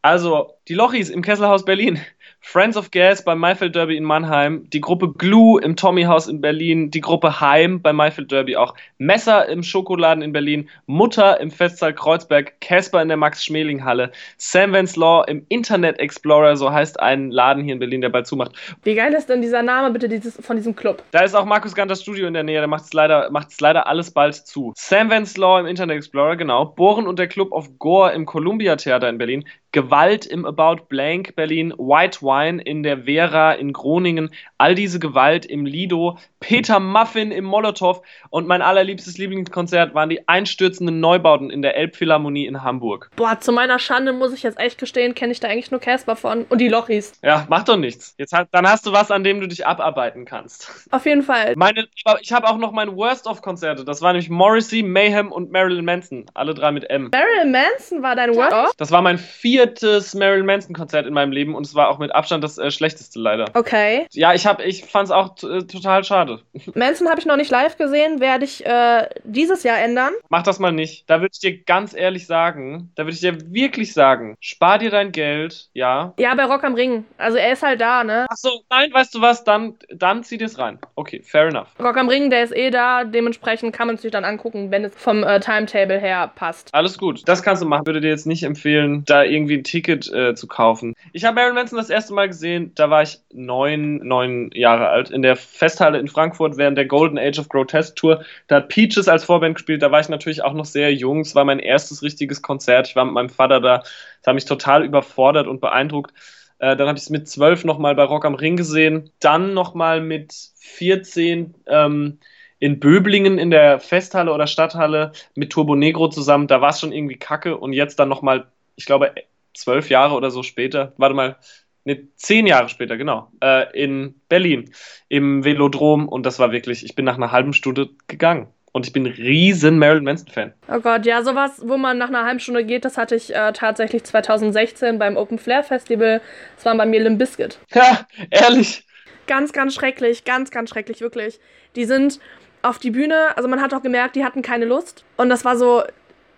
Also, 0.00 0.54
die 0.68 0.74
Lochis 0.74 1.10
im 1.10 1.20
Kesselhaus 1.20 1.66
Berlin. 1.66 2.00
Friends 2.40 2.76
of 2.76 2.90
Gas 2.90 3.22
beim 3.24 3.38
Maifeld 3.38 3.74
Derby 3.74 3.96
in 3.96 4.04
Mannheim, 4.04 4.70
die 4.70 4.80
Gruppe 4.80 5.12
Glue 5.12 5.60
im 5.60 5.76
Tommy 5.76 6.04
House 6.04 6.28
in 6.28 6.40
Berlin, 6.40 6.90
die 6.90 7.00
Gruppe 7.00 7.40
Heim 7.40 7.82
beim 7.82 7.96
Maifeld 7.96 8.32
Derby 8.32 8.56
auch, 8.56 8.74
Messer 8.96 9.48
im 9.48 9.62
Schokoladen 9.62 10.22
in 10.22 10.32
Berlin, 10.32 10.68
Mutter 10.86 11.40
im 11.40 11.50
Festsaal 11.50 11.94
Kreuzberg, 11.94 12.60
Casper 12.60 13.02
in 13.02 13.08
der 13.08 13.16
Max-Schmeling-Halle, 13.18 14.12
Sam 14.38 14.72
Vance 14.72 14.98
Law 14.98 15.24
im 15.24 15.44
Internet 15.48 15.98
Explorer, 15.98 16.56
so 16.56 16.72
heißt 16.72 17.00
ein 17.00 17.30
Laden 17.30 17.64
hier 17.64 17.74
in 17.74 17.80
Berlin, 17.80 18.00
der 18.00 18.08
bald 18.08 18.26
zumacht. 18.26 18.52
Wie 18.82 18.94
geil 18.94 19.12
ist 19.12 19.28
denn 19.28 19.42
dieser 19.42 19.62
Name 19.62 19.90
bitte 19.90 20.08
dieses, 20.08 20.36
von 20.40 20.56
diesem 20.56 20.74
Club? 20.74 21.02
Da 21.10 21.20
ist 21.20 21.34
auch 21.34 21.44
Markus 21.44 21.74
Ganters 21.74 22.00
Studio 22.00 22.26
in 22.26 22.34
der 22.34 22.44
Nähe, 22.44 22.60
der 22.60 22.68
macht 22.68 22.84
es 22.84 22.92
leider, 22.92 23.30
macht's 23.30 23.60
leider 23.60 23.86
alles 23.86 24.10
bald 24.10 24.34
zu. 24.34 24.72
Sam 24.76 25.10
Vance 25.10 25.38
Law 25.38 25.60
im 25.60 25.66
Internet 25.66 25.98
Explorer, 25.98 26.36
genau. 26.36 26.64
Bohren 26.64 27.06
und 27.06 27.18
der 27.18 27.28
Club 27.28 27.52
of 27.52 27.78
Gore 27.78 28.12
im 28.12 28.24
Columbia 28.24 28.76
Theater 28.76 29.08
in 29.08 29.18
Berlin, 29.18 29.44
Gewalt 29.72 30.26
im 30.26 30.46
About 30.46 30.84
Blank 30.88 31.36
Berlin, 31.36 31.72
White 31.76 32.22
Wine 32.22 32.62
in 32.62 32.82
der 32.82 33.04
Vera 33.04 33.52
in 33.52 33.72
Groningen, 33.72 34.30
all 34.56 34.74
diese 34.74 34.98
Gewalt 34.98 35.44
im 35.44 35.66
Lido, 35.66 36.18
Peter 36.40 36.80
Muffin 36.80 37.30
im 37.30 37.44
Molotow 37.44 38.00
und 38.30 38.46
mein 38.46 38.62
allerliebstes 38.62 39.18
Lieblingskonzert 39.18 39.94
waren 39.94 40.08
die 40.08 40.26
einstürzenden 40.28 41.00
Neubauten 41.00 41.50
in 41.50 41.62
der 41.62 41.76
Elbphilharmonie 41.76 42.46
in 42.46 42.62
Hamburg. 42.62 43.10
Boah, 43.16 43.40
zu 43.40 43.52
meiner 43.52 43.78
Schande 43.78 44.12
muss 44.12 44.32
ich 44.32 44.42
jetzt 44.42 44.58
echt 44.58 44.78
gestehen, 44.78 45.14
kenne 45.14 45.32
ich 45.32 45.40
da 45.40 45.48
eigentlich 45.48 45.70
nur 45.70 45.80
Casper 45.80 46.16
von 46.16 46.44
und 46.48 46.60
die 46.60 46.68
Lochis. 46.68 47.12
Ja, 47.22 47.46
macht 47.48 47.68
doch 47.68 47.76
nichts. 47.76 48.14
Jetzt 48.18 48.34
dann 48.50 48.68
hast 48.68 48.86
du 48.86 48.92
was, 48.92 49.10
an 49.10 49.24
dem 49.24 49.40
du 49.40 49.48
dich 49.48 49.66
abarbeiten 49.66 50.24
kannst. 50.24 50.86
Auf 50.90 51.04
jeden 51.06 51.22
Fall. 51.22 51.54
Meine, 51.56 51.86
ich 52.20 52.32
habe 52.32 52.48
auch 52.48 52.56
noch 52.56 52.72
meine 52.72 52.96
Worst 52.96 53.26
of 53.26 53.42
Konzerte. 53.42 53.84
Das 53.84 54.00
war 54.00 54.12
nämlich 54.12 54.30
Morrissey, 54.30 54.82
Mayhem 54.82 55.32
und 55.32 55.50
Marilyn 55.52 55.84
Manson. 55.84 56.26
Alle 56.34 56.54
drei 56.54 56.72
mit 56.72 56.88
M. 56.88 57.10
Marilyn 57.12 57.52
Manson 57.52 58.02
war 58.02 58.16
dein 58.16 58.34
Worst 58.34 58.52
of? 58.52 58.72
Das 58.76 58.90
war 58.90 59.02
mein 59.02 59.18
viertes 59.58 60.14
Marilyn 60.14 60.46
Manson 60.46 60.72
Konzert 60.72 61.06
in 61.06 61.14
meinem 61.14 61.32
Leben 61.32 61.56
und 61.56 61.66
es 61.66 61.74
war 61.74 61.88
auch 61.88 61.98
mit 61.98 62.14
Abstand 62.14 62.44
das 62.44 62.58
äh, 62.58 62.70
schlechteste 62.70 63.18
leider. 63.18 63.46
Okay. 63.54 64.06
Ja, 64.12 64.32
ich 64.32 64.46
habe, 64.46 64.62
ich 64.62 64.84
fand 64.84 65.06
es 65.06 65.10
auch 65.10 65.34
äh, 65.42 65.64
total 65.64 66.04
schade. 66.04 66.40
Manson 66.74 67.08
habe 67.08 67.18
ich 67.18 67.26
noch 67.26 67.36
nicht 67.36 67.50
live 67.50 67.76
gesehen, 67.76 68.20
werde 68.20 68.44
ich 68.44 68.64
äh, 68.64 69.08
dieses 69.24 69.64
Jahr 69.64 69.78
ändern. 69.78 70.12
Mach 70.28 70.44
das 70.44 70.60
mal 70.60 70.70
nicht. 70.70 71.10
Da 71.10 71.20
würde 71.20 71.30
ich 71.32 71.40
dir 71.40 71.58
ganz 71.64 71.92
ehrlich 71.92 72.28
sagen, 72.28 72.92
da 72.94 73.02
würde 73.02 73.14
ich 73.14 73.20
dir 73.20 73.52
wirklich 73.52 73.92
sagen, 73.92 74.36
spar 74.38 74.78
dir 74.78 74.90
dein 74.90 75.10
Geld, 75.10 75.70
ja. 75.72 76.14
Ja, 76.18 76.34
bei 76.36 76.44
Rock 76.44 76.62
am 76.62 76.74
Ring. 76.74 77.04
Also 77.16 77.36
er 77.36 77.52
ist 77.52 77.64
halt 77.64 77.80
da, 77.80 78.04
ne? 78.04 78.26
Ach 78.30 78.36
so, 78.36 78.62
nein, 78.70 78.92
weißt 78.92 79.12
du 79.12 79.20
was, 79.20 79.42
dann, 79.42 79.74
dann 79.88 80.22
zieh 80.22 80.38
dir's 80.38 80.56
rein. 80.58 80.78
Okay, 80.94 81.20
fair 81.24 81.48
enough. 81.48 81.68
Rock 81.82 81.96
am 81.96 82.08
Ring, 82.08 82.30
der 82.30 82.44
ist 82.44 82.54
eh 82.54 82.70
da, 82.70 83.02
dementsprechend 83.02 83.74
kann 83.74 83.88
man 83.88 83.96
es 83.96 84.02
sich 84.02 84.12
dann 84.12 84.24
angucken, 84.24 84.70
wenn 84.70 84.84
es 84.84 84.94
vom 84.94 85.24
äh, 85.24 85.40
Timetable 85.40 85.98
her 85.98 86.30
passt. 86.32 86.72
Alles 86.72 86.96
gut. 86.96 87.26
Das 87.26 87.42
kannst 87.42 87.60
du 87.60 87.66
machen. 87.66 87.86
Würde 87.86 88.00
dir 88.00 88.10
jetzt 88.10 88.26
nicht 88.26 88.44
empfehlen, 88.44 89.02
da 89.04 89.24
irgendwie 89.24 89.47
ein 89.56 89.64
Ticket 89.64 90.12
äh, 90.12 90.34
zu 90.34 90.46
kaufen. 90.46 90.94
Ich 91.12 91.24
habe 91.24 91.36
Marilyn 91.36 91.54
Manson 91.54 91.78
das 91.78 91.90
erste 91.90 92.14
Mal 92.14 92.28
gesehen, 92.28 92.72
da 92.74 92.90
war 92.90 93.02
ich 93.02 93.20
neun, 93.32 93.96
neun 93.98 94.50
Jahre 94.52 94.88
alt, 94.88 95.10
in 95.10 95.22
der 95.22 95.36
Festhalle 95.36 95.98
in 95.98 96.08
Frankfurt 96.08 96.56
während 96.56 96.76
der 96.76 96.86
Golden 96.86 97.18
Age 97.18 97.38
of 97.38 97.48
Grotesque 97.48 97.94
Tour. 97.94 98.24
Da 98.46 98.56
hat 98.56 98.68
Peaches 98.68 99.08
als 99.08 99.24
Vorband 99.24 99.56
gespielt, 99.56 99.82
da 99.82 99.90
war 99.90 100.00
ich 100.00 100.08
natürlich 100.08 100.42
auch 100.42 100.54
noch 100.54 100.64
sehr 100.64 100.92
jung. 100.92 101.20
Es 101.20 101.34
war 101.34 101.44
mein 101.44 101.58
erstes 101.58 102.02
richtiges 102.02 102.42
Konzert. 102.42 102.88
Ich 102.88 102.96
war 102.96 103.04
mit 103.04 103.14
meinem 103.14 103.30
Vater 103.30 103.60
da. 103.60 103.78
Das 103.78 104.26
hat 104.26 104.34
mich 104.34 104.44
total 104.44 104.84
überfordert 104.84 105.46
und 105.46 105.60
beeindruckt. 105.60 106.12
Äh, 106.58 106.76
dann 106.76 106.88
habe 106.88 106.98
ich 106.98 107.04
es 107.04 107.10
mit 107.10 107.28
12 107.28 107.64
nochmal 107.64 107.94
bei 107.94 108.04
Rock 108.04 108.24
am 108.24 108.34
Ring 108.34 108.56
gesehen. 108.56 109.10
Dann 109.20 109.54
nochmal 109.54 110.00
mit 110.00 110.34
14 110.56 111.54
ähm, 111.66 112.18
in 112.58 112.80
Böblingen 112.80 113.38
in 113.38 113.50
der 113.50 113.78
Festhalle 113.78 114.32
oder 114.32 114.46
Stadthalle 114.46 115.12
mit 115.34 115.50
Turbo 115.50 115.76
Negro 115.76 116.08
zusammen. 116.08 116.48
Da 116.48 116.60
war 116.60 116.70
es 116.70 116.80
schon 116.80 116.92
irgendwie 116.92 117.16
kacke. 117.16 117.56
Und 117.56 117.72
jetzt 117.72 117.98
dann 117.98 118.08
nochmal, 118.08 118.46
ich 118.76 118.86
glaube, 118.86 119.12
zwölf 119.58 119.90
Jahre 119.90 120.14
oder 120.14 120.30
so 120.30 120.42
später, 120.42 120.92
warte 120.96 121.14
mal, 121.14 121.36
ne, 121.84 122.08
zehn 122.16 122.46
Jahre 122.46 122.68
später, 122.68 122.96
genau, 122.96 123.30
äh, 123.42 123.66
in 123.78 124.20
Berlin 124.28 124.72
im 125.08 125.44
Velodrom. 125.44 126.08
Und 126.08 126.24
das 126.26 126.38
war 126.38 126.52
wirklich, 126.52 126.84
ich 126.84 126.94
bin 126.94 127.04
nach 127.04 127.16
einer 127.16 127.32
halben 127.32 127.52
Stunde 127.52 127.90
gegangen. 128.06 128.48
Und 128.70 128.86
ich 128.86 128.92
bin 128.92 129.06
ein 129.06 129.12
riesen 129.12 129.78
Marilyn 129.78 130.04
Manson-Fan. 130.04 130.52
Oh 130.70 130.78
Gott, 130.80 131.06
ja, 131.06 131.22
sowas, 131.22 131.62
wo 131.64 131.78
man 131.78 131.96
nach 131.96 132.08
einer 132.08 132.24
halben 132.24 132.38
Stunde 132.38 132.64
geht, 132.64 132.84
das 132.84 132.98
hatte 132.98 133.16
ich 133.16 133.34
äh, 133.34 133.52
tatsächlich 133.52 134.04
2016 134.04 134.98
beim 134.98 135.16
Open 135.16 135.38
Flair 135.38 135.64
Festival. 135.64 136.20
Das 136.54 136.66
war 136.66 136.76
bei 136.76 136.84
mir 136.84 137.00
Limp 137.00 137.18
Bizkit. 137.18 137.58
Ja, 137.74 138.06
ehrlich. 138.30 138.84
Ganz, 139.26 139.52
ganz 139.52 139.74
schrecklich, 139.74 140.24
ganz, 140.24 140.50
ganz 140.50 140.70
schrecklich, 140.70 141.00
wirklich. 141.00 141.40
Die 141.76 141.86
sind 141.86 142.20
auf 142.62 142.78
die 142.78 142.90
Bühne, 142.90 143.36
also 143.36 143.48
man 143.48 143.60
hat 143.62 143.72
auch 143.72 143.82
gemerkt, 143.82 144.16
die 144.16 144.24
hatten 144.24 144.42
keine 144.42 144.66
Lust. 144.66 145.04
Und 145.16 145.30
das 145.30 145.44
war 145.44 145.56
so, 145.56 145.82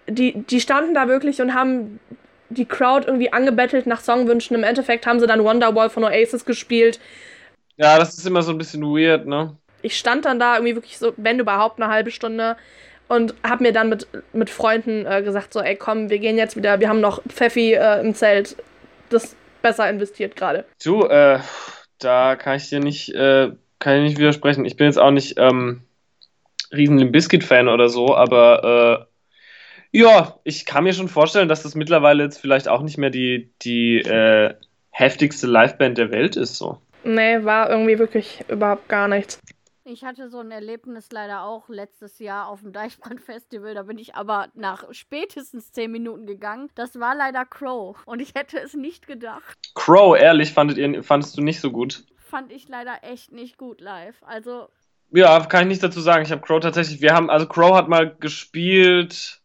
die, 0.09 0.33
die 0.45 0.61
standen 0.61 0.95
da 0.95 1.09
wirklich 1.09 1.41
und 1.43 1.55
haben 1.55 1.99
die 2.51 2.67
Crowd 2.67 3.07
irgendwie 3.07 3.33
angebettelt 3.33 3.87
nach 3.87 4.01
Songwünschen. 4.01 4.57
Im 4.57 4.65
Endeffekt 4.65 5.07
haben 5.07 5.21
sie 5.21 5.27
dann 5.27 5.43
Wonderwall 5.43 5.91
von 5.91 6.05
Oasis 6.05 6.45
gespielt. 6.45 7.01
Ja, 7.77 7.99
das 7.99 8.19
ist 8.19 8.27
immer 8.27 8.43
so 8.43 8.53
ein 8.53 8.59
bisschen 8.59 8.83
weird, 8.83 9.27
ne? 9.27 9.57
ich 9.83 9.99
stand 9.99 10.25
dann 10.25 10.39
da 10.39 10.57
irgendwie 10.57 10.77
wirklich 10.77 10.99
so, 10.99 11.13
wenn 11.17 11.39
überhaupt, 11.39 11.81
eine 11.81 11.93
halbe 11.93 12.11
Stunde 12.11 12.57
und 13.09 13.35
habe 13.43 13.65
mir 13.65 13.73
dann 13.73 13.89
mit, 13.89 14.07
mit 14.33 14.51
Freunden 14.51 15.07
äh, 15.07 15.23
gesagt, 15.23 15.53
so, 15.53 15.61
ey, 15.61 15.77
komm, 15.77 16.11
wir 16.11 16.19
gehen 16.19 16.37
jetzt 16.37 16.57
wieder, 16.57 16.81
wir 16.81 16.89
haben 16.89 17.01
noch 17.01 17.23
Pfeffi 17.29 17.75
äh, 17.75 18.01
im 18.01 18.15
Zelt, 18.15 18.57
das 19.09 19.35
besser 19.63 19.89
investiert 19.91 20.37
gerade. 20.37 20.65
Du, 20.83 21.05
äh, 21.05 21.41
da 21.99 22.37
kann 22.37 22.57
ich 22.57 22.69
dir 22.69 22.81
nicht, 22.81 23.15
äh, 23.15 23.51
kann 23.79 23.97
ich 23.97 24.03
nicht 24.11 24.19
widersprechen. 24.19 24.65
Ich 24.65 24.77
bin 24.77 24.87
jetzt 24.87 24.99
auch 24.99 25.11
nicht 25.11 25.35
ähm, 25.39 25.83
riesen 26.73 26.99
Limbiskit-Fan 26.99 27.69
oder 27.69 27.89
so, 27.89 28.15
aber 28.15 29.07
äh, 29.09 29.10
ja, 29.93 30.39
ich 30.45 30.67
kann 30.67 30.85
mir 30.85 30.93
schon 30.93 31.09
vorstellen, 31.09 31.49
dass 31.49 31.63
das 31.63 31.75
mittlerweile 31.75 32.23
jetzt 32.23 32.39
vielleicht 32.39 32.69
auch 32.69 32.83
nicht 32.83 32.99
mehr 32.99 33.11
die, 33.11 33.53
die 33.63 33.99
äh, 33.99 34.55
heftigste 34.91 35.47
Liveband 35.47 35.99
der 35.99 36.11
Welt 36.11 36.37
ist, 36.37 36.57
so. 36.57 36.79
Nee, 37.03 37.45
war 37.45 37.71
irgendwie 37.71 37.99
wirklich 37.99 38.45
überhaupt 38.49 38.89
gar 38.89 39.09
nichts. 39.09 39.41
Ich 39.85 40.05
hatte 40.05 40.29
so 40.29 40.39
ein 40.39 40.51
Erlebnis 40.51 41.09
leider 41.11 41.43
auch 41.43 41.69
letztes 41.69 42.19
Jahr 42.19 42.47
auf 42.49 42.61
dem 42.61 42.73
Deichbrand-Festival. 42.73 43.75
Da 43.75 43.83
bin 43.83 43.99
ich 43.99 44.15
aber 44.15 44.49
nach 44.55 44.85
spätestens 44.93 45.73
10 45.73 45.91
Minuten 45.91 46.27
gegangen. 46.27 46.69
Das 46.75 47.01
war 47.01 47.17
leider 47.17 47.45
Crow. 47.45 47.97
Und 48.05 48.21
ich 48.21 48.35
hätte 48.35 48.61
es 48.61 48.75
nicht 48.75 49.07
gedacht. 49.07 49.57
Crow, 49.75 50.17
ehrlich, 50.17 50.53
fandet 50.53 50.77
ihr, 50.77 51.03
fandest 51.03 51.37
du 51.37 51.43
nicht 51.43 51.61
so 51.61 51.73
gut? 51.73 52.05
Fand 52.19 52.53
ich 52.53 52.69
leider 52.69 53.03
echt 53.03 53.33
nicht 53.33 53.57
gut 53.57 53.81
live. 53.81 54.23
Also. 54.23 54.69
Ja, 55.13 55.41
kann 55.47 55.63
ich 55.63 55.69
nichts 55.69 55.83
dazu 55.83 56.01
sagen. 56.01 56.23
Ich 56.25 56.31
habe 56.31 56.43
Crow 56.43 56.61
tatsächlich. 56.61 57.01
Wir 57.01 57.15
haben, 57.15 57.31
also 57.31 57.47
Crow 57.49 57.75
hat 57.75 57.89
mal 57.89 58.15
gespielt 58.15 59.41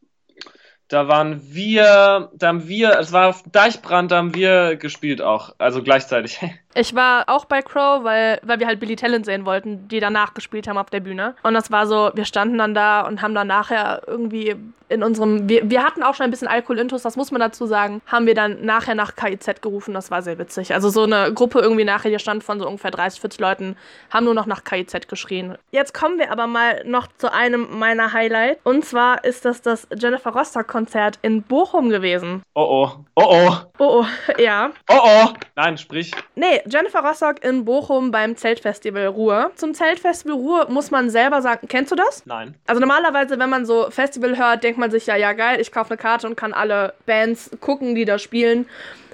da 0.88 1.08
waren 1.08 1.42
wir, 1.54 2.32
da 2.34 2.48
haben 2.48 2.68
wir, 2.68 3.00
es 3.00 3.12
war 3.12 3.30
auf 3.30 3.44
Deichbrand, 3.52 4.12
da 4.12 4.18
haben 4.18 4.36
wir 4.36 4.76
gespielt 4.76 5.22
auch, 5.22 5.56
also 5.58 5.82
gleichzeitig. 5.82 6.40
Ich 6.78 6.94
war 6.94 7.24
auch 7.28 7.46
bei 7.46 7.62
Crow, 7.62 8.04
weil, 8.04 8.40
weil 8.44 8.60
wir 8.60 8.68
halt 8.68 8.82
Billy 8.82 8.98
Talent 8.98 9.26
sehen 9.26 9.46
wollten, 9.46 9.88
die 9.88 10.02
danach 10.02 10.34
gespielt 10.34 10.68
haben 10.68 10.78
auf 10.78 10.90
der 10.90 11.00
Bühne. 11.00 11.34
Und 11.42 11.54
das 11.54 11.72
war 11.72 11.88
so, 11.88 12.12
wir 12.14 12.26
standen 12.26 12.58
dann 12.58 12.74
da 12.74 13.02
und 13.08 13.22
haben 13.22 13.34
dann 13.34 13.48
nachher 13.48 14.02
irgendwie 14.08 14.56
in 14.90 15.04
unserem, 15.04 15.50
wir, 15.50 15.70
wir 15.70 15.84
hatten 15.84 16.04
auch 16.04 16.14
schon 16.14 16.26
ein 16.26 16.32
bisschen 16.32 16.48
Alkoholintus, 16.48 17.02
das 17.02 17.16
muss 17.16 17.32
man 17.32 17.42
dazu 17.42 17.66
sagen, 17.66 18.02
haben 18.06 18.28
wir 18.28 18.36
dann 18.36 18.64
nachher 18.64 18.96
nach 18.96 19.16
KIZ 19.16 19.62
gerufen, 19.62 19.94
das 19.94 20.12
war 20.12 20.22
sehr 20.22 20.38
witzig. 20.38 20.74
Also 20.74 20.90
so 20.90 21.04
eine 21.04 21.34
Gruppe 21.34 21.60
irgendwie 21.60 21.86
nachher, 21.86 22.12
die 22.12 22.20
stand 22.20 22.44
von 22.44 22.60
so 22.60 22.68
ungefähr 22.68 22.92
30, 22.92 23.20
40 23.20 23.40
Leuten, 23.40 23.78
haben 24.12 24.26
nur 24.26 24.34
noch 24.34 24.46
nach 24.46 24.64
KIZ 24.64 25.08
geschrien. 25.08 25.58
Jetzt 25.72 25.94
kommen 25.94 26.20
wir 26.20 26.32
aber 26.32 26.46
mal 26.48 26.84
noch 26.86 27.08
zu 27.18 27.32
einem 27.32 27.80
meiner 27.80 28.14
Highlights. 28.14 28.62
Und 28.64 28.86
zwar 28.86 29.24
ist 29.24 29.46
das 29.46 29.62
das 29.62 29.88
Jennifer 29.96 30.32
Rostock 30.32 30.68
Konzert 30.68 31.18
in 31.22 31.42
Bochum 31.42 31.90
gewesen. 31.90 32.44
Oh 32.54 32.86
oh. 32.86 33.06
Oh 33.16 33.24
oh. 33.28 33.56
Oh 33.80 34.02
oh, 34.02 34.06
ja. 34.38 34.72
Oh 34.90 35.00
oh. 35.04 35.30
Nein, 35.56 35.78
sprich. 35.78 36.12
Nee, 36.36 36.62
Jennifer 36.68 37.00
Rostock 37.00 37.44
in 37.44 37.66
Bochum 37.66 38.12
beim 38.12 38.36
Zeltfestival 38.36 39.08
Ruhr. 39.08 39.52
Zum 39.56 39.74
Zeltfestival 39.74 40.36
Ruhr 40.36 40.70
muss 40.70 40.92
man 40.92 41.10
selber 41.10 41.42
sagen, 41.42 41.68
kennst 41.68 41.92
du 41.92 41.96
das? 41.96 42.26
Nein. 42.26 42.56
Also 42.66 42.80
normalerweise, 42.80 43.38
wenn 43.40 43.50
man 43.50 43.66
so 43.66 43.90
Festival 43.92 44.38
hört, 44.38 44.64
denkt 44.64 44.80
man 44.80 44.92
sich 44.92 45.06
ja, 45.06 45.16
ja 45.16 45.34
geil, 45.34 45.60
ich 45.62 45.72
kaufe 45.72 45.92
eine 45.92 45.98
Karte 45.98 46.28
und 46.28 46.36
kann 46.36 46.54
alle 46.54 46.94
Bands 47.06 47.52
gucken, 47.62 47.96
die 47.96 48.06
da 48.06 48.18
spielen 48.18 48.68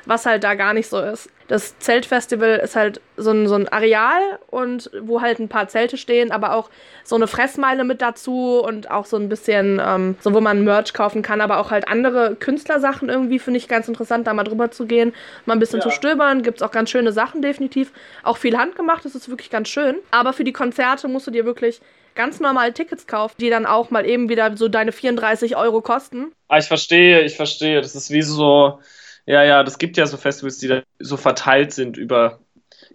was 0.05 0.25
halt 0.25 0.43
da 0.43 0.55
gar 0.55 0.73
nicht 0.73 0.87
so 0.87 0.99
ist. 0.99 1.29
Das 1.47 1.77
Zeltfestival 1.79 2.61
ist 2.63 2.77
halt 2.77 3.01
so 3.17 3.31
ein, 3.31 3.47
so 3.47 3.55
ein 3.55 3.67
Areal 3.67 4.39
und 4.49 4.89
wo 5.01 5.21
halt 5.21 5.39
ein 5.39 5.49
paar 5.49 5.67
Zelte 5.67 5.97
stehen, 5.97 6.31
aber 6.31 6.55
auch 6.55 6.69
so 7.03 7.15
eine 7.15 7.27
Fressmeile 7.27 7.83
mit 7.83 8.01
dazu 8.01 8.61
und 8.63 8.89
auch 8.89 9.05
so 9.05 9.17
ein 9.17 9.27
bisschen, 9.27 9.81
ähm, 9.85 10.15
so 10.21 10.33
wo 10.33 10.39
man 10.39 10.63
Merch 10.63 10.93
kaufen 10.93 11.21
kann, 11.21 11.41
aber 11.41 11.59
auch 11.59 11.71
halt 11.71 11.89
andere 11.89 12.35
Künstlersachen 12.35 13.09
irgendwie 13.09 13.39
finde 13.39 13.57
ich 13.57 13.67
ganz 13.67 13.87
interessant, 13.89 14.27
da 14.27 14.33
mal 14.33 14.43
drüber 14.43 14.71
zu 14.71 14.85
gehen, 14.85 15.13
mal 15.45 15.53
ein 15.53 15.59
bisschen 15.59 15.79
ja. 15.79 15.83
zu 15.83 15.91
stöbern. 15.91 16.41
Gibt 16.41 16.61
es 16.61 16.63
auch 16.63 16.71
ganz 16.71 16.89
schöne 16.89 17.11
Sachen 17.11 17.41
definitiv. 17.41 17.91
Auch 18.23 18.37
viel 18.37 18.57
handgemacht, 18.57 19.03
das 19.03 19.15
ist 19.15 19.29
wirklich 19.29 19.49
ganz 19.49 19.67
schön. 19.67 19.97
Aber 20.11 20.31
für 20.31 20.45
die 20.45 20.53
Konzerte 20.53 21.07
musst 21.09 21.27
du 21.27 21.31
dir 21.31 21.45
wirklich 21.45 21.81
ganz 22.15 22.39
normal 22.39 22.73
Tickets 22.73 23.07
kaufen, 23.07 23.35
die 23.39 23.49
dann 23.49 23.65
auch 23.65 23.89
mal 23.89 24.05
eben 24.05 24.29
wieder 24.29 24.55
so 24.57 24.67
deine 24.67 24.91
34 24.91 25.55
Euro 25.55 25.81
kosten. 25.81 26.31
Ah, 26.47 26.57
ich 26.57 26.65
verstehe, 26.65 27.21
ich 27.21 27.35
verstehe. 27.35 27.81
Das 27.81 27.95
ist 27.95 28.11
wie 28.11 28.21
so 28.21 28.79
ja, 29.25 29.43
ja, 29.43 29.63
das 29.63 29.77
gibt 29.77 29.97
ja 29.97 30.05
so 30.05 30.17
Festivals, 30.17 30.57
die 30.57 30.67
da 30.67 30.81
so 30.99 31.17
verteilt 31.17 31.73
sind 31.73 31.97
über. 31.97 32.39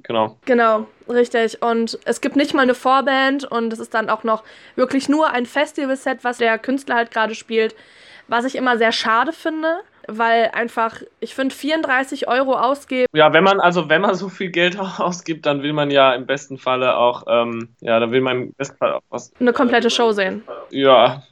Genau. 0.02 0.38
Genau, 0.44 0.86
richtig. 1.08 1.62
Und 1.62 1.98
es 2.04 2.20
gibt 2.20 2.36
nicht 2.36 2.54
mal 2.54 2.62
eine 2.62 2.74
Vorband 2.74 3.44
und 3.44 3.72
es 3.72 3.78
ist 3.78 3.94
dann 3.94 4.10
auch 4.10 4.24
noch 4.24 4.44
wirklich 4.74 5.08
nur 5.08 5.30
ein 5.30 5.46
Festivalset, 5.46 6.22
was 6.22 6.38
der 6.38 6.58
Künstler 6.58 6.96
halt 6.96 7.10
gerade 7.10 7.34
spielt. 7.34 7.74
Was 8.28 8.44
ich 8.44 8.56
immer 8.56 8.76
sehr 8.76 8.90
schade 8.90 9.32
finde, 9.32 9.78
weil 10.08 10.50
einfach, 10.52 11.00
ich 11.20 11.34
finde, 11.34 11.54
34 11.54 12.28
Euro 12.28 12.54
ausgeben. 12.54 13.06
Ja, 13.14 13.32
wenn 13.32 13.44
man, 13.44 13.60
also 13.60 13.88
wenn 13.88 14.02
man 14.02 14.14
so 14.14 14.28
viel 14.28 14.50
Geld 14.50 14.78
ausgibt, 14.98 15.46
dann 15.46 15.62
will 15.62 15.72
man 15.72 15.90
ja 15.90 16.14
im 16.14 16.26
besten 16.26 16.58
Falle 16.58 16.96
auch, 16.96 17.24
ähm, 17.28 17.68
ja, 17.80 17.98
dann 18.00 18.10
will 18.10 18.20
man 18.20 18.42
im 18.42 18.52
besten 18.54 18.76
Fall 18.76 18.92
auch 18.92 19.02
was. 19.10 19.32
Eine 19.38 19.52
komplette 19.52 19.90
Show 19.90 20.12
sehen. 20.12 20.42
Ja. 20.70 21.22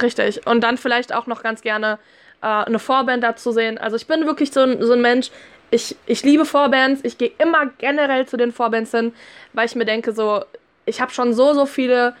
Richtig. 0.00 0.46
Und 0.46 0.62
dann 0.62 0.76
vielleicht 0.76 1.14
auch 1.14 1.26
noch 1.26 1.42
ganz 1.42 1.62
gerne 1.62 1.98
äh, 2.42 2.46
eine 2.46 2.78
Vorband 2.78 3.22
dazu 3.22 3.52
sehen. 3.52 3.78
Also 3.78 3.96
ich 3.96 4.06
bin 4.06 4.26
wirklich 4.26 4.52
so 4.52 4.60
ein, 4.60 4.82
so 4.82 4.92
ein 4.92 5.00
Mensch, 5.00 5.30
ich, 5.70 5.96
ich 6.06 6.22
liebe 6.22 6.44
Vorbands, 6.44 7.00
ich 7.04 7.18
gehe 7.18 7.30
immer 7.38 7.66
generell 7.78 8.26
zu 8.26 8.36
den 8.36 8.52
Vorbands 8.52 8.90
hin, 8.90 9.12
weil 9.52 9.66
ich 9.66 9.76
mir 9.76 9.84
denke, 9.84 10.12
so, 10.12 10.44
ich 10.84 11.00
habe 11.00 11.12
schon 11.12 11.32
so, 11.32 11.54
so 11.54 11.66
viele 11.66 12.14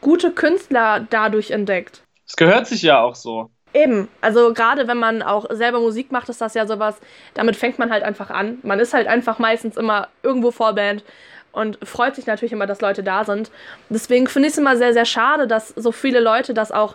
gute 0.00 0.30
Künstler 0.30 1.06
dadurch 1.10 1.50
entdeckt. 1.50 2.02
Es 2.26 2.36
gehört 2.36 2.66
sich 2.66 2.82
ja 2.82 3.00
auch 3.00 3.14
so. 3.14 3.50
Eben, 3.74 4.08
also 4.20 4.54
gerade 4.54 4.86
wenn 4.86 4.98
man 4.98 5.22
auch 5.22 5.46
selber 5.50 5.80
Musik 5.80 6.12
macht, 6.12 6.28
ist 6.28 6.40
das 6.40 6.54
ja 6.54 6.66
sowas, 6.66 6.96
damit 7.34 7.56
fängt 7.56 7.78
man 7.78 7.90
halt 7.90 8.04
einfach 8.04 8.30
an. 8.30 8.58
Man 8.62 8.78
ist 8.78 8.94
halt 8.94 9.08
einfach 9.08 9.38
meistens 9.40 9.76
immer 9.76 10.08
irgendwo 10.22 10.52
Vorband 10.52 11.02
und 11.50 11.78
freut 11.82 12.14
sich 12.14 12.26
natürlich 12.26 12.52
immer, 12.52 12.66
dass 12.66 12.80
Leute 12.80 13.02
da 13.02 13.24
sind. 13.24 13.50
Deswegen 13.88 14.28
finde 14.28 14.48
ich 14.48 14.54
es 14.54 14.58
immer 14.58 14.76
sehr, 14.76 14.92
sehr 14.92 15.04
schade, 15.04 15.46
dass 15.48 15.70
so 15.70 15.90
viele 15.90 16.20
Leute 16.20 16.54
das 16.54 16.70
auch 16.70 16.94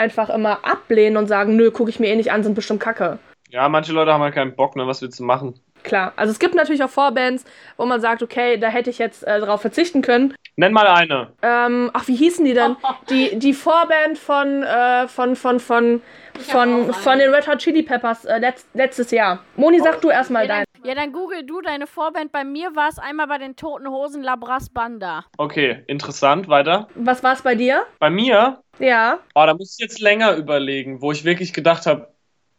einfach 0.00 0.30
immer 0.30 0.64
ablehnen 0.64 1.16
und 1.16 1.26
sagen, 1.26 1.54
nö, 1.56 1.70
gucke 1.70 1.90
ich 1.90 2.00
mir 2.00 2.08
eh 2.08 2.16
nicht 2.16 2.32
an, 2.32 2.42
sind 2.42 2.54
bestimmt 2.54 2.80
kacke. 2.80 3.18
Ja, 3.50 3.68
manche 3.68 3.92
Leute 3.92 4.12
haben 4.12 4.22
halt 4.22 4.34
keinen 4.34 4.56
Bock, 4.56 4.74
ne? 4.76 4.86
Was 4.86 5.02
willst 5.02 5.20
du 5.20 5.24
machen? 5.24 5.60
Klar, 5.82 6.12
also 6.16 6.30
es 6.30 6.38
gibt 6.38 6.54
natürlich 6.54 6.82
auch 6.84 6.90
Vorbands, 6.90 7.44
wo 7.76 7.86
man 7.86 8.00
sagt, 8.00 8.22
okay, 8.22 8.58
da 8.58 8.68
hätte 8.68 8.90
ich 8.90 8.98
jetzt 8.98 9.26
äh, 9.26 9.40
drauf 9.40 9.60
verzichten 9.60 10.02
können. 10.02 10.34
Nenn 10.56 10.72
mal 10.72 10.86
eine. 10.86 11.32
Ähm, 11.42 11.90
ach, 11.94 12.06
wie 12.06 12.16
hießen 12.16 12.44
die 12.44 12.54
denn? 12.54 12.76
Die, 13.08 13.38
die 13.38 13.54
Vorband 13.54 14.18
von, 14.18 14.62
äh, 14.62 15.08
von, 15.08 15.34
von, 15.34 15.58
von, 15.58 16.02
von, 16.38 16.92
von 16.92 17.18
den 17.18 17.32
Red 17.32 17.48
Hot 17.48 17.58
Chili 17.58 17.82
Peppers 17.82 18.24
äh, 18.24 18.38
letzt, 18.38 18.68
letztes 18.74 19.10
Jahr. 19.10 19.42
Moni, 19.56 19.80
sag 19.80 20.00
du 20.00 20.10
erstmal 20.10 20.46
ja, 20.46 20.56
dein. 20.56 20.64
Ja, 20.84 20.94
dann 20.94 21.12
google 21.12 21.44
du 21.44 21.60
deine 21.60 21.86
Vorband. 21.86 22.32
Bei 22.32 22.44
mir 22.44 22.74
war 22.76 22.88
es 22.88 22.98
einmal 22.98 23.26
bei 23.26 23.38
den 23.38 23.56
Toten 23.56 23.88
Hosen 23.88 24.22
Labras 24.22 24.70
Banda. 24.70 25.24
Okay, 25.38 25.82
interessant. 25.86 26.48
Weiter. 26.48 26.88
Was 26.94 27.22
war 27.22 27.32
es 27.32 27.42
bei 27.42 27.54
dir? 27.54 27.84
Bei 27.98 28.10
mir? 28.10 28.62
Ja. 28.78 29.18
Oh, 29.34 29.44
da 29.44 29.54
muss 29.54 29.76
ich 29.78 29.82
jetzt 29.82 30.00
länger 30.00 30.36
überlegen, 30.36 31.02
wo 31.02 31.12
ich 31.12 31.24
wirklich 31.24 31.52
gedacht 31.52 31.86
habe, 31.86 32.08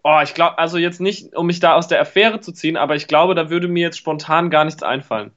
oh, 0.03 0.19
ich 0.23 0.33
glaube, 0.33 0.57
also 0.57 0.77
jetzt 0.77 1.01
nicht, 1.01 1.35
um 1.35 1.47
mich 1.47 1.59
da 1.59 1.75
aus 1.75 1.87
der 1.87 2.01
Affäre 2.01 2.39
zu 2.39 2.51
ziehen, 2.51 2.77
aber 2.77 2.95
ich 2.95 3.07
glaube, 3.07 3.35
da 3.35 3.49
würde 3.49 3.67
mir 3.67 3.83
jetzt 3.83 3.97
spontan 3.97 4.49
gar 4.49 4.65
nichts 4.65 4.83
einfallen. 4.83 5.31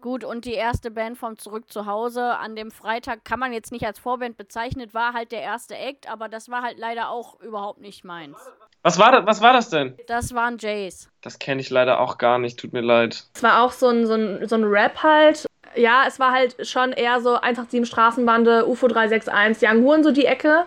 Gut, 0.00 0.22
und 0.22 0.44
die 0.44 0.54
erste 0.54 0.92
Band 0.92 1.18
vom 1.18 1.38
Zurück 1.38 1.72
zu 1.72 1.86
Hause 1.86 2.36
an 2.36 2.54
dem 2.54 2.70
Freitag 2.70 3.24
kann 3.24 3.40
man 3.40 3.52
jetzt 3.52 3.72
nicht 3.72 3.84
als 3.84 3.98
Vorband 3.98 4.36
bezeichnet, 4.36 4.94
war 4.94 5.12
halt 5.12 5.32
der 5.32 5.42
erste 5.42 5.76
Act, 5.76 6.08
aber 6.08 6.28
das 6.28 6.48
war 6.48 6.62
halt 6.62 6.78
leider 6.78 7.10
auch 7.10 7.40
überhaupt 7.40 7.80
nicht 7.80 8.04
meins. 8.04 8.36
Was 8.82 8.98
war 8.98 9.10
das, 9.10 9.26
was 9.26 9.40
war 9.40 9.52
das 9.52 9.70
denn? 9.70 9.98
Das 10.06 10.32
waren 10.34 10.56
Jays. 10.58 11.10
Das 11.20 11.40
kenne 11.40 11.60
ich 11.60 11.70
leider 11.70 11.98
auch 12.00 12.16
gar 12.16 12.38
nicht, 12.38 12.60
tut 12.60 12.72
mir 12.72 12.80
leid. 12.80 13.24
Es 13.34 13.42
war 13.42 13.64
auch 13.64 13.72
so 13.72 13.88
ein, 13.88 14.06
so, 14.06 14.14
ein, 14.14 14.46
so 14.46 14.54
ein 14.54 14.64
Rap 14.64 15.02
halt. 15.02 15.46
Ja, 15.74 16.04
es 16.06 16.20
war 16.20 16.30
halt 16.30 16.64
schon 16.66 16.92
eher 16.92 17.20
so 17.20 17.34
187 17.34 17.86
Straßenbande, 17.86 18.68
UFO 18.68 18.86
361, 18.86 19.68
Young 19.68 19.82
Huren, 19.82 20.04
so 20.04 20.12
die 20.12 20.26
Ecke. 20.26 20.64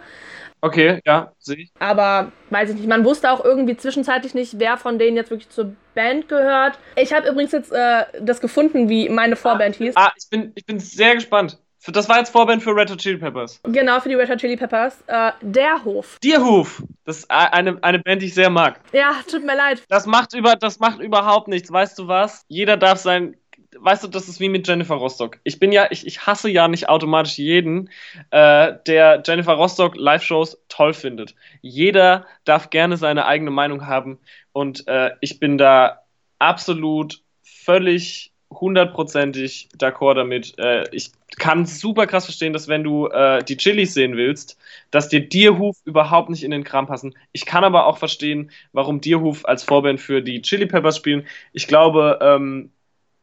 Okay, 0.61 1.01
ja, 1.05 1.31
sehe 1.39 1.57
ich. 1.57 1.71
Aber 1.79 2.31
weiß 2.51 2.69
ich 2.69 2.75
nicht, 2.75 2.87
man 2.87 3.03
wusste 3.03 3.31
auch 3.31 3.43
irgendwie 3.43 3.75
zwischenzeitlich 3.75 4.35
nicht, 4.35 4.59
wer 4.59 4.77
von 4.77 4.99
denen 4.99 5.17
jetzt 5.17 5.31
wirklich 5.31 5.49
zur 5.49 5.75
Band 5.95 6.29
gehört. 6.29 6.77
Ich 6.95 7.13
habe 7.13 7.27
übrigens 7.27 7.51
jetzt 7.51 7.71
äh, 7.71 8.05
das 8.21 8.41
gefunden, 8.41 8.87
wie 8.87 9.09
meine 9.09 9.35
Vorband 9.35 9.75
hieß. 9.75 9.95
Ah, 9.97 10.11
ich 10.15 10.29
bin, 10.29 10.51
ich 10.55 10.65
bin 10.65 10.79
sehr 10.79 11.15
gespannt. 11.15 11.57
Das 11.87 12.07
war 12.07 12.19
jetzt 12.19 12.29
Vorband 12.29 12.61
für 12.61 12.75
Red 12.75 12.91
Hot 12.91 12.99
Chili 12.99 13.17
Peppers. 13.17 13.59
Genau, 13.63 13.99
für 13.99 14.09
die 14.09 14.15
Red 14.15 14.29
Hot 14.29 14.37
Chili 14.37 14.55
Peppers. 14.55 15.03
Äh, 15.07 15.31
der 15.41 15.83
Hof. 15.83 16.19
Deerhoof. 16.23 16.83
Das 17.05 17.19
ist 17.19 17.31
eine, 17.31 17.79
eine 17.81 17.97
Band, 17.97 18.21
die 18.21 18.27
ich 18.27 18.35
sehr 18.35 18.51
mag. 18.51 18.79
Ja, 18.93 19.15
tut 19.27 19.43
mir 19.43 19.55
leid. 19.55 19.81
Das 19.89 20.05
macht, 20.05 20.35
über, 20.35 20.55
das 20.55 20.79
macht 20.79 20.99
überhaupt 20.99 21.47
nichts. 21.47 21.71
Weißt 21.71 21.97
du 21.97 22.07
was? 22.07 22.45
Jeder 22.47 22.77
darf 22.77 22.99
sein. 22.99 23.35
Weißt 23.77 24.03
du, 24.03 24.07
das 24.07 24.27
ist 24.27 24.39
wie 24.39 24.49
mit 24.49 24.67
Jennifer 24.67 24.95
Rostock. 24.95 25.39
Ich 25.43 25.59
bin 25.59 25.71
ja, 25.71 25.87
ich, 25.91 26.05
ich 26.05 26.25
hasse 26.27 26.49
ja 26.49 26.67
nicht 26.67 26.89
automatisch 26.89 27.37
jeden, 27.37 27.89
äh, 28.31 28.73
der 28.85 29.23
Jennifer 29.25 29.53
Rostock 29.53 29.95
Live-Shows 29.95 30.61
toll 30.67 30.93
findet. 30.93 31.35
Jeder 31.61 32.25
darf 32.43 32.69
gerne 32.69 32.97
seine 32.97 33.25
eigene 33.25 33.51
Meinung 33.51 33.87
haben 33.87 34.19
und 34.51 34.87
äh, 34.87 35.11
ich 35.21 35.39
bin 35.39 35.57
da 35.57 36.01
absolut 36.37 37.21
völlig 37.43 38.31
hundertprozentig 38.51 39.69
d'accord 39.77 40.15
damit. 40.15 40.57
Äh, 40.59 40.83
ich 40.91 41.11
kann 41.37 41.65
super 41.65 42.07
krass 42.07 42.25
verstehen, 42.25 42.53
dass 42.53 42.67
wenn 42.67 42.83
du 42.83 43.07
äh, 43.07 43.43
die 43.43 43.57
Chilis 43.57 43.93
sehen 43.93 44.17
willst, 44.17 44.57
dass 44.91 45.07
dir 45.07 45.27
Deerhoof 45.27 45.77
überhaupt 45.85 46.29
nicht 46.29 46.43
in 46.43 46.51
den 46.51 46.65
Kram 46.65 46.87
passen. 46.87 47.15
Ich 47.31 47.45
kann 47.45 47.63
aber 47.63 47.85
auch 47.85 47.97
verstehen, 47.97 48.51
warum 48.73 48.99
Deerhoof 48.99 49.45
als 49.45 49.63
Vorband 49.63 50.01
für 50.01 50.21
die 50.21 50.41
Chili 50.41 50.65
Peppers 50.65 50.97
spielen. 50.97 51.25
Ich 51.53 51.67
glaube, 51.67 52.19
ähm, 52.21 52.71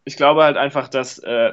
ich 0.09 0.17
glaube 0.17 0.43
halt 0.43 0.57
einfach, 0.57 0.89
dass 0.89 1.19
äh, 1.19 1.53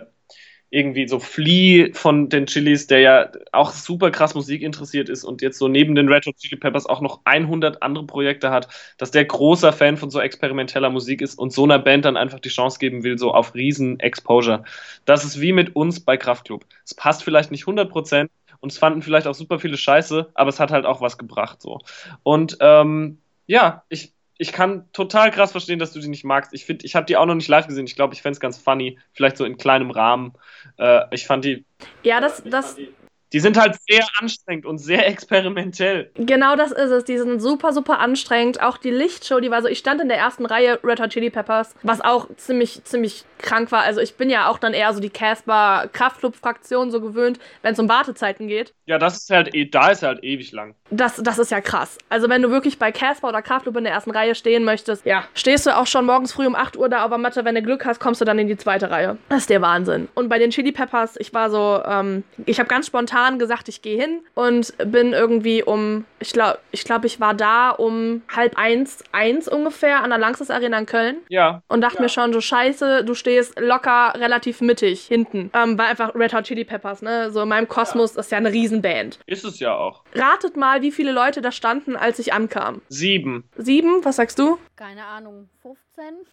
irgendwie 0.72 1.08
so 1.08 1.20
Flea 1.20 1.94
von 1.94 2.30
den 2.30 2.48
Chilis, 2.48 2.88
der 2.88 3.00
ja 3.00 3.32
auch 3.52 3.72
super 3.72 4.12
krass 4.12 4.34
Musik 4.34 4.62
interessiert 4.62 5.10
ist 5.10 5.24
und 5.24 5.42
jetzt 5.42 5.60
so 5.60 5.68
neben 5.68 5.94
den 5.94 6.10
Red 6.10 6.26
Hot 6.26 6.38
Chili 6.38 6.58
Peppers 6.58 6.86
auch 6.86 7.02
noch 7.02 7.22
100 7.26 7.84
andere 7.84 8.06
Projekte 8.06 8.50
hat, 8.50 8.68
dass 8.98 9.12
der 9.12 9.26
großer 9.26 9.74
Fan 9.74 9.98
von 9.98 10.10
so 10.10 10.20
experimenteller 10.20 10.90
Musik 10.90 11.22
ist 11.22 11.38
und 11.38 11.54
so 11.54 11.66
einer 11.66 11.80
Band 11.80 12.06
dann 12.06 12.18
einfach 12.18 12.40
die 12.40 12.50
Chance 12.50 12.80
geben 12.80 13.04
will, 13.04 13.18
so 13.18 13.34
auf 13.34 13.56
riesen 13.56 14.00
Exposure. 14.00 14.64
Das 15.06 15.24
ist 15.26 15.40
wie 15.40 15.54
mit 15.54 15.76
uns 15.76 16.00
bei 16.00 16.18
Kraftklub. 16.18 16.66
Es 16.84 16.94
passt 16.94 17.24
vielleicht 17.24 17.52
nicht 17.52 17.66
100% 17.66 18.30
und 18.62 18.72
es 18.72 18.78
fanden 18.78 19.02
vielleicht 19.02 19.28
auch 19.28 19.36
super 19.36 19.60
viele 19.60 19.78
Scheiße, 19.78 20.32
aber 20.34 20.50
es 20.50 20.60
hat 20.60 20.72
halt 20.72 20.86
auch 20.86 21.02
was 21.02 21.18
gebracht 21.18 21.62
so. 21.62 21.82
Und 22.24 22.58
ähm, 22.62 23.20
ja, 23.48 23.84
ich 23.90 24.15
ich 24.38 24.52
kann 24.52 24.92
total 24.92 25.32
krass 25.32 25.52
verstehen, 25.52 25.80
dass 25.80 25.94
du 25.94 26.00
die 26.00 26.08
nicht 26.08 26.26
magst. 26.26 26.54
Ich 26.54 26.66
finde, 26.66 26.86
ich 26.86 26.96
habe 26.96 27.06
die 27.06 27.18
auch 27.18 27.26
noch 27.26 27.36
nicht 27.36 27.48
live 27.48 27.68
gesehen. 27.68 27.86
Ich 27.86 27.96
glaube, 27.96 28.14
ich 28.14 28.22
fände 28.22 28.34
es 28.34 28.40
ganz 28.40 28.58
funny. 28.58 29.00
Vielleicht 29.14 29.38
so 29.38 29.46
in 29.46 29.58
kleinem 29.58 29.92
Rahmen. 29.92 30.34
Äh, 30.78 31.02
ich 31.12 31.26
fand 31.26 31.46
die. 31.46 31.66
Ja, 32.04 32.20
das, 32.20 32.44
das, 32.44 32.76
Die 32.76 32.94
sind 33.40 33.58
halt 33.58 33.76
sehr 33.88 34.06
anstrengend 34.20 34.66
und 34.66 34.78
sehr 34.78 35.08
experimentell. 35.08 36.12
genau 36.16 36.56
das 36.56 36.72
ist 36.72 36.92
es. 36.92 37.04
Die 37.06 37.18
sind 37.18 37.40
super, 37.42 37.74
super 37.74 38.00
anstrengend. 38.00 38.62
Auch 38.62 38.78
die 38.78 38.92
Lichtshow, 38.92 39.40
die 39.40 39.52
war 39.52 39.62
so, 39.62 39.68
ich 39.68 39.80
stand 39.80 40.02
in 40.02 40.08
der 40.08 40.18
ersten 40.18 40.46
Reihe 40.46 40.80
Red 40.84 41.00
Hot 41.02 41.10
Chili 41.12 41.30
Peppers, 41.30 41.76
was 41.84 42.02
auch 42.02 42.28
ziemlich, 42.38 42.84
ziemlich 42.84 43.26
krank 43.40 43.72
war. 43.72 43.82
Also 43.84 44.00
ich 44.02 44.16
bin 44.16 44.30
ja 44.30 44.48
auch 44.50 44.58
dann 44.60 44.74
eher 44.74 44.94
so 44.94 45.00
die 45.00 45.10
Casper 45.10 45.90
Kraftclub-Fraktion 45.92 46.92
so 46.92 47.02
gewöhnt, 47.02 47.40
wenn 47.62 47.74
es 47.74 47.80
um 47.80 47.90
Wartezeiten 47.90 48.48
geht. 48.48 48.74
Ja, 48.86 48.98
das 48.98 49.18
ist 49.18 49.30
halt, 49.30 49.54
eh- 49.56 49.66
da 49.70 49.90
ist 49.92 50.04
halt 50.04 50.24
ewig 50.24 50.52
lang. 50.52 50.76
Das, 50.92 51.18
das 51.18 51.40
ist 51.40 51.52
ja 51.52 51.62
krass. 51.62 51.98
Also 52.10 52.30
wenn 52.30 52.42
du 52.42 52.50
wirklich 52.52 52.78
bei 52.80 52.92
Casper 52.92 53.30
oder 53.30 53.42
Kraftclub 53.42 53.76
in 53.78 53.84
der 53.84 53.94
ersten 53.94 54.12
Reihe 54.12 54.36
stehen 54.36 54.64
möchtest, 54.64 55.06
ja, 55.06 55.26
stehst 55.34 55.66
du 55.66 55.76
auch 55.76 55.88
schon 55.88 56.06
morgens 56.06 56.34
früh 56.34 56.46
um 56.46 56.56
8 56.56 56.78
Uhr 56.78 56.90
da 56.90 57.04
auf 57.04 57.10
der 57.10 57.18
Matte. 57.18 57.44
Wenn 57.44 57.56
du 57.56 57.62
Glück 57.64 57.86
hast, 57.86 58.00
kommst 58.00 58.22
du 58.22 58.26
dann 58.26 58.40
in 58.40 58.48
die 58.48 58.58
zweite 58.58 58.90
Reihe. 58.92 59.18
Das 59.30 59.40
ist 59.40 59.50
der 59.50 59.62
Wahnsinn. 59.62 60.08
Und 60.14 60.30
bei 60.30 60.38
den 60.40 60.52
Chili 60.52 60.72
Peppers, 60.72 61.16
ich 61.18 61.34
war 61.34 61.50
so, 61.50 61.82
ähm, 61.86 62.24
ich 62.46 62.60
habe 62.60 62.70
ganz 62.70 62.88
spontan 62.88 63.25
gesagt, 63.40 63.68
ich 63.68 63.82
gehe 63.82 64.00
hin 64.00 64.22
und 64.34 64.74
bin 64.78 65.14
irgendwie 65.14 65.64
um, 65.64 66.06
ich 66.20 66.32
glaube, 66.34 66.60
ich, 66.72 66.84
glaub, 66.84 67.04
ich 67.06 67.20
war 67.20 67.34
da 67.34 67.72
um 67.72 68.22
halb 68.34 68.58
eins, 68.58 69.04
eins 69.12 69.48
ungefähr 69.48 70.04
an 70.04 70.10
der 70.12 70.20
Langsys 70.20 70.50
Arena 70.50 70.78
in 70.80 70.86
Köln 70.86 71.18
Ja, 71.30 71.62
und 71.68 71.82
dachte 71.82 72.02
mir 72.02 72.10
schon 72.10 72.32
so, 72.34 72.42
scheiße, 72.42 73.04
du 73.04 73.14
stehst 73.14 73.60
locker 73.60 74.14
relativ 74.16 74.62
mittig 74.62 75.06
hinten. 75.06 75.52
Ähm, 75.54 75.78
war 75.78 75.88
einfach 75.88 76.14
Red 76.16 76.34
Hot 76.34 76.46
Chili 76.46 76.64
Peppers, 76.64 77.02
ne? 77.02 77.32
So 77.32 77.42
in 77.42 77.50
meinem 77.50 77.68
Kosmos 77.68 78.16
ist 78.16 78.32
ja 78.32 78.38
eine 78.38 78.52
Riesenband. 78.52 79.20
ist 79.26 79.44
es 79.44 79.60
ja 79.60 79.76
auch. 79.76 80.04
Ratet 80.14 80.56
mal, 80.58 80.82
wie 80.82 80.92
viele 80.92 81.12
Leute 81.12 81.42
da 81.42 81.52
standen, 81.52 81.96
als 81.96 82.20
ich 82.20 82.34
ankam. 82.34 82.82
Sieben. 82.90 83.50
Sieben, 83.58 84.04
was 84.06 84.18
sagst 84.18 84.40
du? 84.40 84.58
Keine 84.76 85.06
Ahnung, 85.06 85.50
15? 85.62 85.85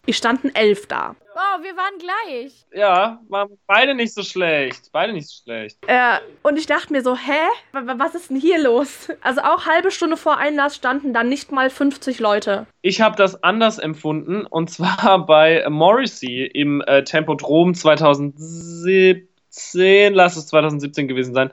Ich 0.05 0.17
standen 0.17 0.53
elf 0.53 0.87
da. 0.87 1.15
Oh, 1.35 1.63
wir 1.63 1.75
waren 1.75 1.97
gleich. 1.97 2.65
Ja, 2.73 3.21
waren 3.29 3.57
beide 3.65 3.95
nicht 3.95 4.13
so 4.13 4.21
schlecht. 4.21 4.89
Beide 4.91 5.13
nicht 5.13 5.27
so 5.27 5.43
schlecht. 5.43 5.77
Äh, 5.87 6.19
und 6.43 6.57
ich 6.57 6.65
dachte 6.67 6.93
mir 6.93 7.01
so, 7.01 7.15
hä? 7.15 7.39
Was 7.71 8.13
ist 8.13 8.29
denn 8.29 8.39
hier 8.39 8.61
los? 8.61 9.09
Also 9.21 9.41
auch 9.41 9.65
halbe 9.65 9.89
Stunde 9.91 10.17
vor 10.17 10.37
Einlass 10.37 10.75
standen 10.75 11.13
dann 11.13 11.29
nicht 11.29 11.51
mal 11.51 11.69
50 11.69 12.19
Leute. 12.19 12.67
Ich 12.81 13.01
habe 13.01 13.15
das 13.15 13.43
anders 13.43 13.79
empfunden 13.79 14.45
und 14.45 14.69
zwar 14.69 15.25
bei 15.25 15.65
Morrissey 15.69 16.45
im 16.45 16.81
äh, 16.81 17.03
Tempodrom 17.03 17.73
2017, 17.73 19.27
lass 19.73 20.35
es 20.35 20.47
2017 20.47 21.07
gewesen 21.07 21.33
sein. 21.33 21.51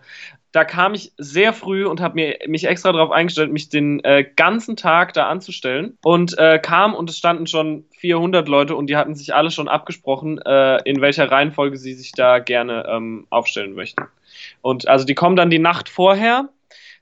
Da 0.53 0.65
kam 0.65 0.95
ich 0.95 1.13
sehr 1.17 1.53
früh 1.53 1.87
und 1.87 2.01
habe 2.01 2.37
mich 2.49 2.67
extra 2.67 2.91
darauf 2.91 3.13
eingestellt, 3.13 3.53
mich 3.53 3.69
den 3.69 4.03
äh, 4.03 4.25
ganzen 4.35 4.75
Tag 4.77 5.13
da 5.13 5.29
anzustellen 5.29 5.97
und 6.03 6.37
äh, 6.39 6.59
kam 6.59 6.95
und 6.95 7.09
es 7.09 7.17
standen 7.17 7.47
schon 7.47 7.85
400 7.99 8.49
Leute 8.49 8.75
und 8.75 8.89
die 8.89 8.97
hatten 8.97 9.15
sich 9.15 9.33
alle 9.33 9.53
schon 9.53 9.69
abgesprochen, 9.69 10.39
äh, 10.39 10.79
in 10.83 11.01
welcher 11.01 11.31
Reihenfolge 11.31 11.77
sie 11.77 11.95
sich 11.95 12.11
da 12.13 12.41
gerne 12.41 12.85
ähm, 12.89 13.29
aufstellen 13.31 13.75
möchten. 13.75 14.07
Und 14.61 14.89
also 14.89 15.05
die 15.05 15.15
kommen 15.15 15.37
dann 15.37 15.51
die 15.51 15.61
Nacht 15.61 15.89
vorher 15.89 16.49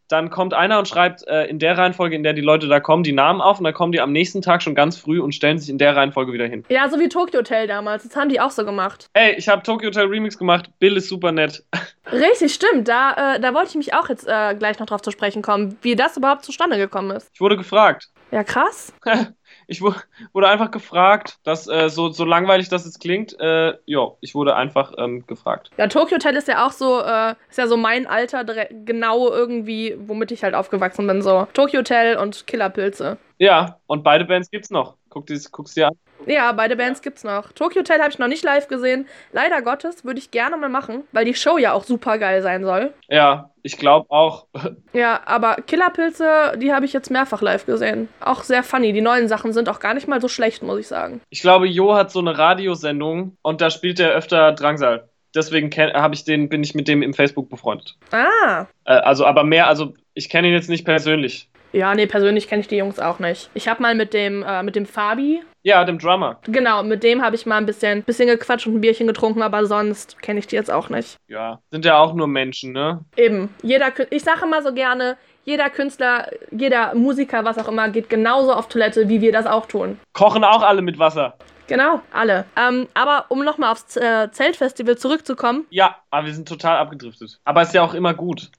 dann 0.09 0.31
kommt 0.31 0.55
einer 0.55 0.79
und 0.79 0.89
schreibt 0.89 1.27
äh, 1.29 1.45
in 1.45 1.59
der 1.59 1.77
Reihenfolge, 1.79 2.17
in 2.17 2.23
der 2.23 2.33
die 2.33 2.43
Leute 2.43 2.69
da 2.69 2.81
kommen, 2.81 3.03
die 3.03 3.13
Namen 3.13 3.41
auf 3.41 3.59
und 3.59 3.65
dann 3.65 3.75
kommen 3.75 3.93
die 3.93 4.01
am 4.01 4.13
nächsten 4.13 4.43
Tag 4.43 4.63
schon 4.63 4.75
ganz 4.75 4.97
früh 4.97 5.21
und 5.21 5.35
stellen 5.35 5.59
sich 5.59 5.69
in 5.69 5.79
der 5.79 5.97
Reihenfolge 5.97 6.33
wieder 6.33 6.47
hin. 6.47 6.65
Ja, 6.69 6.89
so 6.89 6.99
wie 6.99 7.09
Tokyo 7.09 7.41
Hotel 7.41 7.67
damals. 7.67 8.03
Das 8.03 8.17
haben 8.17 8.29
die 8.29 8.41
auch 8.41 8.51
so 8.51 8.65
gemacht. 8.65 9.09
Ey, 9.13 9.35
ich 9.37 9.49
habe 9.49 9.63
Tokyo 9.63 9.89
Hotel 9.89 10.07
Remix 10.07 10.39
gemacht, 10.39 10.71
Bill 10.79 10.97
ist 10.97 11.09
super 11.09 11.33
nett. 11.33 11.65
Richtig, 12.13 12.55
stimmt. 12.55 12.89
Da, 12.89 13.35
äh, 13.35 13.41
da 13.41 13.55
wollte 13.55 13.71
ich 13.71 13.77
mich 13.77 13.95
auch 13.95 14.09
jetzt 14.09 14.27
äh, 14.27 14.55
gleich 14.55 14.79
noch 14.79 14.87
drauf 14.87 15.03
zu 15.03 15.11
sprechen 15.11 15.43
kommen, 15.43 15.77
wie 15.83 15.95
das 15.95 16.17
überhaupt 16.17 16.45
zustande 16.45 16.79
gekommen 16.79 17.11
ist. 17.11 17.31
Ich 17.35 17.41
wurde 17.41 17.57
gefragt. 17.57 18.09
Ja, 18.31 18.45
krass. 18.45 18.93
Ich 19.71 19.83
wu- 19.83 19.93
wurde 20.33 20.49
einfach 20.49 20.71
gefragt, 20.71 21.39
dass 21.45 21.69
äh, 21.69 21.91
so, 21.91 22.09
so 22.11 22.25
langweilig 22.25 22.71
das 22.71 22.87
jetzt 22.87 23.01
klingt, 23.01 23.39
äh, 23.39 23.75
ja, 23.85 24.09
ich 24.23 24.35
wurde 24.35 24.57
einfach 24.57 24.95
ähm, 24.97 25.27
gefragt. 25.27 25.71
Ja, 25.77 25.87
Tokyo 25.89 26.17
Hotel 26.17 26.35
ist 26.37 26.49
ja 26.49 26.67
auch 26.67 26.73
so, 26.73 27.01
äh, 27.03 27.35
ist 27.51 27.59
ja 27.59 27.67
so 27.67 27.77
mein 27.77 28.07
Alter, 28.07 28.45
genau 28.85 29.31
irgendwie, 29.31 29.95
womit 29.99 30.33
ich 30.33 30.43
halt 30.43 30.55
aufgewachsen 30.55 31.07
bin. 31.07 31.21
So 31.21 31.47
Tokyo 31.53 31.81
Hotel 31.81 32.17
und 32.17 32.47
Killerpilze. 32.47 33.19
Ja, 33.39 33.79
und 33.87 34.03
beide 34.03 34.25
Bands 34.25 34.51
gibt's 34.51 34.71
noch. 34.71 34.97
Guck 35.11 35.27
dies, 35.27 35.53
guck's 35.53 35.75
dir 35.75 35.89
an. 35.89 35.95
Ja, 36.27 36.51
beide 36.53 36.75
Bands 36.75 37.03
gibt's 37.03 37.23
noch. 37.23 37.53
Tokyo 37.53 37.81
Hotel 37.81 38.01
habe 38.01 38.11
ich 38.11 38.19
noch 38.19 38.27
nicht 38.27 38.45
live 38.45 38.69
gesehen. 38.69 39.07
Leider 39.33 39.63
Gottes 39.63 40.05
würde 40.05 40.19
ich 40.19 40.31
gerne 40.31 40.57
mal 40.57 40.69
machen, 40.69 41.05
weil 41.13 41.25
die 41.27 41.35
Show 41.35 41.59
ja 41.59 41.73
auch 41.75 41.85
super 41.85 42.19
geil 42.19 42.43
sein 42.43 42.65
soll. 42.65 42.93
Ja, 43.09 43.51
ich 43.69 43.77
glaube 43.77 44.11
auch. 44.11 44.47
Ja, 44.95 45.21
aber 45.27 45.57
Killerpilze, 45.67 46.55
die 46.57 46.73
habe 46.73 46.85
ich 46.87 46.93
jetzt 46.93 47.11
mehrfach 47.11 47.43
live 47.43 47.67
gesehen. 47.67 48.09
Auch 48.21 48.43
sehr 48.43 48.63
funny. 48.63 48.93
Die 48.93 49.01
neuen 49.03 49.29
Sachen 49.29 49.53
sind 49.53 49.69
auch 49.69 49.79
gar 49.81 49.95
nicht 49.95 50.09
mal 50.09 50.21
so 50.21 50.27
schlecht, 50.29 50.63
muss 50.63 50.81
ich 50.81 50.89
sagen. 50.89 51.21
Ich 51.31 51.41
glaube, 51.43 51.69
Jo 51.69 51.95
hat 51.95 52.11
so 52.11 52.19
eine 52.19 52.37
Radiosendung 52.37 53.37
und 53.43 53.61
da 53.61 53.71
spielt 53.71 54.01
er 54.01 54.11
öfter 54.13 54.53
Drangsal. 54.53 55.09
Deswegen 55.35 55.69
kenn- 55.69 55.93
hab 55.93 56.15
ich 56.15 56.25
den, 56.25 56.49
bin 56.49 56.63
ich 56.65 56.75
mit 56.75 56.89
dem 56.89 57.03
im 57.03 57.13
Facebook 57.15 57.49
befreundet. 57.51 57.97
Ah. 58.11 58.67
Äh, 58.85 58.95
also, 58.95 59.27
aber 59.27 59.45
mehr, 59.45 59.69
also 59.69 59.95
ich 60.15 60.31
kenne 60.31 60.49
ihn 60.49 60.55
jetzt 60.55 60.71
nicht 60.71 60.85
persönlich. 60.87 61.49
Ja, 61.73 61.95
nee, 61.95 62.07
persönlich 62.07 62.49
kenne 62.49 62.63
ich 62.63 62.69
die 62.69 62.77
Jungs 62.79 62.99
auch 62.99 63.19
nicht. 63.19 63.51
Ich 63.53 63.69
habe 63.69 63.83
mal 63.83 63.95
mit 63.95 64.15
dem, 64.15 64.43
äh, 64.43 64.63
mit 64.63 64.75
dem 64.75 64.87
Fabi, 64.87 65.43
Ja, 65.63 65.85
dem 65.85 65.99
Drummer. 65.99 66.39
genau, 66.45 66.83
mit 66.83 67.03
dem 67.03 67.23
habe 67.23 67.35
ich 67.37 67.45
mal 67.47 67.57
ein 67.57 67.67
bisschen, 67.67 68.03
bisschen 68.05 68.29
gequatscht 68.29 68.67
und 68.67 68.77
ein 68.77 68.81
Bierchen 68.81 69.07
getrunken, 69.07 69.43
aber 69.43 69.67
sonst 69.67 70.21
kenne 70.23 70.39
ich 70.39 70.47
die 70.47 70.57
jetzt 70.57 70.71
auch 70.71 70.89
nicht. 70.89 71.17
Ja, 71.27 71.59
sind 71.71 71.85
ja 71.85 71.99
auch 71.99 72.15
nur 72.15 72.29
Menschen, 72.29 72.73
ne? 72.73 73.05
Eben. 73.17 73.55
Jeder, 73.63 73.93
ich 74.11 74.23
sage 74.23 74.45
immer 74.45 74.63
so 74.63 74.73
gerne, 74.73 75.17
jeder 75.45 75.69
Künstler, 75.71 76.31
jeder 76.51 76.95
Musiker, 76.95 77.45
was 77.45 77.59
auch 77.59 77.69
immer, 77.69 77.89
geht 77.89 78.09
genauso 78.09 78.53
auf 78.53 78.69
Toilette, 78.69 79.09
wie 79.09 79.21
wir 79.21 79.33
das 79.33 79.47
auch 79.47 79.67
tun. 79.67 79.99
Kochen 80.13 80.45
auch 80.45 80.63
alle 80.63 80.83
mit 80.83 80.99
Wasser. 80.99 81.37
Genau, 81.67 82.01
alle. 82.13 82.47
Ähm, 82.57 82.89
aber 82.95 83.27
um 83.29 83.45
nochmal 83.45 83.73
aufs 83.73 83.97
äh, 83.97 84.31
Zeltfestival 84.31 84.97
zurückzukommen, 84.97 85.67
Ja, 85.71 85.97
aber 86.11 86.27
wir 86.27 86.35
sind 86.35 86.49
total 86.49 86.79
abgedriftet. 86.79 87.41
Aber 87.45 87.63
ist 87.63 87.75
ja 87.75 87.83
auch 87.83 87.95
immer 87.95 88.15
gut. 88.15 88.51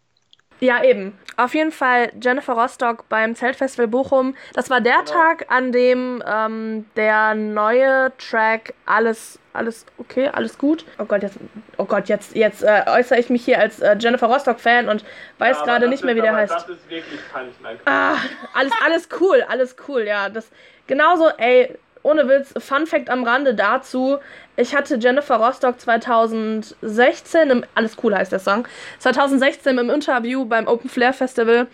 Ja, 0.59 0.83
eben. 0.83 1.17
Auf 1.37 1.53
jeden 1.55 1.71
Fall 1.71 2.11
Jennifer 2.21 2.53
Rostock 2.53 3.07
beim 3.07 3.33
Zeltfestival 3.33 3.87
Bochum. 3.87 4.35
Das 4.53 4.69
war 4.69 4.81
der 4.81 4.97
Genau. 5.05 5.11
Tag, 5.11 5.45
an 5.49 5.71
dem 5.71 6.21
ähm, 6.27 6.85
der 6.97 7.33
neue 7.33 8.11
Track 8.17 8.73
alles, 8.85 9.39
alles 9.53 9.85
okay, 9.97 10.27
alles 10.33 10.57
gut. 10.57 10.83
Oh 10.97 11.05
Gott, 11.05 11.23
jetzt, 11.23 11.37
oh 11.77 11.85
Gott, 11.85 12.09
jetzt, 12.09 12.35
jetzt 12.35 12.61
äh, 12.63 12.83
äußere 12.87 13.19
ich 13.19 13.29
mich 13.29 13.45
hier 13.45 13.59
als 13.59 13.79
äh, 13.79 13.95
Jennifer 13.97 14.27
Rostock-Fan 14.27 14.89
und 14.89 15.05
weiß 15.37 15.63
gerade 15.63 15.87
nicht 15.87 16.03
mehr, 16.03 16.15
wie 16.15 16.21
der 16.21 16.35
heißt. 16.35 16.67
ist 16.67 16.89
wirklich 16.89 17.21
peinlich, 17.31 17.55
nein. 17.63 17.79
Ah, 17.85 18.15
alles, 18.53 18.73
alles 18.85 19.07
cool, 19.21 19.41
alles 19.47 19.77
cool, 19.87 20.01
ja. 20.03 20.27
Das 20.27 20.49
genauso, 20.87 21.29
ey, 21.37 21.73
ohne 22.03 22.27
Witz, 22.27 22.53
Fun 22.57 22.85
Fact 22.85 23.09
am 23.09 23.23
Rande 23.23 23.53
dazu. 23.55 24.19
Ich 24.59 24.75
hatte 24.75 24.97
Jennifer 24.97 25.37
Rostock 25.37 25.79
2016 25.79 27.49
im 27.49 27.63
Alles 27.75 27.95
cool 28.03 28.13
heißt 28.13 28.33
der 28.33 28.39
Song. 28.39 28.67
2016 28.97 29.77
im 29.77 29.89
Interview 29.89 30.43
beim 30.43 30.67
Open 30.67 30.89
Flair 30.89 31.13
Festival 31.13 31.67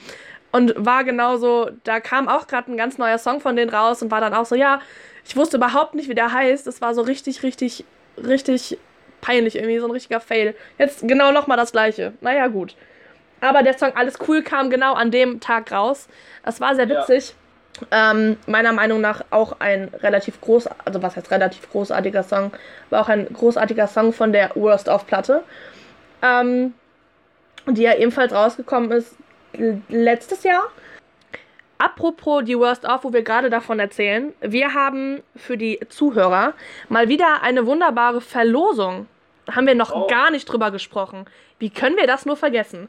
und 0.51 0.71
war 0.77 1.03
genauso, 1.03 1.71
da 1.83 1.99
kam 1.99 2.27
auch 2.27 2.45
gerade 2.45 2.71
ein 2.71 2.77
ganz 2.77 2.99
neuer 2.99 3.17
Song 3.17 3.41
von 3.41 3.55
denen 3.55 3.71
raus 3.71 4.03
und 4.03 4.11
war 4.11 4.21
dann 4.21 4.35
auch 4.35 4.45
so, 4.45 4.53
ja, 4.53 4.81
ich 5.27 5.35
wusste 5.35 5.57
überhaupt 5.57 5.95
nicht, 5.95 6.09
wie 6.09 6.13
der 6.13 6.31
heißt. 6.31 6.67
Es 6.67 6.79
war 6.79 6.93
so 6.93 7.01
richtig, 7.01 7.41
richtig, 7.41 7.85
richtig 8.23 8.77
peinlich 9.19 9.55
irgendwie, 9.55 9.79
so 9.79 9.87
ein 9.87 9.91
richtiger 9.91 10.19
Fail. 10.19 10.53
Jetzt 10.77 11.07
genau 11.07 11.31
nochmal 11.31 11.57
das 11.57 11.71
gleiche. 11.71 12.13
Naja, 12.21 12.45
gut. 12.49 12.75
Aber 13.41 13.63
der 13.63 13.75
Song 13.75 13.93
Alles 13.95 14.19
Cool 14.27 14.43
kam 14.43 14.69
genau 14.69 14.93
an 14.93 15.09
dem 15.09 15.39
Tag 15.39 15.71
raus. 15.71 16.07
Es 16.43 16.61
war 16.61 16.75
sehr 16.75 16.87
witzig. 16.87 17.29
Ja. 17.29 17.35
Ähm, 17.91 18.37
meiner 18.47 18.71
Meinung 18.71 19.01
nach 19.01 19.25
auch 19.31 19.59
ein 19.59 19.89
relativ 20.01 20.39
groß, 20.39 20.67
also 20.85 21.01
was 21.01 21.17
heißt 21.17 21.29
relativ 21.31 21.69
großartiger 21.69 22.23
Song, 22.23 22.51
war 22.89 23.01
auch 23.01 23.09
ein 23.09 23.27
großartiger 23.31 23.87
Song 23.87 24.13
von 24.13 24.31
der 24.31 24.51
Worst 24.55 24.87
of 24.87 25.05
Platte, 25.07 25.43
ähm, 26.21 26.73
die 27.67 27.81
ja 27.81 27.95
ebenfalls 27.95 28.33
rausgekommen 28.33 28.91
ist 28.91 29.15
letztes 29.89 30.43
Jahr. 30.43 30.63
Apropos 31.77 32.45
die 32.45 32.57
Worst 32.57 32.85
of, 32.85 33.03
wo 33.03 33.11
wir 33.11 33.23
gerade 33.23 33.49
davon 33.49 33.79
erzählen, 33.79 34.33
wir 34.39 34.73
haben 34.73 35.21
für 35.35 35.57
die 35.57 35.79
Zuhörer 35.89 36.53
mal 36.87 37.09
wieder 37.09 37.41
eine 37.43 37.65
wunderbare 37.65 38.21
Verlosung. 38.21 39.07
Haben 39.51 39.67
wir 39.67 39.75
noch 39.75 39.93
oh. 39.93 40.07
gar 40.07 40.31
nicht 40.31 40.45
drüber 40.45 40.71
gesprochen. 40.71 41.25
Wie 41.59 41.69
können 41.69 41.97
wir 41.97 42.07
das 42.07 42.25
nur 42.25 42.37
vergessen? 42.37 42.87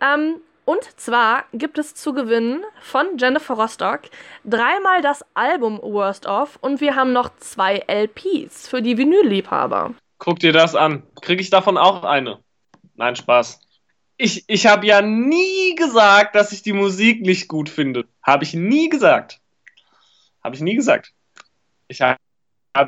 Ähm, 0.00 0.36
und 0.66 1.00
zwar 1.00 1.44
gibt 1.52 1.78
es 1.78 1.94
zu 1.94 2.12
gewinnen 2.12 2.64
von 2.80 3.16
Jennifer 3.18 3.54
Rostock 3.54 4.02
dreimal 4.44 5.00
das 5.00 5.24
Album 5.32 5.80
Worst 5.80 6.26
of 6.26 6.58
und 6.60 6.80
wir 6.80 6.96
haben 6.96 7.12
noch 7.12 7.30
zwei 7.38 7.84
LPs 7.86 8.68
für 8.68 8.82
die 8.82 8.98
Vinylliebhaber. 8.98 9.94
Guck 10.18 10.40
dir 10.40 10.52
das 10.52 10.74
an. 10.74 11.04
Kriege 11.22 11.40
ich 11.40 11.50
davon 11.50 11.78
auch 11.78 12.02
eine? 12.02 12.40
Nein, 12.96 13.14
Spaß. 13.14 13.60
Ich, 14.16 14.44
ich 14.48 14.66
habe 14.66 14.86
ja 14.86 15.02
nie 15.02 15.76
gesagt, 15.76 16.34
dass 16.34 16.50
ich 16.50 16.62
die 16.62 16.72
Musik 16.72 17.22
nicht 17.22 17.46
gut 17.48 17.68
finde. 17.68 18.06
Habe 18.20 18.42
ich 18.42 18.52
nie 18.52 18.88
gesagt. 18.88 19.40
Habe 20.42 20.56
ich 20.56 20.62
nie 20.62 20.74
gesagt. 20.74 21.12
Ich 21.86 22.00
habe 22.00 22.18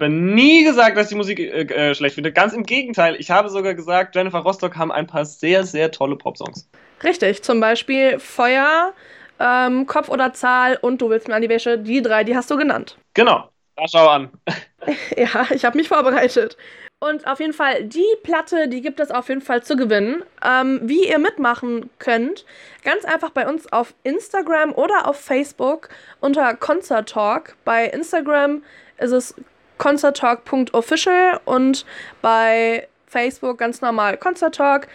nie 0.09 0.65
gesagt, 0.65 0.97
dass 0.97 1.05
ich 1.05 1.11
die 1.11 1.15
Musik 1.17 1.39
äh, 1.39 1.63
äh, 1.63 1.95
schlecht 1.95 2.15
finde. 2.15 2.33
Ganz 2.33 2.53
im 2.53 2.65
Gegenteil. 2.65 3.17
Ich 3.19 3.31
habe 3.31 3.49
sogar 3.49 3.75
gesagt, 3.75 4.15
Jennifer 4.15 4.39
Rostock 4.39 4.77
haben 4.77 4.93
ein 4.93 5.07
paar 5.07 5.25
sehr, 5.25 5.65
sehr 5.65 5.91
tolle 5.91 6.17
Popsongs. 6.17 6.69
Richtig. 7.03 7.43
Zum 7.43 7.61
Beispiel 7.61 8.19
Feuer, 8.19 8.93
ähm, 9.41 9.87
Kopf 9.87 10.09
oder 10.09 10.33
Zahl 10.33 10.79
und 10.81 11.01
Du 11.01 11.11
willst 11.11 11.29
mir 11.29 11.35
an 11.35 11.43
die 11.43 11.49
Wäsche. 11.49 11.79
Die 11.79 12.03
drei, 12.03 12.25
die 12.25 12.37
hast 12.37 12.51
du 12.51 12.57
genannt. 12.57 12.99
Genau. 13.15 13.49
Da 13.77 13.87
schau 13.87 14.09
an. 14.09 14.31
ja, 15.17 15.47
ich 15.51 15.65
habe 15.65 15.79
mich 15.79 15.89
vorbereitet. 15.89 16.57
Und 17.01 17.29
auf 17.29 17.39
jeden 17.39 17.53
Fall, 17.53 17.85
die 17.85 18.05
Platte, 18.25 18.67
die 18.67 18.81
gibt 18.81 18.99
es 18.99 19.13
auf 19.13 19.29
jeden 19.29 19.41
Fall 19.41 19.63
zu 19.63 19.77
gewinnen. 19.77 20.25
Ähm, 20.45 20.81
wie 20.83 21.09
ihr 21.09 21.21
mitmachen 21.21 21.91
könnt, 22.01 22.45
ganz 22.83 23.05
einfach 23.05 23.31
bei 23.31 23.49
uns 23.49 23.73
auf 23.73 23.95
Instagram 24.03 24.73
oder 24.73 25.07
auf 25.07 25.21
Facebook 25.21 25.91
unter 26.19 26.55
Concert 26.55 27.09
Talk. 27.09 27.57
Bei 27.65 27.87
Instagram 27.87 28.65
ist 28.99 29.13
es 29.13 29.35
concerttalk.official 29.79 31.41
und 31.45 31.87
bei 32.23 32.89
Facebook 33.07 33.59
ganz 33.59 33.81
normal 33.81 34.17
Concert 34.17 34.55
Talk. 34.55 34.89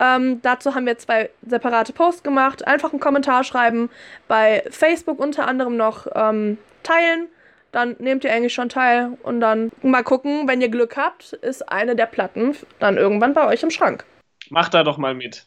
Ähm, 0.00 0.40
dazu 0.42 0.74
haben 0.74 0.86
wir 0.86 0.96
zwei 0.98 1.30
separate 1.46 1.92
Posts 1.92 2.22
gemacht. 2.22 2.66
Einfach 2.66 2.92
einen 2.92 3.00
Kommentar 3.00 3.44
schreiben. 3.44 3.90
Bei 4.28 4.62
Facebook 4.70 5.18
unter 5.18 5.46
anderem 5.48 5.76
noch 5.76 6.06
ähm, 6.14 6.56
teilen 6.82 7.28
dann 7.72 7.96
nehmt 7.98 8.24
ihr 8.24 8.32
eigentlich 8.32 8.54
schon 8.54 8.68
teil 8.68 9.18
und 9.22 9.40
dann 9.40 9.70
mal 9.82 10.02
gucken, 10.02 10.48
wenn 10.48 10.60
ihr 10.60 10.68
Glück 10.68 10.96
habt, 10.96 11.32
ist 11.34 11.68
eine 11.70 11.96
der 11.96 12.06
Platten 12.06 12.56
dann 12.78 12.96
irgendwann 12.96 13.34
bei 13.34 13.46
euch 13.46 13.62
im 13.62 13.70
Schrank. 13.70 14.04
Macht 14.50 14.74
da 14.74 14.84
doch 14.84 14.98
mal 14.98 15.14
mit. 15.14 15.46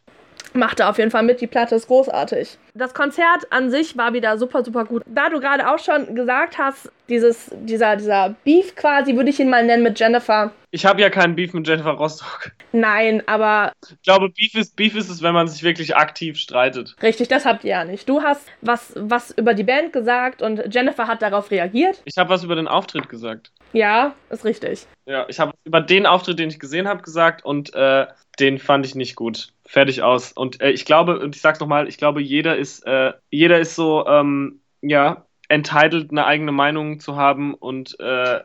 Macht 0.53 0.79
da 0.79 0.89
auf 0.89 0.97
jeden 0.97 1.11
Fall 1.11 1.23
mit, 1.23 1.39
die 1.39 1.47
Platte 1.47 1.75
ist 1.75 1.87
großartig. 1.87 2.57
Das 2.73 2.93
Konzert 2.93 3.51
an 3.51 3.71
sich 3.71 3.97
war 3.97 4.13
wieder 4.13 4.37
super, 4.37 4.63
super 4.63 4.85
gut. 4.85 5.03
Da 5.05 5.29
du 5.29 5.39
gerade 5.39 5.69
auch 5.69 5.79
schon 5.79 6.13
gesagt 6.15 6.57
hast, 6.57 6.91
dieses, 7.09 7.51
dieser, 7.51 7.95
dieser 7.95 8.35
Beef 8.43 8.75
quasi, 8.75 9.15
würde 9.15 9.29
ich 9.29 9.39
ihn 9.39 9.49
mal 9.49 9.65
nennen 9.65 9.83
mit 9.83 9.99
Jennifer. 9.99 10.51
Ich 10.71 10.85
habe 10.85 11.01
ja 11.01 11.09
keinen 11.09 11.35
Beef 11.35 11.53
mit 11.53 11.67
Jennifer 11.67 11.91
Rostock. 11.91 12.51
Nein, 12.71 13.21
aber. 13.27 13.73
Ich 13.89 14.01
glaube, 14.03 14.29
Beef 14.29 14.55
ist, 14.55 14.75
Beef 14.75 14.95
ist 14.95 15.09
es, 15.09 15.21
wenn 15.21 15.33
man 15.33 15.47
sich 15.47 15.63
wirklich 15.63 15.95
aktiv 15.95 16.37
streitet. 16.37 16.95
Richtig, 17.01 17.27
das 17.27 17.45
habt 17.45 17.65
ihr 17.65 17.71
ja 17.71 17.83
nicht. 17.83 18.07
Du 18.07 18.21
hast 18.21 18.47
was, 18.61 18.93
was 18.95 19.31
über 19.31 19.53
die 19.53 19.63
Band 19.63 19.91
gesagt 19.91 20.41
und 20.41 20.73
Jennifer 20.73 21.07
hat 21.07 21.21
darauf 21.21 21.51
reagiert. 21.51 22.01
Ich 22.05 22.17
habe 22.17 22.29
was 22.29 22.43
über 22.43 22.55
den 22.55 22.69
Auftritt 22.69 23.09
gesagt. 23.09 23.51
Ja, 23.73 24.15
ist 24.29 24.45
richtig. 24.45 24.85
Ja, 25.05 25.25
ich 25.29 25.39
habe 25.39 25.53
über 25.63 25.81
den 25.81 26.05
Auftritt, 26.05 26.39
den 26.39 26.49
ich 26.49 26.59
gesehen 26.59 26.87
habe, 26.87 27.01
gesagt 27.01 27.45
und 27.45 27.73
äh, 27.73 28.07
den 28.39 28.59
fand 28.59 28.85
ich 28.85 28.95
nicht 28.95 29.15
gut. 29.15 29.49
Fertig 29.65 30.01
aus. 30.01 30.31
Und 30.33 30.61
äh, 30.61 30.71
ich 30.71 30.85
glaube, 30.85 31.19
und 31.19 31.35
ich 31.35 31.41
sag's 31.41 31.59
nochmal, 31.59 31.87
ich 31.87 31.97
glaube, 31.97 32.21
jeder 32.21 32.57
ist, 32.57 32.85
äh, 32.85 33.13
jeder 33.29 33.59
ist 33.59 33.75
so, 33.75 34.05
ähm, 34.07 34.61
ja, 34.81 35.25
entitled, 35.47 36.11
eine 36.11 36.25
eigene 36.25 36.51
Meinung 36.51 36.99
zu 36.99 37.15
haben 37.15 37.53
und 37.53 37.99
äh, 37.99 38.41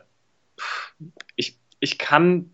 ich 1.35 1.57
ich 1.79 1.97
kann, 1.97 2.51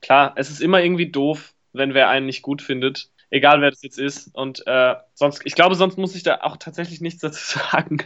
klar, 0.00 0.34
es 0.36 0.50
ist 0.50 0.60
immer 0.60 0.82
irgendwie 0.82 1.10
doof, 1.10 1.54
wenn 1.72 1.94
wer 1.94 2.08
einen 2.08 2.26
nicht 2.26 2.42
gut 2.42 2.62
findet, 2.62 3.10
egal 3.30 3.60
wer 3.60 3.70
das 3.70 3.82
jetzt 3.82 3.98
ist. 3.98 4.34
Und 4.34 4.66
äh, 4.66 4.94
sonst, 5.14 5.42
ich 5.44 5.54
glaube, 5.54 5.74
sonst 5.74 5.98
muss 5.98 6.14
ich 6.14 6.22
da 6.22 6.40
auch 6.42 6.56
tatsächlich 6.56 7.00
nichts 7.00 7.20
dazu 7.20 7.58
sagen. 7.72 7.98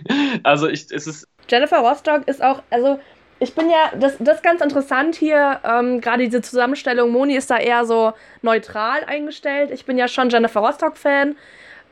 Also 0.42 0.68
ich, 0.68 0.90
es 0.90 1.06
ist. 1.06 1.26
Jennifer 1.48 1.78
Rostock 1.78 2.26
ist 2.28 2.42
auch, 2.42 2.62
also 2.70 2.98
ich 3.42 3.54
bin 3.56 3.68
ja, 3.68 3.90
das, 3.98 4.16
das 4.20 4.36
ist 4.36 4.42
ganz 4.44 4.60
interessant 4.60 5.16
hier, 5.16 5.58
ähm, 5.64 6.00
gerade 6.00 6.22
diese 6.22 6.42
Zusammenstellung, 6.42 7.10
Moni 7.10 7.34
ist 7.34 7.50
da 7.50 7.58
eher 7.58 7.84
so 7.84 8.12
neutral 8.40 9.02
eingestellt. 9.04 9.72
Ich 9.72 9.84
bin 9.84 9.98
ja 9.98 10.06
schon 10.06 10.30
Jennifer 10.30 10.60
Rostock-Fan, 10.60 11.36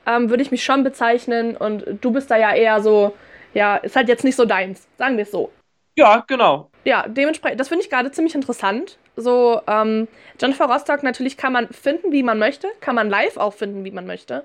ähm, 0.07 0.31
würde 0.31 0.45
ich 0.45 0.53
mich 0.53 0.63
schon 0.63 0.85
bezeichnen 0.85 1.57
und 1.57 1.85
du 2.01 2.13
bist 2.13 2.31
da 2.31 2.37
ja 2.37 2.55
eher 2.55 2.81
so, 2.81 3.17
ja, 3.53 3.77
ist 3.77 3.97
halt 3.97 4.09
jetzt 4.09 4.23
nicht 4.23 4.37
so 4.37 4.45
deins, 4.45 4.87
sagen 4.97 5.17
wir 5.17 5.25
es 5.25 5.33
so. 5.33 5.51
Ja, 5.99 6.23
genau. 6.29 6.71
Ja, 6.85 7.07
dementsprechend, 7.09 7.59
das 7.59 7.69
finde 7.69 7.83
ich 7.83 7.91
gerade 7.91 8.13
ziemlich 8.13 8.37
interessant. 8.37 8.97
So, 9.17 9.61
ähm, 9.67 10.07
Jennifer 10.41 10.67
Rostock 10.67 11.03
natürlich 11.03 11.37
kann 11.37 11.53
man 11.53 11.69
finden, 11.69 12.13
wie 12.13 12.23
man 12.23 12.39
möchte, 12.39 12.69
kann 12.81 12.95
man 12.95 13.11
live 13.11 13.37
auch 13.37 13.55
finden, 13.55 13.85
wie 13.85 13.91
man 13.91 14.07
möchte. 14.07 14.45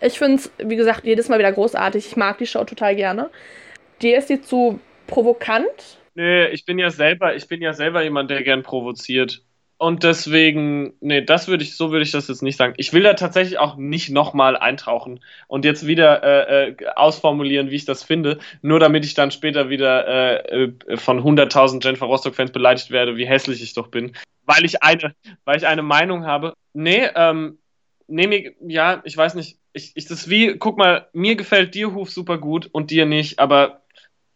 Ich 0.00 0.18
finde 0.18 0.36
es, 0.36 0.52
wie 0.58 0.76
gesagt, 0.76 1.04
jedes 1.04 1.28
Mal 1.28 1.40
wieder 1.40 1.52
großartig. 1.52 2.06
Ich 2.06 2.16
mag 2.16 2.38
die 2.38 2.46
Show 2.46 2.62
total 2.62 2.94
gerne. 2.94 3.28
Dir 4.00 4.16
ist 4.16 4.30
die 4.30 4.40
zu 4.40 4.78
provokant? 5.08 5.98
Nee, 6.14 6.46
ich 6.48 6.64
bin 6.64 6.78
ja 6.78 6.90
selber, 6.90 7.34
ich 7.34 7.48
bin 7.48 7.60
ja 7.60 7.72
selber 7.72 8.02
jemand, 8.02 8.30
der 8.30 8.42
gern 8.42 8.62
provoziert. 8.62 9.42
Und 9.76 10.04
deswegen, 10.04 10.94
nee, 11.00 11.20
das 11.20 11.48
würde 11.48 11.64
ich, 11.64 11.76
so 11.76 11.90
würde 11.90 12.04
ich 12.04 12.12
das 12.12 12.28
jetzt 12.28 12.42
nicht 12.42 12.56
sagen. 12.56 12.74
Ich 12.76 12.92
will 12.92 13.02
da 13.02 13.14
tatsächlich 13.14 13.58
auch 13.58 13.76
nicht 13.76 14.08
nochmal 14.08 14.56
eintauchen 14.56 15.20
und 15.48 15.64
jetzt 15.64 15.86
wieder 15.86 16.22
äh, 16.22 16.68
äh, 16.68 16.76
ausformulieren, 16.94 17.70
wie 17.70 17.76
ich 17.76 17.84
das 17.84 18.04
finde, 18.04 18.38
nur 18.62 18.78
damit 18.78 19.04
ich 19.04 19.14
dann 19.14 19.32
später 19.32 19.68
wieder 19.70 20.06
äh, 20.06 20.64
äh 20.64 20.96
von 20.96 21.20
100.000 21.20 21.84
Jennifer 21.84 22.06
Rostock-Fans 22.06 22.52
beleidigt 22.52 22.92
werde, 22.92 23.16
wie 23.16 23.26
hässlich 23.26 23.62
ich 23.62 23.74
doch 23.74 23.88
bin. 23.88 24.16
Weil 24.46 24.64
ich 24.64 24.82
eine, 24.82 25.14
weil 25.44 25.56
ich 25.56 25.66
eine 25.66 25.82
Meinung 25.82 26.24
habe. 26.24 26.54
Nee, 26.72 27.08
ähm, 27.16 27.58
nee, 28.06 28.28
mir, 28.28 28.52
ja, 28.66 29.02
ich 29.04 29.16
weiß 29.16 29.34
nicht. 29.34 29.58
Ich, 29.72 29.92
ich, 29.96 30.06
das 30.06 30.30
wie, 30.30 30.56
guck 30.56 30.78
mal, 30.78 31.08
mir 31.12 31.34
gefällt 31.34 31.74
dir 31.74 31.94
Huf 31.94 32.10
super 32.10 32.38
gut 32.38 32.68
und 32.70 32.92
dir 32.92 33.06
nicht, 33.06 33.40
aber 33.40 33.83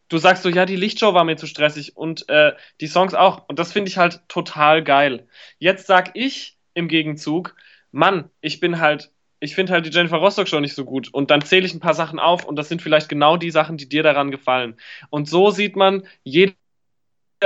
du 0.08 0.18
sagst 0.18 0.42
so, 0.42 0.48
ja, 0.48 0.66
die 0.66 0.76
Lichtshow 0.76 1.14
war 1.14 1.24
mir 1.24 1.36
zu 1.36 1.46
stressig 1.46 1.96
und 1.96 2.28
äh, 2.28 2.52
die 2.80 2.86
Songs 2.86 3.14
auch. 3.14 3.48
Und 3.48 3.58
das 3.58 3.72
finde 3.72 3.90
ich 3.90 3.98
halt 3.98 4.22
total 4.28 4.82
geil. 4.82 5.28
Jetzt 5.58 5.86
sag 5.86 6.10
ich 6.14 6.58
im 6.74 6.88
Gegenzug, 6.88 7.54
Mann, 7.92 8.30
ich 8.40 8.60
bin 8.60 8.80
halt, 8.80 9.12
ich 9.40 9.54
finde 9.54 9.72
halt 9.72 9.86
die 9.86 9.90
Jennifer 9.90 10.16
Rostock 10.18 10.48
Show 10.48 10.60
nicht 10.60 10.74
so 10.74 10.84
gut. 10.84 11.12
Und 11.12 11.30
dann 11.30 11.42
zähle 11.42 11.66
ich 11.66 11.74
ein 11.74 11.80
paar 11.80 11.94
Sachen 11.94 12.18
auf 12.18 12.44
und 12.44 12.56
das 12.56 12.68
sind 12.68 12.82
vielleicht 12.82 13.08
genau 13.08 13.36
die 13.36 13.50
Sachen, 13.50 13.76
die 13.76 13.88
dir 13.88 14.02
daran 14.02 14.30
gefallen. 14.30 14.76
Und 15.10 15.28
so 15.28 15.50
sieht 15.50 15.76
man, 15.76 16.06
jeder 16.24 16.54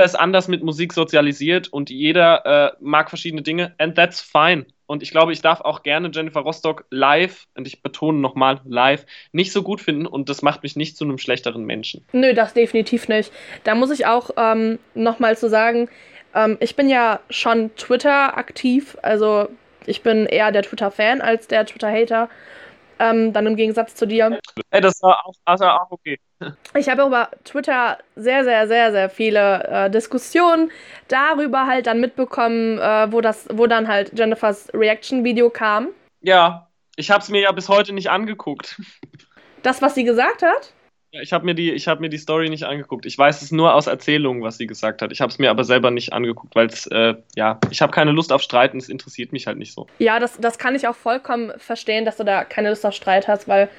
ist 0.01 0.15
anders 0.15 0.47
mit 0.47 0.63
Musik 0.63 0.93
sozialisiert 0.93 1.67
und 1.67 1.89
jeder 1.89 2.45
äh, 2.45 2.71
mag 2.79 3.09
verschiedene 3.09 3.41
Dinge. 3.41 3.73
And 3.77 3.95
that's 3.95 4.21
fine. 4.21 4.65
Und 4.85 5.01
ich 5.01 5.11
glaube, 5.11 5.31
ich 5.31 5.41
darf 5.41 5.61
auch 5.61 5.83
gerne 5.83 6.11
Jennifer 6.13 6.41
Rostock 6.41 6.85
live, 6.89 7.47
und 7.55 7.67
ich 7.67 7.81
betone 7.81 8.19
nochmal 8.19 8.61
live, 8.65 9.05
nicht 9.31 9.51
so 9.51 9.63
gut 9.63 9.81
finden 9.81 10.05
und 10.05 10.29
das 10.29 10.41
macht 10.41 10.63
mich 10.63 10.75
nicht 10.75 10.97
zu 10.97 11.03
einem 11.03 11.17
schlechteren 11.17 11.63
Menschen. 11.63 12.05
Nö, 12.11 12.33
das 12.33 12.53
definitiv 12.53 13.07
nicht. 13.07 13.31
Da 13.63 13.75
muss 13.75 13.91
ich 13.91 14.05
auch 14.05 14.31
ähm, 14.37 14.79
nochmal 14.93 15.37
zu 15.37 15.49
sagen, 15.49 15.89
ähm, 16.35 16.57
ich 16.59 16.75
bin 16.75 16.89
ja 16.89 17.19
schon 17.29 17.73
Twitter 17.75 18.37
aktiv, 18.37 18.97
also 19.01 19.47
ich 19.85 20.01
bin 20.01 20.25
eher 20.25 20.51
der 20.51 20.63
Twitter-Fan 20.63 21.21
als 21.21 21.47
der 21.47 21.65
Twitter-Hater. 21.65 22.29
Ähm, 22.99 23.33
dann 23.33 23.47
im 23.47 23.55
Gegensatz 23.55 23.95
zu 23.95 24.05
dir. 24.05 24.39
Ey, 24.69 24.81
das 24.81 25.01
war 25.01 25.25
auch, 25.25 25.33
war 25.45 25.81
auch 25.81 25.91
okay. 25.91 26.19
Ich 26.75 26.89
habe 26.89 27.03
über 27.03 27.29
Twitter 27.43 27.97
sehr, 28.15 28.43
sehr, 28.43 28.67
sehr, 28.67 28.91
sehr 28.91 29.09
viele 29.09 29.63
äh, 29.63 29.89
Diskussionen 29.89 30.71
darüber 31.07 31.67
halt 31.67 31.87
dann 31.87 31.99
mitbekommen, 31.99 32.79
äh, 32.79 33.11
wo, 33.11 33.21
das, 33.21 33.47
wo 33.51 33.67
dann 33.67 33.87
halt 33.87 34.17
Jennifers 34.17 34.69
Reaction-Video 34.73 35.49
kam. 35.49 35.89
Ja, 36.21 36.67
ich 36.95 37.11
habe 37.11 37.21
es 37.21 37.29
mir 37.29 37.41
ja 37.41 37.51
bis 37.51 37.69
heute 37.69 37.93
nicht 37.93 38.09
angeguckt. 38.09 38.79
Das, 39.63 39.81
was 39.81 39.95
sie 39.95 40.03
gesagt 40.03 40.41
hat? 40.41 40.73
Ich 41.21 41.31
habe 41.31 41.45
mir, 41.45 41.53
die, 41.53 41.77
hab 41.77 41.99
mir 41.99 42.09
die 42.09 42.17
Story 42.17 42.49
nicht 42.49 42.63
angeguckt. 42.63 43.05
Ich 43.05 43.15
weiß 43.15 43.43
es 43.43 43.51
nur 43.51 43.75
aus 43.75 43.85
Erzählungen, 43.85 44.41
was 44.41 44.57
sie 44.57 44.65
gesagt 44.65 45.03
hat. 45.03 45.11
Ich 45.11 45.21
habe 45.21 45.31
es 45.31 45.37
mir 45.37 45.51
aber 45.51 45.63
selber 45.63 45.91
nicht 45.91 46.11
angeguckt, 46.11 46.55
weil 46.55 46.65
es, 46.65 46.87
äh, 46.87 47.13
ja, 47.35 47.59
ich 47.69 47.83
habe 47.83 47.91
keine 47.91 48.11
Lust 48.11 48.33
auf 48.33 48.41
Streiten. 48.41 48.79
Es 48.79 48.89
interessiert 48.89 49.31
mich 49.31 49.45
halt 49.45 49.59
nicht 49.59 49.73
so. 49.73 49.85
Ja, 49.99 50.19
das, 50.19 50.39
das 50.39 50.57
kann 50.57 50.73
ich 50.73 50.87
auch 50.87 50.95
vollkommen 50.95 51.51
verstehen, 51.57 52.03
dass 52.03 52.17
du 52.17 52.23
da 52.23 52.43
keine 52.43 52.69
Lust 52.69 52.83
auf 52.83 52.95
Streit 52.95 53.27
hast, 53.27 53.47
weil 53.47 53.69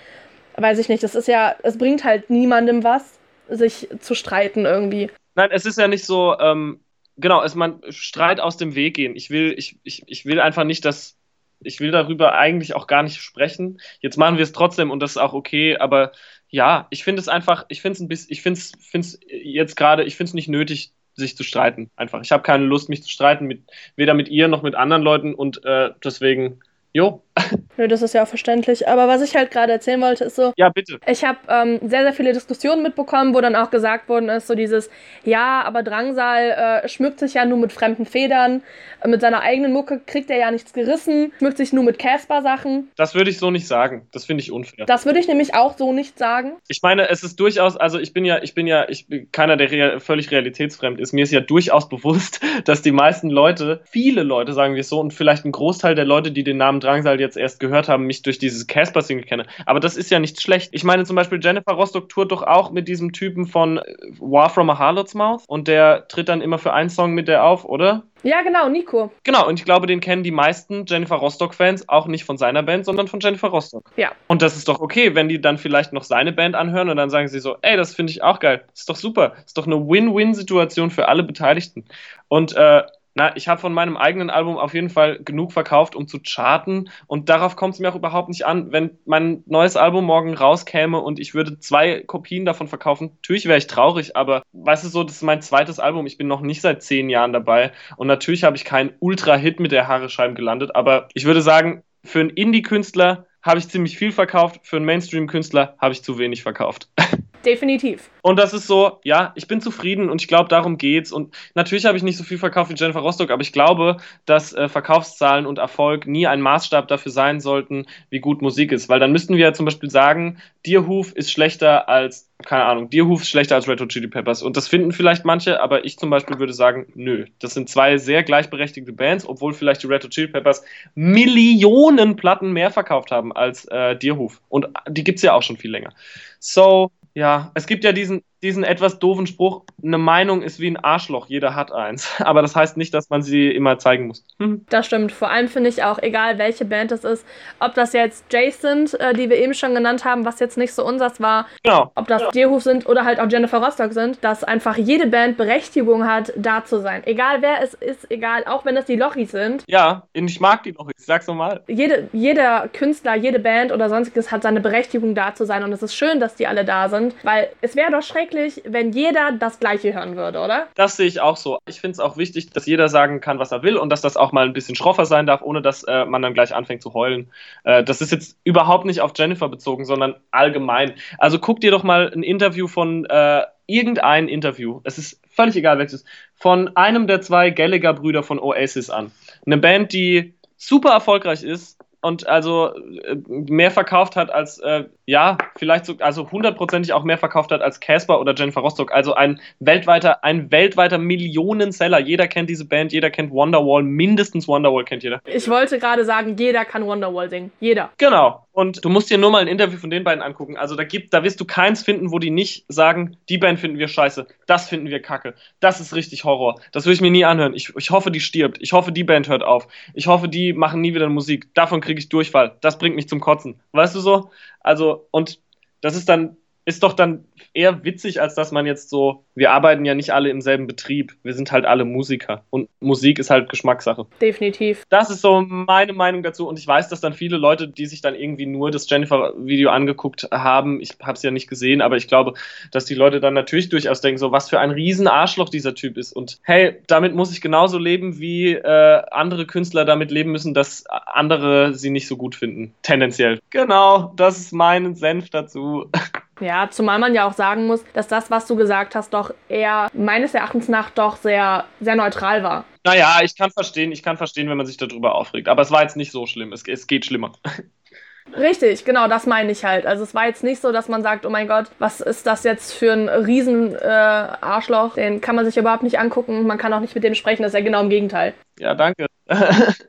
weiß 0.56 0.78
ich 0.78 0.88
nicht, 0.88 1.02
das 1.02 1.16
ist 1.16 1.26
ja, 1.26 1.56
es 1.64 1.76
bringt 1.76 2.04
halt 2.04 2.30
niemandem 2.30 2.84
was, 2.84 3.18
sich 3.48 3.88
zu 3.98 4.14
streiten 4.14 4.64
irgendwie. 4.64 5.10
Nein, 5.34 5.50
es 5.50 5.66
ist 5.66 5.76
ja 5.76 5.88
nicht 5.88 6.04
so, 6.04 6.38
ähm, 6.38 6.78
genau, 7.16 7.42
es 7.42 7.56
man 7.56 7.80
Streit 7.88 8.38
aus 8.38 8.58
dem 8.58 8.76
Weg 8.76 8.94
gehen. 8.94 9.16
Ich 9.16 9.30
will, 9.30 9.54
ich, 9.58 9.76
ich, 9.82 10.04
ich 10.06 10.24
will 10.24 10.40
einfach 10.40 10.62
nicht, 10.62 10.84
dass 10.84 11.16
ich 11.60 11.80
will 11.80 11.90
darüber 11.90 12.34
eigentlich 12.34 12.76
auch 12.76 12.86
gar 12.86 13.02
nicht 13.02 13.20
sprechen. 13.20 13.80
Jetzt 14.00 14.18
machen 14.18 14.36
wir 14.36 14.42
es 14.42 14.52
trotzdem 14.52 14.90
und 14.90 15.00
das 15.00 15.12
ist 15.12 15.16
auch 15.16 15.32
okay, 15.32 15.76
aber 15.76 16.12
ja, 16.54 16.86
ich 16.90 17.02
finde 17.02 17.20
es 17.20 17.26
einfach, 17.26 17.66
ich 17.68 17.82
finde 17.82 17.96
es 17.96 18.00
ein 18.00 18.06
bisschen, 18.06 18.30
ich 18.30 18.40
finde 18.40 18.60
es 18.60 19.18
jetzt 19.28 19.74
gerade, 19.74 20.04
ich 20.04 20.14
finde 20.14 20.28
es 20.28 20.34
nicht 20.34 20.46
nötig, 20.46 20.92
sich 21.16 21.36
zu 21.36 21.42
streiten. 21.42 21.90
Einfach. 21.96 22.22
Ich 22.22 22.30
habe 22.30 22.44
keine 22.44 22.64
Lust, 22.64 22.88
mich 22.88 23.02
zu 23.02 23.10
streiten, 23.10 23.46
mit, 23.46 23.64
weder 23.96 24.14
mit 24.14 24.28
ihr 24.28 24.46
noch 24.46 24.62
mit 24.62 24.76
anderen 24.76 25.02
Leuten 25.02 25.34
und 25.34 25.64
äh, 25.64 25.90
deswegen 26.04 26.60
Jo. 26.92 27.23
Nö, 27.76 27.88
das 27.88 28.02
ist 28.02 28.14
ja 28.14 28.22
auch 28.22 28.28
verständlich. 28.28 28.88
Aber 28.88 29.08
was 29.08 29.22
ich 29.22 29.34
halt 29.34 29.50
gerade 29.50 29.72
erzählen 29.72 30.00
wollte, 30.00 30.24
ist 30.24 30.36
so. 30.36 30.52
Ja, 30.56 30.68
bitte. 30.68 30.98
Ich 31.06 31.24
habe 31.24 31.38
ähm, 31.48 31.80
sehr, 31.82 32.02
sehr 32.02 32.12
viele 32.12 32.32
Diskussionen 32.32 32.82
mitbekommen, 32.82 33.34
wo 33.34 33.40
dann 33.40 33.56
auch 33.56 33.70
gesagt 33.70 34.08
worden 34.08 34.28
ist, 34.28 34.46
so 34.46 34.54
dieses, 34.54 34.90
ja, 35.24 35.62
aber 35.62 35.82
Drangsal 35.82 36.82
äh, 36.84 36.88
schmückt 36.88 37.18
sich 37.18 37.34
ja 37.34 37.44
nur 37.44 37.58
mit 37.58 37.72
fremden 37.72 38.06
Federn. 38.06 38.62
Äh, 39.00 39.08
mit 39.08 39.20
seiner 39.20 39.40
eigenen 39.40 39.72
Mucke 39.72 40.00
kriegt 40.04 40.30
er 40.30 40.38
ja 40.38 40.50
nichts 40.50 40.72
gerissen. 40.72 41.32
Schmückt 41.38 41.56
sich 41.56 41.72
nur 41.72 41.84
mit 41.84 41.98
Casper-Sachen. 41.98 42.90
Das 42.96 43.14
würde 43.14 43.30
ich 43.30 43.38
so 43.38 43.50
nicht 43.50 43.66
sagen. 43.66 44.06
Das 44.12 44.24
finde 44.24 44.42
ich 44.42 44.52
unfair. 44.52 44.86
Das 44.86 45.04
würde 45.04 45.18
ich 45.18 45.26
nämlich 45.26 45.54
auch 45.54 45.76
so 45.76 45.92
nicht 45.92 46.18
sagen. 46.18 46.52
Ich 46.68 46.80
meine, 46.82 47.08
es 47.08 47.24
ist 47.24 47.40
durchaus, 47.40 47.76
also 47.76 47.98
ich 47.98 48.12
bin 48.12 48.24
ja, 48.24 48.42
ich 48.42 48.54
bin 48.54 48.66
ja, 48.66 48.88
ich 48.88 49.08
bin 49.08 49.30
keiner, 49.32 49.56
der 49.56 49.70
rea 49.70 49.98
völlig 49.98 50.30
realitätsfremd 50.30 51.00
ist. 51.00 51.12
Mir 51.12 51.24
ist 51.24 51.32
ja 51.32 51.40
durchaus 51.40 51.88
bewusst, 51.94 52.40
dass 52.64 52.82
die 52.82 52.92
meisten 52.92 53.28
Leute, 53.28 53.80
viele 53.84 54.22
Leute, 54.22 54.52
sagen 54.52 54.74
wir 54.74 54.80
es 54.80 54.88
so, 54.88 55.00
und 55.00 55.12
vielleicht 55.12 55.44
ein 55.44 55.52
Großteil 55.52 55.94
der 55.96 56.04
Leute, 56.04 56.30
die 56.30 56.44
den 56.44 56.58
Namen 56.58 56.78
Drangsal 56.78 57.18
jetzt 57.24 57.36
erst 57.36 57.60
gehört 57.60 57.88
haben, 57.88 58.06
mich 58.06 58.22
durch 58.22 58.38
dieses 58.38 58.66
Casper-Single 58.66 59.24
kenne. 59.24 59.46
Aber 59.66 59.80
das 59.80 59.96
ist 59.96 60.10
ja 60.10 60.18
nicht 60.18 60.40
schlecht. 60.40 60.70
Ich 60.72 60.84
meine 60.84 61.04
zum 61.04 61.16
Beispiel, 61.16 61.40
Jennifer 61.42 61.72
Rostock 61.72 62.08
tourt 62.08 62.30
doch 62.30 62.42
auch 62.42 62.70
mit 62.70 62.86
diesem 62.88 63.12
Typen 63.12 63.46
von 63.46 63.78
äh, 63.78 63.82
War 64.20 64.50
from 64.50 64.70
a 64.70 64.78
Harlot's 64.78 65.14
Mouth 65.14 65.42
und 65.46 65.68
der 65.68 66.06
tritt 66.08 66.28
dann 66.28 66.40
immer 66.40 66.58
für 66.58 66.72
einen 66.72 66.90
Song 66.90 67.14
mit 67.14 67.28
der 67.28 67.44
auf, 67.44 67.64
oder? 67.64 68.04
Ja, 68.24 68.40
genau, 68.40 68.70
Nico. 68.70 69.12
Genau, 69.22 69.46
und 69.46 69.58
ich 69.58 69.66
glaube, 69.66 69.86
den 69.86 70.00
kennen 70.00 70.22
die 70.22 70.30
meisten 70.30 70.86
Jennifer 70.86 71.16
Rostock-Fans 71.16 71.90
auch 71.90 72.06
nicht 72.06 72.24
von 72.24 72.38
seiner 72.38 72.62
Band, 72.62 72.86
sondern 72.86 73.06
von 73.06 73.20
Jennifer 73.20 73.48
Rostock. 73.48 73.90
Ja. 73.96 74.12
Und 74.28 74.40
das 74.40 74.56
ist 74.56 74.66
doch 74.66 74.80
okay, 74.80 75.14
wenn 75.14 75.28
die 75.28 75.42
dann 75.42 75.58
vielleicht 75.58 75.92
noch 75.92 76.04
seine 76.04 76.32
Band 76.32 76.54
anhören 76.54 76.88
und 76.88 76.96
dann 76.96 77.10
sagen 77.10 77.28
sie 77.28 77.38
so, 77.38 77.56
ey, 77.60 77.76
das 77.76 77.94
finde 77.94 78.12
ich 78.12 78.22
auch 78.22 78.40
geil. 78.40 78.64
Ist 78.72 78.88
doch 78.88 78.96
super. 78.96 79.34
Ist 79.44 79.58
doch 79.58 79.66
eine 79.66 79.76
Win-Win-Situation 79.76 80.90
für 80.90 81.08
alle 81.08 81.22
Beteiligten. 81.22 81.84
Und 82.28 82.56
äh, 82.56 82.82
na, 83.14 83.36
ich 83.36 83.46
habe 83.46 83.60
von 83.60 83.72
meinem 83.72 83.96
eigenen 83.96 84.28
Album 84.28 84.58
auf 84.58 84.74
jeden 84.74 84.90
Fall 84.90 85.20
genug 85.22 85.52
verkauft, 85.52 85.94
um 85.94 86.08
zu 86.08 86.18
charten. 86.20 86.90
Und 87.06 87.28
darauf 87.28 87.54
kommt 87.54 87.74
es 87.74 87.80
mir 87.80 87.88
auch 87.88 87.94
überhaupt 87.94 88.28
nicht 88.28 88.44
an. 88.44 88.72
Wenn 88.72 88.98
mein 89.04 89.44
neues 89.46 89.76
Album 89.76 90.04
morgen 90.04 90.34
rauskäme 90.34 90.98
und 90.98 91.20
ich 91.20 91.32
würde 91.34 91.60
zwei 91.60 92.00
Kopien 92.00 92.44
davon 92.44 92.66
verkaufen, 92.66 93.12
natürlich 93.16 93.46
wäre 93.46 93.58
ich 93.58 93.68
traurig, 93.68 94.16
aber 94.16 94.42
weißt 94.52 94.84
du 94.84 94.88
so, 94.88 95.04
das 95.04 95.16
ist 95.16 95.22
mein 95.22 95.42
zweites 95.42 95.78
Album. 95.78 96.06
Ich 96.06 96.18
bin 96.18 96.26
noch 96.26 96.40
nicht 96.40 96.60
seit 96.60 96.82
zehn 96.82 97.08
Jahren 97.08 97.32
dabei. 97.32 97.72
Und 97.96 98.08
natürlich 98.08 98.42
habe 98.42 98.56
ich 98.56 98.64
keinen 98.64 98.92
Ultra-Hit 98.98 99.60
mit 99.60 99.70
der 99.70 99.86
Haare 99.86 100.08
Scheiben 100.08 100.34
gelandet. 100.34 100.74
Aber 100.74 101.08
ich 101.14 101.24
würde 101.24 101.42
sagen, 101.42 101.84
für 102.02 102.20
einen 102.20 102.30
Indie-Künstler 102.30 103.26
habe 103.42 103.58
ich 103.58 103.68
ziemlich 103.68 103.96
viel 103.96 104.10
verkauft, 104.10 104.60
für 104.64 104.76
einen 104.76 104.86
Mainstream-Künstler 104.86 105.76
habe 105.78 105.92
ich 105.92 106.02
zu 106.02 106.18
wenig 106.18 106.42
verkauft. 106.42 106.88
Definitiv. 107.44 108.10
Und 108.22 108.38
das 108.38 108.54
ist 108.54 108.66
so, 108.66 109.00
ja, 109.04 109.32
ich 109.34 109.46
bin 109.46 109.60
zufrieden 109.60 110.08
und 110.08 110.22
ich 110.22 110.28
glaube, 110.28 110.48
darum 110.48 110.78
geht's. 110.78 111.12
Und 111.12 111.34
natürlich 111.54 111.84
habe 111.84 111.96
ich 111.98 112.02
nicht 112.02 112.16
so 112.16 112.24
viel 112.24 112.38
verkauft 112.38 112.70
wie 112.70 112.74
Jennifer 112.74 113.00
Rostock, 113.00 113.30
aber 113.30 113.42
ich 113.42 113.52
glaube, 113.52 113.98
dass 114.24 114.54
äh, 114.54 114.68
Verkaufszahlen 114.68 115.44
und 115.44 115.58
Erfolg 115.58 116.06
nie 116.06 116.26
ein 116.26 116.40
Maßstab 116.40 116.88
dafür 116.88 117.12
sein 117.12 117.40
sollten, 117.40 117.86
wie 118.08 118.20
gut 118.20 118.40
Musik 118.40 118.72
ist. 118.72 118.88
Weil 118.88 118.98
dann 118.98 119.12
müssten 119.12 119.36
wir 119.36 119.44
ja 119.44 119.52
zum 119.52 119.66
Beispiel 119.66 119.90
sagen, 119.90 120.38
Deerhoof 120.66 121.12
ist 121.12 121.30
schlechter 121.30 121.86
als, 121.88 122.30
keine 122.46 122.64
Ahnung, 122.64 122.88
Deerhoof 122.88 123.20
ist 123.20 123.28
schlechter 123.28 123.56
als 123.56 123.68
Red 123.68 123.82
Hot 123.82 123.90
Chili 123.90 124.08
Peppers. 124.08 124.42
Und 124.42 124.56
das 124.56 124.66
finden 124.66 124.92
vielleicht 124.92 125.26
manche, 125.26 125.60
aber 125.60 125.84
ich 125.84 125.98
zum 125.98 126.08
Beispiel 126.08 126.38
würde 126.38 126.54
sagen, 126.54 126.86
nö. 126.94 127.26
Das 127.40 127.52
sind 127.52 127.68
zwei 127.68 127.98
sehr 127.98 128.22
gleichberechtigte 128.22 128.92
Bands, 128.94 129.28
obwohl 129.28 129.52
vielleicht 129.52 129.82
die 129.82 129.86
Red 129.86 130.02
Hot 130.04 130.10
Chili 130.12 130.28
Peppers 130.28 130.64
Millionen 130.94 132.16
Platten 132.16 132.52
mehr 132.52 132.70
verkauft 132.70 133.10
haben 133.10 133.32
als 133.32 133.66
äh, 133.66 133.96
Deerhoof. 133.96 134.40
Und 134.48 134.68
die 134.88 135.04
gibt 135.04 135.18
es 135.18 135.22
ja 135.22 135.34
auch 135.34 135.42
schon 135.42 135.58
viel 135.58 135.70
länger. 135.70 135.92
So, 136.38 136.90
ja, 137.14 137.52
es 137.54 137.66
gibt 137.66 137.84
ja 137.84 137.92
diesen, 137.92 138.22
diesen 138.44 138.62
etwas 138.62 138.98
doofen 138.98 139.26
Spruch, 139.26 139.62
eine 139.82 139.98
Meinung 139.98 140.42
ist 140.42 140.60
wie 140.60 140.70
ein 140.70 140.76
Arschloch, 140.76 141.26
jeder 141.26 141.54
hat 141.54 141.72
eins. 141.72 142.08
Aber 142.20 142.42
das 142.42 142.54
heißt 142.54 142.76
nicht, 142.76 142.94
dass 142.94 143.10
man 143.10 143.22
sie 143.22 143.50
immer 143.50 143.78
zeigen 143.78 144.06
muss. 144.06 144.24
Das 144.68 144.86
stimmt. 144.86 145.12
Vor 145.12 145.30
allem 145.30 145.48
finde 145.48 145.68
ich 145.68 145.82
auch, 145.82 145.98
egal 145.98 146.38
welche 146.38 146.64
Band 146.64 146.92
es 146.92 147.04
ist, 147.04 147.26
ob 147.60 147.74
das 147.74 147.92
jetzt 147.92 148.24
Jays 148.30 148.60
sind, 148.60 148.94
äh, 149.00 149.14
die 149.14 149.28
wir 149.30 149.36
eben 149.36 149.54
schon 149.54 149.74
genannt 149.74 150.04
haben, 150.04 150.24
was 150.24 150.40
jetzt 150.40 150.56
nicht 150.56 150.72
so 150.72 150.84
unsers 150.84 151.20
war, 151.20 151.46
genau. 151.62 151.90
ob 151.94 152.06
das. 152.08 152.22
Deerhoof 152.34 152.62
sind 152.62 152.86
oder 152.86 153.04
halt 153.04 153.20
auch 153.20 153.28
Jennifer 153.30 153.58
Rostock 153.58 153.92
sind, 153.92 154.22
dass 154.22 154.44
einfach 154.44 154.76
jede 154.76 155.06
Band 155.06 155.36
Berechtigung 155.36 156.06
hat, 156.06 156.32
da 156.36 156.64
zu 156.64 156.80
sein. 156.80 157.02
Egal 157.06 157.42
wer 157.42 157.62
es 157.62 157.74
ist, 157.74 158.10
egal, 158.10 158.44
auch 158.46 158.64
wenn 158.64 158.76
es 158.76 158.84
die 158.84 158.96
Lochis 158.96 159.30
sind. 159.30 159.64
Ja, 159.68 160.04
ich 160.12 160.40
mag 160.40 160.62
die 160.64 160.72
Lochis, 160.72 161.06
sag's 161.06 161.26
nochmal. 161.26 161.62
Jede, 161.68 162.08
jeder 162.12 162.68
Künstler, 162.72 163.14
jede 163.14 163.38
Band 163.38 163.72
oder 163.72 163.88
sonstiges 163.88 164.30
hat 164.30 164.42
seine 164.42 164.60
Berechtigung, 164.60 165.14
da 165.14 165.34
zu 165.34 165.46
sein. 165.46 165.62
Und 165.62 165.72
es 165.72 165.82
ist 165.82 165.94
schön, 165.94 166.20
dass 166.20 166.34
die 166.34 166.46
alle 166.46 166.64
da 166.64 166.88
sind, 166.88 167.14
weil 167.22 167.48
es 167.60 167.76
wäre 167.76 167.92
doch 167.92 168.02
schrecklich, 168.02 168.33
wenn 168.64 168.92
jeder 168.92 169.32
das 169.32 169.60
Gleiche 169.60 169.94
hören 169.94 170.16
würde, 170.16 170.40
oder? 170.40 170.68
Das 170.74 170.96
sehe 170.96 171.06
ich 171.06 171.20
auch 171.20 171.36
so. 171.36 171.58
Ich 171.68 171.80
finde 171.80 171.92
es 171.92 172.00
auch 172.00 172.16
wichtig, 172.16 172.50
dass 172.50 172.66
jeder 172.66 172.88
sagen 172.88 173.20
kann, 173.20 173.38
was 173.38 173.52
er 173.52 173.62
will 173.62 173.76
und 173.76 173.90
dass 173.90 174.00
das 174.00 174.16
auch 174.16 174.32
mal 174.32 174.46
ein 174.46 174.52
bisschen 174.52 174.74
schroffer 174.74 175.06
sein 175.06 175.26
darf, 175.26 175.42
ohne 175.42 175.62
dass 175.62 175.82
äh, 175.84 176.04
man 176.04 176.22
dann 176.22 176.34
gleich 176.34 176.54
anfängt 176.54 176.82
zu 176.82 176.94
heulen. 176.94 177.30
Äh, 177.64 177.84
das 177.84 178.00
ist 178.00 178.12
jetzt 178.12 178.38
überhaupt 178.44 178.84
nicht 178.84 179.00
auf 179.00 179.12
Jennifer 179.16 179.48
bezogen, 179.48 179.84
sondern 179.84 180.16
allgemein. 180.30 180.94
Also 181.18 181.38
guck 181.38 181.60
dir 181.60 181.70
doch 181.70 181.82
mal 181.82 182.12
ein 182.12 182.22
Interview 182.22 182.68
von 182.68 183.04
äh, 183.06 183.42
irgendein 183.66 184.28
Interview, 184.28 184.80
es 184.84 184.98
ist 184.98 185.20
völlig 185.30 185.56
egal 185.56 185.78
welches, 185.78 186.04
von 186.34 186.76
einem 186.76 187.06
der 187.06 187.20
zwei 187.22 187.50
Gallagher-Brüder 187.50 188.22
von 188.22 188.38
Oasis 188.38 188.90
an. 188.90 189.10
Eine 189.46 189.56
Band, 189.56 189.92
die 189.92 190.34
super 190.56 190.90
erfolgreich 190.90 191.42
ist, 191.42 191.78
und 192.04 192.26
also 192.26 192.74
äh, 192.74 193.16
mehr 193.26 193.70
verkauft 193.70 194.14
hat 194.14 194.30
als, 194.30 194.58
äh, 194.58 194.84
ja, 195.06 195.38
vielleicht 195.56 195.84
so, 195.84 195.94
also 196.00 196.30
hundertprozentig 196.30 196.92
auch 196.92 197.04
mehr 197.04 197.18
verkauft 197.18 197.52
hat 197.52 197.60
als 197.60 197.80
Casper 197.80 198.20
oder 198.20 198.34
Jennifer 198.34 198.60
Rostock. 198.60 198.92
Also 198.92 199.14
ein 199.14 199.40
weltweiter, 199.60 200.24
ein 200.24 200.50
weltweiter 200.50 200.98
Millionenseller. 200.98 201.98
Jeder 201.98 202.26
kennt 202.26 202.48
diese 202.48 202.64
Band, 202.64 202.92
jeder 202.92 203.10
kennt 203.10 203.30
Wonderwall, 203.30 203.82
mindestens 203.82 204.48
Wonderwall 204.48 204.84
kennt 204.84 205.02
jeder. 205.02 205.20
Ich 205.26 205.48
wollte 205.48 205.78
gerade 205.78 206.04
sagen, 206.04 206.36
jeder 206.38 206.64
kann 206.64 206.86
Wonderwall 206.86 207.28
singen. 207.28 207.52
Jeder. 207.60 207.90
Genau. 207.98 208.44
Und 208.54 208.84
du 208.84 208.88
musst 208.88 209.10
dir 209.10 209.18
nur 209.18 209.32
mal 209.32 209.42
ein 209.42 209.48
Interview 209.48 209.78
von 209.78 209.90
den 209.90 210.04
beiden 210.04 210.22
angucken. 210.22 210.56
Also 210.56 210.76
da 210.76 210.84
gibt, 210.84 211.12
da 211.12 211.24
wirst 211.24 211.40
du 211.40 211.44
keins 211.44 211.82
finden, 211.82 212.12
wo 212.12 212.20
die 212.20 212.30
nicht 212.30 212.64
sagen, 212.68 213.16
die 213.28 213.36
Band 213.36 213.58
finden 213.58 213.78
wir 213.78 213.88
scheiße, 213.88 214.28
das 214.46 214.68
finden 214.68 214.86
wir 214.90 215.02
kacke, 215.02 215.34
das 215.58 215.80
ist 215.80 215.92
richtig 215.92 216.22
Horror. 216.22 216.60
Das 216.70 216.86
will 216.86 216.92
ich 216.92 217.00
mir 217.00 217.10
nie 217.10 217.24
anhören. 217.24 217.54
Ich, 217.54 217.74
ich 217.76 217.90
hoffe, 217.90 218.12
die 218.12 218.20
stirbt. 218.20 218.58
Ich 218.60 218.72
hoffe, 218.72 218.92
die 218.92 219.02
Band 219.02 219.28
hört 219.28 219.42
auf. 219.42 219.66
Ich 219.92 220.06
hoffe, 220.06 220.28
die 220.28 220.52
machen 220.52 220.80
nie 220.80 220.94
wieder 220.94 221.08
Musik. 221.08 221.52
Davon 221.54 221.80
kriege 221.80 221.98
ich 221.98 222.08
Durchfall. 222.08 222.56
Das 222.60 222.78
bringt 222.78 222.94
mich 222.94 223.08
zum 223.08 223.20
Kotzen. 223.20 223.58
Weißt 223.72 223.96
du 223.96 224.00
so? 224.00 224.30
Also, 224.64 225.06
und 225.12 225.40
das 225.82 225.94
ist 225.94 226.08
dann 226.08 226.38
ist 226.64 226.82
doch 226.82 226.94
dann 226.94 227.24
eher 227.52 227.84
witzig, 227.84 228.20
als 228.20 228.34
dass 228.34 228.52
man 228.52 228.66
jetzt 228.66 228.88
so, 228.88 229.24
wir 229.34 229.52
arbeiten 229.52 229.84
ja 229.84 229.94
nicht 229.94 230.12
alle 230.12 230.30
im 230.30 230.40
selben 230.40 230.66
Betrieb, 230.66 231.14
wir 231.22 231.34
sind 231.34 231.52
halt 231.52 231.66
alle 231.66 231.84
Musiker 231.84 232.44
und 232.50 232.68
Musik 232.80 233.18
ist 233.18 233.30
halt 233.30 233.48
Geschmackssache. 233.48 234.06
Definitiv. 234.20 234.84
Das 234.88 235.10
ist 235.10 235.20
so 235.20 235.40
meine 235.40 235.92
Meinung 235.92 236.22
dazu 236.22 236.48
und 236.48 236.58
ich 236.58 236.66
weiß, 236.66 236.88
dass 236.88 237.00
dann 237.00 237.12
viele 237.12 237.36
Leute, 237.36 237.68
die 237.68 237.86
sich 237.86 238.00
dann 238.00 238.14
irgendwie 238.14 238.46
nur 238.46 238.70
das 238.70 238.88
Jennifer-Video 238.88 239.70
angeguckt 239.70 240.28
haben, 240.32 240.80
ich 240.80 240.96
habe 241.02 241.12
es 241.12 241.22
ja 241.22 241.30
nicht 241.30 241.48
gesehen, 241.48 241.82
aber 241.82 241.96
ich 241.96 242.08
glaube, 242.08 242.34
dass 242.72 242.86
die 242.86 242.94
Leute 242.94 243.20
dann 243.20 243.34
natürlich 243.34 243.68
durchaus 243.68 244.00
denken, 244.00 244.18
so 244.18 244.32
was 244.32 244.48
für 244.48 244.58
ein 244.58 244.70
riesen 244.70 245.06
Arschloch 245.06 245.50
dieser 245.50 245.74
Typ 245.74 245.98
ist 245.98 246.12
und 246.12 246.38
hey, 246.42 246.76
damit 246.86 247.14
muss 247.14 247.32
ich 247.32 247.40
genauso 247.40 247.78
leben, 247.78 248.18
wie 248.18 248.52
äh, 248.52 249.02
andere 249.10 249.46
Künstler 249.46 249.84
damit 249.84 250.10
leben 250.10 250.32
müssen, 250.32 250.54
dass 250.54 250.84
andere 250.86 251.74
sie 251.74 251.90
nicht 251.90 252.08
so 252.08 252.16
gut 252.16 252.34
finden, 252.34 252.74
tendenziell. 252.82 253.38
Genau, 253.50 254.12
das 254.16 254.38
ist 254.38 254.52
mein 254.52 254.94
Senf 254.94 255.30
dazu. 255.30 255.90
Ja, 256.40 256.68
zumal 256.70 256.98
man 256.98 257.14
ja 257.14 257.26
auch 257.26 257.32
sagen 257.32 257.66
muss, 257.66 257.84
dass 257.92 258.08
das, 258.08 258.30
was 258.30 258.46
du 258.46 258.56
gesagt 258.56 258.94
hast, 258.94 259.14
doch 259.14 259.32
eher 259.48 259.88
meines 259.92 260.34
Erachtens 260.34 260.68
nach 260.68 260.90
doch 260.90 261.16
sehr, 261.16 261.64
sehr 261.80 261.96
neutral 261.96 262.42
war. 262.42 262.64
Naja, 262.84 263.18
ich 263.22 263.36
kann 263.36 263.50
verstehen, 263.50 263.92
ich 263.92 264.02
kann 264.02 264.16
verstehen, 264.16 264.48
wenn 264.48 264.56
man 264.56 264.66
sich 264.66 264.76
darüber 264.76 265.14
aufregt. 265.14 265.48
Aber 265.48 265.62
es 265.62 265.70
war 265.70 265.82
jetzt 265.82 265.96
nicht 265.96 266.12
so 266.12 266.26
schlimm. 266.26 266.52
Es, 266.52 266.66
es 266.66 266.86
geht 266.86 267.06
schlimmer. 267.06 267.32
Richtig, 268.32 268.84
genau, 268.84 269.06
das 269.06 269.26
meine 269.26 269.52
ich 269.52 269.64
halt. 269.64 269.86
Also 269.86 270.02
es 270.02 270.14
war 270.14 270.26
jetzt 270.26 270.42
nicht 270.42 270.60
so, 270.60 270.72
dass 270.72 270.88
man 270.88 271.02
sagt, 271.02 271.26
oh 271.26 271.30
mein 271.30 271.46
Gott, 271.46 271.66
was 271.78 272.00
ist 272.00 272.26
das 272.26 272.42
jetzt 272.42 272.72
für 272.72 272.92
ein 272.92 273.08
riesen 273.08 273.74
äh, 273.74 273.86
Arschloch? 273.86 274.94
Den 274.94 275.20
kann 275.20 275.36
man 275.36 275.44
sich 275.44 275.56
überhaupt 275.56 275.82
nicht 275.82 275.98
angucken, 275.98 276.46
man 276.46 276.58
kann 276.58 276.72
auch 276.72 276.80
nicht 276.80 276.94
mit 276.94 277.04
dem 277.04 277.14
sprechen, 277.14 277.42
das 277.42 277.52
ist 277.52 277.58
ja 277.58 277.64
genau 277.64 277.82
im 277.82 277.90
Gegenteil. 277.90 278.34
Ja, 278.58 278.74
danke. 278.74 279.06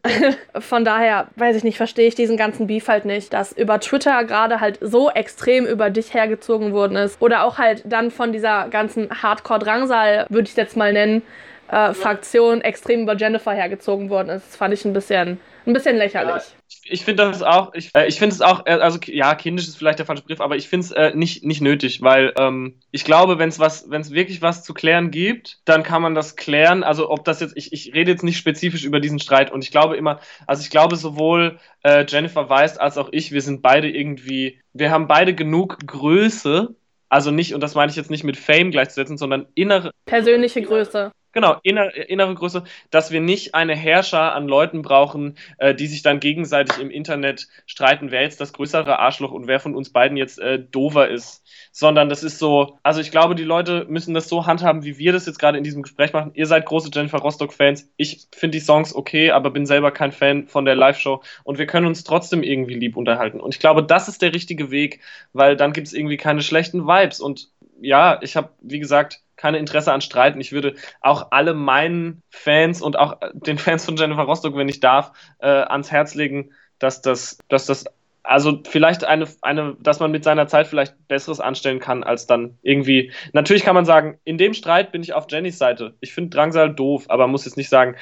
Von 0.60 0.86
daher, 0.86 1.28
weiß 1.38 1.56
ich 1.56 1.64
nicht, 1.64 1.78
verstehe 1.78 2.07
ich 2.07 2.16
diesen 2.16 2.38
ganzen 2.38 2.68
Beef 2.68 2.88
halt 2.88 3.06
nicht, 3.06 3.34
dass 3.34 3.52
über 3.52 3.80
Twitter 3.80 4.24
gerade 4.26 4.60
halt 4.60 4.80
so 4.82 5.10
extrem 5.10 5.66
über 5.66 5.90
dich 5.90 6.14
hergezogen 6.14 6.74
worden 6.74 6.98
ist. 6.98 7.22
Oder 7.22 7.45
auch 7.45 7.57
halt 7.57 7.84
dann 7.86 8.12
von 8.12 8.32
dieser 8.32 8.68
ganzen 8.70 9.10
Hardcore-Drangsal, 9.10 10.28
würde 10.30 10.44
ich 10.44 10.52
es 10.52 10.57
jetzt 10.57 10.78
mal 10.78 10.94
nennen, 10.94 11.22
äh, 11.72 11.94
Fraktion 11.94 12.62
extrem 12.62 13.03
über 13.03 13.16
Jennifer 13.16 13.53
hergezogen 13.53 14.10
worden 14.10 14.30
ist. 14.30 14.48
Das 14.49 14.56
fand 14.56 14.74
ich 14.74 14.86
ein 14.86 14.94
bisschen 14.94 15.40
ein 15.65 15.73
bisschen 15.73 15.97
lächerlich. 15.97 16.43
Ich 16.83 17.03
finde 17.03 17.23
das 17.23 17.41
auch, 17.41 17.73
ich, 17.73 17.89
äh, 17.95 18.07
ich 18.07 18.19
finde 18.19 18.35
es 18.35 18.41
auch, 18.41 18.65
äh, 18.65 18.71
also 18.71 18.99
ja, 19.05 19.35
kindisch 19.35 19.67
ist 19.67 19.77
vielleicht 19.77 19.99
der 19.99 20.05
falsche 20.05 20.23
Begriff, 20.23 20.41
aber 20.41 20.55
ich 20.55 20.67
finde 20.67 20.85
es 20.85 20.91
äh, 20.91 21.15
nicht, 21.15 21.43
nicht 21.43 21.61
nötig, 21.61 22.01
weil 22.01 22.33
ähm, 22.37 22.79
ich 22.91 23.05
glaube, 23.05 23.39
wenn 23.39 23.49
es 23.49 23.59
was, 23.59 23.89
wenn 23.89 24.01
es 24.01 24.11
wirklich 24.11 24.41
was 24.41 24.63
zu 24.63 24.73
klären 24.73 25.11
gibt, 25.11 25.59
dann 25.65 25.83
kann 25.83 26.01
man 26.01 26.15
das 26.15 26.35
klären. 26.35 26.83
Also 26.83 27.09
ob 27.09 27.25
das 27.25 27.39
jetzt, 27.39 27.57
ich, 27.57 27.73
ich 27.73 27.93
rede 27.93 28.11
jetzt 28.11 28.23
nicht 28.23 28.37
spezifisch 28.37 28.83
über 28.83 28.99
diesen 28.99 29.19
Streit 29.19 29.51
und 29.51 29.63
ich 29.63 29.71
glaube 29.71 29.97
immer, 29.97 30.19
also 30.47 30.61
ich 30.61 30.69
glaube 30.69 30.95
sowohl 30.95 31.59
äh, 31.83 32.05
Jennifer 32.07 32.49
Weist 32.49 32.79
als 32.79 32.97
auch 32.97 33.09
ich, 33.11 33.31
wir 33.31 33.41
sind 33.41 33.61
beide 33.61 33.89
irgendwie, 33.89 34.59
wir 34.73 34.91
haben 34.91 35.07
beide 35.07 35.33
genug 35.33 35.79
Größe, 35.85 36.75
also 37.09 37.31
nicht, 37.31 37.53
und 37.53 37.61
das 37.61 37.75
meine 37.75 37.89
ich 37.89 37.95
jetzt 37.95 38.09
nicht 38.09 38.23
mit 38.23 38.37
Fame 38.37 38.71
gleichzusetzen, 38.71 39.17
sondern 39.17 39.47
innere. 39.55 39.91
Persönliche 40.05 40.61
Größe. 40.61 41.11
Genau, 41.38 41.57
innere, 41.64 41.90
innere 41.90 42.34
Größe, 42.34 42.64
dass 42.91 43.12
wir 43.12 43.20
nicht 43.20 43.56
eine 43.56 43.76
Herrscher 43.76 44.34
an 44.34 44.48
Leuten 44.48 44.82
brauchen, 44.82 45.38
äh, 45.57 45.76
die 45.76 45.88
sich 45.88 46.02
dann 46.02 46.22
gegenseitig 46.22 46.80
im 46.80 46.90
Internet 46.90 47.49
streiten, 47.66 48.10
wer 48.10 48.22
jetzt 48.22 48.40
das 48.40 48.53
größere 48.53 48.99
Arschloch 48.99 49.34
und 49.34 49.45
wer 49.45 49.60
von 49.60 49.76
uns 49.76 49.90
beiden 49.91 50.16
jetzt 50.16 50.40
äh, 50.40 50.60
dover 50.60 51.10
ist. 51.10 51.44
Sondern 51.74 52.07
das 52.07 52.24
ist 52.24 52.40
so, 52.40 52.80
also 52.84 53.02
ich 53.02 53.12
glaube, 53.12 53.36
die 53.36 53.44
Leute 53.44 53.86
müssen 53.90 54.14
das 54.14 54.30
so 54.30 54.45
handhaben, 54.45 54.86
wie 54.86 54.98
wir 54.98 55.12
das 55.12 55.26
jetzt 55.26 55.38
gerade 55.38 55.57
in 55.57 55.66
diesem 55.66 55.84
Gespräch 55.84 56.14
machen. 56.14 56.32
Ihr 56.36 56.45
seid 56.45 56.66
große 56.66 56.90
Jennifer 56.94 57.18
Rostock-Fans. 57.18 57.91
Ich 57.98 58.28
finde 58.34 58.57
die 58.57 58.64
Songs 58.64 58.95
okay, 58.95 59.32
aber 59.32 59.52
bin 59.52 59.66
selber 59.66 59.91
kein 59.91 60.14
Fan 60.14 60.48
von 60.48 60.64
der 60.64 60.76
Live-Show. 60.76 61.22
Und 61.44 61.57
wir 61.57 61.68
können 61.68 61.86
uns 61.88 62.06
trotzdem 62.06 62.44
irgendwie 62.44 62.76
lieb 62.76 62.95
unterhalten. 62.95 63.41
Und 63.41 63.53
ich 63.53 63.60
glaube, 63.60 63.84
das 63.84 64.07
ist 64.07 64.22
der 64.22 64.34
richtige 64.34 64.72
Weg, 64.72 65.02
weil 65.34 65.57
dann 65.57 65.74
gibt 65.74 65.88
es 65.88 65.94
irgendwie 65.94 66.16
keine 66.16 66.41
schlechten 66.41 66.88
Vibes. 66.88 67.20
Und 67.20 67.49
ja, 67.82 68.20
ich 68.22 68.38
habe, 68.38 68.52
wie 68.62 68.80
gesagt, 68.80 69.20
keine 69.36 69.57
Interesse 69.57 69.91
an 69.94 70.02
Streiten. 70.02 70.41
Ich 70.41 70.52
würde 70.52 70.76
auch 71.02 71.32
alle 71.32 71.53
meinen 71.53 72.24
Fans 72.30 72.82
und 72.82 72.98
auch 72.98 73.18
den 73.34 73.57
Fans 73.57 73.86
von 73.86 73.95
Jennifer 73.95 74.24
Rostock, 74.24 74.56
wenn 74.56 74.70
ich 74.70 74.80
darf, 74.80 75.12
äh, 75.40 75.48
ans 75.48 75.91
Herz 75.91 76.16
legen, 76.16 76.52
dass 76.80 77.02
das, 77.02 77.38
dass 77.49 77.66
das 77.66 77.86
also 78.24 78.60
vielleicht 78.68 79.03
eine, 79.03 79.28
eine, 79.41 79.76
dass 79.80 79.99
man 79.99 80.12
mit 80.12 80.24
seiner 80.24 80.48
Zeit 80.48 80.68
vielleicht 80.68 81.07
Besseres 81.07 81.40
anstellen 81.40 81.80
kann, 81.80 82.03
als 82.03 82.28
dann 82.28 82.57
irgendwie. 82.64 83.12
Natürlich 83.34 83.64
kann 83.64 83.76
man 83.76 83.86
sagen, 83.86 84.20
in 84.24 84.38
dem 84.38 84.53
Streit 84.53 84.91
bin 84.91 85.03
ich 85.03 85.14
auf 85.14 85.28
Jennys 85.30 85.57
Seite. 85.57 85.94
Ich 85.99 86.14
finde 86.14 86.32
Drangsal 86.32 86.74
doof, 86.74 87.06
aber 87.10 87.28
muss 87.28 87.45
jetzt 87.45 87.57
nicht 87.57 87.70
sagen, 87.70 87.95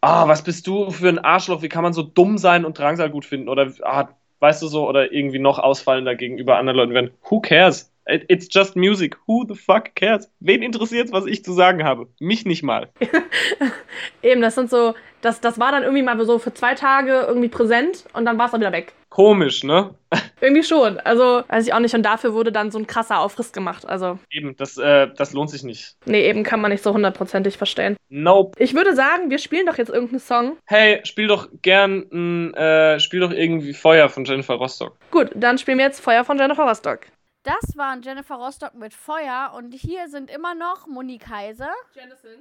ah, 0.00 0.24
oh, 0.24 0.28
was 0.28 0.42
bist 0.42 0.66
du 0.66 0.90
für 0.90 1.08
ein 1.08 1.18
Arschloch, 1.18 1.62
wie 1.62 1.68
kann 1.68 1.82
man 1.82 1.92
so 1.92 2.02
dumm 2.02 2.38
sein 2.38 2.64
und 2.64 2.78
Drangsal 2.78 3.10
gut 3.10 3.24
finden? 3.24 3.48
Oder 3.48 3.72
ah, 3.82 4.08
weißt 4.40 4.62
du 4.62 4.66
so, 4.66 4.88
oder 4.88 5.12
irgendwie 5.12 5.38
noch 5.38 5.58
ausfallender 5.58 6.16
gegenüber 6.16 6.58
anderen 6.58 6.76
Leuten 6.76 6.94
werden. 6.94 7.10
Who 7.30 7.40
cares? 7.40 7.91
It's 8.06 8.48
just 8.50 8.74
music. 8.76 9.16
Who 9.26 9.44
the 9.46 9.54
fuck 9.54 9.94
cares? 9.94 10.30
Wen 10.40 10.62
interessiert 10.62 11.12
was 11.12 11.26
ich 11.26 11.44
zu 11.44 11.52
sagen 11.52 11.84
habe? 11.84 12.08
Mich 12.18 12.44
nicht 12.44 12.62
mal. 12.62 12.90
Eben, 14.22 14.40
das 14.40 14.56
sind 14.56 14.70
so, 14.70 14.94
das, 15.20 15.40
das 15.40 15.58
war 15.60 15.70
dann 15.70 15.84
irgendwie 15.84 16.02
mal 16.02 16.22
so 16.24 16.38
für 16.38 16.52
zwei 16.52 16.74
Tage 16.74 17.24
irgendwie 17.28 17.48
präsent 17.48 18.04
und 18.12 18.24
dann 18.24 18.38
war 18.38 18.46
es 18.46 18.54
auch 18.54 18.58
wieder 18.58 18.72
weg. 18.72 18.92
Komisch, 19.08 19.62
ne? 19.62 19.94
irgendwie 20.40 20.62
schon. 20.62 20.98
Also, 21.00 21.42
weiß 21.46 21.66
ich 21.66 21.74
auch 21.74 21.80
nicht. 21.80 21.94
Und 21.94 22.02
dafür 22.02 22.32
wurde 22.32 22.50
dann 22.50 22.70
so 22.70 22.78
ein 22.78 22.86
krasser 22.86 23.20
Aufriss 23.20 23.52
gemacht. 23.52 23.86
Also. 23.86 24.18
Eben, 24.30 24.56
das, 24.56 24.78
äh, 24.78 25.08
das 25.14 25.34
lohnt 25.34 25.50
sich 25.50 25.62
nicht. 25.64 25.96
Nee, 26.06 26.26
eben 26.26 26.42
kann 26.44 26.62
man 26.62 26.70
nicht 26.70 26.82
so 26.82 26.94
hundertprozentig 26.94 27.58
verstehen. 27.58 27.96
Nope. 28.08 28.52
Ich 28.58 28.74
würde 28.74 28.96
sagen, 28.96 29.30
wir 29.30 29.38
spielen 29.38 29.66
doch 29.66 29.76
jetzt 29.76 29.90
irgendeinen 29.90 30.20
Song. 30.20 30.56
Hey, 30.66 31.00
spiel 31.04 31.26
doch 31.26 31.48
gern, 31.60 32.54
äh, 32.54 32.98
spiel 33.00 33.20
doch 33.20 33.32
irgendwie 33.32 33.74
Feuer 33.74 34.08
von 34.08 34.24
Jennifer 34.24 34.54
Rostock. 34.54 34.96
Gut, 35.10 35.30
dann 35.34 35.58
spielen 35.58 35.78
wir 35.78 35.84
jetzt 35.84 36.00
Feuer 36.00 36.24
von 36.24 36.38
Jennifer 36.38 36.64
Rostock. 36.64 37.00
Das 37.44 37.76
waren 37.76 38.02
Jennifer 38.02 38.36
Rostock 38.36 38.74
mit 38.74 38.94
Feuer 38.94 39.52
und 39.56 39.74
hier 39.74 40.06
sind 40.06 40.30
immer 40.30 40.54
noch 40.54 40.86
Moni 40.86 41.18
Kaiser, 41.18 41.70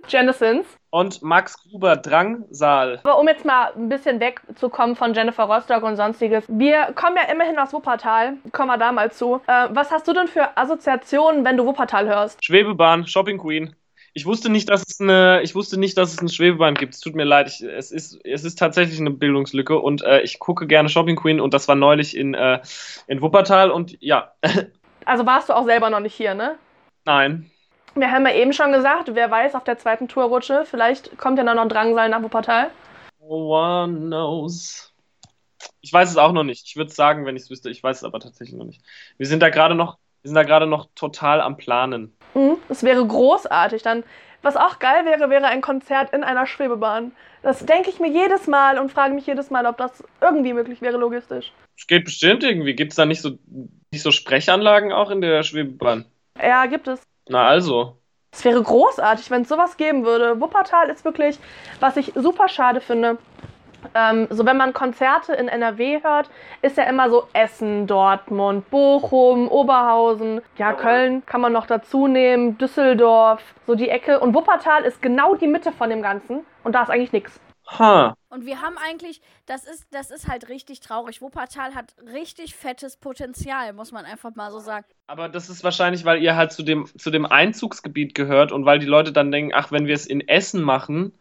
Janisons 0.07 0.67
und 0.91 1.23
Max 1.23 1.57
Gruber 1.63 1.95
Drangsal. 1.95 2.99
Aber 3.03 3.19
um 3.19 3.27
jetzt 3.27 3.43
mal 3.43 3.71
ein 3.75 3.89
bisschen 3.89 4.19
wegzukommen 4.19 4.95
von 4.95 5.15
Jennifer 5.15 5.45
Rostock 5.45 5.81
und 5.81 5.95
sonstiges, 5.95 6.43
wir 6.49 6.93
kommen 6.93 7.15
ja 7.15 7.33
immerhin 7.33 7.57
aus 7.57 7.73
Wuppertal, 7.73 8.33
kommen 8.51 8.69
wir 8.69 8.77
da 8.77 8.91
mal 8.91 9.11
zu. 9.11 9.41
Äh, 9.47 9.69
was 9.71 9.89
hast 9.89 10.07
du 10.07 10.13
denn 10.13 10.27
für 10.27 10.55
Assoziationen, 10.55 11.43
wenn 11.45 11.57
du 11.57 11.65
Wuppertal 11.65 12.07
hörst? 12.07 12.45
Schwebebahn, 12.45 13.07
Shopping 13.07 13.39
Queen. 13.39 13.75
Ich 14.13 14.27
wusste 14.27 14.51
nicht, 14.51 14.69
dass 14.69 14.83
es 14.87 15.01
eine, 15.01 15.41
ich 15.41 15.55
wusste 15.55 15.79
nicht, 15.79 15.97
dass 15.97 16.13
es 16.13 16.19
eine 16.19 16.29
Schwebebahn 16.29 16.75
gibt. 16.75 16.93
Es 16.93 16.99
tut 16.99 17.15
mir 17.15 17.23
leid. 17.23 17.47
Ich, 17.47 17.63
es, 17.63 17.91
ist, 17.91 18.19
es 18.23 18.43
ist 18.43 18.59
tatsächlich 18.59 18.99
eine 18.99 19.09
Bildungslücke 19.09 19.79
und 19.79 20.03
äh, 20.03 20.21
ich 20.21 20.37
gucke 20.37 20.67
gerne 20.67 20.89
Shopping 20.89 21.15
Queen 21.15 21.39
und 21.39 21.55
das 21.55 21.67
war 21.67 21.75
neulich 21.75 22.15
in, 22.15 22.35
äh, 22.35 22.59
in 23.07 23.23
Wuppertal 23.23 23.71
und 23.71 23.97
ja. 23.99 24.33
Also 25.05 25.25
warst 25.25 25.49
du 25.49 25.53
auch 25.53 25.65
selber 25.65 25.89
noch 25.89 25.99
nicht 25.99 26.15
hier, 26.15 26.33
ne? 26.33 26.57
Nein. 27.05 27.49
Wir 27.95 28.11
haben 28.11 28.25
ja 28.25 28.33
eben 28.33 28.53
schon 28.53 28.71
gesagt, 28.71 29.13
wer 29.13 29.29
weiß, 29.29 29.55
auf 29.55 29.63
der 29.63 29.77
zweiten 29.77 30.07
Tourrutsche, 30.07 30.63
vielleicht 30.65 31.17
kommt 31.17 31.37
ja 31.37 31.43
noch 31.43 31.61
ein 31.61 31.69
Drangsal 31.69 32.09
nach 32.09 32.21
Wuppertal. 32.21 32.71
No 33.19 33.53
one 33.53 34.07
knows. 34.07 34.93
Ich 35.81 35.91
weiß 35.91 36.09
es 36.09 36.17
auch 36.17 36.31
noch 36.31 36.43
nicht. 36.43 36.65
Ich 36.67 36.75
würde 36.75 36.89
es 36.89 36.95
sagen, 36.95 37.25
wenn 37.25 37.35
ich 37.35 37.43
es 37.43 37.49
wüsste. 37.49 37.69
Ich 37.69 37.83
weiß 37.83 37.97
es 37.97 38.03
aber 38.03 38.19
tatsächlich 38.19 38.57
noch 38.57 38.65
nicht. 38.65 38.81
Wir 39.17 39.27
sind 39.27 39.41
da 39.41 39.49
gerade 39.49 39.75
noch, 39.75 39.97
wir 40.21 40.29
sind 40.29 40.35
da 40.35 40.43
gerade 40.43 40.67
noch 40.67 40.87
total 40.95 41.41
am 41.41 41.57
Planen. 41.57 42.15
Mhm, 42.33 42.57
das 42.69 42.83
wäre 42.83 43.05
großartig. 43.05 43.81
Dann, 43.83 44.03
was 44.41 44.55
auch 44.55 44.79
geil 44.79 45.05
wäre, 45.05 45.29
wäre 45.29 45.45
ein 45.47 45.61
Konzert 45.61 46.13
in 46.13 46.23
einer 46.23 46.45
Schwebebahn. 46.45 47.11
Das 47.43 47.65
denke 47.65 47.89
ich 47.89 47.99
mir 47.99 48.09
jedes 48.09 48.47
Mal 48.47 48.79
und 48.79 48.91
frage 48.91 49.13
mich 49.13 49.27
jedes 49.27 49.49
Mal, 49.49 49.65
ob 49.65 49.77
das 49.77 50.03
irgendwie 50.21 50.53
möglich 50.53 50.81
wäre 50.81 50.97
logistisch. 50.97 51.51
Es 51.77 51.87
geht 51.87 52.05
bestimmt 52.05 52.43
irgendwie. 52.43 52.75
Gibt 52.75 52.91
es 52.91 52.95
da 52.95 53.05
nicht 53.05 53.21
so, 53.21 53.37
nicht 53.91 54.03
so 54.03 54.11
Sprechanlagen 54.11 54.91
auch 54.91 55.11
in 55.11 55.21
der 55.21 55.43
Schwebebahn? 55.43 56.05
Ja, 56.41 56.65
gibt 56.65 56.87
es. 56.87 57.01
Na 57.27 57.47
also. 57.47 57.97
Es 58.31 58.45
wäre 58.45 58.63
großartig, 58.63 59.29
wenn 59.29 59.41
es 59.41 59.49
sowas 59.49 59.75
geben 59.75 60.05
würde. 60.05 60.39
Wuppertal 60.39 60.89
ist 60.89 61.03
wirklich, 61.03 61.37
was 61.81 61.97
ich 61.97 62.13
super 62.15 62.47
schade 62.47 62.79
finde. 62.79 63.17
Ähm, 63.93 64.27
so 64.29 64.45
wenn 64.45 64.55
man 64.57 64.73
Konzerte 64.73 65.33
in 65.33 65.49
NRW 65.49 66.01
hört, 66.03 66.29
ist 66.61 66.77
ja 66.77 66.83
immer 66.83 67.09
so 67.09 67.27
Essen, 67.33 67.87
Dortmund, 67.87 68.69
Bochum, 68.69 69.49
Oberhausen, 69.49 70.41
ja 70.57 70.71
Köln 70.71 71.25
kann 71.25 71.41
man 71.41 71.51
noch 71.51 71.65
dazu 71.65 72.07
nehmen, 72.07 72.57
Düsseldorf, 72.59 73.41
so 73.65 73.75
die 73.75 73.89
Ecke. 73.89 74.19
Und 74.19 74.35
Wuppertal 74.35 74.83
ist 74.83 75.01
genau 75.01 75.35
die 75.35 75.47
Mitte 75.47 75.71
von 75.71 75.89
dem 75.89 76.01
Ganzen 76.01 76.45
und 76.63 76.73
da 76.73 76.83
ist 76.83 76.89
eigentlich 76.89 77.11
nichts. 77.11 77.41
Ha. 77.67 78.15
Und 78.29 78.45
wir 78.45 78.61
haben 78.61 78.75
eigentlich, 78.77 79.21
das 79.45 79.65
ist, 79.65 79.85
das 79.91 80.11
ist 80.11 80.27
halt 80.27 80.49
richtig 80.49 80.79
traurig. 80.79 81.21
Wuppertal 81.21 81.75
hat 81.75 81.93
richtig 82.13 82.55
fettes 82.55 82.97
Potenzial, 82.97 83.73
muss 83.73 83.91
man 83.91 84.05
einfach 84.05 84.35
mal 84.35 84.51
so 84.51 84.59
sagen. 84.59 84.85
Aber 85.07 85.29
das 85.29 85.49
ist 85.49 85.63
wahrscheinlich, 85.63 86.05
weil 86.05 86.21
ihr 86.21 86.35
halt 86.35 86.51
zu 86.51 86.63
dem, 86.63 86.85
zu 86.97 87.11
dem 87.11 87.25
Einzugsgebiet 87.25 88.15
gehört 88.15 88.51
und 88.51 88.65
weil 88.65 88.79
die 88.79 88.85
Leute 88.85 89.11
dann 89.11 89.31
denken, 89.31 89.51
ach, 89.53 89.71
wenn 89.71 89.87
wir 89.87 89.95
es 89.95 90.05
in 90.05 90.27
Essen 90.27 90.61
machen, 90.61 91.13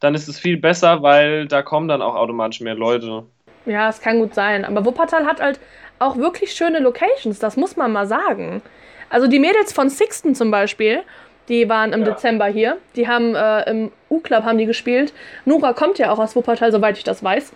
dann 0.00 0.14
ist 0.14 0.28
es 0.28 0.38
viel 0.38 0.56
besser, 0.56 1.02
weil 1.02 1.46
da 1.46 1.62
kommen 1.62 1.88
dann 1.88 2.02
auch 2.02 2.14
automatisch 2.14 2.60
mehr 2.60 2.74
Leute. 2.74 3.26
Ja, 3.66 3.88
es 3.88 4.00
kann 4.00 4.20
gut 4.20 4.34
sein. 4.34 4.64
Aber 4.64 4.84
Wuppertal 4.84 5.26
hat 5.26 5.40
halt 5.40 5.60
auch 5.98 6.16
wirklich 6.16 6.52
schöne 6.52 6.78
Locations, 6.78 7.38
das 7.38 7.56
muss 7.56 7.76
man 7.76 7.92
mal 7.92 8.06
sagen. 8.06 8.62
Also 9.10 9.26
die 9.26 9.38
Mädels 9.38 9.72
von 9.72 9.88
Sixten 9.88 10.34
zum 10.34 10.50
Beispiel, 10.50 11.02
die 11.48 11.68
waren 11.68 11.92
im 11.92 12.00
ja. 12.00 12.12
Dezember 12.12 12.46
hier. 12.46 12.78
Die 12.96 13.08
haben 13.08 13.34
äh, 13.34 13.68
im 13.70 13.92
U-Club 14.10 14.44
haben 14.44 14.58
die 14.58 14.66
gespielt. 14.66 15.12
Nora 15.44 15.72
kommt 15.72 15.98
ja 15.98 16.10
auch 16.10 16.18
aus 16.18 16.36
Wuppertal, 16.36 16.72
soweit 16.72 16.96
ich 16.96 17.04
das 17.04 17.22
weiß. 17.22 17.52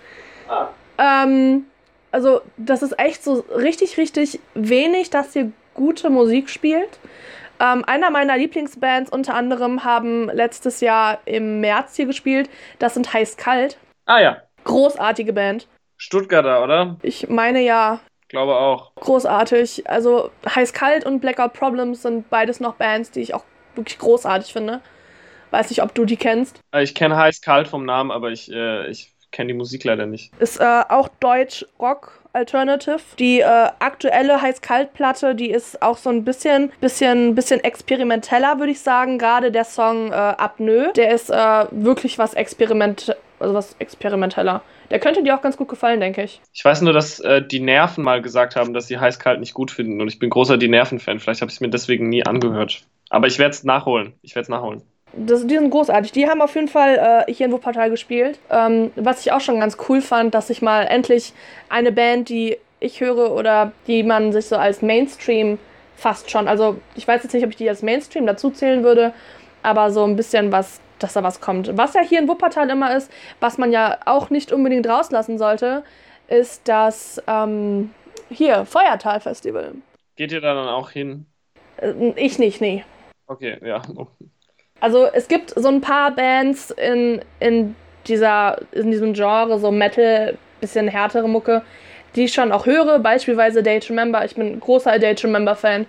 Ah. 0.49 0.69
Ähm, 0.99 1.67
also 2.11 2.41
das 2.57 2.83
ist 2.83 2.99
echt 2.99 3.23
so 3.23 3.45
richtig, 3.55 3.97
richtig 3.99 4.41
wenig, 4.55 5.11
dass 5.11 5.33
hier 5.33 5.53
gute 5.75 6.11
Musik 6.11 6.51
spielt. 6.51 6.99
Ähm, 7.61 7.85
einer 7.87 8.11
meiner 8.11 8.37
Lieblingsbands 8.37 9.11
unter 9.11 9.35
anderem 9.35 9.85
haben 9.85 10.29
letztes 10.31 10.81
Jahr 10.81 11.21
im 11.25 11.61
März 11.61 11.97
hier 11.97 12.07
gespielt. 12.07 12.51
Das 12.79 12.95
sind 12.95 13.13
Heiß 13.13 13.37
Kalt. 13.37 13.79
Ah 14.07 14.21
ja. 14.21 14.37
Großartige 14.65 15.33
Band. 15.33 15.69
Stuttgarter, 15.97 16.65
oder? 16.65 16.97
Ich 17.03 17.29
meine 17.29 17.61
ja. 17.61 18.01
Glaube 18.29 18.57
auch. 18.57 18.95
Großartig. 18.97 19.89
Also 19.89 20.31
Heiß 20.49 20.73
Kalt 20.73 21.05
und 21.05 21.21
Blackout 21.21 21.53
Problems 21.53 22.03
sind 22.03 22.29
beides 22.31 22.61
noch 22.61 22.75
Bands, 22.75 23.11
die 23.11 23.21
ich 23.21 23.35
auch 23.35 23.45
wirklich 23.75 23.99
großartig 23.99 24.53
finde. 24.53 24.81
Weiß 25.51 25.69
nicht, 25.71 25.83
ob 25.83 25.95
du 25.95 26.05
die 26.05 26.17
kennst. 26.17 26.61
Äh, 26.75 26.83
ich 26.83 26.95
kenne 26.95 27.17
Heiß 27.17 27.41
Kalt 27.41 27.69
vom 27.69 27.85
Namen, 27.85 28.11
aber 28.11 28.31
ich, 28.31 28.51
äh, 28.51 28.89
ich 28.89 29.13
kenne 29.31 29.49
die 29.49 29.59
Musik 29.59 29.85
leider 29.85 30.07
nicht. 30.07 30.33
Ist 30.39 30.61
äh, 30.61 30.83
auch 30.89 31.09
Deutsch 31.21 31.67
Rock 31.79 32.23
Alternative. 32.33 33.01
Die 33.19 33.41
äh, 33.41 33.45
aktuelle 33.79 34.41
Heiß-Kalt-Platte, 34.41 35.35
die 35.35 35.51
ist 35.51 35.83
auch 35.83 35.99
so 35.99 36.11
ein 36.11 36.25
bisschen, 36.25 36.73
bisschen, 36.81 37.35
bisschen 37.35 37.63
experimenteller, 37.63 38.59
würde 38.59 38.73
ich 38.73 38.81
sagen. 38.81 39.19
Gerade 39.19 39.53
der 39.53 39.65
Song 39.65 40.11
äh, 40.13 40.15
Apnoe, 40.15 40.93
der 40.95 41.13
ist 41.13 41.31
äh, 41.31 41.67
wirklich 41.71 42.19
was 42.19 42.35
experiment, 42.35 43.15
also 43.39 43.55
was 43.55 43.77
experimenteller. 43.79 44.63
Der 44.91 45.01
könnte 45.01 45.23
dir 45.23 45.37
auch 45.37 45.43
ganz 45.43 45.57
gut 45.57 45.69
gefallen, 45.69 46.01
denke 46.01 46.23
ich. 46.23 46.41
Ich 46.53 46.65
weiß 46.65 46.83
nur, 46.83 46.93
dass 46.93 47.19
äh, 47.21 47.43
die 47.43 47.61
Nerven 47.61 48.05
mal 48.05 48.21
gesagt 48.21 48.57
haben, 48.57 48.75
dass 48.75 48.89
sie 48.89 48.99
heiß-kalt 48.99 49.41
nicht 49.41 49.55
gut 49.55 49.71
finden. 49.71 50.01
Und 50.01 50.09
ich 50.09 50.19
bin 50.19 50.29
großer 50.29 50.59
Die 50.59 50.69
Nerven-Fan. 50.69 51.19
Vielleicht 51.19 51.41
habe 51.41 51.51
ich 51.51 51.57
es 51.57 51.61
mir 51.61 51.71
deswegen 51.71 52.09
nie 52.09 52.25
angehört. 52.25 52.85
Aber 53.13 53.27
ich 53.27 53.39
werde 53.39 53.51
es 53.51 53.63
nachholen. 53.63 54.15
Ich 54.23 54.35
werde 54.35 54.45
es 54.45 54.49
nachholen. 54.49 54.83
Das, 55.13 55.47
die 55.47 55.55
sind 55.55 55.69
großartig. 55.69 56.13
Die 56.13 56.27
haben 56.27 56.41
auf 56.41 56.55
jeden 56.55 56.69
Fall 56.69 57.25
äh, 57.29 57.33
hier 57.33 57.47
in 57.47 57.53
Wuppertal 57.53 57.91
gespielt. 57.91 58.39
Ähm, 58.51 58.91
was 58.97 59.21
ich 59.21 59.33
auch 59.33 59.41
schon 59.41 59.61
ganz 59.61 59.77
cool 59.89 60.01
fand, 60.01 60.35
dass 60.35 60.49
ich 60.49 60.63
mal 60.63 60.85
endlich 60.85 61.35
eine 61.69 61.93
Band, 61.93 62.31
die 62.31 62.57
ich 62.81 63.01
höre 63.01 63.33
oder 63.33 63.73
die 63.87 64.03
man 64.03 64.33
sich 64.33 64.47
so 64.47 64.57
als 64.57 64.81
Mainstream 64.81 65.59
fast 65.95 66.31
schon, 66.31 66.49
also 66.49 66.79
ich 66.95 67.07
weiß 67.07 67.23
jetzt 67.23 67.35
nicht, 67.35 67.45
ob 67.45 67.51
ich 67.51 67.57
die 67.57 67.69
als 67.69 67.83
Mainstream 67.83 68.27
dazu 68.27 68.51
zählen 68.51 68.83
würde, 68.83 69.13
aber 69.63 69.91
so 69.91 70.05
ein 70.05 70.17
bisschen 70.17 70.51
was 70.51 70.81
dass 70.99 71.15
da 71.15 71.23
was 71.25 71.41
kommt. 71.41 71.77
Was 71.77 71.95
ja 71.95 72.01
hier 72.01 72.21
in 72.21 72.29
Wuppertal 72.29 72.71
immer 72.71 72.97
ist, 72.97 73.11
was 73.41 73.59
man 73.59 73.73
ja 73.73 73.99
auch 74.05 74.31
nicht 74.31 74.53
unbedingt 74.53 74.89
rauslassen 74.89 75.37
sollte, 75.37 75.83
ist 76.29 76.69
das 76.69 77.21
ähm, 77.27 77.91
hier 78.31 78.65
Feuertal-Festival. 78.65 79.73
Geht 80.15 80.31
ihr 80.31 80.41
da 80.41 80.55
dann 80.55 80.69
auch 80.69 80.91
hin? 80.91 81.27
Äh, 81.79 82.13
Ich 82.15 82.39
nicht, 82.39 82.61
nee. 82.61 82.85
Okay, 83.33 83.57
ja. 83.65 83.81
Also 84.81 85.07
es 85.07 85.29
gibt 85.29 85.51
so 85.51 85.69
ein 85.69 85.81
paar 85.81 86.11
Bands 86.15 86.71
in, 86.73 87.21
in, 87.41 87.75
dieser, 88.07 88.61
in 88.73 88.91
diesem 88.91 89.15
Genre, 89.15 89.59
so 89.59 89.71
Metal, 89.71 90.37
bisschen 90.61 90.87
härtere 90.89 91.29
Mucke, 91.29 91.63
die 92.15 92.25
ich 92.25 92.35
schon 92.35 92.53
auch 92.53 92.67
höre, 92.67 92.99
beispielsweise 92.99 93.63
Day 93.63 93.81
to 93.81 93.89
Remember. 93.89 94.25
Ich 94.25 94.35
bin 94.35 94.53
ein 94.53 94.61
großer 94.61 94.99
Day 94.99 95.15
to 95.15 95.27
Remember-Fan. 95.29 95.87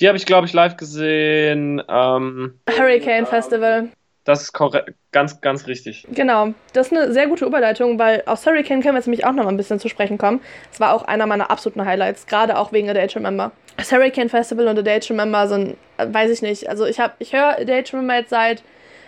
Die 0.00 0.08
habe 0.08 0.18
ich, 0.18 0.26
glaube 0.26 0.46
ich, 0.46 0.52
live 0.52 0.76
gesehen. 0.76 1.82
Ähm, 1.88 2.58
Hurricane 2.68 3.26
Festival. 3.26 3.88
das 4.24 4.42
ist 4.42 4.52
korrekt, 4.52 4.94
ganz, 5.12 5.40
ganz 5.40 5.66
richtig. 5.66 6.06
Genau, 6.10 6.54
das 6.72 6.88
ist 6.88 6.96
eine 6.96 7.12
sehr 7.12 7.28
gute 7.28 7.44
Überleitung, 7.44 7.98
weil 7.98 8.22
aus 8.26 8.44
Hurricane 8.46 8.82
können 8.82 8.94
wir 8.94 8.98
jetzt 8.98 9.06
nämlich 9.06 9.26
auch 9.26 9.32
noch 9.32 9.44
mal 9.44 9.50
ein 9.50 9.56
bisschen 9.56 9.78
zu 9.78 9.88
sprechen 9.88 10.18
kommen. 10.18 10.40
Es 10.72 10.80
war 10.80 10.94
auch 10.94 11.04
einer 11.04 11.26
meiner 11.26 11.50
absoluten 11.50 11.84
Highlights, 11.84 12.26
gerade 12.26 12.58
auch 12.58 12.72
wegen 12.72 12.88
A 12.90 12.94
Day 12.94 13.06
to 13.06 13.18
Remember. 13.18 13.52
Das 13.80 13.92
Hurricane 13.92 14.28
Festival 14.28 14.68
und 14.68 14.78
A 14.78 14.82
Day 14.82 15.00
to 15.00 15.14
Remember 15.14 15.48
sind, 15.48 15.78
äh, 15.96 16.06
weiß 16.06 16.30
ich 16.30 16.42
nicht, 16.42 16.68
also 16.68 16.84
ich, 16.84 17.00
hab, 17.00 17.16
ich 17.18 17.32
höre 17.32 17.56
to 17.82 17.96
Remember 17.96 18.14
jetzt 18.14 18.28
seit, 18.28 18.62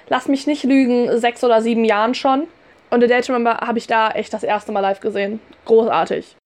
lass 0.08 0.28
mich 0.28 0.46
nicht 0.46 0.64
lügen, 0.64 1.14
sechs 1.18 1.44
oder 1.44 1.60
sieben 1.60 1.84
Jahren 1.84 2.14
schon. 2.14 2.48
Und 2.88 3.04
A 3.04 3.06
Day 3.06 3.20
to 3.20 3.34
Remember 3.34 3.58
habe 3.58 3.76
ich 3.76 3.86
da 3.86 4.10
echt 4.12 4.32
das 4.32 4.42
erste 4.42 4.72
Mal 4.72 4.80
live 4.80 5.00
gesehen. 5.00 5.40
Großartig. 5.66 6.36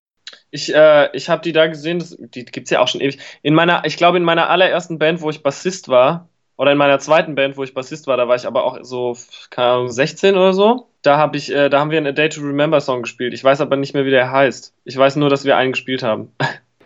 Ich, 0.50 0.74
äh, 0.74 1.08
ich 1.16 1.28
habe 1.28 1.42
die 1.42 1.52
da 1.52 1.68
gesehen, 1.68 2.00
das, 2.00 2.16
die 2.18 2.44
gibt's 2.44 2.70
ja 2.70 2.80
auch 2.80 2.88
schon 2.88 3.00
ewig. 3.00 3.20
In 3.42 3.54
meiner, 3.54 3.84
ich 3.84 3.96
glaube, 3.96 4.16
in 4.16 4.24
meiner 4.24 4.50
allerersten 4.50 4.98
Band, 4.98 5.20
wo 5.20 5.30
ich 5.30 5.44
Bassist 5.44 5.86
war, 5.88 6.28
oder 6.56 6.72
in 6.72 6.78
meiner 6.78 6.98
zweiten 6.98 7.36
Band, 7.36 7.56
wo 7.56 7.62
ich 7.62 7.74
Bassist 7.74 8.08
war, 8.08 8.16
da 8.16 8.26
war 8.26 8.34
ich 8.34 8.46
aber 8.46 8.64
auch 8.64 8.78
so, 8.82 9.16
keine 9.50 9.68
Ahnung, 9.68 9.88
16 9.88 10.34
oder 10.34 10.52
so. 10.52 10.88
Da, 11.02 11.16
hab 11.16 11.36
ich, 11.36 11.54
äh, 11.54 11.68
da 11.68 11.78
haben 11.78 11.92
wir 11.92 11.98
einen 11.98 12.08
A 12.08 12.12
Day 12.12 12.28
to 12.28 12.40
Remember 12.40 12.80
Song 12.80 13.02
gespielt. 13.02 13.34
Ich 13.34 13.44
weiß 13.44 13.60
aber 13.60 13.76
nicht 13.76 13.94
mehr, 13.94 14.04
wie 14.04 14.10
der 14.10 14.32
heißt. 14.32 14.74
Ich 14.84 14.96
weiß 14.96 15.14
nur, 15.14 15.30
dass 15.30 15.44
wir 15.44 15.56
einen 15.56 15.70
gespielt 15.70 16.02
haben. 16.02 16.32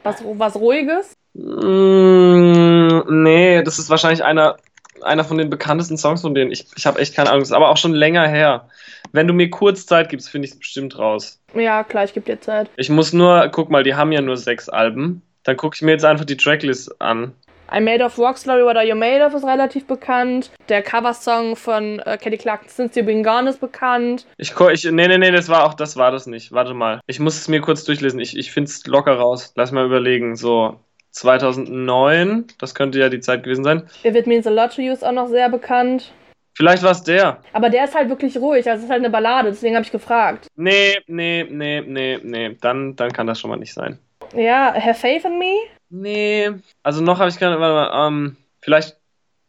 Was, 0.03 0.23
was 0.25 0.57
Ruhiges? 0.57 1.15
Mm, 1.35 3.23
nee, 3.23 3.63
das 3.63 3.79
ist 3.79 3.91
wahrscheinlich 3.91 4.25
einer, 4.25 4.57
einer 5.03 5.25
von 5.25 5.39
den 5.39 5.51
bekanntesten 5.51 5.97
Songs 5.97 6.23
von 6.23 6.35
denen. 6.35 6.51
Ich, 6.51 6.67
ich 6.77 6.87
habe 6.87 6.99
echt 6.99 7.15
keine 7.15 7.31
Ahnung. 7.31 7.43
Ist 7.43 7.53
aber 7.53 7.69
auch 7.69 7.77
schon 7.77 7.95
länger 7.95 8.27
her. 8.29 8.69
Wenn 9.13 9.27
du 9.27 9.33
mir 9.33 9.51
kurz 9.51 9.87
Zeit 9.87 10.09
gibst, 10.09 10.29
finde 10.29 10.47
ich 10.47 10.53
es 10.53 10.59
bestimmt 10.59 10.99
raus. 10.99 11.41
Ja, 11.55 11.85
klar, 11.85 12.05
ich 12.05 12.15
gebe 12.15 12.27
dir 12.27 12.41
Zeit. 12.41 12.71
Ich 12.77 12.91
muss 12.91 13.13
nur, 13.13 13.49
guck 13.49 13.71
mal, 13.71 13.83
die 13.83 13.95
haben 13.95 14.13
ja 14.13 14.21
nur 14.21 14.37
sechs 14.37 14.69
Alben. 14.69 15.23
Dann 15.43 15.57
gucke 15.57 15.75
ich 15.77 15.83
mir 15.83 15.93
jetzt 15.93 16.05
einfach 16.05 16.25
die 16.25 16.37
Tracklist 16.37 17.01
an. 17.01 17.33
I 17.73 17.81
Made 17.81 18.05
of 18.05 18.19
Rock 18.19 18.37
Story 18.37 18.65
What 18.65 18.77
Are 18.77 18.87
You 18.87 18.97
Made 18.97 19.25
of 19.25 19.33
ist 19.33 19.45
relativ 19.45 19.87
bekannt. 19.87 20.51
Der 20.69 20.83
Coversong 20.83 21.55
von 21.55 22.01
äh, 22.01 22.19
Kelly 22.19 22.37
Clarkson 22.37 22.69
Since 22.69 22.99
You've 22.99 23.07
Been 23.07 23.23
Gone 23.23 23.49
ist 23.49 23.61
bekannt. 23.61 24.27
Ich, 24.39 24.55
ich, 24.59 24.85
nee, 24.91 25.07
nee, 25.07 25.19
nee, 25.19 25.31
das 25.31 25.49
war 25.49 25.65
auch, 25.65 25.75
das 25.75 25.97
war 25.97 26.11
das 26.11 26.27
nicht. 26.27 26.51
Warte 26.51 26.75
mal. 26.75 27.01
Ich 27.07 27.21
muss 27.21 27.39
es 27.39 27.47
mir 27.47 27.61
kurz 27.61 27.85
durchlesen. 27.85 28.19
Ich, 28.19 28.37
ich 28.37 28.51
finde 28.51 28.71
es 28.71 28.85
locker 28.87 29.15
raus. 29.15 29.53
Lass 29.55 29.71
mal 29.71 29.87
überlegen. 29.87 30.35
So, 30.35 30.81
2009, 31.11 32.47
das 32.59 32.75
könnte 32.75 32.99
ja 32.99 33.09
die 33.09 33.21
Zeit 33.21 33.43
gewesen 33.43 33.65
sein. 33.65 33.83
It 34.03 34.27
Means 34.27 34.47
a 34.47 34.51
Lot 34.51 34.75
to 34.75 34.83
You 34.83 34.93
ist 34.93 35.05
auch 35.05 35.13
noch 35.13 35.29
sehr 35.29 35.49
bekannt. 35.49 36.13
Vielleicht 36.55 36.83
war 36.83 36.91
es 36.91 37.03
der. 37.03 37.41
Aber 37.53 37.71
der 37.71 37.85
ist 37.85 37.95
halt 37.95 38.09
wirklich 38.09 38.37
ruhig, 38.37 38.69
also 38.69 38.79
es 38.79 38.85
ist 38.85 38.91
halt 38.91 39.01
eine 39.01 39.11
Ballade, 39.11 39.51
deswegen 39.51 39.77
habe 39.77 39.85
ich 39.85 39.93
gefragt. 39.93 40.47
Nee, 40.57 40.99
nee, 41.07 41.47
nee, 41.49 41.81
nee, 41.81 42.19
nee. 42.23 42.57
Dann, 42.61 42.97
dann 42.97 43.13
kann 43.13 43.27
das 43.27 43.41
schon 43.41 43.51
mal 43.51 43.57
nicht 43.57 43.73
sein. 43.73 43.99
Ja, 44.35 44.75
Have 44.75 45.01
Faith 45.01 45.25
in 45.25 45.39
Me? 45.39 45.55
Nee, 45.89 46.51
also 46.83 47.03
noch 47.03 47.19
habe 47.19 47.31
ich 47.31 47.39
keine, 47.39 47.59
warte 47.59 47.93
mal, 47.93 48.07
ähm, 48.07 48.37
vielleicht 48.61 48.97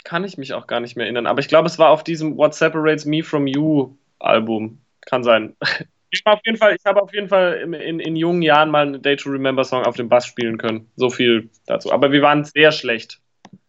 kann 0.04 0.24
ich 0.24 0.38
mich 0.38 0.54
auch 0.54 0.68
gar 0.68 0.80
nicht 0.80 0.96
mehr 0.96 1.06
erinnern, 1.06 1.28
aber 1.28 1.40
ich 1.40 1.48
glaube, 1.48 1.68
es 1.68 1.78
war 1.78 1.90
auf 1.90 2.04
diesem 2.04 2.38
What 2.38 2.56
Separates 2.56 3.06
Me 3.06 3.24
From 3.24 3.46
You 3.46 3.96
Album. 4.20 4.80
Kann 5.06 5.24
sein. 5.24 5.56
Ich 6.12 6.22
habe 6.26 6.38
auf 6.38 6.42
jeden 6.46 6.58
Fall, 6.58 6.76
ich 6.76 6.86
habe 6.86 7.02
auf 7.02 7.14
jeden 7.14 7.30
Fall 7.30 7.54
in, 7.64 7.74
in, 7.74 8.00
in 8.00 8.16
jungen 8.16 8.42
Jahren 8.42 8.70
mal 8.70 8.86
einen 8.86 9.02
Day 9.02 9.16
to 9.16 9.30
Remember 9.30 9.64
Song 9.64 9.84
auf 9.86 9.96
dem 9.96 10.10
Bass 10.10 10.26
spielen 10.26 10.58
können. 10.58 10.90
So 10.96 11.10
viel 11.10 11.50
dazu. 11.66 11.92
Aber 11.92 12.12
wir 12.12 12.22
waren 12.22 12.44
sehr 12.44 12.72
schlecht. 12.72 13.20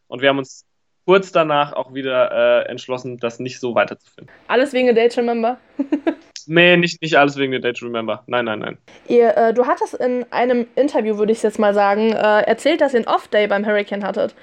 Und 0.09 0.21
wir 0.21 0.29
haben 0.29 0.39
uns 0.39 0.67
kurz 1.07 1.33
danach 1.33 1.73
auch 1.73 1.95
wieder 1.95 2.65
äh, 2.65 2.69
entschlossen, 2.69 3.19
das 3.19 3.39
nicht 3.39 3.61
so 3.61 3.75
weiterzuführen. 3.75 4.29
Alles 4.49 4.73
wegen 4.73 4.89
A 4.89 4.93
Day 4.93 5.09
to 5.09 5.21
Remember. 5.21 5.59
Nee, 6.47 6.77
nicht, 6.77 7.01
nicht 7.03 7.17
alles 7.17 7.37
wegen 7.37 7.53
der 7.53 7.61
Day 7.61 7.73
to 7.73 7.87
Remember. 7.87 8.23
Nein, 8.27 8.47
nein, 8.47 8.59
nein. 8.59 8.79
Ihr, 9.09 9.37
äh, 9.37 9.55
du 9.55 9.67
hattest 9.67 9.95
in 9.95 10.25
einem 10.33 10.67
Interview, 10.75 11.19
würde 11.19 11.33
ich 11.33 11.39
es 11.39 11.43
jetzt 11.43 11.59
mal 11.59 11.75
sagen, 11.75 12.13
äh, 12.13 12.41
erzählt, 12.43 12.81
dass 12.81 12.95
ihr 12.95 12.99
einen 12.99 13.09
Off-Day 13.09 13.47
beim 13.47 13.67
Hurricane 13.67 14.05
hattet. 14.05 14.35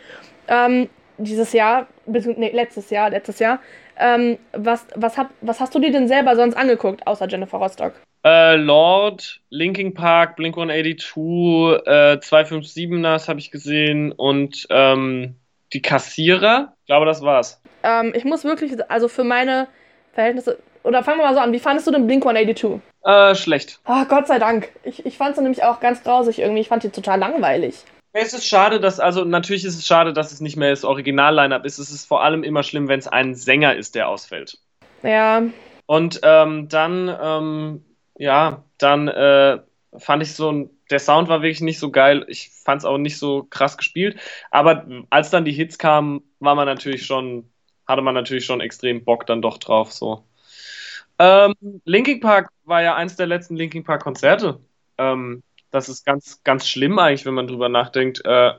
Ähm, 0.48 0.90
dieses 1.18 1.52
Jahr, 1.54 1.88
nee, 2.06 2.52
letztes 2.52 2.90
Jahr, 2.90 3.10
letztes 3.10 3.40
Jahr. 3.40 3.60
Ähm, 4.00 4.38
was, 4.54 4.88
was, 4.96 5.18
hab, 5.18 5.30
was 5.42 5.60
hast 5.60 5.76
du 5.76 5.80
dir 5.80 5.92
denn 5.92 6.08
selber 6.08 6.36
sonst 6.36 6.56
angeguckt, 6.56 7.06
außer 7.06 7.28
Jennifer 7.28 7.58
Rostock? 7.58 7.94
Äh, 8.24 8.56
Lord, 8.56 9.42
Linkin 9.50 9.94
Park, 9.94 10.36
Blink 10.36 10.58
182, 10.58 11.86
äh, 11.86 12.18
257ers 12.20 13.28
habe 13.28 13.40
ich 13.40 13.52
gesehen 13.52 14.12
und 14.12 14.68
ähm, 14.70 15.36
die 15.74 15.82
Kassierer. 15.82 16.74
Ich 16.82 16.88
glaube, 16.88 17.06
das 17.06 17.22
war's. 17.22 17.62
Ähm, 17.84 18.14
ich 18.16 18.26
muss 18.26 18.44
wirklich, 18.44 18.74
also 18.90 19.08
für 19.08 19.24
meine 19.24 19.68
Verhältnisse, 20.14 20.60
oder 20.84 21.04
fangen 21.04 21.20
wir 21.20 21.26
mal 21.26 21.34
so 21.34 21.40
an, 21.40 21.54
wie 21.54 21.60
fandest 21.60 21.88
du 21.88 21.92
den 21.92 22.08
Blink 22.08 22.26
182? 22.26 22.82
Äh, 23.04 23.36
schlecht. 23.36 23.80
Ah, 23.86 24.06
Gott 24.06 24.28
sei 24.28 24.40
Dank. 24.40 24.70
Ich, 24.84 25.06
ich 25.06 25.18
fand 25.18 25.36
sie 25.36 25.42
nämlich 25.42 25.64
auch 25.64 25.80
ganz 25.80 26.04
grausig 26.04 26.40
irgendwie. 26.40 26.62
Ich 26.62 26.68
fand 26.68 26.84
die 26.84 26.90
total 26.90 27.20
langweilig. 27.20 27.84
Es 28.11 28.34
ist 28.34 28.48
schade, 28.48 28.80
dass, 28.80 28.99
also 28.99 29.23
natürlich 29.23 29.65
ist 29.65 29.76
es 29.77 29.86
schade, 29.86 30.14
dass 30.14 30.31
es 30.31 30.41
nicht 30.41 30.57
mehr 30.57 30.72
das 30.72 30.84
Original-Line-Up 30.84 31.65
ist. 31.65 31.77
Es 31.77 31.91
ist 31.91 32.06
vor 32.06 32.23
allem 32.23 32.44
immer 32.44 32.64
schlimm, 32.64 32.88
wenn 32.88 32.99
es 32.99 33.07
ein 33.07 33.36
Sänger 33.36 33.76
ist, 33.76 33.95
der 33.95 34.10
ausfällt. 34.10 34.57
Ja, 35.03 35.44
Und 35.86 36.19
ähm, 36.23 36.68
dann, 36.69 37.15
ähm, 37.22 37.86
ja, 38.18 38.64
dann 38.77 39.07
äh, 39.07 39.60
fand 39.98 40.23
ich 40.23 40.34
so, 40.34 40.52
ein- 40.52 40.69
der 40.90 40.99
Sound 40.99 41.30
war 41.30 41.41
wirklich 41.41 41.61
nicht 41.61 41.80
so 41.80 41.91
geil. 41.91 42.26
Ich 42.27 42.49
fand 42.49 42.81
es 42.81 42.86
auch 42.86 42.98
nicht 42.98 43.18
so 43.18 43.44
krass 43.49 43.77
gespielt. 43.77 44.19
Aber 44.49 44.86
als 45.10 45.30
dann 45.30 45.45
die 45.45 45.52
Hits 45.52 45.77
kamen, 45.77 46.22
war 46.40 46.56
man 46.56 46.65
natürlich 46.65 47.06
schon, 47.06 47.49
hatte 47.88 48.02
man 48.02 48.15
natürlich 48.15 48.45
schon 48.45 48.60
extrem 48.61 49.03
Bock 49.03 49.27
dann 49.27 49.41
doch 49.41 49.57
drauf. 49.60 49.91
So. 49.91 50.23
Ähm, 51.19 51.53
Linkin 51.86 52.19
Park 52.19 52.49
war 52.64 52.81
ja 52.81 52.95
eins 52.95 53.15
der 53.15 53.27
letzten 53.27 53.56
Linkin 53.56 53.84
Park 53.84 54.03
Konzerte. 54.03 54.60
Ähm, 54.98 55.44
das 55.72 55.90
ist 55.90 56.06
ganz, 56.06 56.41
ganz 56.44 56.68
schlimm 56.68 57.00
eigentlich, 57.00 57.26
wenn 57.26 57.34
man 57.34 57.48
drüber 57.48 57.70
nachdenkt. 57.70 58.22
Äh, 58.26 58.52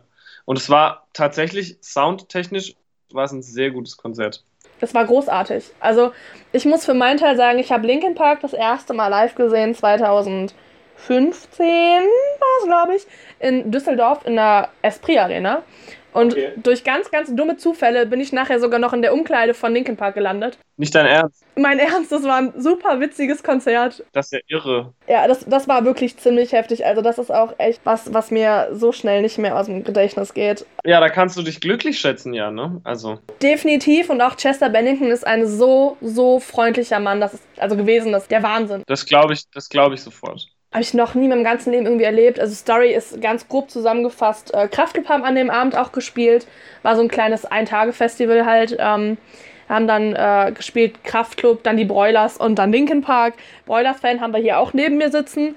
und 0.45 0.59
es 0.59 0.71
war 0.71 1.09
tatsächlich 1.13 1.79
soundtechnisch 1.81 2.75
war 3.13 3.25
es 3.25 3.33
ein 3.33 3.43
sehr 3.43 3.71
gutes 3.71 3.97
Konzert. 3.97 4.45
das 4.81 4.95
war 4.95 5.05
großartig. 5.05 5.65
Also, 5.81 6.13
ich 6.53 6.65
muss 6.65 6.85
für 6.85 6.95
meinen 6.95 7.19
Teil 7.19 7.37
sagen, 7.37 7.59
ich 7.59 7.73
habe 7.73 7.87
Linkin 7.87 8.15
Park 8.15 8.41
das 8.41 8.53
erste 8.53 8.95
Mal 8.95 9.09
live 9.09 9.35
gesehen 9.35 9.75
2015 9.75 10.55
war 11.09 12.59
es, 12.61 12.67
glaube 12.67 12.95
ich, 12.97 13.07
in 13.41 13.71
Düsseldorf 13.71 14.25
in 14.25 14.37
der 14.37 14.71
Esprit 14.83 15.19
Arena. 15.19 15.63
Und 16.13 16.33
Okay. 16.33 16.53
durch 16.57 16.85
ganz, 16.85 17.11
ganz 17.11 17.35
dumme 17.35 17.57
Zufälle 17.57 18.07
bin 18.07 18.21
ich 18.21 18.33
nachher 18.33 18.59
sogar 18.61 18.79
noch 18.79 18.93
in 18.93 19.03
der 19.03 19.13
Umkleide 19.13 19.55
von 19.55 19.73
Linkin 19.73 19.97
Park 19.97 20.15
gelandet. 20.15 20.59
Nicht 20.77 20.95
dein 20.95 21.07
Ernst? 21.07 21.45
Mein 21.57 21.79
Ernst, 21.79 22.11
das 22.11 22.25
war 22.25 22.37
ein 22.37 22.53
super 22.57 23.01
witziges 23.01 23.43
Konzert. 23.43 24.03
Das 24.13 24.27
ist 24.27 24.33
ja 24.33 24.39
irre. 24.49 24.95
Ja, 25.09 25.29
das, 25.29 25.45
das 25.47 25.69
war 25.69 25.85
wirklich 25.85 26.17
ziemlich 26.17 26.53
heftig. 26.53 26.85
Also, 26.87 27.03
das 27.03 27.19
ist 27.19 27.31
auch 27.31 27.55
echt 27.59 27.81
was, 27.85 28.13
was 28.15 28.31
mir 28.31 28.69
so 28.73 28.93
schnell 28.93 29.23
nicht 29.23 29.39
mehr 29.39 29.57
aus 29.59 29.67
dem 29.67 29.85
Gedächtnis 29.85 30.35
geht. 30.35 30.65
Ja, 30.85 31.01
da 31.01 31.09
kannst 31.09 31.37
du 31.37 31.43
dich 31.43 31.61
glücklich 31.61 31.99
schätzen, 31.99 32.33
ja, 32.33 32.51
ne? 32.51 32.81
Also. 32.85 33.19
Definitiv. 33.43 34.09
Und 34.11 34.21
auch 34.23 34.37
Chester 34.37 34.71
Bennington 34.71 35.09
ist 35.09 35.27
ein 35.27 35.47
so, 35.47 35.97
so 36.01 36.41
freundlicher 36.41 36.99
Mann. 37.01 37.21
Das 37.21 37.35
ist 37.35 37.43
also 37.59 37.77
gewesen, 37.77 38.13
das 38.13 38.23
ist 38.23 38.31
der 38.31 38.43
Wahnsinn. 38.43 38.83
Das 38.87 39.05
glaube 39.05 39.35
ich, 39.35 39.43
das 39.53 39.69
glaube 39.69 39.95
ich 39.95 40.03
sofort. 40.03 40.47
Habe 40.73 40.83
ich 40.83 40.95
noch 40.95 41.15
nie 41.15 41.25
in 41.25 41.31
meinem 41.31 41.43
ganzen 41.43 41.73
Leben 41.73 41.87
irgendwie 41.87 42.05
erlebt. 42.05 42.39
Also 42.39 42.55
Story 42.55 42.95
ist 42.95 43.21
ganz 43.21 43.49
grob 43.49 43.71
zusammengefasst. 43.71 44.55
Äh, 44.55 44.69
Kraftclub 44.69 45.09
haben 45.09 45.25
an 45.25 45.35
dem 45.35 45.51
Abend 45.51 45.77
auch 45.77 45.91
gespielt. 45.91 46.47
War 46.83 46.95
so 46.95 47.03
ein 47.03 47.09
kleines 47.09 47.45
Ein-Tage-Festival 47.45 48.47
halt. 48.47 48.77
Ähm, 48.79 49.19
haben 49.69 49.87
dann 49.89 50.15
äh, 50.15 50.53
gespielt 50.53 51.03
Kraftclub, 51.03 51.65
dann 51.65 51.77
die 51.77 51.85
Broilers 51.85 52.37
und 52.37 52.57
dann 52.57 52.71
Linkin 52.71 53.03
Park. 53.03 53.35
Broilers-Fan 53.67 54.21
haben 54.21 54.33
wir 54.33 54.41
hier 54.41 54.59
auch 54.59 54.73
neben 54.73 54.97
mir 54.97 55.11
sitzen. 55.11 55.57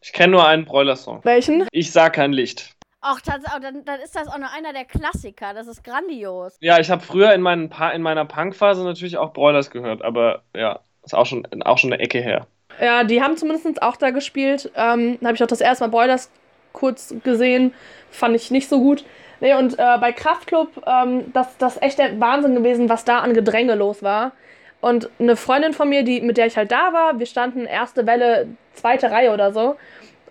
Ich 0.00 0.12
kenne 0.12 0.32
nur 0.32 0.46
einen 0.46 0.64
Broiler-Song. 0.64 1.20
Welchen? 1.24 1.66
Ich 1.70 1.92
sah 1.92 2.08
kein 2.08 2.32
Licht. 2.32 2.74
Ach, 3.02 3.18
oh, 3.26 3.58
dann, 3.60 3.84
dann 3.84 4.00
ist 4.00 4.16
das 4.16 4.28
auch 4.28 4.38
noch 4.38 4.54
einer 4.54 4.72
der 4.72 4.86
Klassiker. 4.86 5.52
Das 5.52 5.66
ist 5.66 5.84
grandios. 5.84 6.56
Ja, 6.60 6.78
ich 6.78 6.90
habe 6.90 7.02
früher 7.02 7.34
in, 7.34 7.42
meinen 7.42 7.68
pa 7.68 7.90
in 7.90 8.00
meiner 8.00 8.24
Punk-Phase 8.24 8.84
natürlich 8.84 9.18
auch 9.18 9.34
Broilers 9.34 9.70
gehört, 9.70 10.00
aber 10.00 10.42
ja, 10.56 10.80
ist 11.02 11.14
auch 11.14 11.26
schon, 11.26 11.46
auch 11.64 11.76
schon 11.76 11.92
eine 11.92 12.02
Ecke 12.02 12.20
her. 12.20 12.46
Ja, 12.80 13.04
die 13.04 13.22
haben 13.22 13.36
zumindest 13.36 13.82
auch 13.82 13.96
da 13.96 14.10
gespielt. 14.10 14.70
Ähm, 14.76 15.18
da 15.20 15.28
habe 15.28 15.36
ich 15.36 15.42
auch 15.42 15.48
das 15.48 15.60
erste 15.60 15.84
Mal 15.84 15.90
Broilers 15.90 16.30
kurz 16.72 17.14
gesehen. 17.24 17.72
Fand 18.10 18.34
ich 18.36 18.50
nicht 18.50 18.68
so 18.68 18.80
gut. 18.80 19.04
Nee, 19.40 19.54
und 19.54 19.78
äh, 19.78 19.98
bei 20.00 20.12
Kraftclub, 20.12 20.82
ähm, 20.86 21.32
das, 21.32 21.56
das 21.58 21.74
ist 21.76 21.82
echt 21.82 21.98
der 21.98 22.18
Wahnsinn 22.20 22.54
gewesen, 22.54 22.88
was 22.88 23.04
da 23.04 23.18
an 23.18 23.34
Gedränge 23.34 23.74
los 23.74 24.02
war. 24.02 24.32
Und 24.80 25.08
eine 25.18 25.36
Freundin 25.36 25.72
von 25.72 25.88
mir, 25.88 26.02
die, 26.02 26.20
mit 26.20 26.36
der 26.36 26.46
ich 26.46 26.56
halt 26.56 26.70
da 26.70 26.92
war, 26.92 27.18
wir 27.18 27.26
standen 27.26 27.64
erste 27.64 28.06
Welle, 28.06 28.48
zweite 28.74 29.10
Reihe 29.10 29.32
oder 29.32 29.52
so, 29.52 29.76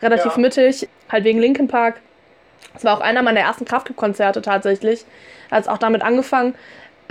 relativ 0.01 0.33
Ja. 0.35 0.41
mittig, 0.41 0.87
halt 1.11 1.23
wegen 1.23 1.39
Linkin 1.39 1.67
Park. 1.67 2.01
Das 2.73 2.83
war 2.83 2.97
auch 2.97 3.01
einer 3.01 3.21
meiner 3.21 3.39
ersten 3.39 3.65
Kraftclub-Konzerte 3.65 4.41
tatsächlich. 4.41 5.05
Hat 5.51 5.63
es 5.63 5.67
auch 5.67 5.77
damit 5.77 6.01
angefangen. 6.01 6.55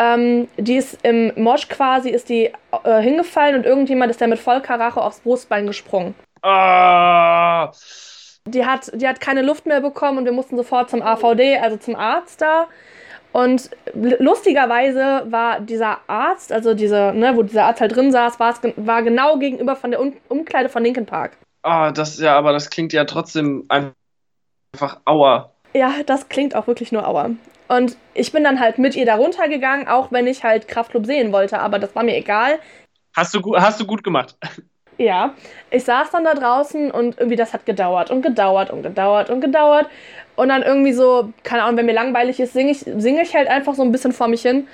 Ähm, 0.02 0.48
die 0.56 0.76
ist 0.76 0.98
im 1.04 1.32
Mosch 1.36 1.68
quasi, 1.68 2.10
ist 2.10 2.28
die 2.28 2.50
äh, 2.84 3.00
hingefallen 3.00 3.56
und 3.56 3.66
irgendjemand 3.66 4.10
ist 4.10 4.20
da 4.20 4.26
mit 4.26 4.38
Vollkarache 4.38 5.00
aufs 5.00 5.20
Brustbein 5.20 5.66
gesprungen. 5.66 6.14
Ah! 6.42 7.70
Die 8.46 8.66
hat, 8.66 8.90
die 8.94 9.06
hat 9.06 9.20
keine 9.20 9.42
Luft 9.42 9.66
mehr 9.66 9.80
bekommen 9.80 10.18
und 10.18 10.24
wir 10.24 10.32
mussten 10.32 10.56
sofort 10.56 10.90
zum 10.90 11.02
AVD, 11.02 11.58
also 11.58 11.76
zum 11.76 11.94
Arzt 11.94 12.42
da. 12.42 12.66
Und 13.32 13.70
lustigerweise 13.94 15.24
war 15.30 15.60
dieser 15.60 15.98
Arzt, 16.06 16.52
also 16.52 16.74
diese, 16.74 17.12
ne, 17.14 17.34
wo 17.36 17.42
dieser 17.42 17.64
Arzt 17.64 17.80
halt 17.80 17.94
drin 17.94 18.12
saß, 18.12 18.40
war, 18.40 18.54
war 18.76 19.02
genau 19.02 19.38
gegenüber 19.38 19.76
von 19.76 19.90
der 19.90 20.00
um 20.00 20.14
Umkleide 20.28 20.68
von 20.68 20.82
Linkin 20.82 21.06
Park. 21.06 21.36
Ah, 21.62 21.92
das 21.92 22.18
ja, 22.18 22.36
aber 22.36 22.52
das 22.52 22.68
klingt 22.68 22.92
ja 22.92 23.04
trotzdem 23.04 23.64
einfach 23.68 25.00
Aua. 25.04 25.52
Ja, 25.72 25.92
das 26.04 26.28
klingt 26.28 26.54
auch 26.56 26.66
wirklich 26.66 26.92
nur 26.92 27.06
Aua. 27.06 27.30
Und 27.72 27.96
ich 28.12 28.32
bin 28.32 28.44
dann 28.44 28.60
halt 28.60 28.76
mit 28.76 28.96
ihr 28.96 29.06
da 29.06 29.14
runtergegangen, 29.14 29.88
auch 29.88 30.12
wenn 30.12 30.26
ich 30.26 30.44
halt 30.44 30.68
Kraftclub 30.68 31.06
sehen 31.06 31.32
wollte, 31.32 31.58
aber 31.58 31.78
das 31.78 31.94
war 31.94 32.02
mir 32.02 32.14
egal. 32.14 32.58
Hast 33.16 33.34
du, 33.34 33.40
hast 33.56 33.80
du 33.80 33.86
gut 33.86 34.04
gemacht. 34.04 34.36
Ja, 34.98 35.34
ich 35.70 35.84
saß 35.84 36.10
dann 36.10 36.22
da 36.22 36.34
draußen 36.34 36.90
und 36.90 37.18
irgendwie 37.18 37.34
das 37.34 37.54
hat 37.54 37.64
gedauert 37.64 38.10
und 38.10 38.20
gedauert 38.20 38.70
und 38.70 38.82
gedauert 38.82 39.30
und 39.30 39.40
gedauert. 39.40 39.86
Und 40.36 40.50
dann 40.50 40.62
irgendwie 40.62 40.92
so, 40.92 41.32
keine 41.42 41.64
Ahnung, 41.64 41.78
wenn 41.78 41.86
mir 41.86 41.94
langweilig 41.94 42.38
ist, 42.38 42.52
singe 42.52 42.72
ich, 42.72 42.80
sing 42.80 43.18
ich 43.18 43.34
halt 43.34 43.48
einfach 43.48 43.74
so 43.74 43.82
ein 43.82 43.90
bisschen 43.90 44.12
vor 44.12 44.28
mich 44.28 44.42
hin. 44.42 44.68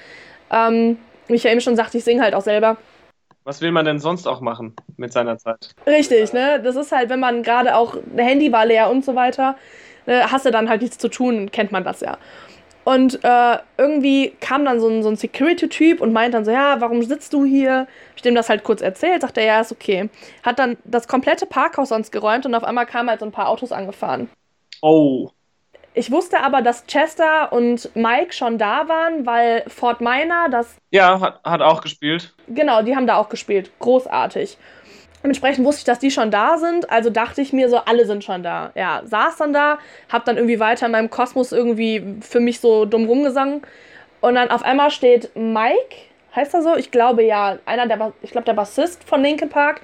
Ähm, 0.51 0.99
wie 1.29 1.35
ich 1.37 1.45
ja 1.45 1.53
eben 1.53 1.61
schon 1.61 1.77
sagte, 1.77 1.99
ich 1.99 2.05
singe 2.05 2.21
halt 2.21 2.35
auch 2.35 2.43
selber. 2.43 2.77
Was 3.45 3.63
will 3.63 3.71
man 3.71 3.85
denn 3.87 4.01
sonst 4.01 4.27
auch 4.27 4.41
machen 4.41 4.75
mit 4.97 5.13
seiner 5.13 5.39
Zeit? 5.39 5.71
Richtig, 5.87 6.33
ne? 6.33 6.61
Das 6.63 6.75
ist 6.75 6.91
halt, 6.91 7.09
wenn 7.11 7.21
man 7.21 7.45
gerade 7.45 7.77
auch, 7.77 7.97
Handy 8.17 8.53
war 8.53 8.67
leer 8.67 8.91
und 8.91 9.05
so 9.05 9.15
weiter, 9.15 9.57
ne, 10.05 10.31
hast 10.31 10.45
du 10.45 10.51
dann 10.51 10.69
halt 10.69 10.83
nichts 10.83 10.99
zu 10.99 11.09
tun, 11.09 11.51
kennt 11.53 11.71
man 11.71 11.85
das 11.85 12.01
ja. 12.01 12.19
Und 12.89 13.23
äh, 13.23 13.59
irgendwie 13.77 14.31
kam 14.41 14.65
dann 14.65 14.81
so 14.81 14.89
ein, 14.89 15.03
so 15.03 15.11
ein 15.11 15.17
Security-Typ 15.17 16.01
und 16.01 16.15
meint 16.15 16.33
dann 16.33 16.47
so, 16.47 16.51
ja, 16.51 16.81
warum 16.81 17.03
sitzt 17.03 17.35
du 17.35 17.45
hier? 17.45 17.87
Ich 18.17 18.23
dem 18.23 18.35
das 18.35 18.49
halt 18.49 18.65
kurz 18.65 18.81
erzählt, 18.81 19.21
sagt 19.21 19.37
er, 19.37 19.45
ja, 19.45 19.61
ist 19.61 19.73
okay. 19.73 20.09
Hat 20.43 20.59
dann 20.59 20.79
das 20.85 21.07
komplette 21.07 21.45
Parkhaus 21.45 21.91
sonst 21.91 22.13
geräumt 22.13 22.47
und 22.47 22.55
auf 22.55 22.65
einmal 22.65 22.87
kamen 22.87 23.11
halt 23.11 23.21
so 23.21 23.27
ein 23.27 23.31
paar 23.31 23.51
Autos 23.51 23.73
angefahren. 23.73 24.31
Oh. 24.81 25.29
Ich 25.93 26.11
wusste 26.11 26.41
aber, 26.41 26.63
dass 26.63 26.87
Chester 26.87 27.53
und 27.53 27.95
Mike 27.95 28.33
schon 28.33 28.57
da 28.57 28.89
waren, 28.89 29.27
weil 29.27 29.65
Fort 29.67 30.01
Minor, 30.01 30.49
das. 30.51 30.79
Ja, 30.91 31.21
hat, 31.21 31.45
hat 31.45 31.61
auch 31.61 31.83
gespielt. 31.83 32.35
Genau, 32.47 32.81
die 32.81 32.97
haben 32.97 33.07
da 33.07 33.19
auch 33.19 33.29
gespielt. 33.29 33.71
Großartig. 33.81 34.57
Dementsprechend 35.23 35.65
wusste 35.65 35.81
ich, 35.81 35.85
dass 35.85 35.99
die 35.99 36.11
schon 36.11 36.31
da 36.31 36.59
sind, 36.59 36.91
also 36.91 37.11
dachte 37.11 37.41
ich 37.41 37.53
mir 37.53 37.69
so, 37.69 37.79
alle 37.79 38.07
sind 38.07 38.23
schon 38.23 38.43
da. 38.43 38.71
Ja, 38.75 39.03
saß 39.05 39.37
dann 39.39 39.53
da, 39.53 39.79
hab 40.09 40.25
dann 40.25 40.37
irgendwie 40.37 40.61
weiter 40.61 40.87
in 40.87 40.93
meinem 40.93 41.11
Kosmos 41.11 41.51
irgendwie 41.51 42.19
für 42.21 42.41
mich 42.41 42.61
so 42.61 42.85
dumm 42.85 43.07
rumgesungen. 43.07 43.63
Und 44.21 44.35
dann 44.37 44.51
auf 44.51 44.63
einmal 44.63 44.91
steht 44.91 45.35
Mike, 45.35 45.97
heißt 46.35 46.55
er 46.55 46.63
so? 46.63 46.77
Ich 46.77 46.91
glaube 46.91 47.25
ja, 47.25 47.59
einer 47.67 47.87
der, 47.87 48.13
ich 48.23 48.31
glaube 48.31 48.45
der 48.45 48.55
Bassist 48.55 49.03
von 49.05 49.23
Linkin 49.23 49.49
Park. 49.49 49.81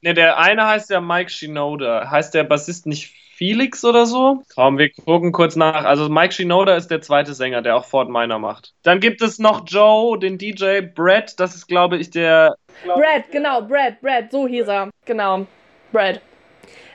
Ne, 0.00 0.14
der 0.14 0.38
eine 0.38 0.66
heißt 0.66 0.90
ja 0.90 1.00
Mike 1.00 1.30
Shinoda. 1.30 2.10
Heißt 2.10 2.34
der 2.34 2.44
Bassist 2.44 2.86
nicht 2.86 3.14
Felix 3.36 3.84
oder 3.84 4.06
so. 4.06 4.42
Komm, 4.54 4.78
wir 4.78 4.90
gucken 4.90 5.32
kurz 5.32 5.56
nach. 5.56 5.84
Also 5.84 6.08
Mike 6.08 6.32
Shinoda 6.32 6.76
ist 6.76 6.88
der 6.88 7.00
zweite 7.00 7.34
Sänger, 7.34 7.62
der 7.62 7.76
auch 7.76 7.84
Fort 7.84 8.08
Minor 8.08 8.38
macht. 8.38 8.72
Dann 8.82 9.00
gibt 9.00 9.20
es 9.22 9.38
noch 9.38 9.64
Joe, 9.66 10.18
den 10.18 10.38
DJ 10.38 10.80
Brad. 10.80 11.38
Das 11.38 11.54
ist, 11.54 11.66
glaube 11.66 11.96
ich, 11.98 12.10
der. 12.10 12.56
Brad, 12.84 13.30
genau, 13.30 13.62
Brad, 13.62 14.00
Brad, 14.00 14.30
so 14.30 14.46
hieß 14.46 14.68
er. 14.68 14.90
Genau, 15.04 15.46
Brad. 15.92 16.20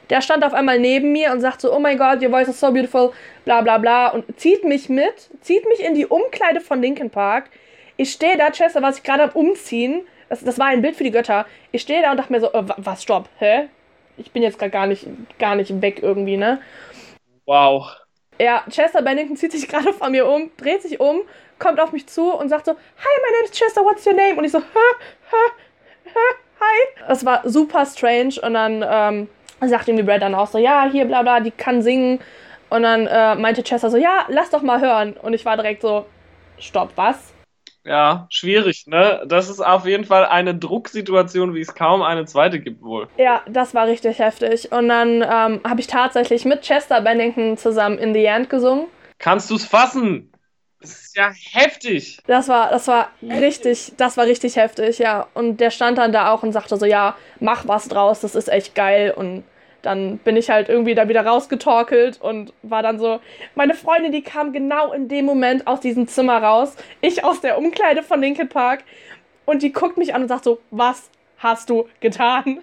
Der 0.09 0.21
stand 0.21 0.43
auf 0.43 0.53
einmal 0.53 0.79
neben 0.79 1.11
mir 1.11 1.31
und 1.31 1.41
sagt 1.41 1.61
so, 1.61 1.73
oh 1.73 1.79
mein 1.79 1.97
Gott, 1.97 2.21
your 2.21 2.31
voice 2.31 2.47
is 2.47 2.59
so 2.59 2.71
beautiful, 2.71 3.11
bla 3.45 3.61
bla 3.61 3.77
bla. 3.77 4.07
Und 4.07 4.39
zieht 4.39 4.63
mich 4.63 4.89
mit, 4.89 5.29
zieht 5.41 5.67
mich 5.67 5.81
in 5.81 5.93
die 5.93 6.07
Umkleide 6.07 6.61
von 6.61 6.81
Linkin 6.81 7.11
Park. 7.11 7.49
Ich 7.97 8.11
stehe 8.11 8.37
da, 8.37 8.49
Chester, 8.49 8.81
was 8.81 8.97
ich 8.97 9.03
gerade 9.03 9.23
am 9.23 9.31
Umziehen. 9.31 10.01
Das, 10.29 10.43
das 10.43 10.57
war 10.57 10.67
ein 10.67 10.81
Bild 10.81 10.95
für 10.95 11.03
die 11.03 11.11
Götter. 11.11 11.45
Ich 11.71 11.81
stehe 11.81 12.01
da 12.01 12.11
und 12.11 12.17
dachte 12.17 12.31
mir 12.31 12.39
so, 12.39 12.51
äh, 12.53 12.63
was, 12.77 13.03
stopp, 13.03 13.29
hä? 13.37 13.67
Ich 14.19 14.31
bin 14.31 14.43
jetzt 14.43 14.59
gerade 14.59 14.71
gar 14.71 14.87
nicht, 14.87 15.07
gar 15.39 15.55
nicht 15.55 15.81
weg 15.81 16.01
irgendwie, 16.01 16.37
ne? 16.37 16.61
Wow. 17.45 17.87
Ja, 18.39 18.63
Chester 18.69 19.01
Bennington 19.01 19.35
zieht 19.35 19.51
sich 19.51 19.67
gerade 19.69 19.93
von 19.93 20.11
mir 20.11 20.27
um, 20.27 20.51
dreht 20.57 20.81
sich 20.81 20.99
um, 20.99 21.21
kommt 21.57 21.79
auf 21.79 21.91
mich 21.91 22.07
zu 22.07 22.33
und 22.33 22.49
sagt 22.49 22.65
so, 22.65 22.71
Hi, 22.71 22.77
my 23.21 23.31
name 23.33 23.45
is 23.45 23.51
Chester, 23.51 23.81
what's 23.83 24.05
your 24.05 24.13
name? 24.13 24.35
Und 24.35 24.45
ich 24.45 24.51
so, 24.51 24.59
hä, 24.59 24.63
hä, 25.31 25.51
hä, 26.05 26.35
hi. 26.59 27.05
Das 27.07 27.25
war 27.25 27.41
super 27.47 27.85
strange 27.85 28.35
und 28.41 28.53
dann 28.53 28.85
ähm, 28.87 29.29
sagt 29.67 29.87
ihm 29.87 29.97
die 29.97 30.03
Brad 30.03 30.21
dann 30.21 30.35
auch 30.35 30.47
so, 30.47 30.57
ja, 30.57 30.87
hier, 30.91 31.05
bla 31.05 31.21
bla, 31.21 31.39
die 31.39 31.51
kann 31.51 31.81
singen. 31.81 32.19
Und 32.69 32.83
dann 32.83 33.07
äh, 33.07 33.35
meinte 33.35 33.63
Chester 33.63 33.89
so, 33.89 33.97
ja, 33.97 34.25
lass 34.27 34.51
doch 34.51 34.61
mal 34.61 34.79
hören. 34.79 35.13
Und 35.13 35.33
ich 35.33 35.43
war 35.43 35.55
direkt 35.57 35.81
so, 35.81 36.05
stopp, 36.59 36.91
was? 36.95 37.33
Ja, 37.85 38.27
schwierig, 38.30 38.85
ne? 38.88 39.23
Das 39.27 39.49
ist 39.49 39.61
auf 39.61 39.85
jeden 39.85 40.03
Fall 40.03 40.26
eine 40.26 40.53
Drucksituation, 40.53 41.53
wie 41.53 41.61
es 41.61 41.73
kaum 41.73 42.01
eine 42.01 42.26
zweite 42.26 42.60
gibt 42.60 42.81
wohl. 42.81 43.07
Ja, 43.18 43.41
das 43.47 43.73
war 43.73 43.88
richtig 43.88 44.19
heftig. 44.19 44.72
Und 44.72 44.89
dann 44.89 45.22
ähm, 45.22 45.61
habe 45.64 45.80
ich 45.80 45.88
tatsächlich 45.88 46.45
mit 46.45 46.61
Chester 46.61 47.01
Bennington 47.01 47.57
zusammen 47.57 47.97
In 47.97 48.14
the 48.14 48.26
End 48.26 48.49
gesungen. 48.49 48.88
Kannst 49.18 49.49
du 49.49 49.56
es 49.56 49.65
fassen? 49.65 50.31
Das 50.81 50.91
ist 50.91 51.18
ja 51.18 51.31
heftig. 51.51 52.19
Das 52.26 52.47
war, 52.47 52.69
das 52.69 52.88
war 52.88 53.10
heftig. 53.19 53.41
richtig, 53.41 53.93
das 53.97 54.18
war 54.18 54.26
richtig 54.26 54.56
heftig, 54.56 54.99
ja. 54.99 55.27
Und 55.34 55.57
der 55.57 55.72
stand 55.72 55.97
dann 55.97 56.14
da 56.14 56.31
auch 56.31 56.43
und 56.43 56.53
sagte 56.53 56.77
so, 56.77 56.85
ja, 56.85 57.15
mach 57.39 57.68
was 57.68 57.88
draus, 57.88 58.22
das 58.22 58.35
ist 58.35 58.49
echt 58.49 58.76
geil. 58.76 59.14
Und 59.15 59.43
dann 59.81 60.18
bin 60.19 60.35
ich 60.38 60.49
halt 60.49 60.69
irgendwie 60.69 60.95
da 60.95 61.07
wieder 61.07 61.26
rausgetorkelt 61.26 62.19
und 62.22 62.53
war 62.64 62.84
dann 62.84 62.99
so, 62.99 63.19
meine 63.56 63.73
Freundin, 63.73 64.11
die 64.11 64.23
kam 64.23 64.53
genau 64.53 64.91
in 64.91 65.07
dem 65.07 65.26
Moment 65.26 65.68
aus 65.68 65.80
diesem 65.80 66.07
Zimmer 66.07 66.41
raus, 66.41 66.76
ich 67.01 67.23
aus 67.23 67.41
der 67.41 67.57
Umkleide 67.57 68.03
von 68.03 68.22
Linkin 68.22 68.49
Park 68.49 68.84
und 69.45 69.64
die 69.64 69.72
guckt 69.72 69.97
mich 69.97 70.14
an 70.14 70.23
und 70.23 70.27
sagt 70.27 70.43
so, 70.43 70.60
was 70.72 71.10
hast 71.38 71.69
du 71.69 71.88
getan? 71.99 72.61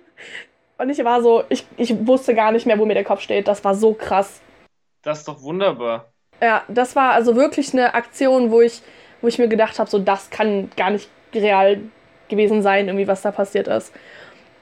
Und 0.79 0.91
ich 0.91 1.03
war 1.05 1.23
so, 1.23 1.45
ich, 1.49 1.65
ich 1.77 2.07
wusste 2.07 2.35
gar 2.35 2.53
nicht 2.53 2.67
mehr, 2.67 2.79
wo 2.79 2.85
mir 2.85 2.95
der 2.95 3.05
Kopf 3.05 3.23
steht. 3.23 3.49
Das 3.49 3.65
war 3.65 3.75
so 3.75 3.95
krass. 3.95 4.41
Das 5.03 5.21
ist 5.21 5.29
doch 5.29 5.43
wunderbar. 5.43 6.13
Ja, 6.43 6.65
das 6.69 6.95
war 6.95 7.13
also 7.13 7.35
wirklich 7.35 7.73
eine 7.73 7.95
Aktion, 7.95 8.51
wo 8.51 8.61
ich, 8.61 8.83
wo 9.23 9.29
ich 9.29 9.39
mir 9.39 9.49
gedacht 9.49 9.79
habe, 9.79 9.89
so 9.89 9.99
das 9.99 10.29
kann 10.29 10.71
gar 10.77 10.91
nicht 10.91 11.09
real 11.35 11.81
gewesen 12.29 12.63
sein, 12.63 12.89
irgendwie 12.89 13.09
was 13.09 13.23
da 13.23 13.31
passiert 13.31 13.69
ist. 13.69 13.93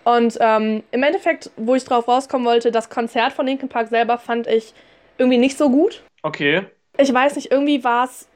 Und 0.05 0.36
ähm, 0.40 0.82
im 0.90 1.02
Endeffekt, 1.02 1.51
wo 1.56 1.74
ich 1.74 1.85
drauf 1.85 2.06
rauskommen 2.06 2.47
wollte, 2.47 2.70
das 2.70 2.90
Konzert 2.90 3.32
von 3.32 3.47
Linkin 3.47 3.68
Park 3.68 3.89
selber 3.89 4.18
fand 4.18 4.47
ich 4.47 4.74
irgendwie 5.18 5.39
nicht 5.39 5.56
so 5.56 5.70
gut. 5.70 6.02
Okay. 6.22 6.62
Ich 6.98 7.12
weiß 7.12 7.36
nicht, 7.36 7.51
irgendwie 7.51 7.82
war 7.85 8.05
es 8.05 8.28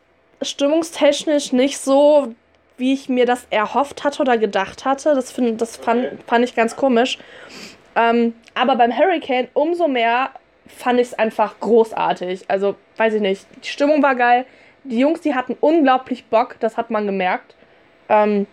stimmungstechnisch 0.42 1.52
nicht 1.52 1.78
so, 1.78 2.34
wie 2.76 2.94
ich 2.94 3.08
mir 3.08 3.26
das 3.26 3.46
erhofft 3.50 4.04
hatte 4.04 4.22
oder 4.22 4.38
gedacht 4.38 4.84
hatte. 4.84 5.14
Das, 5.14 5.30
find, 5.30 5.60
das 5.60 5.76
fand, 5.76 6.22
fand 6.26 6.44
ich 6.44 6.54
ganz 6.54 6.74
komisch. 6.74 7.18
Ähm, 7.96 8.34
aber 8.54 8.76
beim 8.76 8.96
Hurricane 8.96 9.48
umso 9.54 9.88
mehr 9.88 10.30
fand 10.66 11.00
ich 11.00 11.08
es 11.08 11.14
einfach 11.14 11.58
großartig. 11.60 12.44
Also, 12.48 12.76
weiß 12.96 13.14
ich 13.14 13.20
nicht, 13.20 13.46
die 13.64 13.68
Stimmung 13.68 14.02
war 14.02 14.14
geil. 14.14 14.46
Die 14.84 14.98
Jungs, 14.98 15.20
die 15.20 15.34
hatten 15.34 15.56
unglaublich 15.60 16.24
Bock, 16.26 16.56
das 16.60 16.76
hat 16.76 16.90
man 16.90 17.06
gemerkt. 17.06 17.54
Ähm, 18.08 18.46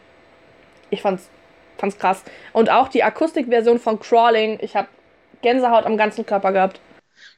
ich 0.89 1.01
fand's 1.01 1.29
fand's 1.77 1.97
krass. 1.97 2.23
Und 2.53 2.69
auch 2.69 2.87
die 2.87 3.03
Akustikversion 3.03 3.79
von 3.79 3.99
Crawling, 3.99 4.59
ich 4.61 4.75
habe 4.75 4.87
Gänsehaut 5.41 5.85
am 5.85 5.97
ganzen 5.97 6.25
Körper 6.25 6.51
gehabt. 6.51 6.79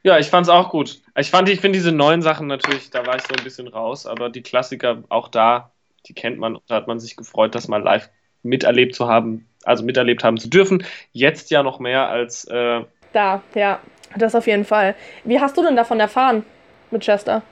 Ja, 0.03 0.17
ich 0.17 0.27
fand's 0.27 0.49
auch 0.49 0.69
gut. 0.69 1.01
Ich 1.17 1.29
fand, 1.29 1.49
ich 1.49 1.59
finde 1.59 1.77
diese 1.77 1.91
neuen 1.91 2.21
Sachen 2.21 2.47
natürlich, 2.47 2.89
da 2.89 3.05
war 3.05 3.15
ich 3.15 3.23
so 3.23 3.33
ein 3.37 3.43
bisschen 3.43 3.67
raus, 3.67 4.05
aber 4.05 4.29
die 4.29 4.41
Klassiker 4.41 5.03
auch 5.09 5.27
da, 5.27 5.71
die 6.07 6.13
kennt 6.13 6.39
man. 6.39 6.59
Da 6.67 6.75
hat 6.75 6.87
man 6.87 6.99
sich 6.99 7.15
gefreut, 7.15 7.55
das 7.55 7.67
mal 7.67 7.81
live 7.81 8.09
miterlebt 8.43 8.95
zu 8.95 9.07
haben, 9.07 9.47
also 9.63 9.83
miterlebt 9.83 10.23
haben 10.23 10.37
zu 10.37 10.49
dürfen. 10.49 10.85
Jetzt 11.11 11.51
ja 11.51 11.63
noch 11.63 11.79
mehr 11.79 12.09
als. 12.09 12.45
Äh 12.45 12.83
da, 13.13 13.41
ja, 13.55 13.79
das 14.15 14.35
auf 14.35 14.47
jeden 14.47 14.65
Fall. 14.65 14.95
Wie 15.23 15.39
hast 15.39 15.57
du 15.57 15.63
denn 15.63 15.75
davon 15.75 15.99
erfahren 15.99 16.45
mit 16.91 17.03
Chester? 17.03 17.43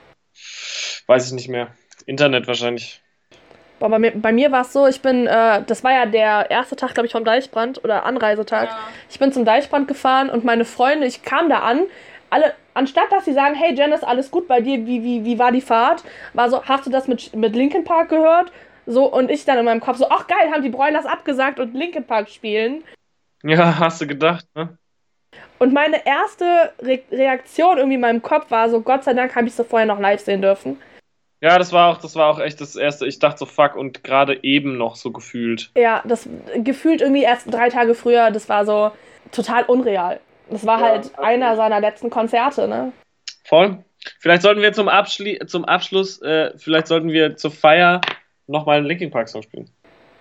Weiß 1.06 1.26
ich 1.26 1.32
nicht 1.32 1.48
mehr. 1.48 1.68
Internet 2.06 2.46
wahrscheinlich. 2.46 3.02
Boah, 3.78 3.90
bei 3.90 3.98
mir, 3.98 4.12
bei 4.12 4.32
mir 4.32 4.52
war 4.52 4.62
es 4.62 4.72
so, 4.72 4.86
ich 4.86 5.02
bin, 5.02 5.26
äh, 5.26 5.62
das 5.66 5.84
war 5.84 5.92
ja 5.92 6.06
der 6.06 6.50
erste 6.50 6.76
Tag, 6.76 6.94
glaube 6.94 7.06
ich, 7.06 7.12
vom 7.12 7.24
Deichbrand 7.24 7.84
oder 7.84 8.04
Anreisetag. 8.06 8.70
Ja. 8.70 8.78
Ich 9.10 9.18
bin 9.18 9.32
zum 9.32 9.44
Deichbrand 9.44 9.86
gefahren 9.86 10.30
und 10.30 10.44
meine 10.44 10.64
Freunde, 10.64 11.06
ich 11.06 11.22
kam 11.22 11.50
da 11.50 11.58
an, 11.58 11.82
alle, 12.30 12.54
anstatt 12.74 13.12
dass 13.12 13.26
sie 13.26 13.34
sagen, 13.34 13.54
hey 13.54 13.74
Janice, 13.74 14.02
alles 14.02 14.30
gut 14.30 14.48
bei 14.48 14.60
dir, 14.60 14.86
wie, 14.86 15.02
wie, 15.02 15.24
wie 15.24 15.38
war 15.38 15.52
die 15.52 15.60
Fahrt? 15.60 16.04
War 16.32 16.48
so, 16.48 16.64
hast 16.64 16.86
du 16.86 16.90
das 16.90 17.06
mit, 17.06 17.34
mit 17.36 17.54
Linkin 17.54 17.84
Park 17.84 18.08
gehört? 18.08 18.50
So, 18.86 19.12
und 19.12 19.30
ich 19.30 19.44
dann 19.44 19.58
in 19.58 19.64
meinem 19.64 19.80
Kopf 19.80 19.98
so, 19.98 20.08
ach 20.08 20.26
geil, 20.26 20.50
haben 20.52 20.62
die 20.62 20.70
Broilers 20.70 21.06
abgesagt 21.06 21.60
und 21.60 21.74
Linkin 21.74 22.04
Park 22.04 22.30
spielen. 22.30 22.82
Ja, 23.42 23.78
hast 23.78 24.00
du 24.00 24.06
gedacht, 24.06 24.46
ne? 24.54 24.78
Und 25.58 25.72
meine 25.72 26.06
erste 26.06 26.72
Re 26.80 27.00
Reaktion 27.10 27.78
irgendwie 27.78 27.94
in 27.94 28.00
meinem 28.00 28.22
Kopf 28.22 28.50
war 28.50 28.68
so, 28.68 28.80
Gott 28.80 29.04
sei 29.04 29.14
Dank 29.14 29.34
habe 29.34 29.46
ich 29.46 29.54
sie 29.54 29.64
vorher 29.64 29.86
noch 29.86 29.98
live 29.98 30.20
sehen 30.20 30.42
dürfen. 30.42 30.78
Ja, 31.40 31.58
das 31.58 31.72
war 31.72 31.90
auch, 31.90 31.98
das 31.98 32.16
war 32.16 32.28
auch 32.28 32.38
echt 32.38 32.60
das 32.60 32.76
erste. 32.76 33.06
Ich 33.06 33.18
dachte 33.18 33.40
so, 33.40 33.46
fuck, 33.46 33.76
und 33.76 34.02
gerade 34.02 34.42
eben 34.42 34.78
noch 34.78 34.96
so 34.96 35.10
gefühlt. 35.10 35.70
Ja, 35.76 36.02
das 36.06 36.28
gefühlt 36.56 37.02
irgendwie 37.02 37.22
erst 37.22 37.52
drei 37.52 37.68
Tage 37.68 37.94
früher, 37.94 38.30
das 38.30 38.48
war 38.48 38.64
so 38.64 38.90
total 39.32 39.64
unreal. 39.64 40.20
Das 40.48 40.64
war 40.64 40.80
ja, 40.80 40.86
halt 40.86 41.18
einer 41.18 41.56
seiner 41.56 41.80
letzten 41.80 42.08
Konzerte, 42.08 42.68
ne? 42.68 42.92
Voll. 43.44 43.84
Vielleicht 44.20 44.42
sollten 44.42 44.62
wir 44.62 44.72
zum, 44.72 44.88
Abschli 44.88 45.40
zum 45.46 45.64
Abschluss, 45.64 46.22
äh, 46.22 46.52
vielleicht 46.56 46.86
sollten 46.86 47.08
wir 47.08 47.36
zur 47.36 47.50
Feier 47.50 48.00
nochmal 48.46 48.78
einen 48.78 48.86
Linkin 48.86 49.10
Park 49.10 49.28
Song 49.28 49.42
spielen. 49.42 49.68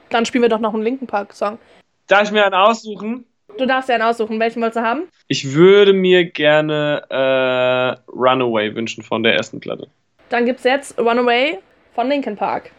Dann 0.10 0.26
spielen 0.26 0.42
wir 0.42 0.50
doch 0.50 0.60
noch 0.60 0.74
einen 0.74 0.84
Linkin 0.84 1.08
Park 1.08 1.34
Song. 1.34 1.60
Darf 2.08 2.24
ich 2.24 2.32
mir 2.32 2.46
einen 2.46 2.56
aussuchen? 2.56 3.26
Du 3.58 3.66
darfst 3.66 3.90
dir 3.90 3.94
einen 3.94 4.04
aussuchen. 4.04 4.40
Welchen 4.40 4.62
wolltest 4.62 4.78
du 4.78 4.82
haben? 4.82 5.04
Ich 5.28 5.54
würde 5.54 5.94
mir 5.94 6.26
gerne 6.26 7.04
äh, 7.10 8.12
Runaway 8.12 8.76
wünschen 8.76 9.04
von 9.04 9.24
der 9.24 9.36
ersten 9.36 9.60
Platte. 9.60 9.88
Dann 10.30 10.46
gibt's 10.46 10.64
jetzt 10.64 10.98
Runaway 11.00 11.60
von 11.94 12.08
Linkin 12.10 12.36
Park. 12.36 12.72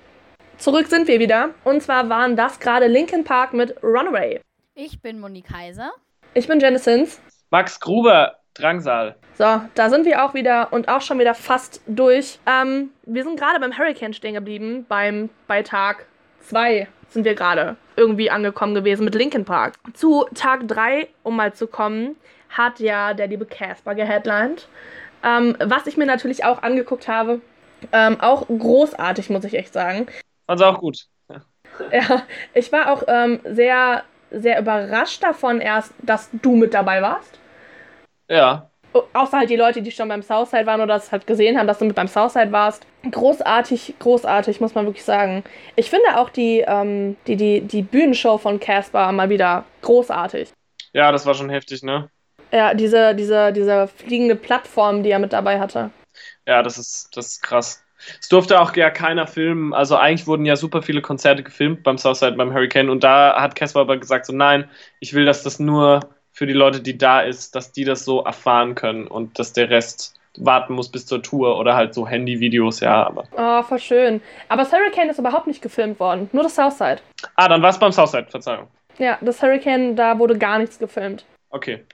Zurück 0.59 0.87
sind 0.87 1.07
wir 1.07 1.21
wieder. 1.21 1.51
Und 1.65 1.83
zwar 1.83 2.09
waren 2.09 2.35
das 2.37 2.59
gerade 2.59 2.87
Linkin 2.87 3.25
Park 3.25 3.53
mit 3.53 3.77
Runaway. 3.83 4.41
Ich 4.75 5.01
bin 5.01 5.21
Monique 5.21 5.47
Kaiser. 5.47 5.93
Ich 6.35 6.49
bin 6.49 6.61
Jennison. 6.61 7.07
Max 7.51 7.79
Gruber, 7.79 8.37
Drangsal. 8.55 9.17
So, 9.35 9.61
da 9.75 9.91
sind 9.91 10.05
wir 10.05 10.25
auch 10.25 10.35
wieder 10.35 10.73
und 10.73 10.89
auch 10.89 11.01
schon 11.01 11.19
wieder 11.19 11.35
fast 11.35 11.81
durch. 11.87 12.39
Ähm, 12.47 12.91
wir 13.05 13.23
sind 13.23 13.39
gerade 13.39 13.61
beim 13.61 13.77
Hurricane 13.77 14.13
stehen 14.13 14.35
geblieben. 14.35 14.85
Beim, 14.89 15.31
bei 15.47 15.63
Tag 15.63 16.07
2 16.41 16.89
sind 17.11 17.25
wir 17.25 17.35
gerade 17.35 17.77
irgendwie 17.97 18.31
angekommen 18.31 18.75
gewesen 18.75 19.05
mit 19.05 19.15
Linkin 19.15 19.45
Park. 19.45 19.75
Zu 19.95 20.27
Tag 20.35 20.67
3, 20.67 21.09
um 21.23 21.37
mal 21.37 21.53
zu 21.55 21.67
kommen, 21.67 22.17
hat 22.51 22.81
ja 22.81 23.15
der 23.15 23.29
liebe 23.29 23.47
Casper 23.47 23.95
geheadlined. 23.95 24.69
Ähm, 25.23 25.57
was 25.61 25.87
ich 25.87 25.97
mir 25.97 26.07
natürlich 26.07 26.45
auch 26.45 26.63
angeguckt 26.63 27.09
habe. 27.09 27.41
Ähm, 27.93 28.21
auch 28.21 28.47
großartig, 28.49 29.31
muss 29.31 29.45
ich 29.45 29.55
echt 29.55 29.73
sagen. 29.73 30.07
Fand's 30.47 30.63
auch 30.63 30.79
gut. 30.81 31.07
Ja, 31.31 31.43
Ja, 31.91 32.23
ich 32.55 32.73
war 32.73 32.93
auch 32.93 33.03
ähm, 33.09 33.41
sehr, 33.45 34.05
sehr 34.31 34.59
überrascht 34.61 35.23
davon 35.23 35.61
erst, 35.61 35.93
dass 35.99 36.31
du 36.33 36.57
mit 36.57 36.75
dabei 36.75 37.03
warst. 37.03 37.41
ja. 38.29 38.71
Außer 39.13 39.39
halt 39.39 39.51
die 39.51 39.57
Leute, 39.57 39.83
die 39.83 39.91
schon 39.91 40.09
beim 40.09 40.23
Southside 40.23 40.65
waren 40.65 40.81
oder 40.81 40.95
das 40.95 41.13
halt 41.13 41.27
gesehen 41.27 41.59
haben, 41.59 41.67
dass 41.67 41.79
du 41.79 41.85
mit 41.85 41.95
beim 41.95 42.09
Southside 42.09 42.51
warst. 42.51 42.87
Großartig, 43.11 43.97
großartig, 43.99 44.61
muss 44.61 44.75
man 44.75 44.87
wirklich 44.87 45.05
sagen. 45.05 45.45
Ich 45.77 45.91
finde 45.91 46.19
auch 46.19 46.31
die, 46.31 46.65
ähm, 46.67 47.17
die, 47.27 47.37
die, 47.37 47.61
die 47.61 47.83
Bühnenshow 47.83 48.39
von 48.39 48.59
Casper 48.59 49.13
mal 49.13 49.29
wieder 49.29 49.67
großartig. 49.83 50.51
Ja, 50.95 51.13
das 51.13 51.27
war 51.27 51.35
schon 51.35 51.51
heftig, 51.51 51.83
ne? 51.83 52.11
Ja, 52.53 52.75
diese, 52.75 53.15
diese, 53.15 53.53
diese 53.53 53.89
fliegende 53.89 54.37
Plattform, 54.37 55.03
die 55.03 55.11
er 55.11 55.19
mit 55.19 55.33
dabei 55.33 55.59
hatte. 55.59 55.91
Ja, 56.47 56.63
das 56.63 56.79
ist, 56.79 57.17
das 57.17 57.27
ist 57.27 57.43
krass. 57.43 57.83
Es 58.21 58.29
durfte 58.29 58.61
auch 58.61 58.75
ja 58.77 58.91
keiner 58.91 59.27
filmen. 59.27 59.75
Also 59.75 59.97
eigentlich 59.97 60.27
wurden 60.27 60.45
ja 60.45 60.57
super 60.57 60.83
viele 60.83 61.03
Konzerte 61.03 61.43
gefilmt 61.43 61.83
beim 61.83 61.99
Southside, 61.99 62.33
beim 62.33 62.53
Hurricane. 62.53 62.91
Und 62.91 63.03
da 63.05 63.41
hat 63.41 63.57
Casper 63.57 63.81
aber 63.81 63.97
gesagt, 63.97 64.27
so 64.27 64.33
nein, 64.33 64.69
ich 65.01 65.15
will, 65.15 65.25
dass 65.25 65.43
das 65.43 65.59
nur 65.59 66.01
für 66.33 66.47
die 66.47 66.53
Leute, 66.53 66.81
die 66.81 66.99
da 66.99 67.21
ist, 67.21 67.55
dass 67.55 67.73
die 67.73 67.85
das 67.85 68.05
so 68.05 68.23
erfahren 68.23 68.75
können 68.75 69.07
und 69.07 69.39
dass 69.39 69.53
der 69.55 69.71
Rest 69.71 70.15
warten 70.37 70.75
muss 70.75 70.91
bis 70.91 71.07
zur 71.07 71.23
Tour 71.23 71.59
oder 71.59 71.75
halt 71.75 71.95
so 71.95 72.07
Handyvideos, 72.07 72.81
ja, 72.81 73.07
aber. 73.07 73.25
Oh, 73.37 73.63
voll 73.63 73.79
schön. 73.79 74.21
Aber 74.49 74.63
das 74.63 74.73
Hurricane 74.73 75.09
ist 75.09 75.19
überhaupt 75.19 75.47
nicht 75.47 75.63
gefilmt 75.63 75.99
worden. 75.99 76.29
Nur 76.33 76.43
das 76.43 76.55
Southside. 76.55 76.99
Ah, 77.37 77.49
dann 77.49 77.63
war 77.63 77.71
es 77.71 77.79
beim 77.79 77.91
Southside, 77.91 78.27
Verzeihung. 78.29 78.69
Ja, 78.99 79.19
das 79.23 79.43
Hurricane, 79.43 79.97
da 79.97 80.19
wurde 80.19 80.37
gar 80.37 80.59
nichts 80.59 80.79
gefilmt. 80.79 81.25
Okay. 81.51 81.85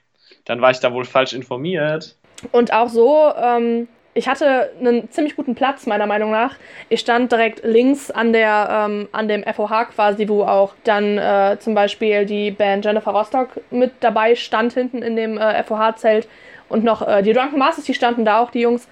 Dann 0.45 0.61
war 0.61 0.71
ich 0.71 0.79
da 0.79 0.93
wohl 0.93 1.05
falsch 1.05 1.33
informiert. 1.33 2.15
Und 2.51 2.73
auch 2.73 2.89
so, 2.89 3.31
ähm, 3.35 3.87
ich 4.13 4.27
hatte 4.27 4.71
einen 4.79 5.09
ziemlich 5.09 5.35
guten 5.35 5.55
Platz, 5.55 5.87
meiner 5.87 6.05
Meinung 6.05 6.31
nach. 6.31 6.55
Ich 6.89 6.99
stand 6.99 7.31
direkt 7.31 7.63
links 7.63 8.11
an, 8.11 8.31
der, 8.31 8.87
ähm, 8.87 9.07
an 9.11 9.27
dem 9.27 9.43
FOH 9.43 9.85
quasi, 9.95 10.27
wo 10.27 10.43
auch 10.43 10.73
dann 10.83 11.17
äh, 11.17 11.57
zum 11.59 11.73
Beispiel 11.73 12.25
die 12.25 12.51
Band 12.51 12.85
Jennifer 12.85 13.11
Rostock 13.11 13.49
mit 13.71 13.91
dabei 14.01 14.35
stand, 14.35 14.73
hinten 14.73 15.01
in 15.01 15.15
dem 15.15 15.37
äh, 15.37 15.63
FOH-Zelt. 15.63 16.27
Und 16.69 16.83
noch 16.83 17.07
äh, 17.07 17.21
die 17.23 17.33
Drunken 17.33 17.57
Masters, 17.57 17.85
die 17.85 17.93
standen 17.93 18.25
da 18.25 18.39
auch, 18.39 18.51
die 18.51 18.61
Jungs. 18.61 18.87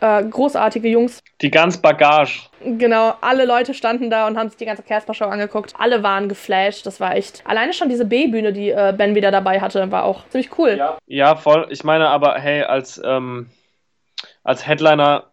Äh, 0.00 0.24
großartige 0.24 0.88
Jungs. 0.88 1.20
Die 1.40 1.50
ganz 1.50 1.78
Bagage. 1.78 2.48
Genau, 2.64 3.14
alle 3.20 3.44
Leute 3.44 3.74
standen 3.74 4.10
da 4.10 4.26
und 4.26 4.38
haben 4.38 4.48
sich 4.48 4.58
die 4.58 4.64
ganze 4.64 4.82
Casper-Show 4.82 5.26
angeguckt. 5.26 5.74
Alle 5.78 6.02
waren 6.02 6.28
geflasht, 6.28 6.86
das 6.86 7.00
war 7.00 7.14
echt. 7.16 7.42
Alleine 7.46 7.72
schon 7.72 7.88
diese 7.88 8.04
B-Bühne, 8.04 8.52
die 8.52 8.70
äh, 8.70 8.94
Ben 8.96 9.14
wieder 9.14 9.30
dabei 9.30 9.60
hatte, 9.60 9.90
war 9.90 10.04
auch 10.04 10.26
ziemlich 10.28 10.58
cool. 10.58 10.76
Ja. 10.78 10.98
ja, 11.06 11.36
voll. 11.36 11.66
Ich 11.70 11.84
meine 11.84 12.08
aber, 12.08 12.38
hey, 12.38 12.62
als, 12.62 13.00
ähm, 13.04 13.50
als 14.42 14.66
Headliner 14.66 15.30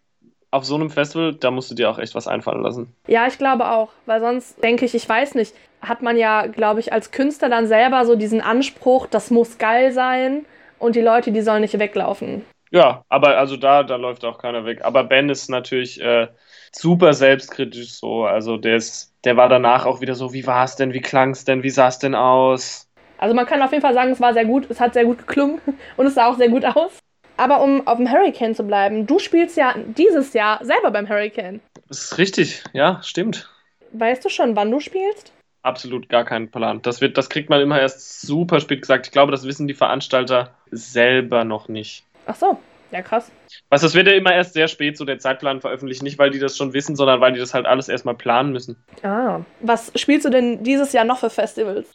auf 0.51 0.65
so 0.65 0.75
einem 0.75 0.89
Festival, 0.89 1.35
da 1.35 1.51
musst 1.51 1.71
du 1.71 1.75
dir 1.75 1.89
auch 1.89 1.99
echt 1.99 2.15
was 2.15 2.27
einfallen 2.27 2.63
lassen. 2.63 2.93
Ja, 3.07 3.27
ich 3.27 3.37
glaube 3.37 3.69
auch, 3.69 3.89
weil 4.05 4.19
sonst 4.21 4.63
denke 4.63 4.85
ich, 4.85 4.95
ich 4.95 5.07
weiß 5.07 5.35
nicht, 5.35 5.53
hat 5.81 6.01
man 6.01 6.17
ja, 6.17 6.47
glaube 6.47 6.79
ich, 6.79 6.93
als 6.93 7.11
Künstler 7.11 7.49
dann 7.49 7.67
selber 7.67 8.05
so 8.05 8.15
diesen 8.15 8.41
Anspruch, 8.41 9.07
das 9.07 9.29
muss 9.29 9.57
geil 9.57 9.91
sein 9.91 10.45
und 10.79 10.95
die 10.95 11.01
Leute, 11.01 11.31
die 11.31 11.41
sollen 11.41 11.61
nicht 11.61 11.77
weglaufen. 11.77 12.45
Ja, 12.71 13.05
aber 13.09 13.37
also 13.37 13.57
da, 13.57 13.83
da 13.83 13.95
läuft 13.95 14.25
auch 14.25 14.37
keiner 14.37 14.65
weg. 14.65 14.83
Aber 14.83 15.03
Ben 15.03 15.29
ist 15.29 15.49
natürlich 15.49 16.01
äh, 16.01 16.27
super 16.71 17.13
selbstkritisch 17.13 17.93
so. 17.93 18.25
Also 18.25 18.57
der 18.57 18.77
ist, 18.77 19.13
der 19.23 19.37
war 19.37 19.49
danach 19.49 19.85
auch 19.85 20.01
wieder 20.01 20.15
so, 20.15 20.33
wie 20.33 20.45
war 20.47 20.65
es 20.65 20.75
denn, 20.75 20.93
wie 20.93 21.01
klang 21.01 21.31
es 21.31 21.45
denn, 21.45 21.63
wie 21.63 21.69
sah 21.69 21.87
es 21.87 21.99
denn 21.99 22.15
aus? 22.15 22.89
Also 23.17 23.33
man 23.33 23.45
kann 23.45 23.61
auf 23.61 23.71
jeden 23.71 23.81
Fall 23.81 23.93
sagen, 23.93 24.11
es 24.11 24.21
war 24.21 24.33
sehr 24.33 24.45
gut, 24.45 24.69
es 24.69 24.79
hat 24.79 24.93
sehr 24.93 25.05
gut 25.05 25.19
geklungen 25.19 25.61
und 25.97 26.05
es 26.05 26.15
sah 26.15 26.27
auch 26.27 26.37
sehr 26.37 26.49
gut 26.49 26.65
aus. 26.65 26.99
Aber 27.37 27.61
um 27.61 27.85
auf 27.85 27.97
dem 27.97 28.11
Hurricane 28.11 28.55
zu 28.55 28.63
bleiben, 28.63 29.05
du 29.05 29.19
spielst 29.19 29.57
ja 29.57 29.75
dieses 29.77 30.33
Jahr 30.33 30.63
selber 30.65 30.91
beim 30.91 31.07
Hurricane. 31.07 31.61
Das 31.87 32.01
ist 32.01 32.17
richtig, 32.17 32.63
ja, 32.73 32.99
stimmt. 33.03 33.49
Weißt 33.93 34.25
du 34.25 34.29
schon, 34.29 34.55
wann 34.55 34.71
du 34.71 34.79
spielst? 34.79 35.31
Absolut 35.61 36.09
gar 36.09 36.25
keinen 36.25 36.49
Plan. 36.49 36.81
Das, 36.81 37.01
wird, 37.01 37.17
das 37.17 37.29
kriegt 37.29 37.49
man 37.49 37.61
immer 37.61 37.79
erst 37.79 38.21
super 38.21 38.59
spät 38.59 38.81
gesagt. 38.81 39.05
Ich 39.07 39.11
glaube, 39.11 39.31
das 39.31 39.45
wissen 39.45 39.67
die 39.67 39.73
Veranstalter 39.73 40.55
selber 40.71 41.43
noch 41.43 41.67
nicht. 41.67 42.06
Ach 42.27 42.35
so, 42.35 42.59
ja 42.91 43.01
krass. 43.01 43.31
Was, 43.69 43.81
das 43.81 43.95
wird 43.95 44.07
ja 44.07 44.13
immer 44.13 44.33
erst 44.33 44.53
sehr 44.53 44.67
spät 44.67 44.97
so 44.97 45.05
der 45.05 45.19
Zeitplan 45.19 45.61
veröffentlicht. 45.61 46.03
Nicht, 46.03 46.19
weil 46.19 46.29
die 46.29 46.39
das 46.39 46.57
schon 46.57 46.73
wissen, 46.73 46.95
sondern 46.95 47.21
weil 47.21 47.33
die 47.33 47.39
das 47.39 47.53
halt 47.53 47.65
alles 47.65 47.89
erstmal 47.89 48.15
planen 48.15 48.51
müssen. 48.51 48.83
Ah, 49.03 49.41
was 49.61 49.91
spielst 49.95 50.25
du 50.25 50.29
denn 50.29 50.63
dieses 50.63 50.93
Jahr 50.93 51.05
noch 51.05 51.19
für 51.19 51.29
Festivals? 51.29 51.87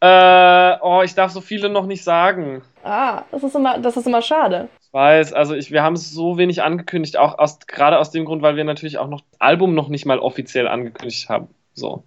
Äh, 0.00 0.76
oh, 0.80 1.02
ich 1.04 1.14
darf 1.14 1.30
so 1.30 1.40
viele 1.40 1.68
noch 1.68 1.86
nicht 1.86 2.02
sagen. 2.02 2.62
Ah, 2.82 3.22
das 3.30 3.44
ist 3.44 3.54
immer, 3.54 3.78
das 3.78 3.96
ist 3.96 4.06
immer 4.06 4.20
schade. 4.20 4.68
Ich 4.80 4.92
weiß, 4.92 5.32
also 5.32 5.54
ich, 5.54 5.70
wir 5.70 5.84
haben 5.84 5.94
es 5.94 6.10
so 6.10 6.38
wenig 6.38 6.62
angekündigt, 6.62 7.16
auch 7.16 7.38
aus, 7.38 7.60
gerade 7.60 7.98
aus 7.98 8.10
dem 8.10 8.24
Grund, 8.24 8.42
weil 8.42 8.56
wir 8.56 8.64
natürlich 8.64 8.98
auch 8.98 9.08
noch 9.08 9.20
das 9.20 9.40
Album 9.40 9.74
noch 9.74 9.88
nicht 9.88 10.04
mal 10.04 10.18
offiziell 10.18 10.66
angekündigt 10.66 11.28
haben. 11.28 11.48
So. 11.72 12.04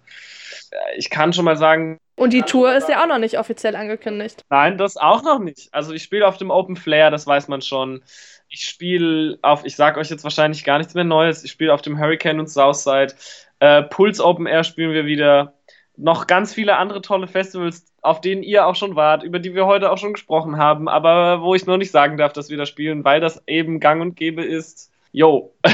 Äh, 0.70 0.98
Ich 0.98 1.08
kann 1.10 1.32
schon 1.32 1.46
mal 1.46 1.56
sagen, 1.56 1.98
Und 2.16 2.32
die 2.32 2.42
Tour 2.42 2.74
ist 2.74 2.88
ja 2.88 3.02
auch 3.02 3.06
noch 3.06 3.18
nicht 3.18 3.38
offiziell 3.38 3.76
angekündigt. 3.76 4.42
nein, 4.48 4.78
das 4.78 4.96
auch 4.96 5.22
noch 5.22 5.38
nicht. 5.38 5.68
Also 5.72 5.92
ich 5.92 6.02
spiele 6.02 6.26
auf 6.26 6.38
dem 6.38 6.50
Open 6.50 6.76
Flair, 6.76 7.10
das 7.10 7.26
weiß 7.26 7.48
man 7.48 7.60
schon. 7.60 8.02
Ich 8.48 8.66
spiele 8.68 9.38
auf, 9.42 9.64
ich 9.64 9.76
sag 9.76 9.96
euch 9.98 10.08
jetzt 10.08 10.24
wahrscheinlich 10.24 10.64
gar 10.64 10.78
nichts 10.78 10.94
mehr 10.94 11.04
Neues. 11.04 11.44
Ich 11.44 11.50
spiele 11.50 11.74
auf 11.74 11.82
dem 11.82 11.98
Hurricane 11.98 12.40
und 12.40 12.48
Southside. 12.48 13.14
Äh, 13.60 13.82
Pulse 13.82 14.24
Open 14.24 14.46
Air 14.46 14.64
spielen 14.64 14.92
wir 14.92 15.04
wieder. 15.04 15.54
Noch 15.98 16.26
ganz 16.26 16.52
viele 16.54 16.76
andere 16.76 17.00
tolle 17.00 17.26
Festivals, 17.26 17.86
auf 18.02 18.20
denen 18.20 18.42
ihr 18.42 18.66
auch 18.66 18.76
schon 18.76 18.96
wart, 18.96 19.22
über 19.22 19.38
die 19.38 19.54
wir 19.54 19.66
heute 19.66 19.90
auch 19.90 19.98
schon 19.98 20.12
gesprochen 20.12 20.58
haben, 20.58 20.88
aber 20.88 21.40
wo 21.40 21.54
ich 21.54 21.66
noch 21.66 21.78
nicht 21.78 21.90
sagen 21.90 22.18
darf, 22.18 22.34
dass 22.34 22.50
wir 22.50 22.58
da 22.58 22.66
spielen, 22.66 23.04
weil 23.04 23.20
das 23.20 23.42
eben 23.46 23.80
gang 23.80 24.02
und 24.02 24.14
gäbe 24.14 24.44
ist. 24.44 24.90
Yo. 25.12 25.52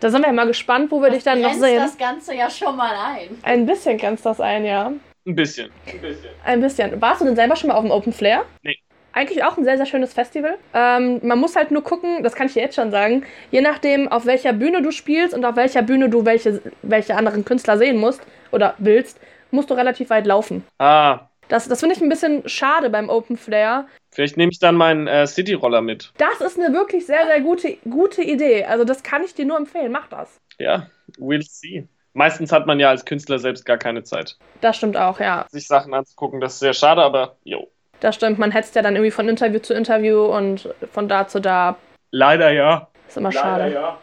Da 0.00 0.10
sind 0.10 0.20
wir 0.20 0.26
ja 0.26 0.34
mal 0.34 0.46
gespannt, 0.46 0.90
wo 0.90 1.00
wir 1.00 1.08
dich 1.08 1.22
dann 1.22 1.40
noch 1.40 1.54
sehen. 1.54 1.78
das 1.78 1.96
Ganze 1.96 2.34
ja 2.34 2.50
schon 2.50 2.76
mal 2.76 2.94
ein. 2.94 3.38
Ein 3.42 3.64
bisschen 3.64 3.96
grenzt 3.96 4.26
das 4.26 4.38
ein, 4.38 4.66
ja. 4.66 4.92
Ein 5.26 5.34
bisschen. 5.34 5.70
Ein 5.86 6.00
bisschen. 6.00 6.30
Ein 6.44 6.60
bisschen. 6.60 7.00
Warst 7.00 7.20
du 7.20 7.24
denn 7.24 7.36
selber 7.36 7.56
schon 7.56 7.68
mal 7.68 7.74
auf 7.76 7.82
dem 7.82 7.90
Open 7.90 8.12
Flair? 8.12 8.44
Nee. 8.62 8.76
Eigentlich 9.12 9.44
auch 9.44 9.56
ein 9.56 9.64
sehr, 9.64 9.76
sehr 9.76 9.86
schönes 9.86 10.12
Festival. 10.12 10.58
Ähm, 10.74 11.20
man 11.22 11.38
muss 11.38 11.54
halt 11.54 11.70
nur 11.70 11.84
gucken, 11.84 12.22
das 12.24 12.34
kann 12.34 12.48
ich 12.48 12.54
dir 12.54 12.62
jetzt 12.62 12.74
schon 12.74 12.90
sagen, 12.90 13.24
je 13.52 13.60
nachdem, 13.60 14.08
auf 14.08 14.26
welcher 14.26 14.52
Bühne 14.52 14.82
du 14.82 14.90
spielst 14.90 15.34
und 15.34 15.44
auf 15.44 15.54
welcher 15.56 15.82
Bühne 15.82 16.08
du 16.08 16.24
welche, 16.24 16.60
welche 16.82 17.16
anderen 17.16 17.44
Künstler 17.44 17.78
sehen 17.78 17.96
musst 17.96 18.20
oder 18.50 18.74
willst, 18.78 19.20
musst 19.52 19.70
du 19.70 19.74
relativ 19.74 20.10
weit 20.10 20.26
laufen. 20.26 20.64
Ah, 20.78 21.28
Das, 21.48 21.68
das 21.68 21.78
finde 21.78 21.94
ich 21.94 22.02
ein 22.02 22.08
bisschen 22.08 22.48
schade 22.48 22.90
beim 22.90 23.08
Open 23.08 23.36
Flair. 23.36 23.86
vielleicht 24.12 24.36
nehme 24.36 24.50
ich 24.50 24.58
dann 24.58 24.74
meinen 24.74 25.06
äh, 25.06 25.26
City-Roller 25.28 25.80
mit. 25.80 26.12
Das 26.18 26.40
ist 26.40 26.58
eine 26.58 26.74
wirklich 26.74 27.06
sehr, 27.06 27.24
sehr 27.26 27.40
gute, 27.40 27.76
gute 27.88 28.20
Idee. 28.22 28.64
Also 28.64 28.84
das 28.84 29.04
kann 29.04 29.22
ich 29.22 29.32
dir 29.34 29.44
nur 29.44 29.56
empfehlen. 29.58 29.92
Mach 29.92 30.08
das. 30.08 30.40
Ja, 30.58 30.88
we'll 31.18 31.42
see. 31.48 31.86
Meistens 32.14 32.52
hat 32.52 32.66
man 32.66 32.80
ja 32.80 32.88
als 32.90 33.04
Künstler 33.04 33.38
selbst 33.38 33.66
gar 33.66 33.76
keine 33.76 34.02
Zeit, 34.04 34.36
Das 34.60 34.76
stimmt 34.76 34.96
auch, 34.96 35.18
ja. 35.20 35.46
sich 35.50 35.66
Sachen 35.66 35.92
anzugucken. 35.92 36.40
Das 36.40 36.54
ist 36.54 36.60
sehr 36.60 36.72
schade, 36.72 37.02
aber 37.02 37.36
yo. 37.44 37.68
Das 38.00 38.14
stimmt. 38.14 38.38
Man 38.38 38.50
hetzt 38.52 38.74
ja 38.76 38.82
dann 38.82 38.94
irgendwie 38.94 39.10
von 39.10 39.28
Interview 39.28 39.58
zu 39.58 39.74
Interview 39.74 40.24
und 40.24 40.68
von 40.92 41.08
da 41.08 41.26
zu 41.26 41.40
da. 41.40 41.76
Leider 42.10 42.50
ja. 42.50 42.88
Ist 43.08 43.16
immer 43.16 43.32
schade. 43.32 43.72
ja. 43.72 43.98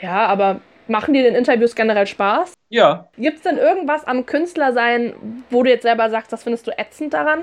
Ja, 0.00 0.26
aber 0.26 0.60
machen 0.88 1.14
dir 1.14 1.22
den 1.22 1.34
Interviews 1.34 1.74
generell 1.74 2.06
Spaß? 2.06 2.54
Ja. 2.68 3.08
Gibt 3.16 3.38
es 3.38 3.42
denn 3.44 3.58
irgendwas 3.58 4.04
am 4.04 4.26
Künstlersein, 4.26 5.14
wo 5.50 5.62
du 5.62 5.70
jetzt 5.70 5.82
selber 5.82 6.10
sagst, 6.10 6.32
das 6.32 6.42
findest 6.42 6.66
du 6.66 6.76
ätzend 6.76 7.14
daran? 7.14 7.42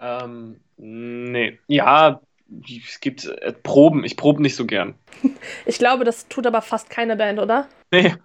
Ähm, 0.00 0.60
nee. 0.76 1.58
Ja, 1.68 2.20
es 2.64 3.00
gibt 3.00 3.24
äh, 3.24 3.52
Proben. 3.52 4.04
Ich 4.04 4.16
probe 4.16 4.42
nicht 4.42 4.56
so 4.56 4.66
gern. 4.66 4.94
Ich 5.66 5.78
glaube, 5.78 6.04
das 6.04 6.28
tut 6.28 6.46
aber 6.46 6.62
fast 6.62 6.90
keine 6.90 7.16
Band, 7.16 7.38
oder? 7.38 7.68
Nee. 7.90 8.14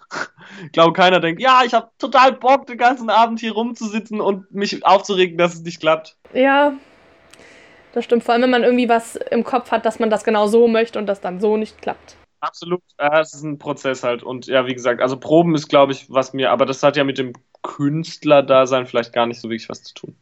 Ich 0.64 0.72
glaube, 0.72 0.94
keiner 0.94 1.20
denkt, 1.20 1.42
ja, 1.42 1.62
ich 1.66 1.74
habe 1.74 1.90
total 2.00 2.32
Bock, 2.32 2.68
den 2.68 2.78
ganzen 2.78 3.10
Abend 3.10 3.42
hier 3.42 3.52
rumzusitzen 3.52 4.22
und 4.22 4.50
mich 4.52 4.84
aufzuregen, 4.86 5.38
dass 5.38 5.54
es 5.54 5.62
nicht 5.62 5.82
klappt. 5.82 6.16
Ja, 6.34 6.74
das 7.92 8.06
stimmt. 8.06 8.24
Vor 8.24 8.34
allem, 8.34 8.44
wenn 8.44 8.50
man 8.52 8.64
irgendwie 8.64 8.88
was 8.88 9.18
im 9.18 9.44
Kopf 9.44 9.72
hat, 9.72 9.86
dass 9.86 10.00
man 10.00 10.10
das 10.10 10.24
genau 10.24 10.48
so 10.48 10.68
möchte 10.68 10.98
und 10.98 11.06
das 11.06 11.20
dann 11.20 11.42
so 11.42 11.58
nicht 11.58 11.82
klappt. 11.82 12.16
Absolut. 12.40 12.82
Ja, 13.00 13.20
es 13.20 13.34
ist 13.34 13.44
ein 13.44 13.58
Prozess 13.58 14.04
halt. 14.04 14.24
Und 14.24 14.48
ja, 14.48 14.68
wie 14.68 14.74
gesagt, 14.74 15.02
also 15.02 15.18
Proben 15.18 15.56
ist, 15.56 15.68
glaube 15.68 15.92
ich, 15.92 16.10
was 16.10 16.34
mir, 16.34 16.52
aber 16.52 16.66
das 16.66 16.84
hat 16.84 16.96
ja 16.96 17.04
mit 17.04 17.18
dem 17.18 17.34
Künstler-Dasein 17.64 18.86
vielleicht 18.86 19.14
gar 19.14 19.26
nicht 19.26 19.42
so 19.42 19.50
wirklich 19.50 19.70
was 19.70 19.84
zu 19.84 19.94
tun. 19.94 20.16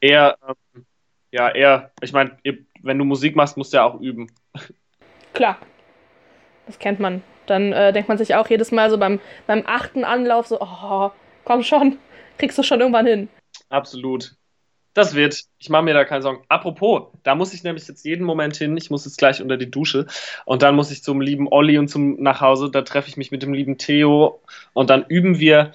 Eher, 0.00 0.36
ähm, 0.46 0.84
ja, 1.30 1.48
eher, 1.50 1.92
ich 2.00 2.12
meine, 2.12 2.36
wenn 2.82 2.98
du 2.98 3.04
Musik 3.04 3.36
machst, 3.36 3.56
musst 3.56 3.72
du 3.72 3.78
ja 3.78 3.84
auch 3.84 4.00
üben. 4.00 4.30
Klar. 5.32 5.58
Das 6.66 6.78
kennt 6.78 7.00
man. 7.00 7.22
Dann 7.46 7.72
äh, 7.72 7.92
denkt 7.92 8.08
man 8.08 8.18
sich 8.18 8.34
auch 8.34 8.48
jedes 8.48 8.70
Mal 8.70 8.90
so 8.90 8.98
beim, 8.98 9.20
beim 9.46 9.64
achten 9.66 10.04
Anlauf 10.04 10.46
so, 10.46 10.60
oh, 10.60 11.10
komm 11.44 11.62
schon, 11.62 11.98
kriegst 12.38 12.56
du 12.56 12.62
schon 12.62 12.80
irgendwann 12.80 13.06
hin. 13.06 13.28
Absolut. 13.68 14.36
Das 14.94 15.14
wird. 15.14 15.40
Ich 15.58 15.70
mache 15.70 15.82
mir 15.82 15.94
da 15.94 16.04
keine 16.04 16.22
Sorgen. 16.22 16.44
Apropos, 16.48 17.04
da 17.22 17.34
muss 17.34 17.54
ich 17.54 17.64
nämlich 17.64 17.88
jetzt 17.88 18.04
jeden 18.04 18.24
Moment 18.24 18.56
hin. 18.56 18.76
Ich 18.76 18.90
muss 18.90 19.06
jetzt 19.06 19.16
gleich 19.16 19.40
unter 19.40 19.56
die 19.56 19.70
Dusche. 19.70 20.06
Und 20.44 20.62
dann 20.62 20.76
muss 20.76 20.90
ich 20.90 21.02
zum 21.02 21.22
lieben 21.22 21.48
Olli 21.50 21.78
und 21.78 21.88
zum 21.88 22.22
nach 22.22 22.42
Hause. 22.42 22.70
Da 22.70 22.82
treffe 22.82 23.08
ich 23.08 23.16
mich 23.16 23.30
mit 23.30 23.42
dem 23.42 23.54
lieben 23.54 23.78
Theo. 23.78 24.42
Und 24.74 24.90
dann 24.90 25.06
üben 25.08 25.38
wir 25.38 25.72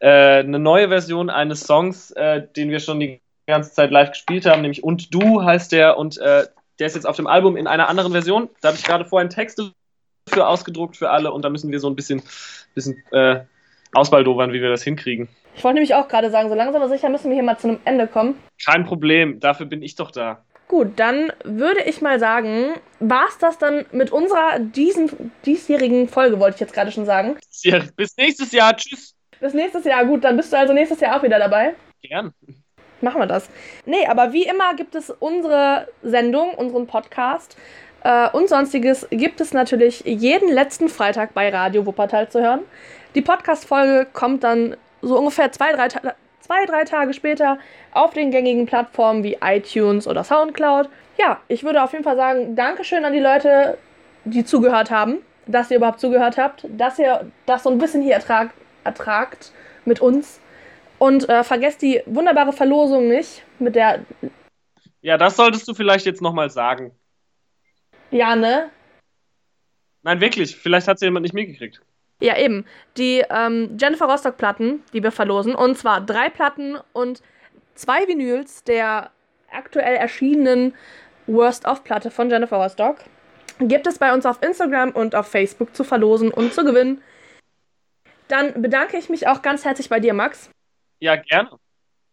äh, 0.00 0.40
eine 0.40 0.58
neue 0.58 0.88
Version 0.88 1.30
eines 1.30 1.60
Songs, 1.60 2.10
äh, 2.10 2.46
den 2.56 2.70
wir 2.70 2.80
schon 2.80 3.00
die 3.00 3.22
ganze 3.48 3.72
Zeit 3.72 3.90
live 3.90 4.10
gespielt 4.10 4.46
haben. 4.46 4.62
Nämlich 4.62 4.84
Und 4.84 5.12
Du 5.12 5.42
heißt 5.42 5.72
der. 5.72 5.98
Und 5.98 6.18
äh, 6.18 6.46
der 6.78 6.86
ist 6.86 6.94
jetzt 6.94 7.06
auf 7.06 7.16
dem 7.16 7.26
Album 7.26 7.56
in 7.56 7.66
einer 7.66 7.88
anderen 7.88 8.12
Version. 8.12 8.48
Da 8.60 8.68
habe 8.68 8.78
ich 8.78 8.84
gerade 8.84 9.04
vorhin 9.04 9.30
Texte 9.30 9.72
für 10.28 10.46
ausgedruckt 10.46 10.96
für 10.96 11.10
alle. 11.10 11.32
Und 11.32 11.44
da 11.44 11.50
müssen 11.50 11.72
wir 11.72 11.80
so 11.80 11.88
ein 11.88 11.96
bisschen, 11.96 12.22
bisschen 12.74 13.02
äh, 13.10 13.40
ausbaldowern, 13.92 14.52
wie 14.52 14.62
wir 14.62 14.70
das 14.70 14.82
hinkriegen. 14.82 15.28
Ich 15.56 15.64
wollte 15.64 15.74
nämlich 15.74 15.94
auch 15.94 16.06
gerade 16.06 16.30
sagen, 16.30 16.48
so 16.48 16.54
langsam 16.54 16.80
aber 16.80 16.88
sicher 16.88 17.08
müssen 17.08 17.30
wir 17.30 17.34
hier 17.34 17.42
mal 17.42 17.58
zu 17.58 17.68
einem 17.68 17.80
Ende 17.84 18.06
kommen. 18.06 18.38
Kein 18.64 18.84
Problem, 18.84 19.40
dafür 19.40 19.66
bin 19.66 19.82
ich 19.82 19.96
doch 19.96 20.12
da. 20.12 20.44
Gut, 20.68 20.92
dann 20.96 21.32
würde 21.44 21.82
ich 21.84 22.02
mal 22.02 22.20
sagen, 22.20 22.74
war 23.00 23.24
es 23.28 23.38
das 23.38 23.58
dann 23.58 23.86
mit 23.90 24.12
unserer 24.12 24.58
diesen, 24.58 25.32
diesjährigen 25.46 26.08
Folge, 26.08 26.38
wollte 26.38 26.56
ich 26.56 26.60
jetzt 26.60 26.74
gerade 26.74 26.92
schon 26.92 27.06
sagen. 27.06 27.38
Ja, 27.62 27.80
bis 27.96 28.16
nächstes 28.16 28.52
Jahr, 28.52 28.76
tschüss. 28.76 29.16
Bis 29.40 29.54
nächstes 29.54 29.84
Jahr, 29.84 30.04
gut, 30.04 30.24
dann 30.24 30.36
bist 30.36 30.52
du 30.52 30.58
also 30.58 30.74
nächstes 30.74 31.00
Jahr 31.00 31.18
auch 31.18 31.22
wieder 31.22 31.38
dabei. 31.38 31.74
Gern. 32.02 32.34
Machen 33.00 33.20
wir 33.20 33.26
das. 33.26 33.48
Nee, 33.86 34.06
aber 34.06 34.32
wie 34.32 34.44
immer 34.44 34.74
gibt 34.74 34.94
es 34.94 35.10
unsere 35.10 35.88
Sendung, 36.02 36.54
unseren 36.54 36.86
Podcast 36.86 37.56
äh, 38.02 38.28
und 38.30 38.48
sonstiges 38.48 39.06
gibt 39.10 39.40
es 39.40 39.52
natürlich 39.52 40.02
jeden 40.04 40.52
letzten 40.52 40.88
Freitag 40.88 41.34
bei 41.34 41.48
Radio 41.50 41.86
Wuppertal 41.86 42.28
zu 42.28 42.40
hören. 42.42 42.60
Die 43.14 43.22
Podcast-Folge 43.22 44.06
kommt 44.12 44.44
dann 44.44 44.76
so 45.02 45.18
ungefähr 45.18 45.52
zwei 45.52 45.72
drei, 45.72 45.88
zwei, 45.88 46.66
drei 46.66 46.84
Tage 46.84 47.14
später 47.14 47.58
auf 47.92 48.14
den 48.14 48.30
gängigen 48.30 48.66
Plattformen 48.66 49.22
wie 49.22 49.38
iTunes 49.42 50.06
oder 50.06 50.24
Soundcloud. 50.24 50.88
Ja, 51.18 51.40
ich 51.48 51.64
würde 51.64 51.82
auf 51.82 51.92
jeden 51.92 52.04
Fall 52.04 52.16
sagen, 52.16 52.54
Dankeschön 52.54 53.04
an 53.04 53.12
die 53.12 53.20
Leute, 53.20 53.78
die 54.24 54.44
zugehört 54.44 54.90
haben, 54.90 55.18
dass 55.46 55.70
ihr 55.70 55.78
überhaupt 55.78 56.00
zugehört 56.00 56.36
habt, 56.36 56.66
dass 56.68 56.98
ihr 56.98 57.30
das 57.46 57.62
so 57.62 57.70
ein 57.70 57.78
bisschen 57.78 58.02
hier 58.02 58.14
ertragt, 58.14 58.52
ertragt 58.84 59.52
mit 59.84 60.00
uns. 60.00 60.40
Und 60.98 61.28
äh, 61.28 61.44
vergesst 61.44 61.82
die 61.82 62.02
wunderbare 62.06 62.52
Verlosung 62.52 63.08
nicht, 63.08 63.44
mit 63.58 63.74
der. 63.76 64.04
Ja, 65.00 65.16
das 65.16 65.36
solltest 65.36 65.68
du 65.68 65.74
vielleicht 65.74 66.06
jetzt 66.06 66.20
nochmal 66.20 66.50
sagen. 66.50 66.92
Ja, 68.10 68.34
ne? 68.34 68.70
Nein, 70.02 70.20
wirklich. 70.20 70.56
Vielleicht 70.56 70.88
hat 70.88 70.96
es 70.96 71.02
jemand 71.02 71.22
nicht 71.22 71.34
mitgekriegt. 71.34 71.80
Ja, 72.20 72.36
eben. 72.36 72.64
Die 72.96 73.22
ähm, 73.30 73.76
Jennifer 73.80 74.06
Rostock-Platten, 74.06 74.82
die 74.92 75.02
wir 75.02 75.12
verlosen. 75.12 75.54
Und 75.54 75.78
zwar 75.78 76.00
drei 76.00 76.28
Platten 76.28 76.78
und 76.92 77.22
zwei 77.74 78.08
Vinyls 78.08 78.64
der 78.64 79.10
aktuell 79.52 79.96
erschienenen 79.96 80.74
Worst-of-Platte 81.26 82.10
von 82.10 82.28
Jennifer 82.30 82.56
Rostock. 82.56 82.96
Gibt 83.60 83.86
es 83.86 83.98
bei 83.98 84.12
uns 84.12 84.26
auf 84.26 84.42
Instagram 84.42 84.90
und 84.90 85.14
auf 85.14 85.28
Facebook 85.28 85.74
zu 85.74 85.84
verlosen 85.84 86.30
und 86.30 86.52
zu 86.52 86.64
gewinnen. 86.64 87.02
Dann 88.28 88.60
bedanke 88.60 88.96
ich 88.96 89.08
mich 89.08 89.26
auch 89.26 89.42
ganz 89.42 89.64
herzlich 89.64 89.88
bei 89.88 90.00
dir, 90.00 90.14
Max. 90.14 90.50
Ja, 91.00 91.16
gerne. 91.16 91.50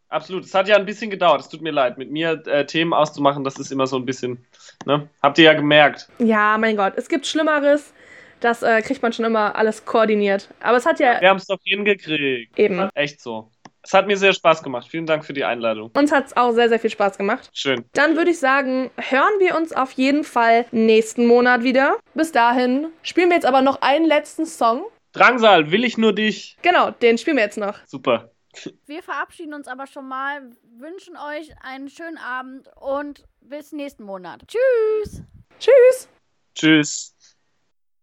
Absolut. 0.09 0.45
Es 0.45 0.53
hat 0.53 0.67
ja 0.67 0.75
ein 0.75 0.85
bisschen 0.85 1.09
gedauert. 1.09 1.41
Es 1.41 1.49
tut 1.49 1.61
mir 1.61 1.71
leid. 1.71 1.97
Mit 1.97 2.11
mir 2.11 2.41
äh, 2.45 2.65
Themen 2.65 2.93
auszumachen, 2.93 3.43
das 3.43 3.57
ist 3.57 3.71
immer 3.71 3.87
so 3.87 3.97
ein 3.97 4.05
bisschen. 4.05 4.45
Ne? 4.85 5.09
Habt 5.21 5.37
ihr 5.37 5.45
ja 5.45 5.53
gemerkt. 5.53 6.07
Ja, 6.19 6.57
mein 6.57 6.77
Gott. 6.77 6.93
Es 6.95 7.09
gibt 7.09 7.25
Schlimmeres. 7.25 7.93
Das 8.39 8.61
äh, 8.61 8.81
kriegt 8.81 9.01
man 9.01 9.11
schon 9.13 9.25
immer 9.25 9.55
alles 9.55 9.85
koordiniert. 9.85 10.49
Aber 10.59 10.77
es 10.77 10.85
hat 10.85 10.99
ja. 10.99 11.19
Wir 11.19 11.29
haben 11.29 11.37
es 11.37 11.47
doch 11.47 11.57
hingekriegt. 11.63 12.57
Eben. 12.57 12.89
Echt 12.93 13.21
so. 13.21 13.49
Es 13.81 13.93
hat 13.93 14.07
mir 14.07 14.17
sehr 14.17 14.33
Spaß 14.33 14.63
gemacht. 14.63 14.87
Vielen 14.89 15.05
Dank 15.05 15.25
für 15.25 15.33
die 15.33 15.43
Einladung. 15.43 15.91
Uns 15.95 16.11
hat 16.11 16.25
es 16.25 16.37
auch 16.37 16.51
sehr, 16.53 16.69
sehr 16.69 16.79
viel 16.79 16.89
Spaß 16.89 17.17
gemacht. 17.17 17.49
Schön. 17.53 17.85
Dann 17.93 18.15
würde 18.15 18.31
ich 18.31 18.39
sagen, 18.39 18.89
hören 18.97 19.39
wir 19.39 19.55
uns 19.55 19.73
auf 19.73 19.91
jeden 19.91 20.23
Fall 20.23 20.65
nächsten 20.71 21.27
Monat 21.27 21.63
wieder. 21.63 21.97
Bis 22.15 22.31
dahin 22.31 22.87
spielen 23.03 23.29
wir 23.29 23.35
jetzt 23.35 23.45
aber 23.45 23.61
noch 23.61 23.81
einen 23.81 24.05
letzten 24.05 24.47
Song. 24.47 24.85
Drangsal, 25.13 25.71
will 25.71 25.83
ich 25.83 25.97
nur 25.97 26.13
dich. 26.13 26.57
Genau, 26.63 26.91
den 26.91 27.17
spielen 27.17 27.37
wir 27.37 27.43
jetzt 27.43 27.59
noch. 27.59 27.77
Super. 27.85 28.31
Wir 28.85 29.03
verabschieden 29.03 29.53
uns 29.53 29.67
aber 29.67 29.87
schon 29.87 30.07
mal, 30.07 30.49
wünschen 30.77 31.15
euch 31.17 31.51
einen 31.61 31.89
schönen 31.89 32.17
Abend 32.17 32.69
und 32.75 33.25
bis 33.41 33.71
nächsten 33.71 34.03
Monat. 34.03 34.43
Tschüss. 34.47 35.21
Tschüss. 35.59 36.09
Tschüss. 36.53 37.14